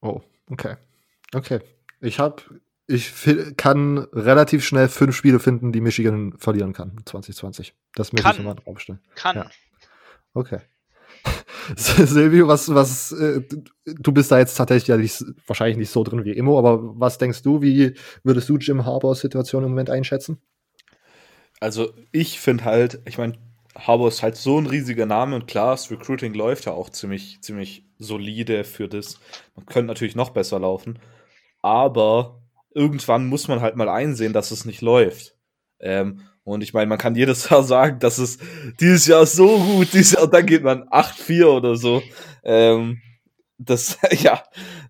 Oh, 0.02 0.22
okay. 0.48 0.78
Okay. 1.34 1.60
Ich 2.00 2.20
habe, 2.20 2.62
ich 2.88 3.14
kann 3.58 4.00
relativ 4.14 4.66
schnell 4.66 4.90
fünf 4.90 5.16
Spiele 5.16 5.40
finden, 5.40 5.72
die 5.72 5.82
Michigan 5.82 6.34
verlieren 6.38 6.74
kann 6.74 6.98
2020. 7.06 7.74
Das 7.96 8.12
möchte 8.12 8.30
ich 8.30 8.38
nochmal 8.40 8.56
draufstellen. 8.56 9.02
Kann. 9.16 9.36
Ja. 9.38 9.50
Okay. 10.34 10.60
Silvio, 11.76 12.48
was, 12.48 12.74
was, 12.74 13.12
äh, 13.12 13.42
du- 13.42 13.64
du 13.86 14.12
bist 14.12 14.32
da 14.32 14.40
jetzt 14.40 14.56
tatsächlich 14.56 14.88
ja 14.88 14.98
nicht, 14.98 15.24
wahrscheinlich 15.46 15.78
nicht 15.78 15.92
so 15.92 16.04
drin 16.04 16.26
wie 16.26 16.32
Immo, 16.32 16.58
aber 16.58 16.80
was 17.00 17.18
denkst 17.18 17.44
du, 17.44 17.62
wie 17.62 17.94
würdest 18.24 18.50
du 18.50 18.58
Jim 18.58 18.86
Harbors 18.86 19.20
Situation 19.22 19.64
im 19.64 19.70
Moment 19.70 19.90
einschätzen? 19.90 20.42
Also 21.60 21.94
ich 22.12 22.40
finde 22.40 22.66
halt, 22.66 23.02
ich 23.06 23.18
meine, 23.18 23.34
Harbour 23.78 24.08
ist 24.08 24.24
halt 24.24 24.36
so 24.36 24.58
ein 24.58 24.66
riesiger 24.66 25.06
Name 25.06 25.36
und 25.36 25.48
klar, 25.48 25.72
das 25.72 25.92
Recruiting 25.92 26.34
läuft 26.34 26.66
ja 26.66 26.74
auch 26.74 26.90
ziemlich, 26.90 27.42
ziemlich 27.42 27.86
solide 28.00 28.64
für 28.64 28.88
das. 28.88 29.20
Man 29.56 29.66
könnte 29.68 29.88
natürlich 29.88 30.16
noch 30.16 30.32
besser 30.32 30.60
laufen, 30.60 30.98
aber 31.62 32.41
irgendwann 32.74 33.28
muss 33.28 33.48
man 33.48 33.62
halt 33.62 33.76
mal 33.76 33.90
einsehen, 33.90 34.34
dass 34.34 34.52
es 34.52 34.66
nicht 34.66 34.82
läuft. 34.82 35.36
Ähm, 35.80 36.22
und 36.44 36.62
ich 36.62 36.74
meine, 36.74 36.88
man 36.88 36.98
kann 36.98 37.16
jedes 37.16 37.50
Jahr 37.50 37.64
sagen, 37.76 38.00
dass 38.00 38.18
es 38.18 38.38
dieses 38.80 39.08
Jahr 39.08 39.26
so 39.26 39.60
gut, 39.60 39.94
dieses 39.94 40.14
Jahr, 40.14 40.28
dann 40.28 40.46
geht 40.46 40.64
man 40.64 40.84
8-4 40.90 41.46
oder 41.46 41.76
so. 41.76 42.02
Ähm, 42.44 43.02
das, 43.58 43.98
ja, 44.12 44.44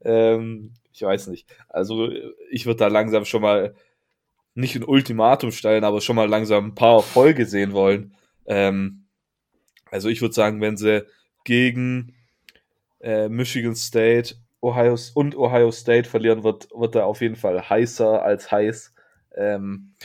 ähm, 0.03 0.73
ich 0.91 1.01
weiß 1.01 1.27
nicht. 1.27 1.47
Also 1.69 2.09
ich 2.49 2.65
würde 2.65 2.79
da 2.79 2.87
langsam 2.87 3.25
schon 3.25 3.41
mal 3.41 3.75
nicht 4.53 4.75
ein 4.75 4.83
Ultimatum 4.83 5.51
stellen, 5.51 5.83
aber 5.83 6.01
schon 6.01 6.15
mal 6.15 6.29
langsam 6.29 6.67
ein 6.67 6.75
paar 6.75 6.97
Erfolge 6.97 7.45
sehen 7.45 7.73
wollen. 7.73 8.15
Ähm, 8.45 9.05
also 9.89 10.09
ich 10.09 10.21
würde 10.21 10.33
sagen, 10.33 10.61
wenn 10.61 10.77
sie 10.77 11.05
gegen 11.43 12.15
äh, 12.99 13.29
Michigan 13.29 13.75
State 13.75 14.35
Ohio 14.61 14.95
und 15.15 15.35
Ohio 15.35 15.71
State 15.71 16.07
verlieren, 16.07 16.43
wird, 16.43 16.69
wird 16.73 16.95
er 16.95 17.05
auf 17.05 17.21
jeden 17.21 17.35
Fall 17.35 17.69
heißer 17.69 18.21
als 18.21 18.51
heiß. 18.51 18.93
Ähm, 19.35 19.95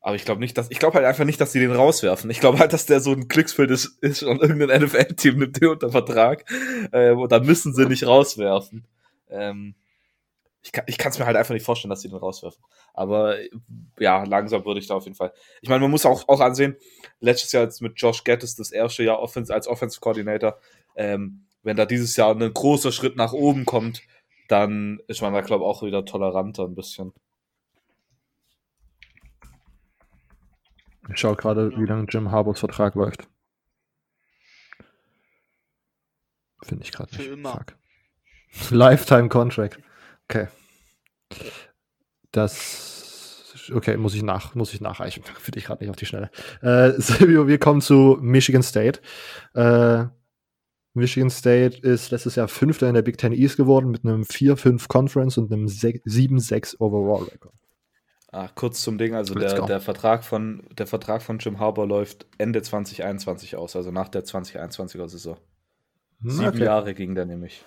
aber 0.00 0.16
ich 0.16 0.24
glaube 0.24 0.40
nicht, 0.40 0.58
dass 0.58 0.70
ich 0.70 0.78
glaube 0.78 0.96
halt 0.96 1.06
einfach 1.06 1.24
nicht, 1.24 1.40
dass 1.40 1.52
sie 1.52 1.60
den 1.60 1.72
rauswerfen. 1.72 2.30
Ich 2.30 2.40
glaube 2.40 2.58
halt, 2.58 2.72
dass 2.72 2.86
der 2.86 3.00
so 3.00 3.12
ein 3.12 3.28
Glücksfeld 3.28 3.70
ist, 3.70 4.02
ist 4.02 4.22
und 4.22 4.42
irgendein 4.42 4.82
NFL-Team 4.82 5.38
nimmt 5.38 5.60
den 5.60 5.70
unter 5.70 5.90
Vertrag. 5.90 6.44
Ähm, 6.92 7.18
und 7.20 7.32
dann 7.32 7.46
müssen 7.46 7.74
sie 7.74 7.86
nicht 7.86 8.06
rauswerfen. 8.06 8.86
Ähm, 9.30 9.74
ich 10.64 10.72
kann 10.72 10.84
ich 10.86 10.98
es 10.98 11.18
mir 11.18 11.26
halt 11.26 11.36
einfach 11.36 11.52
nicht 11.52 11.64
vorstellen, 11.64 11.90
dass 11.90 12.00
sie 12.00 12.08
den 12.08 12.18
rauswerfen. 12.18 12.62
Aber 12.94 13.36
ja, 13.98 14.24
langsam 14.24 14.64
würde 14.64 14.80
ich 14.80 14.86
da 14.86 14.94
auf 14.94 15.04
jeden 15.04 15.16
Fall. 15.16 15.32
Ich 15.60 15.68
meine, 15.68 15.80
man 15.80 15.90
muss 15.90 16.06
auch, 16.06 16.26
auch 16.28 16.40
ansehen, 16.40 16.76
letztes 17.20 17.52
Jahr 17.52 17.64
jetzt 17.64 17.82
mit 17.82 17.94
Josh 17.96 18.24
Gettis 18.24 18.56
das 18.56 18.72
erste 18.72 19.04
Jahr 19.04 19.20
Offense, 19.20 19.52
als 19.52 19.68
Offensive 19.68 20.00
Coordinator. 20.00 20.58
Ähm, 20.96 21.46
wenn 21.64 21.76
da 21.76 21.86
dieses 21.86 22.16
Jahr 22.16 22.34
ein 22.34 22.52
großer 22.52 22.92
Schritt 22.92 23.16
nach 23.16 23.32
oben 23.32 23.64
kommt, 23.64 24.02
dann 24.48 25.00
ist 25.08 25.22
man 25.22 25.32
da, 25.32 25.40
glaube 25.40 25.64
ich, 25.64 25.68
auch 25.68 25.82
wieder 25.82 26.04
toleranter 26.04 26.64
ein 26.64 26.74
bisschen. 26.74 27.12
Ich 31.10 31.18
schaue 31.20 31.36
gerade, 31.36 31.70
wie 31.76 31.84
lange 31.84 32.06
Jim 32.08 32.30
Harbors 32.30 32.60
Vertrag 32.60 32.94
läuft. 32.94 33.28
Finde 36.62 36.84
ich 36.84 36.92
gerade 36.92 37.14
Für 37.14 37.22
nicht. 37.22 37.32
immer. 37.32 37.52
Fuck. 37.52 37.74
Lifetime 38.70 39.28
Contract. 39.28 39.78
Okay. 40.28 40.48
Das. 42.32 43.70
Okay, 43.72 43.96
muss 43.96 44.14
ich 44.14 44.22
nach, 44.22 44.54
muss 44.54 44.72
ich 44.74 44.80
nachreichen. 44.80 45.22
Finde 45.38 45.58
ich 45.58 45.66
gerade 45.66 45.82
nicht 45.82 45.90
auf 45.90 45.96
die 45.96 46.06
Schnelle. 46.06 46.30
Äh, 46.62 46.92
Silvio, 47.00 47.46
wir 47.46 47.58
kommen 47.58 47.80
zu 47.80 48.18
Michigan 48.20 48.62
State. 48.62 49.00
Äh, 49.54 50.06
Michigan 50.94 51.30
State 51.30 51.78
ist 51.78 52.10
letztes 52.12 52.36
Jahr 52.36 52.48
Fünfter 52.48 52.88
in 52.88 52.94
der 52.94 53.02
Big 53.02 53.18
Ten 53.18 53.32
East 53.32 53.56
geworden 53.56 53.90
mit 53.90 54.04
einem 54.04 54.22
4-5 54.22 54.86
Conference 54.88 55.36
und 55.38 55.52
einem 55.52 55.66
7-6 55.66 56.80
Overall 56.80 57.24
Record. 57.24 57.54
Ah, 58.30 58.48
kurz 58.52 58.82
zum 58.82 58.98
Ding, 58.98 59.14
also 59.14 59.34
der, 59.34 59.62
der, 59.66 59.80
Vertrag 59.80 60.24
von, 60.24 60.64
der 60.76 60.88
Vertrag 60.88 61.22
von 61.22 61.38
Jim 61.38 61.60
Harbour 61.60 61.86
läuft 61.86 62.26
Ende 62.38 62.62
2021 62.62 63.56
aus, 63.56 63.76
also 63.76 63.92
nach 63.92 64.08
der 64.08 64.24
2021er 64.24 65.08
Saison. 65.08 65.36
Sieben 66.20 66.48
Okay. 66.48 66.64
Jahre 66.64 66.94
ging 66.94 67.14
der 67.14 67.26
nämlich. 67.26 67.64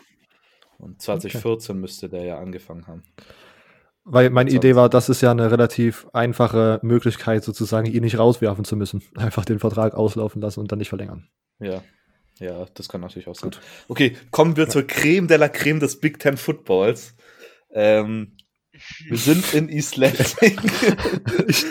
Und 0.78 1.02
2014 1.02 1.80
müsste 1.80 2.10
der 2.10 2.24
ja 2.24 2.40
angefangen 2.40 2.88
haben. 2.88 3.04
Weil 4.04 4.30
meine 4.30 4.50
Idee 4.52 4.76
war, 4.76 4.90
das 4.90 5.10
ist 5.10 5.22
ja 5.22 5.32
eine 5.32 5.52
relativ 5.52 6.08
einfache 6.14 6.80
Möglichkeit, 6.82 7.44
sozusagen 7.44 7.88
ihn 7.88 8.04
nicht 8.04 8.18
rauswerfen 8.18 8.64
zu 8.64 8.76
müssen. 8.78 9.02
Einfach 9.16 9.44
den 9.46 9.60
Vertrag 9.60 9.96
auslaufen 9.96 10.42
lassen 10.42 10.60
und 10.62 10.72
dann 10.72 10.80
nicht 10.80 10.90
verlängern. 10.90 11.28
Ja. 11.60 11.82
Ja, 12.40 12.66
das 12.74 12.88
kann 12.90 13.02
natürlich 13.02 13.28
auch 13.28 13.36
sein. 13.36 13.52
Okay, 13.88 14.16
kommen 14.32 14.58
wir 14.58 14.70
zur 14.70 14.86
Creme 14.86 15.28
de 15.28 15.38
la 15.38 15.50
Creme 15.50 15.80
des 15.80 16.00
Big 16.00 16.20
Ten 16.20 16.38
Footballs. 16.38 17.16
Ähm, 17.72 18.38
Wir 19.08 19.18
sind 19.18 19.54
in 19.54 19.70
East 19.70 19.98
Lansing. 19.98 20.60
Ich, 21.48 21.66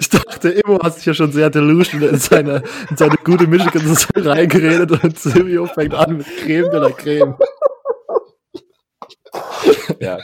ich 0.00 0.08
dachte, 0.10 0.48
Immo 0.50 0.82
hat 0.82 0.96
sich 0.96 1.06
ja 1.06 1.14
schon 1.14 1.30
sehr 1.32 1.50
delusional 1.50 2.08
in 2.10 2.18
seine, 2.18 2.62
in 2.90 2.96
seine 2.96 3.16
gute 3.22 3.46
Michigan-Saison 3.46 4.10
reingeredet 4.16 4.90
und 5.04 5.18
Silvio 5.18 5.66
fängt 5.66 5.94
an 5.94 6.16
mit 6.18 6.26
Creme 6.38 6.70
de 6.70 6.80
la 6.80 6.90
Creme. 6.90 7.36
ja. 10.00 10.18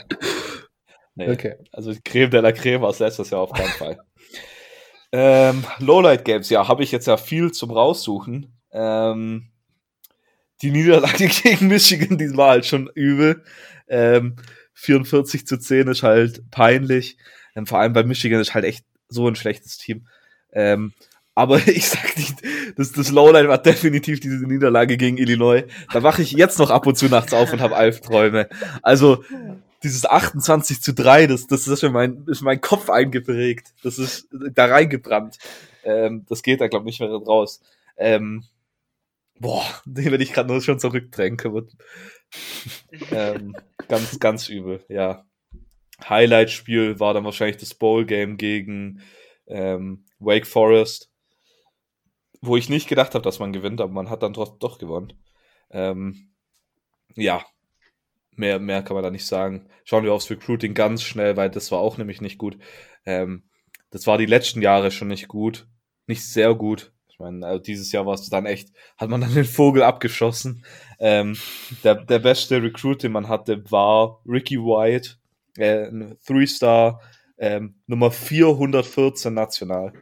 Nee, 1.15 1.29
Okay. 1.31 1.55
Also 1.71 1.93
Creme 2.03 2.29
de 2.31 2.41
la 2.41 2.51
Creme 2.51 2.83
aus 2.83 2.99
letztes 2.99 3.29
Jahr 3.29 3.41
auf 3.41 3.53
keinen 3.53 3.69
Fall. 3.69 3.97
ähm, 5.13 5.63
Lowlight 5.79 6.25
Games, 6.25 6.49
ja, 6.49 6.67
habe 6.67 6.83
ich 6.83 6.91
jetzt 6.91 7.07
ja 7.07 7.15
viel 7.17 7.51
zum 7.51 7.71
raussuchen. 7.71 8.59
Ähm, 8.71 9.51
die 10.65 10.71
Niederlage 10.71 11.27
gegen 11.43 11.67
Michigan, 11.67 12.17
die 12.17 12.35
war 12.35 12.49
halt 12.49 12.65
schon 12.65 12.89
übel. 12.95 13.43
Ähm, 13.87 14.35
44 14.73 15.45
zu 15.45 15.57
10 15.57 15.87
ist 15.87 16.03
halt 16.03 16.49
peinlich. 16.49 17.17
Ähm, 17.55 17.67
vor 17.67 17.79
allem 17.79 17.93
bei 17.93 18.03
Michigan 18.03 18.41
ist 18.41 18.53
halt 18.53 18.65
echt 18.65 18.83
so 19.07 19.27
ein 19.27 19.35
schlechtes 19.35 19.77
Team. 19.77 20.07
Ähm, 20.51 20.93
aber 21.35 21.57
ich 21.67 21.87
sag 21.87 22.17
nicht, 22.17 22.35
das, 22.77 22.91
das 22.91 23.11
Lowlight 23.11 23.47
war 23.47 23.59
definitiv 23.59 24.19
diese 24.19 24.47
Niederlage 24.47 24.97
gegen 24.97 25.17
Illinois. 25.17 25.63
Da 25.93 26.01
wache 26.01 26.23
ich 26.23 26.31
jetzt 26.31 26.57
noch 26.57 26.71
ab 26.71 26.87
und 26.87 26.97
zu 26.97 27.05
nachts 27.07 27.33
auf 27.33 27.53
und 27.53 27.61
habe 27.61 27.75
Albträume. 27.75 28.49
Also 28.81 29.23
dieses 29.83 30.05
28 30.05 30.81
zu 30.81 30.95
3, 30.95 31.27
das, 31.27 31.45
das 31.45 31.67
ist 31.67 31.83
in 31.83 31.91
mein, 31.91 32.25
ist 32.25 32.41
in 32.41 32.45
mein 32.45 32.59
Kopf 32.59 32.89
eingeprägt. 32.89 33.67
Das 33.83 33.99
ist 33.99 34.27
da 34.31 34.65
reingebrannt. 34.65 35.37
Ähm, 35.83 36.25
das 36.27 36.41
geht 36.41 36.59
da, 36.59 36.67
glaube 36.67 36.89
ich, 36.89 36.99
nicht 36.99 37.07
mehr 37.07 37.15
raus. 37.15 37.61
Ähm, 37.97 38.43
boah, 39.39 39.65
den 39.85 40.11
werde 40.11 40.23
ich 40.23 40.33
gerade 40.33 40.49
nur 40.49 40.61
schon 40.61 40.79
zurückdrängen. 40.79 41.39
Aber, 41.43 41.63
ähm, 43.11 43.55
ganz, 43.87 44.19
ganz 44.19 44.49
übel, 44.49 44.83
ja. 44.89 45.25
Highlight-Spiel 46.03 46.99
war 46.99 47.13
dann 47.13 47.23
wahrscheinlich 47.23 47.57
das 47.57 47.73
Bowl-Game 47.73 48.35
gegen 48.37 49.01
ähm, 49.47 50.05
Wake 50.19 50.45
Forest, 50.45 51.09
wo 52.41 52.57
ich 52.57 52.69
nicht 52.69 52.89
gedacht 52.89 53.13
habe, 53.15 53.23
dass 53.23 53.39
man 53.39 53.53
gewinnt, 53.53 53.79
aber 53.79 53.93
man 53.93 54.09
hat 54.09 54.21
dann 54.21 54.33
trotzdem 54.33 54.59
doch 54.59 54.77
gewonnen. 54.77 55.13
Ähm, 55.71 56.33
ja, 57.15 57.45
mehr, 58.31 58.59
mehr 58.59 58.83
kann 58.83 58.95
man 58.95 59.03
da 59.03 59.09
nicht 59.09 59.25
sagen. 59.25 59.69
Schauen 59.85 60.03
wir 60.03 60.13
aufs 60.13 60.29
Recruiting 60.29 60.73
ganz 60.73 61.01
schnell, 61.03 61.37
weil 61.37 61.49
das 61.49 61.71
war 61.71 61.79
auch 61.79 61.97
nämlich 61.97 62.21
nicht 62.21 62.37
gut. 62.37 62.57
Ähm, 63.05 63.49
das 63.89 64.07
war 64.07 64.17
die 64.17 64.25
letzten 64.25 64.61
Jahre 64.61 64.91
schon 64.91 65.07
nicht 65.07 65.27
gut, 65.27 65.67
nicht 66.07 66.25
sehr 66.25 66.53
gut. 66.55 66.91
Ich 67.15 67.19
meine, 67.19 67.47
also 67.47 67.63
dieses 67.63 67.93
Jahr 67.93 68.05
war 68.05 68.15
es 68.15 68.29
dann 68.29 68.45
echt, 68.45 68.73
hat 68.97 69.09
man 69.09 69.21
dann 69.21 69.33
den 69.33 69.45
Vogel 69.45 69.83
abgeschossen. 69.83 70.65
Ähm, 70.99 71.37
der, 71.81 71.95
der 71.95 72.19
beste 72.19 72.61
Recruit, 72.61 73.03
den 73.03 73.13
man 73.13 73.29
hatte, 73.29 73.71
war 73.71 74.19
Ricky 74.27 74.57
White, 74.57 75.11
äh, 75.57 75.87
ein 75.87 76.17
Three-Star, 76.27 76.99
ähm, 77.37 77.75
Nummer 77.87 78.11
414 78.11 79.33
national. 79.33 79.93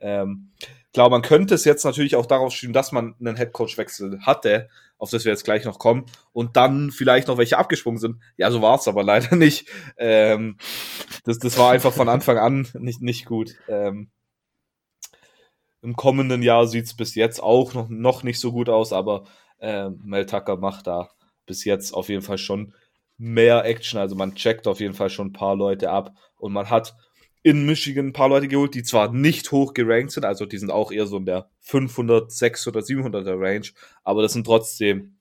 Ähm, 0.00 0.50
klar, 0.92 1.08
man 1.08 1.22
könnte 1.22 1.54
es 1.54 1.64
jetzt 1.64 1.84
natürlich 1.84 2.14
auch 2.14 2.26
darauf 2.26 2.52
schieben, 2.52 2.74
dass 2.74 2.92
man 2.92 3.14
einen 3.18 3.36
Headcoach-Wechsel 3.36 4.20
hatte, 4.26 4.68
auf 4.98 5.08
das 5.08 5.24
wir 5.24 5.32
jetzt 5.32 5.44
gleich 5.44 5.64
noch 5.64 5.78
kommen, 5.78 6.04
und 6.34 6.58
dann 6.58 6.90
vielleicht 6.90 7.28
noch 7.28 7.38
welche 7.38 7.56
abgesprungen 7.56 7.98
sind. 7.98 8.20
Ja, 8.36 8.50
so 8.50 8.60
war 8.60 8.76
es 8.76 8.86
aber 8.86 9.02
leider 9.02 9.34
nicht. 9.34 9.66
Ähm, 9.96 10.58
das, 11.24 11.38
das 11.38 11.56
war 11.56 11.72
einfach 11.72 11.94
von 11.94 12.10
Anfang 12.10 12.36
an 12.36 12.68
nicht, 12.74 13.00
nicht 13.00 13.24
gut. 13.24 13.54
Ähm, 13.66 14.10
Im 15.82 15.96
kommenden 15.96 16.42
Jahr 16.42 16.66
sieht 16.66 16.84
es 16.84 16.94
bis 16.94 17.14
jetzt 17.14 17.42
auch 17.42 17.74
noch, 17.74 17.88
noch 17.88 18.22
nicht 18.22 18.38
so 18.38 18.52
gut 18.52 18.68
aus, 18.68 18.92
aber 18.92 19.24
äh, 19.58 19.88
Mel 19.90 20.26
Tucker 20.26 20.56
macht 20.56 20.86
da 20.86 21.10
bis 21.46 21.64
jetzt 21.64 21.92
auf 21.92 22.08
jeden 22.08 22.22
Fall 22.22 22.38
schon 22.38 22.74
mehr 23.16 23.64
Action. 23.64 23.98
Also 23.98 24.16
man 24.16 24.34
checkt 24.34 24.66
auf 24.66 24.80
jeden 24.80 24.94
Fall 24.94 25.10
schon 25.10 25.28
ein 25.28 25.32
paar 25.32 25.56
Leute 25.56 25.90
ab 25.90 26.14
und 26.36 26.52
man 26.52 26.70
hat 26.70 26.94
in 27.42 27.64
Michigan 27.64 28.08
ein 28.08 28.12
paar 28.12 28.28
Leute 28.28 28.48
geholt, 28.48 28.74
die 28.74 28.82
zwar 28.82 29.12
nicht 29.12 29.50
hoch 29.50 29.72
gerankt 29.72 30.12
sind, 30.12 30.24
also 30.24 30.44
die 30.44 30.58
sind 30.58 30.70
auch 30.70 30.92
eher 30.92 31.06
so 31.06 31.16
in 31.16 31.24
der 31.24 31.48
500, 31.60 32.30
600, 32.30 32.84
700er 32.84 33.40
Range, 33.40 33.66
aber 34.04 34.22
das 34.22 34.34
sind 34.34 34.44
trotzdem 34.44 35.16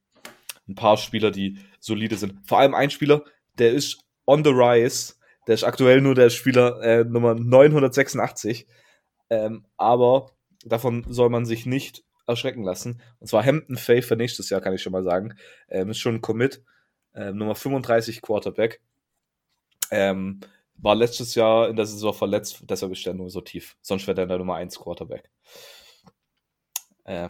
ein 0.68 0.76
paar 0.76 0.98
Spieler, 0.98 1.32
die 1.32 1.58
solide 1.80 2.18
sind. 2.18 2.36
Vor 2.46 2.60
allem 2.60 2.76
ein 2.76 2.90
Spieler, 2.90 3.24
der 3.58 3.72
ist 3.72 4.04
on 4.28 4.44
the 4.44 4.52
rise, 4.52 5.16
der 5.48 5.56
ist 5.56 5.64
aktuell 5.64 6.02
nur 6.02 6.14
der 6.14 6.30
Spieler 6.30 6.82
äh, 6.82 7.04
Nummer 7.06 7.36
986, 7.36 8.68
ähm, 9.30 9.66
aber 9.78 10.32
davon 10.66 11.06
soll 11.10 11.30
man 11.30 11.46
sich 11.46 11.66
nicht 11.66 12.04
erschrecken 12.28 12.64
lassen. 12.64 13.02
Und 13.20 13.28
zwar 13.28 13.46
Hampton 13.46 13.76
Faith 13.76 14.06
für 14.06 14.16
nächstes 14.16 14.50
Jahr, 14.50 14.62
kann 14.62 14.74
ich 14.74 14.82
schon 14.82 14.94
mal 14.94 15.04
sagen. 15.04 15.36
Ähm, 15.68 15.90
ist 15.90 16.00
schon 16.00 16.16
ein 16.16 16.22
Commit. 16.22 16.64
Ähm, 17.14 17.38
Nummer 17.38 17.56
35 17.56 18.22
Quarterback. 18.22 18.82
Ähm, 19.92 20.40
war 20.82 20.96
letztes 20.96 21.36
Jahr 21.36 21.70
in 21.70 21.76
der 21.76 21.86
Saison 21.86 22.14
verletzt, 22.14 22.64
deshalb 22.64 22.92
ist 22.94 23.06
er 23.06 23.14
nur 23.14 23.30
so 23.30 23.42
tief. 23.42 23.76
Sonst 23.82 24.08
wäre 24.08 24.22
er 24.22 24.28
der 24.28 24.38
Nummer 24.38 24.56
1 24.56 24.80
Quarterback. 24.80 25.30
Ähm, 27.06 27.30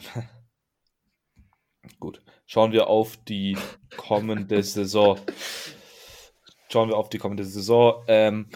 gut. 2.00 2.22
Schauen 2.46 2.72
wir 2.72 2.88
auf 2.88 3.18
die 3.26 3.58
kommende 3.96 4.62
Saison. 4.64 5.20
Schauen 6.72 6.90
wir 6.90 6.98
auf 6.98 7.10
die 7.10 7.18
kommende 7.18 7.46
Saison. 7.46 8.04
Ähm, 8.08 8.50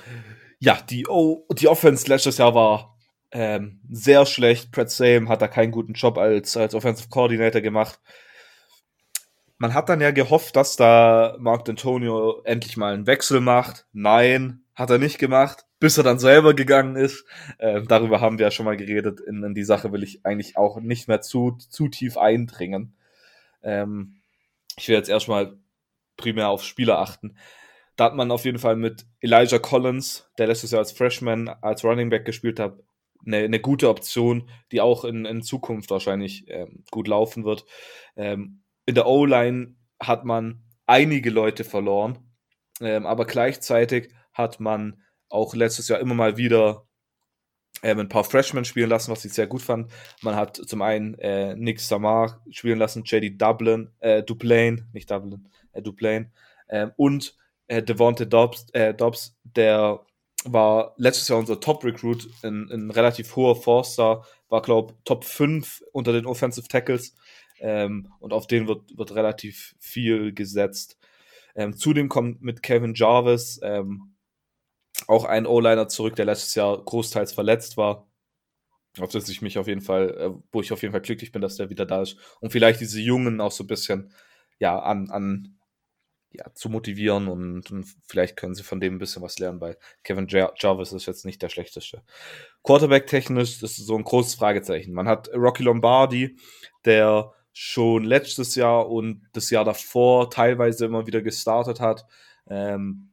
ja, 0.59 0.79
die, 0.81 1.07
oh, 1.07 1.45
die 1.51 1.67
Offense 1.67 2.07
letztes 2.07 2.37
Jahr 2.37 2.53
war 2.53 2.92
ähm, 3.33 3.79
sehr 3.89 4.25
schlecht. 4.25 4.71
Brett 4.71 4.91
Same 4.91 5.27
hat 5.27 5.41
da 5.41 5.47
keinen 5.47 5.71
guten 5.71 5.93
Job 5.93 6.17
als, 6.17 6.55
als 6.55 6.75
Offensive 6.75 7.09
Coordinator 7.09 7.61
gemacht. 7.61 7.99
Man 9.57 9.73
hat 9.73 9.89
dann 9.89 10.01
ja 10.01 10.11
gehofft, 10.11 10.55
dass 10.55 10.75
da 10.75 11.35
Mark 11.39 11.67
D'Antonio 11.67 12.43
endlich 12.45 12.77
mal 12.77 12.93
einen 12.93 13.07
Wechsel 13.07 13.39
macht. 13.39 13.87
Nein, 13.91 14.63
hat 14.75 14.91
er 14.91 14.99
nicht 14.99 15.17
gemacht, 15.17 15.65
bis 15.79 15.97
er 15.97 16.03
dann 16.03 16.19
selber 16.19 16.53
gegangen 16.53 16.95
ist. 16.95 17.25
Ähm, 17.59 17.87
darüber 17.87 18.21
haben 18.21 18.37
wir 18.37 18.45
ja 18.45 18.51
schon 18.51 18.65
mal 18.65 18.77
geredet. 18.77 19.19
In, 19.19 19.43
in, 19.43 19.55
die 19.55 19.63
Sache 19.63 19.91
will 19.91 20.03
ich 20.03 20.25
eigentlich 20.25 20.55
auch 20.55 20.79
nicht 20.79 21.07
mehr 21.07 21.21
zu, 21.21 21.57
zu 21.57 21.87
tief 21.87 22.17
eindringen. 22.17 22.93
Ähm, 23.63 24.17
ich 24.77 24.87
will 24.89 24.95
jetzt 24.95 25.09
erstmal 25.09 25.57
primär 26.17 26.49
auf 26.49 26.63
Spieler 26.63 26.99
achten. 26.99 27.35
Da 27.95 28.05
hat 28.05 28.15
man 28.15 28.31
auf 28.31 28.45
jeden 28.45 28.59
Fall 28.59 28.75
mit 28.75 29.05
Elijah 29.21 29.59
Collins, 29.59 30.29
der 30.37 30.47
letztes 30.47 30.71
Jahr 30.71 30.79
als 30.79 30.91
Freshman, 30.91 31.47
als 31.47 31.83
Running 31.83 32.09
Back 32.09 32.25
gespielt 32.25 32.59
hat, 32.59 32.73
eine, 33.25 33.37
eine 33.37 33.59
gute 33.59 33.89
Option, 33.89 34.49
die 34.71 34.81
auch 34.81 35.05
in, 35.05 35.25
in 35.25 35.41
Zukunft 35.41 35.89
wahrscheinlich 35.91 36.45
ähm, 36.47 36.83
gut 36.91 37.07
laufen 37.07 37.45
wird. 37.45 37.65
Ähm, 38.15 38.63
in 38.85 38.95
der 38.95 39.07
O-Line 39.07 39.75
hat 39.99 40.25
man 40.25 40.63
einige 40.85 41.29
Leute 41.29 41.63
verloren, 41.63 42.19
ähm, 42.81 43.05
aber 43.05 43.25
gleichzeitig 43.25 44.11
hat 44.33 44.59
man 44.59 45.01
auch 45.29 45.55
letztes 45.55 45.87
Jahr 45.87 45.99
immer 45.99 46.15
mal 46.15 46.37
wieder 46.37 46.85
ähm, 47.81 47.99
ein 47.99 48.09
paar 48.09 48.23
Freshmen 48.23 48.65
spielen 48.65 48.89
lassen, 48.89 49.11
was 49.11 49.25
ich 49.25 49.33
sehr 49.33 49.47
gut 49.47 49.61
fand. 49.61 49.91
Man 50.21 50.35
hat 50.35 50.57
zum 50.57 50.81
einen 50.81 51.15
äh, 51.15 51.55
Nick 51.55 51.79
Samar 51.79 52.41
spielen 52.51 52.79
lassen, 52.79 53.03
JD 53.05 53.41
Dublin, 53.41 53.89
äh, 53.99 54.23
Duplain, 54.23 54.87
nicht 54.93 55.11
Dublin, 55.11 55.49
äh, 55.71 55.81
Duplain, 55.81 56.31
äh, 56.67 56.87
und 56.97 57.35
äh, 57.67 57.81
Devonte 57.81 58.27
Dobbs, 58.27 58.67
äh, 58.73 58.93
Dobbs, 58.93 59.35
der 59.43 60.05
war 60.45 60.93
letztes 60.97 61.27
Jahr 61.27 61.39
unser 61.39 61.59
Top-Recruit, 61.59 62.29
ein, 62.43 62.69
ein 62.71 62.91
relativ 62.91 63.35
hoher 63.35 63.55
Forster, 63.55 64.25
war, 64.49 64.61
glaube 64.61 64.95
Top 65.05 65.25
5 65.25 65.83
unter 65.91 66.13
den 66.13 66.25
Offensive 66.25 66.67
Tackles 66.67 67.15
ähm, 67.59 68.11
und 68.19 68.33
auf 68.33 68.47
den 68.47 68.67
wird, 68.67 68.97
wird 68.97 69.15
relativ 69.15 69.75
viel 69.79 70.33
gesetzt. 70.33 70.97
Ähm, 71.55 71.75
zudem 71.77 72.09
kommt 72.09 72.41
mit 72.41 72.63
Kevin 72.63 72.93
Jarvis 72.95 73.59
ähm, 73.63 74.15
auch 75.07 75.25
ein 75.25 75.45
O-Liner 75.45 75.87
zurück, 75.87 76.15
der 76.15 76.25
letztes 76.25 76.55
Jahr 76.55 76.83
großteils 76.83 77.33
verletzt 77.33 77.77
war. 77.77 78.07
Auf 78.99 79.11
das 79.11 79.27
ich 79.29 79.41
mich 79.41 79.57
auf 79.57 79.67
jeden 79.67 79.81
Fall, 79.81 80.09
äh, 80.17 80.29
wo 80.51 80.61
ich 80.61 80.71
auf 80.71 80.81
jeden 80.81 80.91
Fall 80.91 81.01
glücklich 81.01 81.31
bin, 81.31 81.41
dass 81.41 81.57
der 81.57 81.69
wieder 81.69 81.85
da 81.85 82.01
ist. 82.01 82.17
Und 82.41 82.51
vielleicht 82.51 82.79
diese 82.79 82.99
Jungen 82.99 83.41
auch 83.41 83.51
so 83.51 83.63
ein 83.63 83.67
bisschen 83.67 84.13
ja, 84.59 84.79
an, 84.79 85.09
an 85.09 85.57
ja, 86.33 86.45
zu 86.55 86.69
motivieren 86.69 87.27
und, 87.27 87.71
und, 87.71 87.85
vielleicht 88.07 88.35
können 88.35 88.55
sie 88.55 88.63
von 88.63 88.79
dem 88.79 88.95
ein 88.95 88.99
bisschen 88.99 89.21
was 89.21 89.37
lernen, 89.37 89.61
weil 89.61 89.77
Kevin 90.03 90.27
Jarvis 90.27 90.91
ist 90.91 91.05
jetzt 91.05 91.25
nicht 91.25 91.41
der 91.41 91.49
schlechteste. 91.49 92.01
Quarterback-technisch 92.63 93.61
ist 93.61 93.77
so 93.77 93.95
ein 93.95 94.03
großes 94.03 94.35
Fragezeichen. 94.35 94.93
Man 94.93 95.07
hat 95.07 95.29
Rocky 95.33 95.63
Lombardi, 95.63 96.35
der 96.85 97.33
schon 97.53 98.03
letztes 98.03 98.55
Jahr 98.55 98.89
und 98.89 99.21
das 99.33 99.51
Jahr 99.51 99.63
davor 99.63 100.31
teilweise 100.31 100.85
immer 100.85 101.05
wieder 101.05 101.21
gestartet 101.21 101.79
hat. 101.79 102.05
Ähm, 102.49 103.11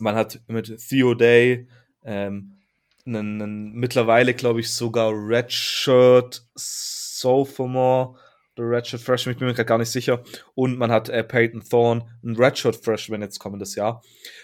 man 0.00 0.16
hat 0.16 0.40
mit 0.48 0.76
Theo 0.88 1.14
Day 1.14 1.68
ähm, 2.02 2.58
einen, 3.06 3.40
einen 3.40 3.72
mittlerweile, 3.74 4.34
glaube 4.34 4.58
ich, 4.58 4.72
sogar 4.72 5.12
Redshirt 5.12 6.44
Sophomore 6.56 8.18
der 8.56 8.70
Redshirt 8.70 9.02
Freshman, 9.02 9.32
ich 9.32 9.38
bin 9.38 9.48
mir 9.48 9.54
gerade 9.54 9.66
gar 9.66 9.78
nicht 9.78 9.90
sicher. 9.90 10.22
Und 10.54 10.78
man 10.78 10.90
hat 10.90 11.08
äh, 11.08 11.24
Peyton 11.24 11.62
Thorne, 11.68 12.06
ein 12.22 12.36
Redshirt 12.36 12.76
Freshman 12.76 13.20
jetzt 13.20 13.38
kommendes 13.38 13.74
Jahr. 13.74 14.02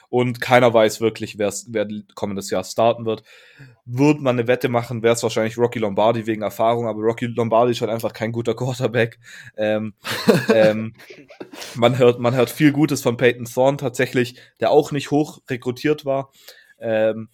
Und 0.09 0.41
keiner 0.41 0.75
weiß 0.75 1.01
wirklich, 1.01 1.39
wer 1.39 1.53
kommendes 2.15 2.51
Jahr 2.51 2.65
starten 2.65 3.07
wird. 3.07 3.23
Würde 3.85 4.21
man 4.21 4.39
eine 4.39 4.49
Wette 4.49 4.69
machen, 4.69 5.03
wäre 5.03 5.15
es 5.15 5.23
wahrscheinlich 5.23 5.57
Rocky 5.57 5.79
Lombardi 5.79 6.27
wegen 6.27 6.43
Erfahrung, 6.43 6.89
aber 6.89 7.01
Rocky 7.01 7.27
Lombardi 7.27 7.73
ist 7.73 7.81
halt 7.81 7.93
einfach 7.93 8.13
kein 8.13 8.33
guter 8.33 8.55
Quarterback. 8.55 9.21
Ähm, 9.57 9.95
ähm, 10.53 10.95
man, 11.77 11.99
hört, 11.99 12.19
man 12.19 12.35
hört 12.35 12.51
viel 12.51 12.73
Gutes 12.73 13.03
von 13.03 13.17
Peyton 13.17 13.45
Thorne 13.45 13.77
tatsächlich, 13.77 14.35
der 14.59 14.73
auch 14.73 14.91
nicht 14.91 15.13
hoch 15.13 15.41
rekrutiert 15.49 16.05
war. 16.05 16.33
Ähm, 16.81 17.29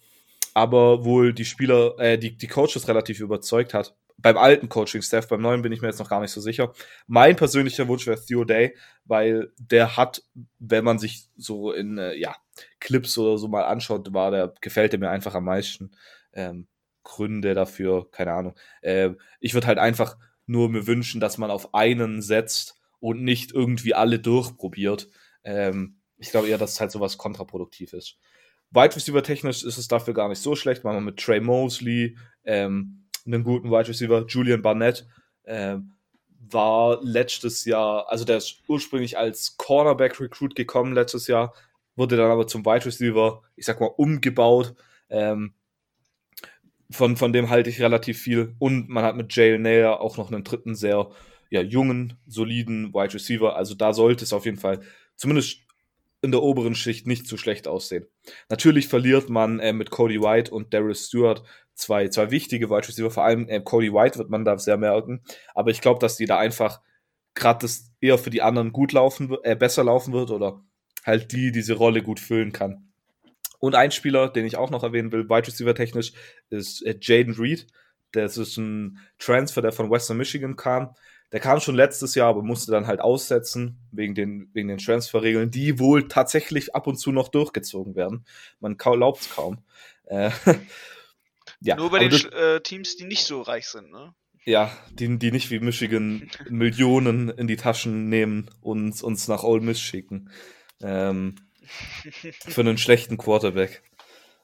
aber 0.53 1.05
wohl 1.05 1.33
die 1.33 1.45
Spieler, 1.45 1.97
äh, 1.99 2.17
die, 2.17 2.37
die 2.37 2.47
Coaches 2.47 2.87
relativ 2.87 3.19
überzeugt 3.19 3.73
hat 3.73 3.95
beim 4.17 4.37
alten 4.37 4.67
Coaching-Staff, 4.67 5.27
beim 5.27 5.41
neuen 5.41 5.61
bin 5.61 5.71
ich 5.71 5.81
mir 5.81 5.87
jetzt 5.87 5.99
noch 5.99 6.09
gar 6.09 6.21
nicht 6.21 6.31
so 6.31 6.41
sicher. 6.41 6.73
Mein 7.05 7.35
persönlicher 7.35 7.87
Wunsch 7.87 8.07
wäre 8.07 8.23
Theo 8.23 8.43
Day, 8.43 8.75
weil 9.05 9.51
der 9.57 9.95
hat, 9.95 10.23
wenn 10.59 10.83
man 10.83 10.99
sich 10.99 11.29
so 11.37 11.71
in 11.71 11.97
äh, 11.97 12.15
ja, 12.15 12.35
Clips 12.79 13.17
oder 13.17 13.37
so 13.37 13.47
mal 13.47 13.65
anschaut, 13.65 14.13
war 14.13 14.31
der, 14.31 14.53
gefällt 14.61 14.93
der 14.93 14.99
mir 14.99 15.09
einfach 15.09 15.35
am 15.35 15.45
meisten. 15.45 15.91
Ähm, 16.33 16.67
Gründe 17.03 17.53
dafür, 17.53 18.09
keine 18.11 18.33
Ahnung. 18.33 18.55
Äh, 18.81 19.11
ich 19.39 19.53
würde 19.53 19.67
halt 19.67 19.77
einfach 19.77 20.17
nur 20.45 20.69
mir 20.69 20.87
wünschen, 20.87 21.21
dass 21.21 21.37
man 21.37 21.51
auf 21.51 21.73
einen 21.73 22.21
setzt 22.21 22.75
und 22.99 23.23
nicht 23.23 23.53
irgendwie 23.53 23.93
alle 23.93 24.19
durchprobiert. 24.19 25.09
Ähm, 25.43 26.01
ich 26.17 26.31
glaube 26.31 26.47
eher, 26.47 26.57
dass 26.57 26.73
es 26.73 26.81
halt 26.81 26.91
sowas 26.91 27.17
kontraproduktiv 27.17 27.93
ist. 27.93 28.17
Wide 28.71 28.95
Receiver 28.95 29.23
technisch 29.23 29.63
ist 29.63 29.77
es 29.77 29.87
dafür 29.87 30.13
gar 30.13 30.27
nicht 30.27 30.41
so 30.41 30.55
schlecht, 30.55 30.83
weil 30.83 30.95
man 30.95 31.05
mit 31.05 31.17
Trey 31.17 31.39
Mosley, 31.39 32.17
ähm, 32.43 33.06
einen 33.27 33.43
guten 33.43 33.69
Wide 33.69 33.87
Receiver, 33.87 34.25
Julian 34.27 34.61
Barnett, 34.61 35.07
äh, 35.43 35.77
war 36.39 36.99
letztes 37.01 37.65
Jahr, 37.65 38.09
also 38.09 38.25
der 38.25 38.37
ist 38.37 38.61
ursprünglich 38.67 39.17
als 39.17 39.57
Cornerback-Recruit 39.57 40.55
gekommen 40.55 40.93
letztes 40.93 41.27
Jahr, 41.27 41.53
wurde 41.95 42.15
dann 42.15 42.31
aber 42.31 42.47
zum 42.47 42.65
Wide 42.65 42.85
Receiver, 42.85 43.41
ich 43.55 43.65
sag 43.65 43.79
mal, 43.79 43.91
umgebaut. 43.97 44.75
Ähm, 45.09 45.53
von, 46.89 47.17
von 47.17 47.33
dem 47.33 47.49
halte 47.49 47.69
ich 47.69 47.81
relativ 47.81 48.21
viel. 48.21 48.55
Und 48.59 48.87
man 48.87 49.03
hat 49.03 49.17
mit 49.17 49.35
Jalen 49.35 49.63
Nair 49.63 49.99
auch 49.99 50.17
noch 50.17 50.31
einen 50.31 50.43
dritten 50.43 50.75
sehr 50.75 51.09
ja, 51.49 51.61
jungen, 51.61 52.17
soliden 52.27 52.93
Wide 52.93 53.13
Receiver. 53.13 53.55
Also 53.55 53.75
da 53.75 53.93
sollte 53.93 54.23
es 54.23 54.33
auf 54.33 54.45
jeden 54.45 54.57
Fall 54.57 54.81
zumindest 55.15 55.66
in 56.21 56.31
der 56.31 56.41
oberen 56.41 56.75
Schicht 56.75 57.07
nicht 57.07 57.27
so 57.27 57.37
schlecht 57.37 57.67
aussehen. 57.67 58.07
Natürlich 58.49 58.87
verliert 58.87 59.29
man 59.29 59.59
äh, 59.59 59.73
mit 59.73 59.91
Cody 59.91 60.21
White 60.21 60.51
und 60.51 60.73
Darius 60.73 61.07
Stewart 61.07 61.43
zwei, 61.75 62.07
zwei 62.07 62.31
wichtige 62.31 62.69
Wide 62.69 62.87
Receiver, 62.87 63.11
vor 63.11 63.23
allem 63.23 63.47
äh, 63.47 63.61
Cody 63.61 63.93
White 63.93 64.17
wird 64.17 64.29
man 64.29 64.45
da 64.45 64.57
sehr 64.57 64.77
merken, 64.77 65.21
aber 65.53 65.71
ich 65.71 65.81
glaube, 65.81 65.99
dass 65.99 66.17
die 66.17 66.25
da 66.25 66.37
einfach 66.37 66.81
gerade 67.35 67.59
das 67.61 67.91
eher 68.01 68.17
für 68.17 68.31
die 68.31 68.41
anderen 68.41 68.71
gut 68.71 68.93
laufen, 68.93 69.37
äh, 69.43 69.55
besser 69.55 69.83
laufen 69.83 70.13
wird 70.13 70.31
oder 70.31 70.61
halt 71.05 71.31
die 71.31 71.51
diese 71.51 71.75
Rolle 71.75 72.01
gut 72.01 72.19
füllen 72.19 72.51
kann. 72.51 72.91
Und 73.59 73.75
ein 73.75 73.91
Spieler, 73.91 74.29
den 74.29 74.45
ich 74.45 74.57
auch 74.57 74.69
noch 74.69 74.83
erwähnen 74.83 75.11
will, 75.11 75.29
Wide 75.29 75.47
Receiver 75.47 75.73
technisch, 75.73 76.13
ist 76.49 76.85
äh, 76.85 76.97
Jaden 76.99 77.33
Reed. 77.35 77.67
Das 78.11 78.37
ist 78.37 78.57
ein 78.57 78.99
Transfer, 79.19 79.61
der 79.61 79.71
von 79.71 79.89
Western 79.89 80.17
Michigan 80.17 80.55
kam. 80.55 80.95
Der 81.31 81.41
kam 81.41 81.59
schon 81.59 81.75
letztes 81.75 82.15
Jahr, 82.15 82.29
aber 82.29 82.41
musste 82.41 82.71
dann 82.71 82.87
halt 82.87 83.01
aussetzen, 83.01 83.77
wegen 83.91 84.15
den, 84.15 84.49
wegen 84.53 84.69
den 84.69 84.77
Transferregeln, 84.77 85.51
die 85.51 85.77
wohl 85.77 86.07
tatsächlich 86.07 86.73
ab 86.73 86.87
und 86.87 86.97
zu 86.97 87.11
noch 87.11 87.27
durchgezogen 87.27 87.95
werden. 87.95 88.25
Man 88.59 88.77
glaubt 88.77 89.21
es 89.21 89.29
kaum. 89.29 89.63
Äh, 90.05 90.31
ja, 91.59 91.75
Nur 91.75 91.91
bei 91.91 91.99
den 91.99 92.11
das, 92.11 92.23
äh, 92.25 92.61
Teams, 92.61 92.95
die 92.95 93.05
nicht 93.05 93.25
so 93.25 93.41
reich 93.41 93.67
sind, 93.67 93.91
ne? 93.91 94.13
Ja, 94.45 94.71
die, 94.93 95.19
die 95.19 95.31
nicht 95.31 95.51
wie 95.51 95.59
Michigan 95.59 96.31
Millionen 96.49 97.27
in 97.29 97.47
die 97.47 97.57
Taschen 97.57 98.07
nehmen 98.07 98.49
und 98.61 99.03
uns 99.03 99.27
nach 99.27 99.43
Ole 99.43 99.61
Miss 99.61 99.81
schicken. 99.81 100.31
Ähm, 100.81 101.35
für 102.47 102.61
einen 102.61 102.77
schlechten 102.77 103.17
Quarterback. 103.17 103.83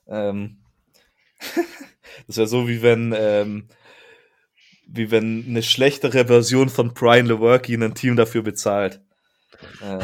Ähm, 0.07 0.57
das 2.27 2.37
wäre 2.37 2.47
so, 2.47 2.67
wie 2.67 2.81
wenn 2.81 3.13
ähm, 3.17 3.69
wie 4.87 5.11
wenn 5.11 5.45
eine 5.47 5.63
schlechtere 5.63 6.25
Version 6.27 6.69
von 6.69 6.93
Brian 6.93 7.25
Lewerke 7.25 7.73
ein 7.73 7.95
Team 7.95 8.15
dafür 8.15 8.43
bezahlt. 8.43 9.01
Äh, 9.81 9.99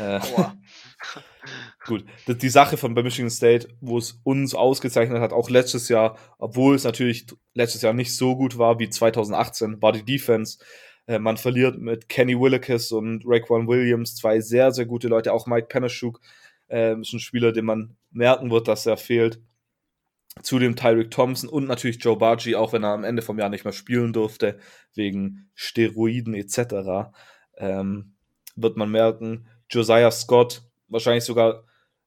äh, 0.00 0.20
gut, 1.86 2.04
die 2.26 2.48
Sache 2.48 2.76
von 2.76 2.94
bei 2.94 3.02
Michigan 3.02 3.30
State, 3.30 3.68
wo 3.80 3.98
es 3.98 4.20
uns 4.24 4.54
ausgezeichnet 4.54 5.20
hat, 5.20 5.32
auch 5.32 5.50
letztes 5.50 5.88
Jahr, 5.88 6.16
obwohl 6.38 6.74
es 6.74 6.84
natürlich 6.84 7.26
letztes 7.54 7.82
Jahr 7.82 7.92
nicht 7.92 8.16
so 8.16 8.36
gut 8.36 8.58
war 8.58 8.78
wie 8.78 8.88
2018, 8.88 9.82
war 9.82 9.92
die 9.92 10.04
Defense. 10.04 10.58
Äh, 11.06 11.18
man 11.18 11.36
verliert 11.36 11.78
mit 11.78 12.08
Kenny 12.08 12.38
Willekes 12.38 12.92
und 12.92 13.24
Raekwon 13.26 13.68
Williams, 13.68 14.16
zwei 14.16 14.40
sehr, 14.40 14.72
sehr 14.72 14.86
gute 14.86 15.08
Leute. 15.08 15.32
Auch 15.32 15.46
Mike 15.46 15.68
Panashuk 15.68 16.20
äh, 16.68 16.98
ist 17.00 17.12
ein 17.12 17.20
Spieler, 17.20 17.52
den 17.52 17.66
man 17.66 17.96
merken 18.10 18.50
wird, 18.50 18.68
dass 18.68 18.86
er 18.86 18.96
fehlt 18.96 19.40
zu 20.42 20.58
dem 20.58 20.76
Tyreek 20.76 21.10
Thompson 21.10 21.48
und 21.48 21.66
natürlich 21.66 22.02
Joe 22.02 22.16
Bargi, 22.16 22.56
auch 22.56 22.72
wenn 22.72 22.84
er 22.84 22.90
am 22.90 23.04
Ende 23.04 23.22
vom 23.22 23.38
Jahr 23.38 23.48
nicht 23.48 23.64
mehr 23.64 23.72
spielen 23.72 24.12
durfte, 24.12 24.58
wegen 24.94 25.50
Steroiden 25.54 26.34
etc., 26.34 27.12
ähm, 27.56 28.14
wird 28.56 28.76
man 28.76 28.90
merken, 28.90 29.46
Josiah 29.70 30.10
Scott, 30.10 30.62
wahrscheinlich 30.88 31.24
sogar 31.24 31.64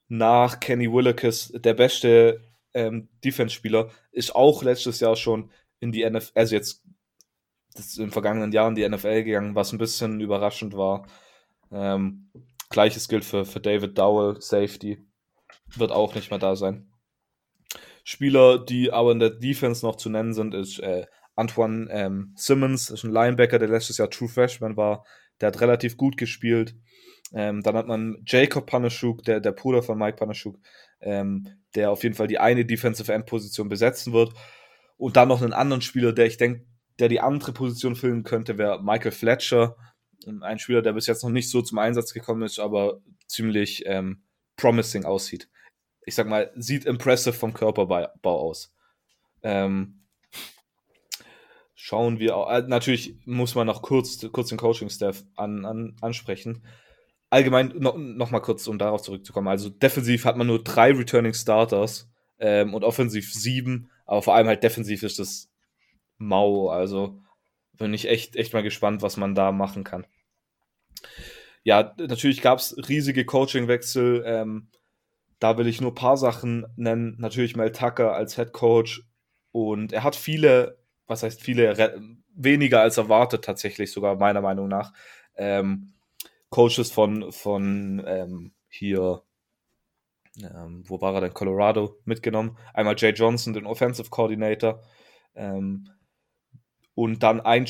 nach 0.07 0.59
Kenny 0.59 0.91
Willekes 0.91 1.51
der 1.53 1.73
beste 1.73 2.41
ähm, 2.73 3.09
Defense-Spieler, 3.23 3.89
ist 4.11 4.35
auch 4.35 4.63
letztes 4.63 4.99
Jahr 4.99 5.15
schon 5.15 5.51
in 5.79 5.91
die 5.91 6.09
NFL, 6.09 6.31
also 6.35 6.55
jetzt 6.55 6.83
in 7.75 8.05
den 8.05 8.11
vergangenen 8.11 8.51
Jahren 8.51 8.75
die 8.75 8.87
NFL 8.87 9.23
gegangen, 9.23 9.55
was 9.55 9.71
ein 9.71 9.77
bisschen 9.77 10.19
überraschend 10.19 10.75
war. 10.75 11.07
Ähm, 11.71 12.31
Gleiches 12.69 13.07
gilt 13.07 13.23
für, 13.23 13.45
für 13.45 13.59
David 13.59 13.97
Dowell, 13.97 14.41
Safety, 14.41 15.05
wird 15.75 15.91
auch 15.91 16.15
nicht 16.15 16.29
mehr 16.31 16.39
da 16.39 16.55
sein. 16.55 16.86
Spieler, 18.09 18.57
die 18.57 18.93
aber 18.93 19.11
in 19.11 19.19
der 19.19 19.31
Defense 19.31 19.85
noch 19.85 19.97
zu 19.97 20.09
nennen 20.09 20.33
sind, 20.33 20.53
ist 20.53 20.79
äh, 20.79 21.05
Antoine 21.35 21.89
ähm, 21.91 22.31
Simmons, 22.37 22.89
ist 22.89 23.03
ein 23.03 23.11
Linebacker, 23.11 23.59
der 23.59 23.67
letztes 23.67 23.97
Jahr 23.97 24.09
True 24.09 24.29
Freshman 24.29 24.77
war. 24.77 25.05
Der 25.41 25.47
hat 25.47 25.59
relativ 25.59 25.97
gut 25.97 26.15
gespielt. 26.15 26.73
Ähm, 27.33 27.63
dann 27.63 27.75
hat 27.75 27.85
man 27.85 28.23
Jacob 28.25 28.65
Panashuk, 28.65 29.23
der, 29.23 29.41
der 29.41 29.51
Bruder 29.51 29.83
von 29.83 29.97
Mike 29.97 30.15
Panashuk, 30.15 30.57
ähm, 31.01 31.49
der 31.75 31.91
auf 31.91 32.03
jeden 32.03 32.15
Fall 32.15 32.27
die 32.27 32.39
eine 32.39 32.63
Defensive 32.63 33.11
End 33.11 33.25
Position 33.25 33.67
besetzen 33.67 34.13
wird. 34.13 34.31
Und 34.95 35.17
dann 35.17 35.27
noch 35.27 35.41
einen 35.41 35.51
anderen 35.51 35.81
Spieler, 35.81 36.13
der 36.13 36.27
ich 36.27 36.37
denke, 36.37 36.65
der 36.99 37.09
die 37.09 37.19
andere 37.19 37.51
Position 37.51 37.97
füllen 37.97 38.23
könnte, 38.23 38.57
wäre 38.57 38.81
Michael 38.81 39.11
Fletcher. 39.11 39.75
Ein 40.39 40.59
Spieler, 40.59 40.81
der 40.81 40.93
bis 40.93 41.07
jetzt 41.07 41.25
noch 41.25 41.29
nicht 41.29 41.49
so 41.49 41.61
zum 41.61 41.77
Einsatz 41.77 42.13
gekommen 42.13 42.43
ist, 42.43 42.57
aber 42.57 43.01
ziemlich 43.27 43.83
ähm, 43.85 44.23
promising 44.55 45.03
aussieht 45.03 45.49
ich 46.07 46.15
sag 46.15 46.25
mal, 46.25 46.51
sieht 46.55 46.85
impressive 46.85 47.33
vom 47.33 47.53
Körperbau 47.53 48.07
aus. 48.23 48.73
Ähm, 49.43 50.05
schauen 51.75 52.17
wir 52.17 52.37
auch, 52.37 52.49
äh, 52.49 52.61
natürlich 52.65 53.17
muss 53.25 53.55
man 53.55 53.67
noch 53.67 53.81
kurz, 53.81 54.25
kurz 54.31 54.47
den 54.47 54.57
Coaching-Staff 54.57 55.25
an, 55.35 55.65
an, 55.65 55.97
ansprechen. 55.99 56.65
Allgemein 57.29 57.73
noch, 57.77 57.97
noch 57.97 58.31
mal 58.31 58.39
kurz, 58.39 58.65
um 58.67 58.79
darauf 58.79 59.01
zurückzukommen. 59.01 59.49
Also 59.49 59.69
defensiv 59.69 60.23
hat 60.23 60.37
man 60.37 60.47
nur 60.47 60.63
drei 60.63 60.93
Returning 60.93 61.33
Starters 61.33 62.09
ähm, 62.39 62.73
und 62.73 62.85
offensiv 62.85 63.33
sieben, 63.33 63.91
aber 64.05 64.21
vor 64.21 64.33
allem 64.33 64.47
halt 64.47 64.63
defensiv 64.63 65.03
ist 65.03 65.19
das 65.19 65.49
mau. 66.17 66.69
Also 66.69 67.19
bin 67.73 67.93
ich 67.93 68.07
echt, 68.07 68.37
echt 68.37 68.53
mal 68.53 68.63
gespannt, 68.63 69.01
was 69.01 69.17
man 69.17 69.35
da 69.35 69.51
machen 69.51 69.83
kann. 69.83 70.07
Ja, 71.63 71.93
natürlich 71.97 72.41
gab 72.41 72.59
es 72.59 72.77
riesige 72.87 73.25
Coaching-Wechsel. 73.25 74.23
Ähm, 74.25 74.69
da 75.39 75.57
will 75.57 75.67
ich 75.67 75.81
nur 75.81 75.91
ein 75.91 75.95
paar 75.95 76.17
Sachen 76.17 76.65
nennen. 76.75 77.15
Natürlich 77.19 77.55
Mel 77.55 77.71
Tucker 77.71 78.13
als 78.13 78.35
Head 78.35 78.53
Coach. 78.53 79.03
Und 79.51 79.93
er 79.93 80.03
hat 80.03 80.15
viele, 80.15 80.79
was 81.05 81.23
heißt 81.23 81.41
viele, 81.41 81.75
weniger 82.35 82.81
als 82.81 82.97
erwartet 82.97 83.43
tatsächlich 83.43 83.91
sogar, 83.91 84.15
meiner 84.15 84.41
Meinung 84.41 84.67
nach. 84.67 84.93
Ähm, 85.35 85.93
Coaches 86.49 86.91
von, 86.91 87.31
von 87.31 88.03
ähm, 88.05 88.53
hier, 88.69 89.23
ähm, 90.37 90.83
wo 90.87 91.01
war 91.01 91.13
er 91.15 91.21
denn? 91.21 91.33
Colorado 91.33 91.97
mitgenommen. 92.05 92.57
Einmal 92.73 92.95
Jay 92.97 93.11
Johnson, 93.11 93.53
den 93.53 93.65
Offensive 93.65 94.09
Coordinator. 94.09 94.81
Ähm, 95.35 95.89
und 96.95 97.21
dann 97.21 97.41
ein 97.41 97.67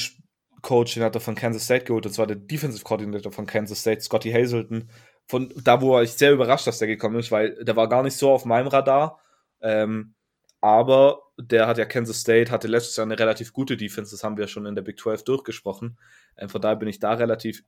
Coach, 0.61 0.93
den 0.93 1.03
hat 1.03 1.15
er 1.15 1.21
von 1.21 1.35
Kansas 1.35 1.65
State 1.65 1.85
geholt, 1.85 2.05
und 2.05 2.13
zwar 2.13 2.27
der 2.27 2.37
Defensive 2.37 2.83
Coordinator 2.83 3.31
von 3.31 3.45
Kansas 3.45 3.81
State, 3.81 4.01
Scotty 4.01 4.31
Hazelton 4.31 4.89
von 5.27 5.53
da, 5.55 5.81
wo 5.81 5.99
ich 5.99 6.13
sehr 6.13 6.33
überrascht, 6.33 6.67
dass 6.67 6.79
der 6.79 6.87
gekommen 6.87 7.19
ist, 7.19 7.31
weil 7.31 7.63
der 7.63 7.75
war 7.75 7.89
gar 7.89 8.03
nicht 8.03 8.15
so 8.15 8.31
auf 8.31 8.45
meinem 8.45 8.67
Radar. 8.67 9.19
Ähm, 9.61 10.15
aber 10.61 11.21
der 11.37 11.67
hat 11.67 11.77
ja 11.77 11.85
Kansas 11.85 12.21
State, 12.21 12.51
hatte 12.51 12.67
letztes 12.67 12.95
Jahr 12.95 13.05
eine 13.05 13.19
relativ 13.19 13.53
gute 13.53 13.77
Defense, 13.77 14.11
das 14.11 14.23
haben 14.23 14.37
wir 14.37 14.47
schon 14.47 14.65
in 14.65 14.75
der 14.75 14.81
Big 14.81 14.99
12 14.99 15.23
durchgesprochen. 15.23 15.99
Ähm, 16.37 16.49
von 16.49 16.61
daher 16.61 16.77
bin 16.77 16.87
ich 16.87 16.99
da 16.99 17.13
relativ 17.13 17.63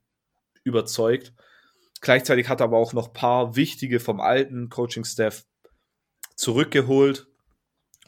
überzeugt. 0.64 1.32
Gleichzeitig 2.00 2.48
hat 2.48 2.60
er 2.60 2.64
aber 2.64 2.78
auch 2.78 2.92
noch 2.92 3.08
ein 3.08 3.12
paar 3.12 3.56
wichtige 3.56 4.00
vom 4.00 4.20
alten 4.20 4.70
Coaching-Staff 4.70 5.44
zurückgeholt 6.34 7.26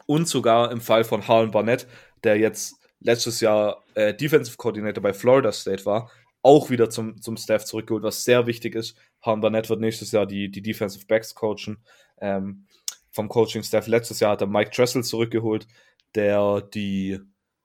und 0.07 0.29
sogar 0.29 0.73
im 0.73 0.81
Fall 0.81 1.05
von 1.05 1.29
Harlan 1.29 1.51
Barnett, 1.51 1.87
der 2.25 2.39
jetzt 2.39 2.77
letztes 3.01 3.41
Jahr 3.41 3.83
äh, 3.95 4.15
Defensive 4.15 4.57
Coordinator 4.57 5.03
bei 5.03 5.13
Florida 5.13 5.53
State 5.53 5.85
war, 5.85 6.11
auch 6.43 6.71
wieder 6.71 6.91
zum, 6.91 7.21
zum 7.21 7.37
Staff 7.37 7.65
zurückgeholt, 7.65 8.03
was 8.03 8.25
sehr 8.25 8.47
wichtig 8.47 8.75
ist. 8.75 8.97
Han 9.23 9.41
Barnett 9.41 9.71
wird 9.71 9.81
nächstes 9.81 10.13
Jahr 10.13 10.27
die, 10.27 10.51
die 10.51 10.63
Defensive 10.63 11.07
Backs 11.07 11.35
coachen. 11.35 11.85
Ähm, 12.21 12.67
vom 13.11 13.29
Coaching-Staff 13.29 13.87
letztes 13.87 14.21
Jahr 14.21 14.33
hat 14.33 14.41
er 14.41 14.47
Mike 14.47 14.71
Tressel 14.71 15.05
zurückgeholt, 15.05 15.67
der 16.15 16.63
die, 16.63 17.21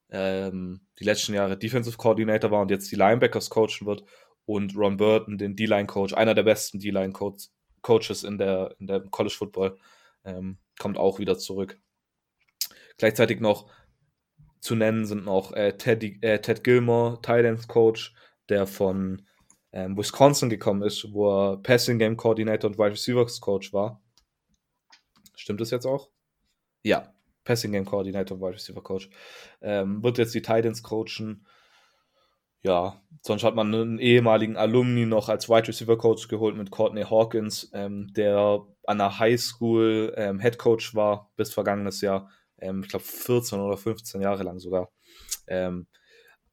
ähm, 0.10 0.82
die 1.00 1.04
letzten 1.04 1.34
Jahre 1.34 1.58
Defensive 1.58 1.98
Coordinator 1.98 2.52
war 2.52 2.62
und 2.62 2.72
jetzt 2.72 2.92
die 2.92 2.96
Linebackers 2.96 3.50
coachen 3.50 3.86
wird. 3.86 4.04
Und 4.46 4.78
Ron 4.78 4.98
Burton, 4.98 5.38
den 5.38 5.56
D-Line-Coach, 5.56 6.14
einer 6.14 6.34
der 6.34 6.44
besten 6.44 6.80
D-Line-Coaches 6.80 8.24
in 8.24 8.38
der, 8.38 8.76
in 8.80 8.88
der 8.88 9.02
College 9.02 9.36
Football, 9.38 9.78
ähm, 10.24 10.58
kommt 10.80 10.98
auch 10.98 11.20
wieder 11.20 11.38
zurück. 11.38 11.80
Gleichzeitig 12.98 13.40
noch 13.40 13.70
zu 14.60 14.76
nennen 14.76 15.06
sind 15.06 15.26
noch 15.26 15.54
äh, 15.54 15.78
Ted, 15.78 16.04
äh, 16.24 16.40
Ted 16.40 16.64
Gilmore, 16.64 17.20
Thailands 17.22 17.68
Coach, 17.68 18.14
der 18.50 18.68
von 18.68 19.26
ähm, 19.78 19.96
Wisconsin 19.96 20.50
gekommen 20.50 20.82
ist, 20.82 21.14
wo 21.14 21.30
er 21.30 21.58
Passing 21.58 22.00
Game 22.00 22.18
Coordinator 22.18 22.68
und 22.68 22.80
Wide 22.80 22.94
Receivers 22.94 23.40
Coach 23.40 23.74
war. 23.74 24.02
Stimmt 25.36 25.62
das 25.62 25.70
jetzt 25.70 25.86
auch? 25.86 26.10
Ja, 26.82 27.14
Passing 27.44 27.74
Game 27.74 27.86
Coordinator 27.86 28.36
und 28.36 28.44
Wide 28.44 28.56
Receiver 28.56 28.82
Coach. 28.82 29.08
Ähm, 29.62 30.04
wird 30.04 30.18
jetzt 30.18 30.34
die 30.34 30.42
Titans 30.42 30.82
coachen. 30.82 31.46
Ja, 32.64 33.04
sonst 33.22 33.44
hat 33.44 33.54
man 33.54 33.72
einen 33.72 34.00
ehemaligen 34.00 34.58
Alumni 34.58 35.06
noch 35.06 35.30
als 35.30 35.48
Wide 35.48 35.68
Receiver 35.68 35.96
Coach 35.96 36.28
geholt 36.28 36.58
mit 36.58 36.72
Courtney 36.72 37.04
Hawkins, 37.04 37.70
ähm, 37.74 38.12
der 38.14 38.66
an 38.88 38.98
der 38.98 39.20
High 39.20 39.40
School 39.40 40.12
ähm, 40.18 40.40
Head 40.40 40.58
Coach 40.58 40.96
war 40.96 41.32
bis 41.36 41.54
vergangenes 41.54 42.02
Jahr. 42.02 42.32
Ähm, 42.58 42.82
ich 42.82 42.90
glaube 42.90 43.06
14 43.06 43.60
oder 43.60 43.78
15 43.78 44.22
Jahre 44.22 44.42
lang 44.42 44.58
sogar. 44.58 44.90
Ähm, 45.46 45.86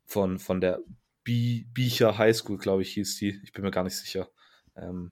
von, 0.04 0.38
von 0.38 0.60
der 0.60 0.80
Biecher 1.24 2.18
High 2.18 2.36
School, 2.36 2.58
glaube 2.58 2.82
ich, 2.82 2.92
hieß 2.92 3.16
die. 3.16 3.40
Ich 3.42 3.52
bin 3.52 3.64
mir 3.64 3.70
gar 3.70 3.84
nicht 3.84 3.96
sicher. 3.96 4.28
Ähm, 4.76 5.10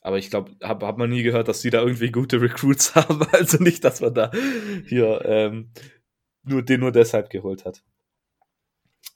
aber 0.00 0.18
ich 0.18 0.30
glaube, 0.30 0.52
habe 0.62 0.86
hab 0.86 0.98
man 0.98 1.10
nie 1.10 1.22
gehört, 1.22 1.48
dass 1.48 1.60
die 1.60 1.70
da 1.70 1.80
irgendwie 1.80 2.10
gute 2.10 2.40
Recruits 2.40 2.94
haben. 2.94 3.26
Also 3.32 3.62
nicht, 3.62 3.84
dass 3.84 4.00
man 4.00 4.14
da 4.14 4.30
hier 4.86 5.22
ähm, 5.24 5.72
nur 6.44 6.62
den 6.62 6.80
nur 6.80 6.92
deshalb 6.92 7.30
geholt 7.30 7.64
hat. 7.64 7.82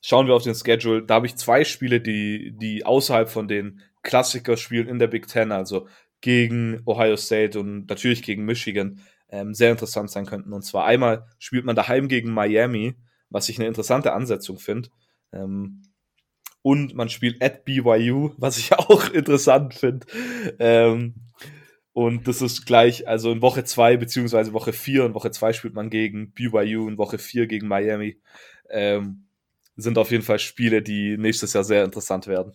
Schauen 0.00 0.28
wir 0.28 0.34
auf 0.34 0.44
den 0.44 0.54
Schedule. 0.54 1.02
Da 1.02 1.14
habe 1.14 1.26
ich 1.26 1.36
zwei 1.36 1.64
Spiele, 1.64 2.00
die, 2.00 2.56
die 2.56 2.86
außerhalb 2.86 3.28
von 3.28 3.48
den 3.48 3.80
Klassiker-Spielen 4.02 4.88
in 4.88 5.00
der 5.00 5.08
Big 5.08 5.26
Ten, 5.26 5.50
also 5.50 5.88
gegen 6.20 6.80
Ohio 6.86 7.16
State 7.16 7.58
und 7.58 7.88
natürlich 7.88 8.22
gegen 8.22 8.44
Michigan, 8.44 9.00
ähm, 9.28 9.54
sehr 9.54 9.72
interessant 9.72 10.10
sein 10.10 10.26
könnten. 10.26 10.52
Und 10.52 10.62
zwar 10.62 10.84
einmal 10.84 11.26
spielt 11.38 11.64
man 11.64 11.74
daheim 11.74 12.06
gegen 12.06 12.30
Miami, 12.32 12.94
was 13.28 13.48
ich 13.48 13.58
eine 13.58 13.66
interessante 13.66 14.12
Ansetzung 14.12 14.58
finde. 14.58 14.90
Ähm, 15.32 15.82
und 16.66 16.96
man 16.96 17.08
spielt 17.08 17.40
at 17.40 17.64
BYU, 17.64 18.32
was 18.38 18.58
ich 18.58 18.72
auch 18.76 19.08
interessant 19.10 19.74
finde. 19.74 20.04
Ähm, 20.58 21.14
und 21.92 22.26
das 22.26 22.42
ist 22.42 22.66
gleich, 22.66 23.06
also 23.06 23.30
in 23.30 23.40
Woche 23.40 23.62
2 23.62 23.96
beziehungsweise 23.96 24.52
Woche 24.52 24.72
4 24.72 25.04
und 25.04 25.14
Woche 25.14 25.30
2 25.30 25.52
spielt 25.52 25.74
man 25.74 25.90
gegen 25.90 26.32
BYU 26.32 26.88
und 26.88 26.98
Woche 26.98 27.18
4 27.18 27.46
gegen 27.46 27.68
Miami. 27.68 28.20
Ähm, 28.68 29.28
sind 29.76 29.96
auf 29.96 30.10
jeden 30.10 30.24
Fall 30.24 30.40
Spiele, 30.40 30.82
die 30.82 31.16
nächstes 31.16 31.52
Jahr 31.52 31.62
sehr 31.62 31.84
interessant 31.84 32.26
werden. 32.26 32.52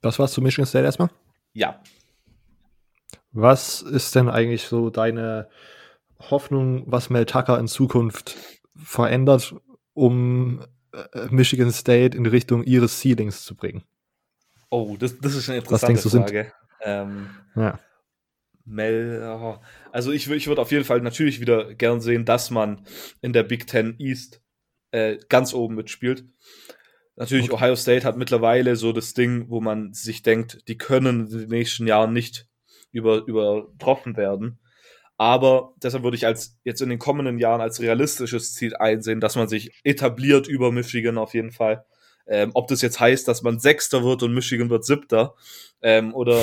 Das 0.00 0.18
war's 0.18 0.32
zu 0.32 0.42
Michigan 0.42 0.66
State 0.66 0.84
erstmal? 0.84 1.10
Ja. 1.52 1.80
Was 3.30 3.82
ist 3.82 4.16
denn 4.16 4.28
eigentlich 4.28 4.64
so 4.64 4.90
deine 4.90 5.48
Hoffnung, 6.18 6.82
was 6.86 7.08
Mel 7.08 7.24
Tucker 7.24 7.56
in 7.60 7.68
Zukunft 7.68 8.36
verändert 8.74 9.54
um 9.94 10.64
äh, 10.92 11.26
Michigan 11.30 11.72
State 11.72 12.16
in 12.16 12.26
Richtung 12.26 12.62
ihres 12.62 13.00
Ceilings 13.00 13.44
zu 13.44 13.56
bringen? 13.56 13.84
Oh, 14.70 14.96
das, 14.98 15.18
das 15.18 15.34
ist 15.34 15.48
eine 15.48 15.58
interessante 15.58 16.02
du, 16.02 16.10
Frage. 16.10 16.52
Ähm, 16.82 17.30
ja. 17.56 17.78
Mel, 18.66 19.22
oh. 19.22 19.58
also 19.92 20.10
ich, 20.10 20.28
ich 20.30 20.46
würde 20.46 20.62
auf 20.62 20.72
jeden 20.72 20.84
Fall 20.84 21.00
natürlich 21.00 21.40
wieder 21.40 21.74
gern 21.74 22.00
sehen, 22.00 22.24
dass 22.24 22.50
man 22.50 22.86
in 23.20 23.32
der 23.32 23.42
Big 23.42 23.66
Ten 23.66 23.94
East 23.98 24.42
äh, 24.90 25.18
ganz 25.28 25.52
oben 25.54 25.74
mitspielt. 25.74 26.24
Natürlich, 27.16 27.50
okay. 27.50 27.62
Ohio 27.62 27.76
State 27.76 28.06
hat 28.06 28.16
mittlerweile 28.16 28.76
so 28.76 28.92
das 28.92 29.14
Ding, 29.14 29.48
wo 29.48 29.60
man 29.60 29.92
sich 29.92 30.22
denkt, 30.22 30.66
die 30.66 30.76
können 30.76 31.26
in 31.28 31.38
den 31.38 31.48
nächsten 31.48 31.86
Jahren 31.86 32.12
nicht 32.12 32.48
über, 32.90 33.24
übertroffen 33.26 34.16
werden. 34.16 34.58
Aber 35.16 35.74
deshalb 35.82 36.02
würde 36.02 36.16
ich 36.16 36.26
als 36.26 36.58
jetzt 36.64 36.82
in 36.82 36.88
den 36.88 36.98
kommenden 36.98 37.38
Jahren 37.38 37.60
als 37.60 37.80
realistisches 37.80 38.54
Ziel 38.54 38.76
einsehen, 38.76 39.20
dass 39.20 39.36
man 39.36 39.48
sich 39.48 39.72
etabliert 39.84 40.48
über 40.48 40.72
Michigan 40.72 41.18
auf 41.18 41.34
jeden 41.34 41.52
Fall. 41.52 41.84
Ähm, 42.26 42.50
ob 42.54 42.68
das 42.68 42.82
jetzt 42.82 43.00
heißt, 43.00 43.28
dass 43.28 43.42
man 43.42 43.60
Sechster 43.60 44.02
wird 44.02 44.22
und 44.22 44.32
Michigan 44.32 44.70
wird 44.70 44.84
Siebter 44.84 45.34
ähm, 45.82 46.14
oder 46.14 46.40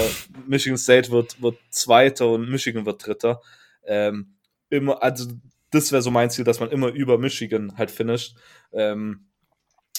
Michigan 0.47 0.77
State 0.77 1.11
wird, 1.11 1.41
wird 1.41 1.57
Zweiter 1.69 2.29
und 2.29 2.49
Michigan 2.49 2.85
wird 2.85 3.05
Dritter. 3.05 3.41
Ähm, 3.85 4.35
immer, 4.69 5.01
also 5.01 5.25
das 5.71 5.91
wäre 5.91 6.01
so 6.01 6.11
mein 6.11 6.29
Ziel, 6.29 6.45
dass 6.45 6.59
man 6.59 6.69
immer 6.69 6.89
über 6.89 7.17
Michigan 7.17 7.77
halt 7.77 7.91
finisht. 7.91 8.37
Ähm, 8.71 9.25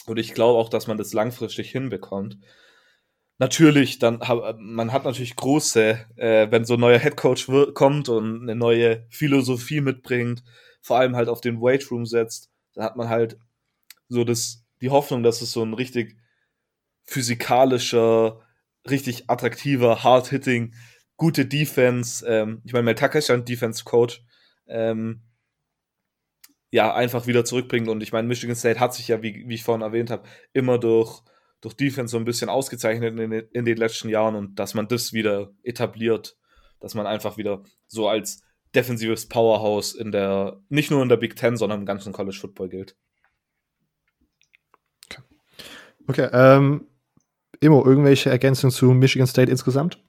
und 0.06 0.18
ich 0.18 0.34
glaube 0.34 0.58
auch, 0.58 0.68
dass 0.68 0.86
man 0.86 0.98
das 0.98 1.12
langfristig 1.12 1.70
hinbekommt 1.70 2.38
natürlich, 3.42 3.98
dann 3.98 4.20
man 4.60 4.92
hat 4.92 5.04
natürlich 5.04 5.34
große, 5.34 6.06
äh, 6.14 6.48
wenn 6.52 6.64
so 6.64 6.74
ein 6.74 6.80
neuer 6.80 7.00
Headcoach 7.00 7.74
kommt 7.74 8.08
und 8.08 8.42
eine 8.42 8.54
neue 8.54 9.04
Philosophie 9.10 9.80
mitbringt, 9.80 10.44
vor 10.80 10.98
allem 10.98 11.16
halt 11.16 11.28
auf 11.28 11.40
den 11.40 11.60
Weight 11.60 11.90
Room 11.90 12.06
setzt, 12.06 12.52
dann 12.74 12.84
hat 12.84 12.96
man 12.96 13.08
halt 13.08 13.40
so 14.08 14.22
das, 14.22 14.64
die 14.80 14.90
Hoffnung, 14.90 15.24
dass 15.24 15.42
es 15.42 15.50
so 15.50 15.64
ein 15.64 15.74
richtig 15.74 16.16
physikalischer, 17.02 18.40
richtig 18.88 19.28
attraktiver, 19.28 20.04
hard-hitting, 20.04 20.76
gute 21.16 21.44
Defense, 21.44 22.24
ähm, 22.24 22.62
ich 22.64 22.72
meine, 22.72 22.84
Mel 22.84 22.94
Tucker 22.94 23.18
ist 23.18 23.26
ja 23.26 23.34
ein 23.34 23.44
Defense-Coach, 23.44 24.22
ähm, 24.68 25.22
ja, 26.70 26.94
einfach 26.94 27.26
wieder 27.26 27.44
zurückbringt. 27.44 27.88
Und 27.88 28.04
ich 28.04 28.12
meine, 28.12 28.28
Michigan 28.28 28.54
State 28.56 28.78
hat 28.78 28.94
sich 28.94 29.08
ja, 29.08 29.20
wie, 29.20 29.44
wie 29.48 29.54
ich 29.54 29.64
vorhin 29.64 29.82
erwähnt 29.82 30.10
habe, 30.10 30.28
immer 30.52 30.78
durch 30.78 31.22
durch 31.62 31.74
Defense 31.74 32.10
so 32.12 32.18
ein 32.18 32.24
bisschen 32.24 32.50
ausgezeichnet 32.50 33.18
in, 33.18 33.32
in, 33.32 33.64
den 33.64 33.76
letzten 33.78 34.10
Jahren 34.10 34.34
und 34.34 34.56
dass 34.56 34.74
man 34.74 34.88
das 34.88 35.12
wieder 35.12 35.52
etabliert, 35.62 36.36
dass 36.80 36.94
man 36.94 37.06
einfach 37.06 37.38
wieder 37.38 37.62
so 37.86 38.08
als 38.08 38.42
defensives 38.74 39.28
Powerhouse 39.28 39.94
in 39.94 40.12
der, 40.12 40.60
nicht 40.68 40.90
nur 40.90 41.02
in 41.02 41.08
der 41.08 41.16
Big 41.16 41.36
Ten, 41.36 41.56
sondern 41.56 41.80
im 41.80 41.86
ganzen 41.86 42.12
College 42.12 42.36
Football 42.38 42.68
gilt. 42.68 42.96
Okay, 45.06 45.22
okay 46.08 46.28
ähm, 46.32 46.88
Imo, 47.60 47.84
irgendwelche 47.84 48.28
Ergänzungen 48.28 48.72
zu 48.72 48.86
Michigan 48.86 49.28
State 49.28 49.50
insgesamt? 49.50 50.02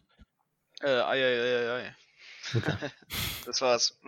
Äh, 0.82 0.88
ei, 0.88 1.24
ei, 1.24 1.40
ei, 1.40 1.72
ei. 1.72 1.96
Okay. 2.58 2.74
das 3.46 3.62
war's. 3.62 4.00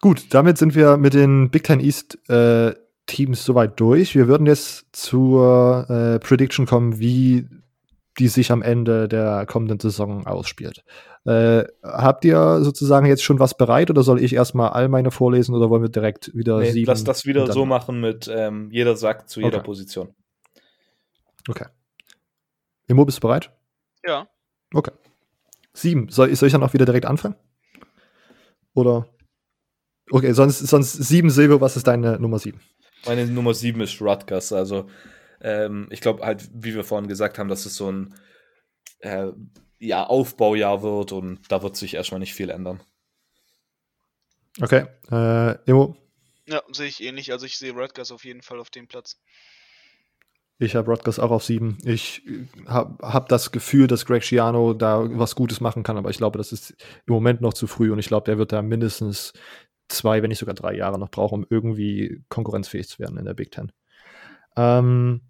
Gut, 0.00 0.34
damit 0.34 0.58
sind 0.58 0.74
wir 0.74 0.96
mit 0.96 1.14
den 1.14 1.50
Big 1.50 1.62
Ten 1.62 1.78
East 1.78 2.18
äh, 2.28 2.74
Teams 3.06 3.44
soweit 3.44 3.78
durch. 3.80 4.14
Wir 4.14 4.28
würden 4.28 4.46
jetzt 4.46 4.86
zur 4.92 5.88
äh, 5.88 6.18
Prediction 6.18 6.66
kommen, 6.66 6.98
wie 6.98 7.46
die 8.18 8.28
sich 8.28 8.52
am 8.52 8.62
Ende 8.62 9.08
der 9.08 9.44
kommenden 9.46 9.80
Saison 9.80 10.26
ausspielt. 10.26 10.84
Äh, 11.24 11.64
habt 11.82 12.24
ihr 12.24 12.62
sozusagen 12.62 13.06
jetzt 13.06 13.24
schon 13.24 13.38
was 13.38 13.56
bereit 13.56 13.90
oder 13.90 14.02
soll 14.02 14.22
ich 14.22 14.34
erstmal 14.34 14.70
all 14.70 14.88
meine 14.88 15.10
vorlesen 15.10 15.54
oder 15.54 15.70
wollen 15.70 15.82
wir 15.82 15.88
direkt 15.88 16.34
wieder 16.34 16.60
nee, 16.60 16.70
sieben? 16.70 16.86
Lass 16.86 17.02
das 17.02 17.24
wieder 17.24 17.50
so 17.50 17.64
machen 17.64 18.00
mit 18.00 18.30
ähm, 18.32 18.68
jeder 18.70 18.96
sagt 18.96 19.30
zu 19.30 19.40
jeder 19.40 19.58
okay. 19.58 19.66
Position. 19.66 20.14
Okay. 21.48 21.66
Immo, 22.86 23.04
bist 23.04 23.18
du 23.18 23.22
bereit? 23.22 23.50
Ja. 24.06 24.28
Okay. 24.72 24.92
Sieben. 25.72 26.08
Soll, 26.08 26.34
soll 26.36 26.46
ich 26.46 26.52
dann 26.52 26.62
auch 26.62 26.74
wieder 26.74 26.84
direkt 26.84 27.06
anfangen? 27.06 27.36
Oder? 28.74 29.06
Okay, 30.10 30.32
sonst, 30.32 30.58
sonst 30.58 30.92
sieben 30.92 31.30
Silber, 31.30 31.60
was 31.60 31.76
ist 31.76 31.86
deine 31.86 32.18
Nummer 32.20 32.38
sieben? 32.38 32.60
Meine 33.06 33.26
Nummer 33.26 33.54
7 33.54 33.80
ist 33.80 34.00
Rutgers. 34.00 34.52
Also, 34.52 34.88
ähm, 35.40 35.88
ich 35.90 36.00
glaube 36.00 36.24
halt, 36.24 36.48
wie 36.52 36.74
wir 36.74 36.84
vorhin 36.84 37.08
gesagt 37.08 37.38
haben, 37.38 37.48
dass 37.48 37.66
es 37.66 37.76
so 37.76 37.90
ein 37.90 38.14
äh, 39.00 39.28
ja, 39.78 40.06
Aufbaujahr 40.06 40.82
wird 40.82 41.12
und 41.12 41.40
da 41.50 41.62
wird 41.62 41.76
sich 41.76 41.94
erstmal 41.94 42.20
nicht 42.20 42.34
viel 42.34 42.50
ändern. 42.50 42.82
Okay. 44.60 44.86
Äh, 45.10 45.58
Emo? 45.68 45.96
Ja, 46.46 46.62
sehe 46.72 46.86
ich 46.86 47.02
ähnlich. 47.02 47.32
Also, 47.32 47.46
ich 47.46 47.58
sehe 47.58 47.72
Rutgers 47.72 48.12
auf 48.12 48.24
jeden 48.24 48.42
Fall 48.42 48.60
auf 48.60 48.70
dem 48.70 48.86
Platz. 48.86 49.18
Ich 50.58 50.76
habe 50.76 50.90
Rutgers 50.90 51.18
auch 51.18 51.32
auf 51.32 51.44
sieben. 51.44 51.78
Ich 51.84 52.22
habe 52.66 52.96
hab 53.06 53.28
das 53.28 53.50
Gefühl, 53.50 53.88
dass 53.88 54.06
Greg 54.06 54.22
Schiano 54.22 54.72
da 54.72 55.04
was 55.18 55.34
Gutes 55.34 55.60
machen 55.60 55.82
kann, 55.82 55.96
aber 55.96 56.10
ich 56.10 56.16
glaube, 56.16 56.38
das 56.38 56.52
ist 56.52 56.76
im 57.06 57.14
Moment 57.14 57.40
noch 57.40 57.54
zu 57.54 57.66
früh 57.66 57.90
und 57.90 57.98
ich 57.98 58.06
glaube, 58.06 58.26
der 58.26 58.38
wird 58.38 58.52
da 58.52 58.62
mindestens 58.62 59.32
zwei, 59.94 60.22
wenn 60.22 60.28
nicht 60.28 60.38
sogar 60.38 60.54
drei 60.54 60.74
Jahre 60.74 60.98
noch 60.98 61.10
brauche, 61.10 61.34
um 61.34 61.46
irgendwie 61.48 62.22
konkurrenzfähig 62.28 62.88
zu 62.88 62.98
werden 62.98 63.18
in 63.18 63.24
der 63.24 63.34
Big 63.34 63.50
Ten. 63.50 63.72
Ähm, 64.56 65.22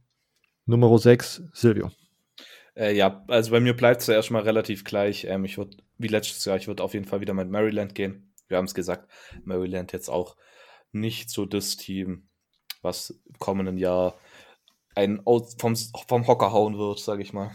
Nummer 0.66 0.96
6, 0.98 1.42
Silvio. 1.52 1.90
Äh, 2.76 2.96
ja, 2.96 3.24
also 3.28 3.52
bei 3.52 3.60
mir 3.60 3.74
bleibt 3.74 4.00
es 4.00 4.06
ja 4.06 4.14
erstmal 4.14 4.42
relativ 4.42 4.84
gleich. 4.84 5.24
Ähm, 5.24 5.44
ich 5.44 5.58
würde, 5.58 5.76
wie 5.98 6.08
letztes 6.08 6.44
Jahr, 6.44 6.56
ich 6.56 6.66
würde 6.66 6.82
auf 6.82 6.94
jeden 6.94 7.06
Fall 7.06 7.20
wieder 7.20 7.34
mit 7.34 7.50
Maryland 7.50 7.94
gehen. 7.94 8.32
wir 8.48 8.56
haben 8.56 8.64
es 8.64 8.74
gesagt, 8.74 9.10
Maryland 9.44 9.92
jetzt 9.92 10.08
auch 10.08 10.36
nicht 10.92 11.30
so 11.30 11.46
das 11.46 11.76
Team, 11.76 12.28
was 12.82 13.10
im 13.10 13.38
kommenden 13.38 13.78
Jahr 13.78 14.18
einen 14.94 15.22
vom, 15.58 15.76
vom 15.76 16.26
Hocker 16.26 16.52
hauen 16.52 16.78
wird, 16.78 16.98
sage 17.00 17.22
ich 17.22 17.32
mal. 17.32 17.50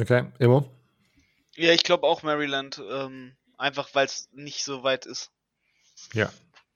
Okay, 0.00 0.26
Immo? 0.38 0.70
Ja, 1.56 1.72
ich 1.72 1.82
glaube 1.82 2.06
auch 2.06 2.22
Maryland, 2.22 2.80
ähm, 2.90 3.36
einfach 3.60 3.94
weil 3.94 4.06
es 4.06 4.28
nicht 4.32 4.64
so 4.64 4.82
weit 4.82 5.06
ist. 5.06 5.30
Ja, 6.14 6.30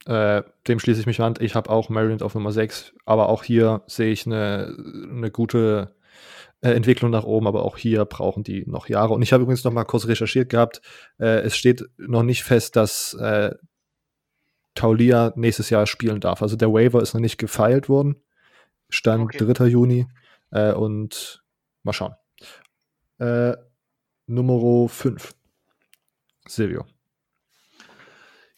äh, 0.07 0.43
dem 0.69 0.79
schließe 0.79 1.01
ich 1.01 1.07
mich 1.07 1.21
an. 1.21 1.35
Ich 1.41 1.55
habe 1.55 1.71
auch 1.71 1.89
Maryland 1.89 2.23
auf 2.23 2.35
Nummer 2.35 2.53
6, 2.53 2.93
aber 3.07 3.29
auch 3.29 3.43
hier 3.43 3.83
sehe 3.87 4.13
ich 4.13 4.27
eine, 4.27 4.77
eine 5.11 5.31
gute 5.31 5.97
äh, 6.61 6.73
Entwicklung 6.73 7.11
nach 7.11 7.25
oben, 7.25 7.47
aber 7.47 7.63
auch 7.63 7.79
hier 7.79 8.05
brauchen 8.05 8.45
die 8.45 8.65
noch 8.67 8.89
Jahre. 8.89 9.15
Und 9.15 9.23
ich 9.23 9.33
habe 9.33 9.43
übrigens 9.43 9.65
noch 9.65 9.73
mal 9.73 9.85
kurz 9.85 10.07
recherchiert 10.07 10.51
gehabt. 10.51 10.83
Äh, 11.19 11.41
es 11.41 11.57
steht 11.57 11.85
noch 11.97 12.23
nicht 12.23 12.45
fest, 12.45 12.77
dass 12.77 13.15
äh, 13.15 13.55
Taulia 14.75 15.33
nächstes 15.37 15.71
Jahr 15.71 15.87
spielen 15.87 16.21
darf. 16.21 16.43
Also 16.43 16.57
der 16.57 16.73
Waiver 16.73 17.01
ist 17.01 17.15
noch 17.15 17.21
nicht 17.21 17.39
gefeilt 17.39 17.89
worden. 17.89 18.17
Stand 18.91 19.25
okay. 19.25 19.53
3. 19.53 19.67
Juni. 19.67 20.07
Äh, 20.51 20.73
und 20.73 21.43
mal 21.83 21.95
schauen. 21.95 22.15
Äh, 23.19 23.57
Nummer 24.27 24.89
5. 24.89 25.35
Silvio. 26.47 26.87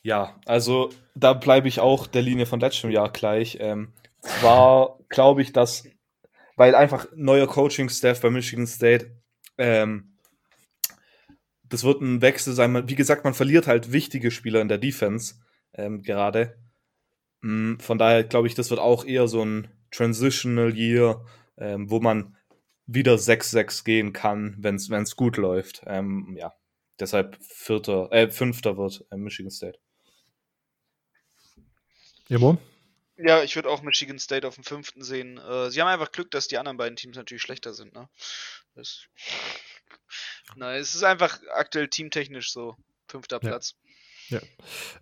Ja, 0.02 0.38
also 0.46 0.90
da 1.14 1.32
bleibe 1.32 1.68
ich 1.68 1.80
auch 1.80 2.06
der 2.06 2.22
Linie 2.22 2.46
von 2.46 2.60
letztem 2.60 2.90
Jahr 2.90 3.10
gleich. 3.10 3.58
Ähm, 3.60 3.92
zwar 4.20 4.98
glaube 5.08 5.42
ich, 5.42 5.52
dass, 5.52 5.88
weil 6.56 6.74
einfach 6.74 7.08
neuer 7.14 7.46
Coaching-Staff 7.46 8.20
bei 8.20 8.30
Michigan 8.30 8.66
State, 8.66 9.10
ähm, 9.58 10.16
das 11.64 11.82
wird 11.82 12.00
ein 12.02 12.22
Wechsel 12.22 12.52
sein. 12.52 12.88
Wie 12.88 12.94
gesagt, 12.94 13.24
man 13.24 13.34
verliert 13.34 13.66
halt 13.66 13.90
wichtige 13.90 14.30
Spieler 14.30 14.60
in 14.60 14.68
der 14.68 14.78
Defense 14.78 15.34
ähm, 15.74 16.02
gerade. 16.02 16.56
Mm, 17.40 17.78
von 17.78 17.98
daher 17.98 18.22
glaube 18.24 18.46
ich, 18.46 18.54
das 18.54 18.70
wird 18.70 18.80
auch 18.80 19.04
eher 19.04 19.26
so 19.26 19.44
ein 19.44 19.68
Transitional 19.90 20.76
Year, 20.76 21.24
ähm, 21.58 21.90
wo 21.90 22.00
man 22.00 22.36
wieder 22.86 23.14
6-6 23.14 23.84
gehen 23.84 24.12
kann, 24.12 24.56
wenn 24.58 24.76
es 24.76 25.16
gut 25.16 25.36
läuft. 25.36 25.82
Ähm, 25.86 26.36
ja, 26.38 26.52
deshalb 27.00 27.36
vierter, 27.42 28.10
äh, 28.12 28.30
fünfter 28.30 28.76
wird 28.76 29.04
äh, 29.10 29.16
Michigan 29.16 29.50
State. 29.50 29.78
Jemo? 32.28 32.58
Ja, 33.18 33.42
ich 33.42 33.56
würde 33.56 33.70
auch 33.70 33.82
Michigan 33.82 34.18
State 34.18 34.46
auf 34.46 34.56
dem 34.56 34.64
fünften 34.64 35.02
sehen. 35.02 35.38
Äh, 35.38 35.70
sie 35.70 35.80
haben 35.80 35.88
einfach 35.88 36.12
Glück, 36.12 36.30
dass 36.30 36.48
die 36.48 36.58
anderen 36.58 36.76
beiden 36.76 36.96
Teams 36.96 37.16
natürlich 37.16 37.42
schlechter 37.42 37.72
sind. 37.72 37.94
Ne? 37.94 38.08
Das, 38.74 39.06
na, 40.54 40.76
es 40.76 40.94
ist 40.94 41.02
einfach 41.02 41.40
aktuell 41.54 41.88
teamtechnisch 41.88 42.52
so. 42.52 42.76
Fünfter 43.08 43.36
ja. 43.42 43.48
Platz. 43.48 43.74
Ja, 44.28 44.40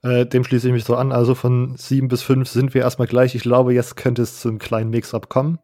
äh, 0.03 0.27
dem 0.27 0.45
schließe 0.45 0.69
ich 0.69 0.73
mich 0.73 0.85
so 0.85 0.97
an. 0.97 1.11
Also 1.11 1.35
von 1.35 1.77
sieben 1.77 2.09
bis 2.09 2.23
fünf 2.23 2.49
sind 2.49 2.75
wir 2.75 2.83
erstmal 2.83 3.09
gleich. 3.09 3.35
Ich 3.35 3.43
glaube, 3.43 3.73
jetzt 3.73 3.97
könnte 3.97 4.23
es 4.23 4.41
zu 4.41 4.49
einem 4.49 4.59
kleinen 4.59 4.91
Mix-up 4.91 5.29
kommen. 5.31 5.59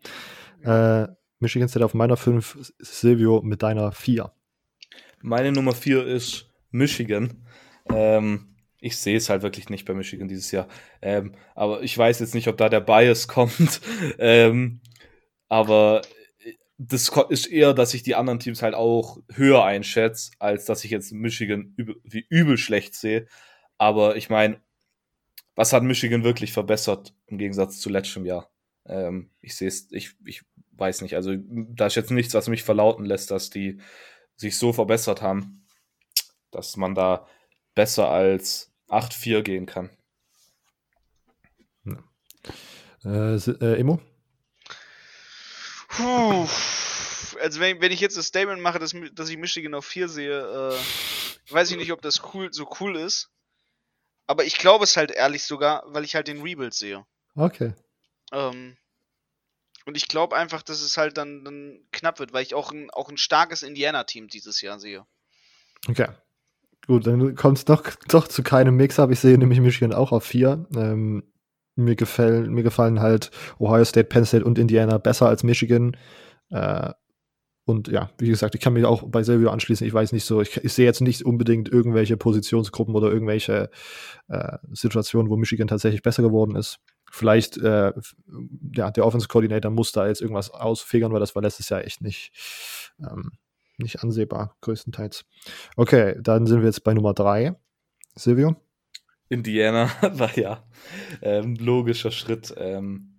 Äh, 0.63 1.07
Michigan 1.39 1.69
State 1.69 1.85
auf 1.85 1.95
meiner 1.95 2.17
fünf, 2.17 2.59
Silvio 2.79 3.43
mit 3.43 3.63
deiner 3.63 3.93
vier. 3.93 4.33
Meine 5.23 5.53
Nummer 5.53 5.75
vier 5.75 6.07
ist 6.07 6.51
Michigan. 6.71 7.47
Ähm, 7.93 8.57
ich 8.81 8.97
sehe 8.97 9.17
es 9.17 9.29
halt 9.29 9.43
wirklich 9.43 9.69
nicht 9.69 9.85
bei 9.85 9.95
Michigan 9.95 10.29
dieses 10.29 10.51
Jahr. 10.51 10.69
Ähm, 11.03 11.35
aber 11.55 11.83
ich 11.83 11.97
weiß 11.97 12.21
jetzt 12.21 12.35
nicht, 12.35 12.49
ob 12.49 12.57
da 12.57 12.69
der 12.69 12.81
Bias 12.81 13.29
kommt. 13.29 13.81
ähm, 14.19 14.81
aber 15.49 16.03
das 16.79 17.11
ist 17.29 17.47
eher, 17.47 17.75
dass 17.75 17.93
ich 17.93 18.03
die 18.03 18.15
anderen 18.15 18.39
Teams 18.39 18.63
halt 18.63 18.75
auch 18.75 19.19
höher 19.31 19.65
einschätze, 19.65 20.31
als 20.39 20.65
dass 20.65 20.85
ich 20.85 20.91
jetzt 20.91 21.13
Michigan 21.13 21.75
übel, 21.77 21.97
wie 22.05 22.25
übel 22.31 22.57
schlecht 22.57 22.95
sehe. 22.95 23.27
Aber 23.77 24.17
ich 24.17 24.31
meine, 24.31 24.61
was 25.55 25.75
hat 25.75 25.83
Michigan 25.83 26.25
wirklich 26.25 26.53
verbessert 26.53 27.15
im 27.27 27.37
Gegensatz 27.37 27.81
zu 27.81 27.91
letztem 27.91 28.25
Jahr? 28.25 28.51
Ähm, 28.87 29.31
ich 29.43 29.57
sehe 29.57 29.69
es, 29.69 29.89
ich, 29.91 30.13
ich 30.25 30.43
weiß 30.73 31.03
nicht. 31.03 31.17
Also 31.17 31.35
da 31.37 31.87
ist 31.87 31.97
jetzt 31.97 32.11
nichts, 32.11 32.33
was 32.33 32.49
mich 32.49 32.63
verlauten 32.63 33.05
lässt, 33.05 33.31
dass 33.31 33.51
die 33.51 33.79
sich 34.41 34.57
so 34.57 34.73
verbessert 34.73 35.21
haben, 35.21 35.67
dass 36.51 36.79
man 36.79 36.95
da 36.95 37.29
besser 37.75 38.09
als 38.09 38.73
8-4 38.89 39.43
gehen 39.43 39.67
kann. 39.67 39.91
Ja. 41.85 42.03
Äh, 43.05 43.35
äh, 43.37 43.79
Emo? 43.79 44.01
Puh. 45.89 46.49
Also 47.41 47.61
wenn, 47.61 47.83
wenn 47.83 47.93
ich 47.93 48.01
jetzt 48.01 48.17
das 48.17 48.27
Statement 48.27 48.63
mache, 48.63 48.79
dass, 48.79 48.95
dass 49.13 49.29
ich 49.29 49.37
Michigan 49.37 49.75
auf 49.75 49.85
4 49.85 50.09
sehe, 50.09 50.41
äh, 50.41 51.53
weiß 51.53 51.71
ich 51.71 51.77
nicht, 51.77 51.93
ob 51.93 52.01
das 52.01 52.23
cool, 52.33 52.51
so 52.51 52.67
cool 52.81 52.97
ist. 52.97 53.29
Aber 54.27 54.45
ich 54.45 54.57
glaube 54.57 54.85
es 54.85 54.97
halt 54.97 55.11
ehrlich 55.11 55.45
sogar, 55.45 55.83
weil 55.87 56.05
ich 56.05 56.15
halt 56.15 56.29
den 56.29 56.41
Rebuild 56.41 56.73
sehe. 56.73 57.05
Okay. 57.35 57.75
Ähm, 58.33 58.79
und 59.91 59.97
ich 59.97 60.07
glaube 60.07 60.37
einfach, 60.37 60.63
dass 60.63 60.83
es 60.83 60.97
halt 60.97 61.19
dann, 61.19 61.45
dann 61.45 61.81
knapp 61.91 62.21
wird, 62.21 62.33
weil 62.33 62.45
ich 62.45 62.55
auch 62.55 62.71
ein, 62.71 62.91
auch 62.91 63.11
ein 63.11 63.17
starkes 63.17 63.65
Indiana-Team 63.65 64.29
dieses 64.29 64.61
Jahr 64.61 64.79
sehe. 64.79 65.05
Okay. 65.89 66.07
Gut, 66.87 67.09
dann 67.09 67.35
kommt 67.35 67.59
es 67.59 67.65
doch, 67.65 67.83
doch 68.07 68.29
zu 68.29 68.45
keinem 68.45 68.77
Mix-up. 68.77 69.11
Ich 69.11 69.19
sehe 69.19 69.37
nämlich 69.37 69.59
Michigan 69.59 69.93
auch 69.93 70.13
auf 70.13 70.23
vier. 70.23 70.65
Ähm, 70.77 71.25
mir, 71.75 71.97
gefällt, 71.97 72.49
mir 72.53 72.63
gefallen 72.63 73.01
halt 73.01 73.33
Ohio 73.59 73.85
State, 73.85 74.07
Penn 74.07 74.25
State 74.25 74.45
und 74.45 74.61
Indiana 74.61 74.99
besser 74.99 75.27
als 75.27 75.43
Michigan. 75.43 75.97
Äh, 76.51 76.93
und 77.65 77.89
ja, 77.89 78.11
wie 78.19 78.29
gesagt, 78.29 78.55
ich 78.55 78.61
kann 78.61 78.75
mich 78.75 78.85
auch 78.85 79.03
bei 79.09 79.25
Silvio 79.25 79.51
anschließen. 79.51 79.85
Ich 79.85 79.93
weiß 79.93 80.13
nicht 80.13 80.25
so, 80.25 80.41
ich, 80.41 80.57
ich 80.59 80.73
sehe 80.73 80.87
jetzt 80.87 81.01
nicht 81.01 81.25
unbedingt 81.25 81.69
irgendwelche 81.69 82.17
Positionsgruppen 82.17 82.95
oder 82.95 83.11
irgendwelche 83.11 83.71
äh, 84.29 84.59
Situationen, 84.71 85.33
wo 85.33 85.37
Michigan 85.37 85.67
tatsächlich 85.67 86.03
besser 86.03 86.23
geworden 86.23 86.55
ist. 86.55 86.79
Vielleicht, 87.11 87.59
äh, 87.59 87.93
ja, 88.75 88.91
der 88.91 89.05
Offense 89.05 89.29
Coordinator 89.29 89.71
muss 89.71 89.93
da 89.93 90.07
jetzt 90.07 90.21
irgendwas 90.21 90.51
ausfegern, 90.51 91.13
weil 91.13 91.21
das 91.21 91.35
war 91.35 91.43
letztes 91.43 91.69
Jahr 91.69 91.85
echt 91.85 92.01
nicht, 92.01 92.33
ähm, 93.01 93.33
nicht 93.79 94.03
ansehbar, 94.03 94.57
größtenteils. 94.61 95.25
Okay, 95.77 96.17
dann 96.21 96.47
sind 96.47 96.61
wir 96.61 96.67
jetzt 96.67 96.85
bei 96.85 96.95
Nummer 96.95 97.13
drei. 97.13 97.57
Silvio? 98.15 98.57
Indiana 99.29 99.91
war 100.13 100.37
ja 100.39 100.65
ähm, 101.23 101.57
logischer 101.57 102.11
Schritt. 102.11 102.55
Ähm, 102.57 103.17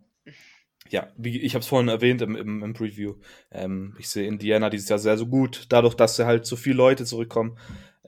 ja, 0.89 1.07
wie 1.18 1.39
ich 1.39 1.53
habe 1.55 1.61
es 1.61 1.68
vorhin 1.68 1.88
erwähnt 1.88 2.22
im, 2.22 2.35
im, 2.35 2.63
im 2.63 2.73
Preview. 2.73 3.15
Ähm, 3.51 3.95
ich 3.97 4.09
sehe 4.09 4.27
Indiana 4.27 4.69
dieses 4.69 4.89
Jahr 4.89 4.99
sehr, 4.99 5.18
so 5.18 5.27
gut, 5.27 5.65
dadurch, 5.69 5.95
dass 5.95 6.18
sie 6.18 6.26
halt 6.26 6.45
so 6.45 6.55
viele 6.55 6.76
Leute 6.76 7.05
zurückkommen, 7.05 7.57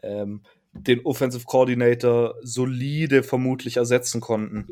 ähm, 0.01 0.43
den 0.73 1.05
Offensive 1.05 1.45
Coordinator 1.45 2.35
solide 2.41 3.23
vermutlich 3.23 3.77
ersetzen 3.77 4.21
konnten, 4.21 4.67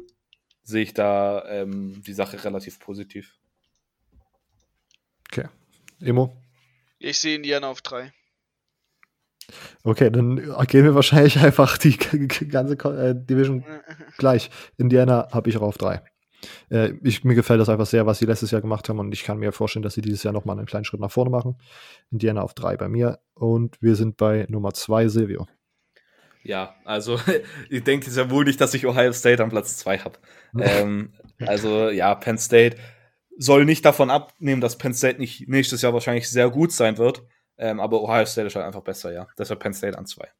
sehe 0.72 0.84
ich 0.84 0.94
da 0.94 1.46
ähm, 1.48 2.02
die 2.06 2.14
Sache 2.14 2.44
relativ 2.44 2.80
positiv. 2.80 3.38
Okay. 5.32 5.48
Emo? 6.02 6.36
Ich 7.00 7.20
sehe 7.20 7.36
Indiana 7.36 7.68
auf 7.68 7.82
3. 7.82 8.12
Okay, 9.84 10.10
dann 10.10 10.38
gehen 10.68 10.84
wir 10.84 10.96
wahrscheinlich 10.96 11.40
einfach 11.44 11.78
die 11.78 11.98
ganze 11.98 12.74
äh, 12.74 13.16
Division 13.16 13.64
gleich. 14.18 14.50
Indiana 14.78 15.28
habe 15.32 15.50
ich 15.50 15.58
auch 15.58 15.64
auf 15.64 15.78
3. 15.78 16.02
Äh, 16.70 16.94
ich, 17.04 17.24
mir 17.24 17.36
gefällt 17.36 17.60
das 17.60 17.70
einfach 17.70 17.86
sehr, 17.86 18.06
was 18.06 18.20
sie 18.20 18.26
letztes 18.26 18.52
Jahr 18.52 18.62
gemacht 18.62 18.90
haben 18.90 19.00
und 19.00 19.14
ich 19.14 19.24
kann 19.24 19.38
mir 19.38 19.52
vorstellen, 19.52 19.84
dass 19.84 19.94
sie 19.94 20.02
dieses 20.02 20.24
Jahr 20.24 20.34
nochmal 20.34 20.58
einen 20.58 20.68
kleinen 20.68 20.86
Schritt 20.86 21.02
nach 21.02 21.12
vorne 21.12 21.30
machen. 21.30 21.58
Indiana 22.12 22.42
auf 22.42 22.54
3 22.54 22.78
bei 22.78 22.88
mir 22.88 23.20
und 23.34 23.82
wir 23.82 23.96
sind 23.96 24.18
bei 24.18 24.46
Nummer 24.50 24.74
2, 24.74 25.08
Silvio. 25.08 25.48
Ja, 26.44 26.76
also 26.86 27.20
ich 27.70 27.84
denke 27.84 28.10
ja 28.10 28.30
wohl 28.30 28.46
nicht, 28.46 28.60
dass 28.62 28.74
ich 28.74 28.86
Ohio 28.86 29.14
State 29.14 29.42
am 29.42 29.50
Platz 29.50 29.78
2 29.78 30.00
habe. 30.00 30.20
ähm, 30.60 31.14
also 31.40 31.90
ja, 31.90 32.14
Penn 32.16 32.38
State 32.38 32.78
soll 33.38 33.66
nicht 33.66 33.86
davon 33.86 34.10
abnehmen, 34.10 34.62
dass 34.62 34.78
Penn 34.78 34.94
State 34.94 35.20
nicht 35.20 35.48
nächstes 35.48 35.82
Jahr 35.82 35.94
wahrscheinlich 35.94 36.30
sehr 36.30 36.50
gut 36.50 36.72
sein 36.72 36.98
wird. 36.98 37.24
Ähm, 37.58 37.80
aber 37.80 38.02
Ohio 38.02 38.26
State 38.26 38.48
ist 38.48 38.56
halt 38.56 38.66
einfach 38.66 38.82
besser, 38.82 39.12
ja. 39.12 39.28
Deshalb 39.38 39.60
Penn 39.60 39.74
State 39.74 39.98
an 39.98 40.06
zwei. 40.06 40.32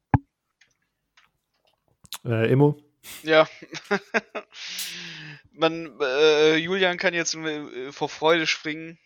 Äh, 2.24 2.50
Emo? 2.50 2.78
Ja. 3.22 3.48
Man, 5.52 5.98
äh, 6.00 6.56
Julian 6.56 6.96
kann 6.96 7.14
jetzt 7.14 7.34
äh, 7.34 7.92
vor 7.92 8.08
Freude 8.08 8.46
springen. 8.46 8.98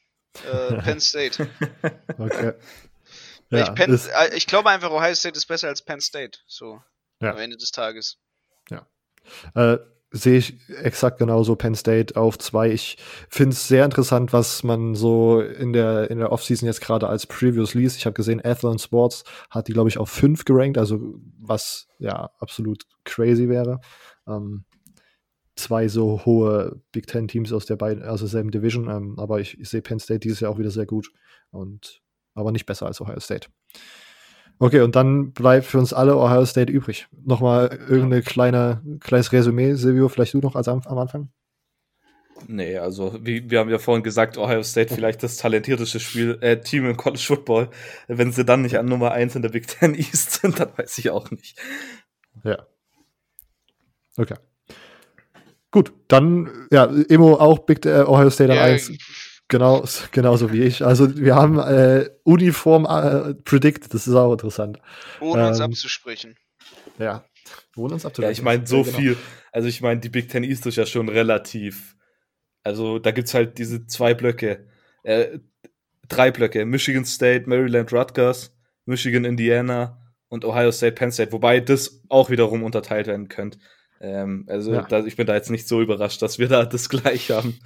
Äh, 0.51 0.77
Penn 0.83 1.01
State. 1.01 1.49
okay. 2.19 2.53
Ja, 3.51 3.63
ich, 3.63 3.75
Penn, 3.75 3.93
äh, 3.95 4.37
ich, 4.37 4.47
glaube 4.47 4.71
einfach, 4.71 4.91
Ohio 4.91 5.15
State 5.15 5.37
ist 5.37 5.47
besser 5.47 5.69
als 5.69 5.83
Penn 5.83 6.01
State. 6.01 6.39
So. 6.47 6.83
Ja. 7.21 7.33
Am 7.33 7.39
Ende 7.39 7.57
des 7.57 7.71
Tages. 7.71 8.19
Ja. 8.71 8.87
Äh, 9.55 9.79
sehe 10.11 10.39
ich 10.39 10.59
exakt 10.83 11.19
genauso 11.19 11.57
Penn 11.57 11.75
State 11.75 12.17
auf 12.17 12.39
zwei. 12.39 12.71
Ich 12.71 12.97
finde 13.29 13.55
es 13.55 13.69
sehr 13.69 13.85
interessant, 13.85 14.33
was 14.33 14.63
man 14.63 14.95
so 14.95 15.41
in 15.41 15.73
der, 15.73 16.11
in 16.11 16.19
der 16.19 16.33
Offseason 16.33 16.67
jetzt 16.67 16.81
gerade 16.81 17.09
als 17.09 17.27
Previews 17.27 17.75
liest. 17.75 17.97
Ich 17.99 18.07
habe 18.07 18.15
gesehen, 18.15 18.45
Athlon 18.45 18.79
Sports 18.79 19.25
hat 19.51 19.69
die, 19.69 19.73
glaube 19.73 19.89
ich, 19.89 19.99
auf 19.99 20.11
fünf 20.11 20.45
gerankt, 20.45 20.79
also 20.79 21.01
was 21.41 21.89
ja 21.99 22.31
absolut 22.39 22.85
crazy 23.05 23.49
wäre. 23.49 23.81
Ähm, 24.27 24.65
zwei 25.57 25.89
so 25.89 26.25
hohe 26.25 26.81
Big 26.93 27.07
Ten 27.07 27.29
Teams 27.29 27.53
aus 27.53 27.67
der 27.67 27.77
beiden, 27.77 28.03
also 28.03 28.27
selben 28.27 28.51
Division, 28.51 28.89
ähm, 28.89 29.19
aber 29.19 29.41
ich, 29.41 29.59
ich 29.59 29.69
sehe 29.69 29.83
Penn 29.83 29.99
State 29.99 30.21
dieses 30.21 30.41
Jahr 30.41 30.53
auch 30.53 30.59
wieder 30.59 30.71
sehr 30.71 30.87
gut 30.87 31.11
und 31.51 32.03
aber 32.37 32.53
nicht 32.53 32.67
besser 32.67 32.87
als 32.87 33.01
Ohio 33.01 33.19
State. 33.19 33.49
Okay, 34.59 34.81
und 34.81 34.97
dann 34.97 35.33
bleibt 35.33 35.67
für 35.67 35.79
uns 35.79 35.93
alle 35.93 36.17
Ohio 36.17 36.47
State 36.47 36.73
übrig. 36.73 37.09
Nochmal 37.25 37.79
irgendein 37.89 38.23
kleine, 38.23 38.81
kleines 39.01 39.33
Resümee, 39.33 39.75
Silvio, 39.75 40.09
vielleicht 40.09 40.33
du 40.35 40.39
noch 40.39 40.57
als 40.57 40.69
am, 40.69 40.81
am 40.87 40.99
Anfang? 40.99 41.29
Nee, 42.49 42.79
also 42.79 43.19
wie, 43.23 43.51
wir 43.51 43.59
haben 43.59 43.71
ja 43.71 43.79
vorhin 43.79 44.03
gesagt, 44.03 44.39
Ohio 44.39 44.63
State 44.63 44.95
vielleicht 44.95 45.23
das 45.23 45.37
talentierteste 45.37 46.01
Spiel, 46.01 46.39
äh, 46.41 46.61
Team 46.61 46.89
im 46.89 46.97
College 46.97 47.23
Football. 47.27 47.71
Wenn 48.09 48.33
sie 48.33 48.45
dann 48.45 48.63
nicht 48.63 48.79
an 48.79 48.87
Nummer 48.87 49.13
1 49.13 49.37
in 49.37 49.43
der 49.43 49.49
Big 49.49 49.67
Ten 49.67 49.95
East 49.95 50.41
sind, 50.41 50.59
dann 50.61 50.71
weiß 50.77 50.99
ich 50.99 51.11
auch 51.11 51.31
nicht. 51.31 51.59
Ja. 52.45 52.67
Okay. 54.17 54.37
Gut, 55.71 55.93
dann, 56.09 56.69
ja, 56.71 56.87
Emo 57.09 57.35
auch 57.35 57.61
Big 57.61 57.85
äh, 57.85 58.05
Ohio 58.07 58.31
State 58.31 58.53
an 58.53 58.57
Ja, 58.57 58.65
1. 58.65 58.93
Genau, 59.49 59.85
genauso 60.11 60.53
wie 60.53 60.63
ich. 60.63 60.85
Also 60.85 61.17
wir 61.17 61.37
haben 61.37 61.59
äh, 61.59 62.09
Uniform 62.25 62.85
äh, 62.85 63.35
predicted, 63.35 63.95
das 63.95 64.09
ist 64.09 64.15
auch 64.15 64.33
interessant. 64.33 64.81
ohne 65.21 65.47
uns 65.49 65.59
Ähm, 65.59 65.67
abzusprechen. 65.67 66.37
Ja. 66.99 67.25
Ohne 67.77 67.95
uns 67.95 68.03
Ja, 68.03 68.09
abzulenken. 68.09 68.33
ich 68.33 68.43
meine, 68.43 68.67
so 68.67 68.79
Ja, 68.79 68.83
genau. 68.83 68.97
viel. 68.99 69.17
Also 69.53 69.69
ich 69.69 69.81
meine, 69.81 70.01
die 70.01 70.09
Big 70.09 70.29
Ten 70.29 70.43
East 70.43 70.67
ist 70.67 70.77
ja 70.77 70.85
schon 70.87 71.09
relativ. 71.09 71.95
Also 72.65 72.99
da 72.99 73.13
gibt's 73.13 73.35
halt 73.35 73.59
diese 73.59 73.87
zwei 73.87 74.15
Blöcke, 74.15 74.67
äh, 75.05 75.39
drei 76.09 76.33
Blöcke: 76.33 76.65
Michigan 76.65 77.05
State, 77.05 77.49
Maryland, 77.49 77.93
Rutgers, 77.93 78.53
Michigan, 78.85 79.25
Indiana 79.25 80.01
und 80.29 80.45
Ohio 80.45 80.73
State, 80.73 80.95
Penn 80.97 81.13
State. 81.13 81.31
Wobei 81.31 81.61
das 81.61 82.03
auch 82.09 82.31
wiederum 82.31 82.65
unterteilt 82.65 83.07
werden 83.07 83.29
könnte. 83.29 83.59
Ähm, 84.01 84.45
also 84.49 84.73
Ja. 84.75 84.83
da, 84.83 85.05
ich 85.07 85.15
bin 85.15 85.27
da 85.29 85.35
jetzt 85.35 85.51
nicht 85.51 85.69
so 85.69 85.81
überrascht, 85.81 86.21
dass 86.21 86.41
wir 86.41 86.49
da 86.49 86.65
das 86.65 86.89
gleich 86.89 87.31
haben. 87.31 87.61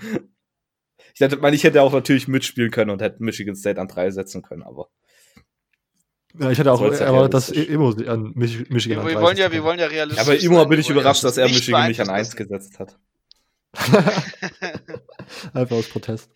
Ich 1.14 1.20
hätte, 1.20 1.36
meine, 1.38 1.56
ich 1.56 1.64
hätte 1.64 1.82
auch 1.82 1.92
natürlich 1.92 2.28
mitspielen 2.28 2.70
können 2.70 2.90
und 2.90 3.02
hätte 3.02 3.22
Michigan 3.22 3.56
State 3.56 3.80
an 3.80 3.88
drei 3.88 4.10
setzen 4.10 4.42
können, 4.42 4.62
aber 4.62 4.88
Ja, 6.38 6.50
ich 6.50 6.58
hätte 6.58 6.72
auch 6.72 6.78
Soll's 6.78 7.00
ja 7.00 7.06
erwartet, 7.06 7.34
dass 7.34 7.50
realistisch. 7.50 7.74
Emo 7.74 8.12
an 8.12 8.32
Mich 8.34 8.68
Michigan 8.70 8.98
Wir, 8.98 9.02
an 9.02 9.08
wir 9.08 9.14
30 9.14 9.22
wollen 9.26 9.36
ja, 9.38 9.52
wir 9.52 9.64
wollen 9.64 9.78
ja 9.80 9.86
realistisch. 9.86 10.26
aber 10.26 10.38
immer 10.38 10.60
sein. 10.60 10.68
bin 10.68 10.80
ich 10.80 10.90
überrascht, 10.90 11.24
dass 11.24 11.36
er 11.36 11.48
Michigan 11.48 11.88
nicht 11.88 12.00
an 12.00 12.06
beeinflussen 12.08 12.10
eins 12.10 12.34
lassen. 12.38 12.48
gesetzt 12.48 12.78
hat. 12.78 12.98
Einfach 15.54 15.76
aus 15.76 15.88
Protest. 15.88 16.30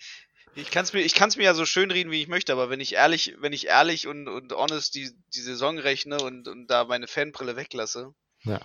Ich 0.56 0.70
kann 0.70 0.84
es 0.84 0.92
mir, 0.92 1.00
ich 1.00 1.14
kann's 1.14 1.36
mir 1.36 1.44
ja 1.44 1.54
so 1.54 1.64
schön 1.64 1.90
reden, 1.90 2.12
wie 2.12 2.20
ich 2.22 2.28
möchte, 2.28 2.52
aber 2.52 2.70
wenn 2.70 2.78
ich 2.80 2.94
ehrlich, 2.94 3.34
wenn 3.40 3.52
ich 3.52 3.66
ehrlich 3.66 4.06
und, 4.06 4.28
und 4.28 4.52
honest 4.52 4.94
die, 4.94 5.10
die 5.34 5.40
Saison 5.40 5.78
rechne 5.78 6.18
und, 6.22 6.46
und 6.46 6.68
da 6.68 6.84
meine 6.84 7.08
Fanbrille 7.08 7.56
weglasse, 7.56 8.14
Ja. 8.44 8.60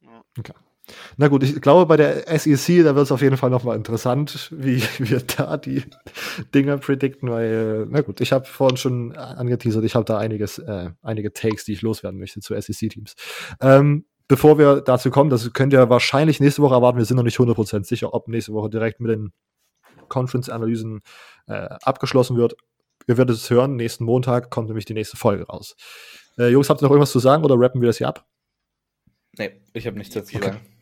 Ja. 0.00 0.24
Okay. 0.38 0.54
Na 1.16 1.28
gut, 1.28 1.42
ich 1.42 1.60
glaube, 1.60 1.86
bei 1.86 1.96
der 1.96 2.26
SEC, 2.38 2.84
da 2.84 2.94
wird 2.94 3.04
es 3.04 3.12
auf 3.12 3.22
jeden 3.22 3.36
Fall 3.36 3.50
nochmal 3.50 3.76
interessant, 3.76 4.50
wie 4.54 4.82
wir 4.98 5.20
da 5.20 5.56
die 5.56 5.82
Dinger 6.54 6.78
predikten, 6.78 7.30
weil, 7.30 7.86
na 7.88 8.02
gut, 8.02 8.20
ich 8.20 8.32
habe 8.32 8.44
vorhin 8.44 8.76
schon 8.76 9.16
angeteasert, 9.16 9.84
ich 9.84 9.94
habe 9.94 10.04
da 10.04 10.18
einiges, 10.18 10.58
äh, 10.58 10.90
einige 11.02 11.32
Takes, 11.32 11.64
die 11.64 11.72
ich 11.72 11.82
loswerden 11.82 12.20
möchte 12.20 12.40
zu 12.40 12.58
SEC-Teams. 12.58 13.14
Ähm, 13.60 14.04
bevor 14.28 14.58
wir 14.58 14.82
dazu 14.82 15.10
kommen, 15.10 15.30
das 15.30 15.50
könnt 15.52 15.72
ihr 15.72 15.88
wahrscheinlich 15.88 16.40
nächste 16.40 16.62
Woche 16.62 16.74
erwarten, 16.74 16.98
wir 16.98 17.04
sind 17.04 17.16
noch 17.16 17.24
nicht 17.24 17.38
100% 17.38 17.84
sicher, 17.84 18.12
ob 18.12 18.28
nächste 18.28 18.52
Woche 18.52 18.68
direkt 18.68 19.00
mit 19.00 19.10
den 19.10 19.32
Conference-Analysen 20.08 21.00
äh, 21.46 21.68
abgeschlossen 21.82 22.36
wird. 22.36 22.56
Ihr 23.06 23.16
werdet 23.16 23.36
es 23.36 23.48
hören, 23.50 23.76
nächsten 23.76 24.04
Montag 24.04 24.50
kommt 24.50 24.68
nämlich 24.68 24.84
die 24.84 24.94
nächste 24.94 25.16
Folge 25.16 25.46
raus. 25.46 25.76
Äh, 26.38 26.48
Jungs, 26.48 26.68
habt 26.68 26.82
ihr 26.82 26.84
noch 26.84 26.90
irgendwas 26.90 27.12
zu 27.12 27.18
sagen 27.18 27.44
oder 27.44 27.58
rappen 27.58 27.80
wir 27.80 27.86
das 27.86 27.98
hier 27.98 28.08
ab? 28.08 28.26
Nee, 29.36 29.60
ich 29.72 29.86
habe 29.86 29.98
nichts 29.98 30.14
dazu 30.14 30.36
Okay. 30.36 30.46
sagen. 30.46 30.73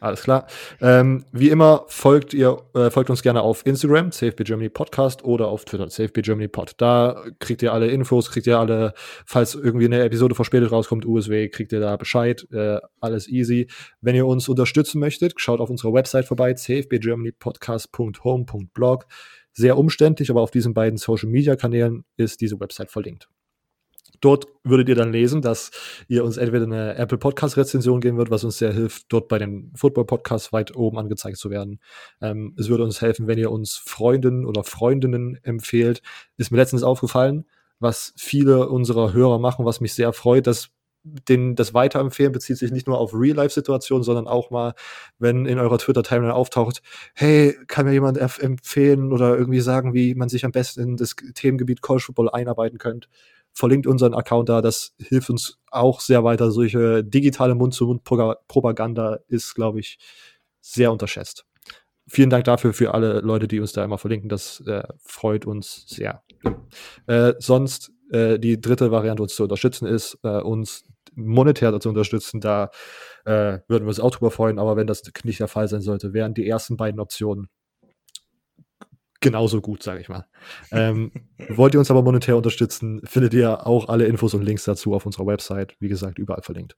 Alles 0.00 0.22
klar. 0.22 0.46
Ähm, 0.80 1.26
wie 1.30 1.50
immer 1.50 1.84
folgt 1.88 2.32
ihr, 2.32 2.56
äh, 2.74 2.88
folgt 2.88 3.10
uns 3.10 3.20
gerne 3.20 3.42
auf 3.42 3.66
Instagram, 3.66 4.12
CFB 4.12 4.44
Germany 4.44 4.70
Podcast 4.70 5.22
oder 5.24 5.48
auf 5.48 5.66
Twitter, 5.66 5.88
CFB 5.88 6.22
Germany 6.22 6.48
Pod. 6.48 6.72
Da 6.78 7.22
kriegt 7.38 7.60
ihr 7.62 7.74
alle 7.74 7.88
Infos, 7.88 8.30
kriegt 8.30 8.46
ihr 8.46 8.58
alle, 8.58 8.94
falls 9.26 9.54
irgendwie 9.54 9.84
eine 9.84 10.02
Episode 10.02 10.34
verspätet 10.34 10.72
rauskommt, 10.72 11.04
USW, 11.04 11.50
kriegt 11.50 11.72
ihr 11.72 11.80
da 11.80 11.98
Bescheid. 11.98 12.46
Äh, 12.50 12.78
alles 12.98 13.28
easy. 13.28 13.68
Wenn 14.00 14.16
ihr 14.16 14.26
uns 14.26 14.48
unterstützen 14.48 15.00
möchtet, 15.00 15.34
schaut 15.36 15.60
auf 15.60 15.68
unserer 15.68 15.92
Website 15.92 16.24
vorbei, 16.24 16.54
cfbgermanypodcast.home.blog. 16.54 19.04
Sehr 19.52 19.76
umständlich, 19.76 20.30
aber 20.30 20.40
auf 20.40 20.50
diesen 20.50 20.72
beiden 20.72 20.96
Social 20.96 21.28
Media 21.28 21.56
Kanälen 21.56 22.04
ist 22.16 22.40
diese 22.40 22.58
Website 22.58 22.90
verlinkt. 22.90 23.28
Dort 24.20 24.46
würdet 24.64 24.88
ihr 24.88 24.94
dann 24.94 25.12
lesen, 25.12 25.40
dass 25.40 25.70
ihr 26.08 26.24
uns 26.24 26.36
entweder 26.36 26.64
eine 26.64 26.94
Apple 26.96 27.18
Podcast 27.18 27.56
Rezension 27.56 28.00
geben 28.00 28.18
wird, 28.18 28.30
was 28.30 28.44
uns 28.44 28.58
sehr 28.58 28.72
hilft, 28.72 29.06
dort 29.08 29.28
bei 29.28 29.38
den 29.38 29.72
Football 29.74 30.04
Podcasts 30.04 30.52
weit 30.52 30.76
oben 30.76 30.98
angezeigt 30.98 31.38
zu 31.38 31.50
werden. 31.50 31.80
Ähm, 32.20 32.54
es 32.58 32.68
würde 32.68 32.84
uns 32.84 33.00
helfen, 33.00 33.26
wenn 33.26 33.38
ihr 33.38 33.50
uns 33.50 33.76
Freundinnen 33.76 34.44
oder 34.44 34.62
Freundinnen 34.62 35.38
empfehlt. 35.42 36.02
Ist 36.36 36.50
mir 36.50 36.58
letztens 36.58 36.82
aufgefallen, 36.82 37.46
was 37.78 38.12
viele 38.16 38.68
unserer 38.68 39.12
Hörer 39.14 39.38
machen, 39.38 39.64
was 39.64 39.80
mich 39.80 39.94
sehr 39.94 40.12
freut, 40.12 40.46
dass 40.46 40.68
den, 41.02 41.56
das 41.56 41.72
Weiterempfehlen 41.72 42.32
bezieht 42.32 42.58
sich 42.58 42.72
nicht 42.72 42.86
nur 42.86 42.98
auf 42.98 43.14
Real-Life-Situationen, 43.14 44.04
sondern 44.04 44.28
auch 44.28 44.50
mal, 44.50 44.74
wenn 45.18 45.46
in 45.46 45.58
eurer 45.58 45.78
Twitter-Timeline 45.78 46.34
auftaucht, 46.34 46.82
hey, 47.14 47.56
kann 47.68 47.86
mir 47.86 47.92
jemand 47.92 48.18
empfehlen 48.18 49.10
oder 49.10 49.34
irgendwie 49.36 49.60
sagen, 49.60 49.94
wie 49.94 50.14
man 50.14 50.28
sich 50.28 50.44
am 50.44 50.52
besten 50.52 50.82
in 50.82 50.96
das 50.98 51.16
Themengebiet 51.34 51.80
College 51.80 52.04
Football 52.04 52.28
einarbeiten 52.28 52.78
könnte 52.78 53.08
verlinkt 53.60 53.86
unseren 53.86 54.14
Account 54.14 54.48
da. 54.48 54.60
Das 54.62 54.94
hilft 54.98 55.30
uns 55.30 55.58
auch 55.70 56.00
sehr 56.00 56.24
weiter. 56.24 56.50
Solche 56.50 57.04
digitale 57.04 57.54
Mund-zu-Mund-Propaganda 57.54 59.18
ist, 59.28 59.54
glaube 59.54 59.78
ich, 59.80 59.98
sehr 60.60 60.90
unterschätzt. 60.90 61.44
Vielen 62.08 62.30
Dank 62.30 62.44
dafür 62.44 62.72
für 62.72 62.92
alle 62.92 63.20
Leute, 63.20 63.46
die 63.46 63.60
uns 63.60 63.72
da 63.72 63.84
immer 63.84 63.98
verlinken. 63.98 64.28
Das 64.28 64.60
äh, 64.66 64.82
freut 64.98 65.46
uns 65.46 65.84
sehr. 65.86 66.22
Äh, 67.06 67.34
sonst 67.38 67.92
äh, 68.10 68.38
die 68.38 68.60
dritte 68.60 68.90
Variante, 68.90 69.22
uns 69.22 69.36
zu 69.36 69.44
unterstützen, 69.44 69.86
ist, 69.86 70.18
äh, 70.24 70.40
uns 70.40 70.84
monetär 71.14 71.70
dazu 71.70 71.90
unterstützen. 71.90 72.40
Da 72.40 72.70
äh, 73.26 73.58
würden 73.68 73.84
wir 73.84 73.88
uns 73.88 74.00
auch 74.00 74.10
drüber 74.10 74.30
freuen. 74.30 74.58
Aber 74.58 74.76
wenn 74.76 74.86
das 74.86 75.02
nicht 75.22 75.38
der 75.38 75.48
Fall 75.48 75.68
sein 75.68 75.82
sollte, 75.82 76.12
wären 76.12 76.34
die 76.34 76.48
ersten 76.48 76.76
beiden 76.76 76.98
Optionen 76.98 77.48
genauso 79.20 79.60
gut, 79.60 79.82
sage 79.82 80.00
ich 80.00 80.08
mal. 80.08 80.26
Ähm, 80.72 81.12
wollt 81.48 81.74
ihr 81.74 81.80
uns 81.80 81.90
aber 81.90 82.02
monetär 82.02 82.36
unterstützen, 82.36 83.00
findet 83.04 83.34
ihr 83.34 83.66
auch 83.66 83.88
alle 83.88 84.06
Infos 84.06 84.34
und 84.34 84.42
Links 84.42 84.64
dazu 84.64 84.94
auf 84.94 85.06
unserer 85.06 85.26
Website. 85.26 85.76
Wie 85.78 85.88
gesagt, 85.88 86.18
überall 86.18 86.42
verlinkt. 86.42 86.76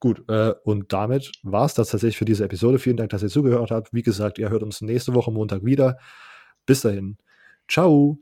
Gut, 0.00 0.24
äh, 0.28 0.52
und 0.64 0.92
damit 0.92 1.30
war 1.42 1.64
es 1.64 1.74
das 1.74 1.90
tatsächlich 1.90 2.18
für 2.18 2.24
diese 2.24 2.44
Episode. 2.44 2.78
Vielen 2.78 2.96
Dank, 2.96 3.10
dass 3.10 3.22
ihr 3.22 3.28
zugehört 3.28 3.70
habt. 3.70 3.92
Wie 3.92 4.02
gesagt, 4.02 4.38
ihr 4.38 4.50
hört 4.50 4.62
uns 4.62 4.80
nächste 4.80 5.14
Woche 5.14 5.30
Montag 5.30 5.64
wieder. 5.64 5.98
Bis 6.66 6.80
dahin. 6.80 7.18
Ciao. 7.68 8.18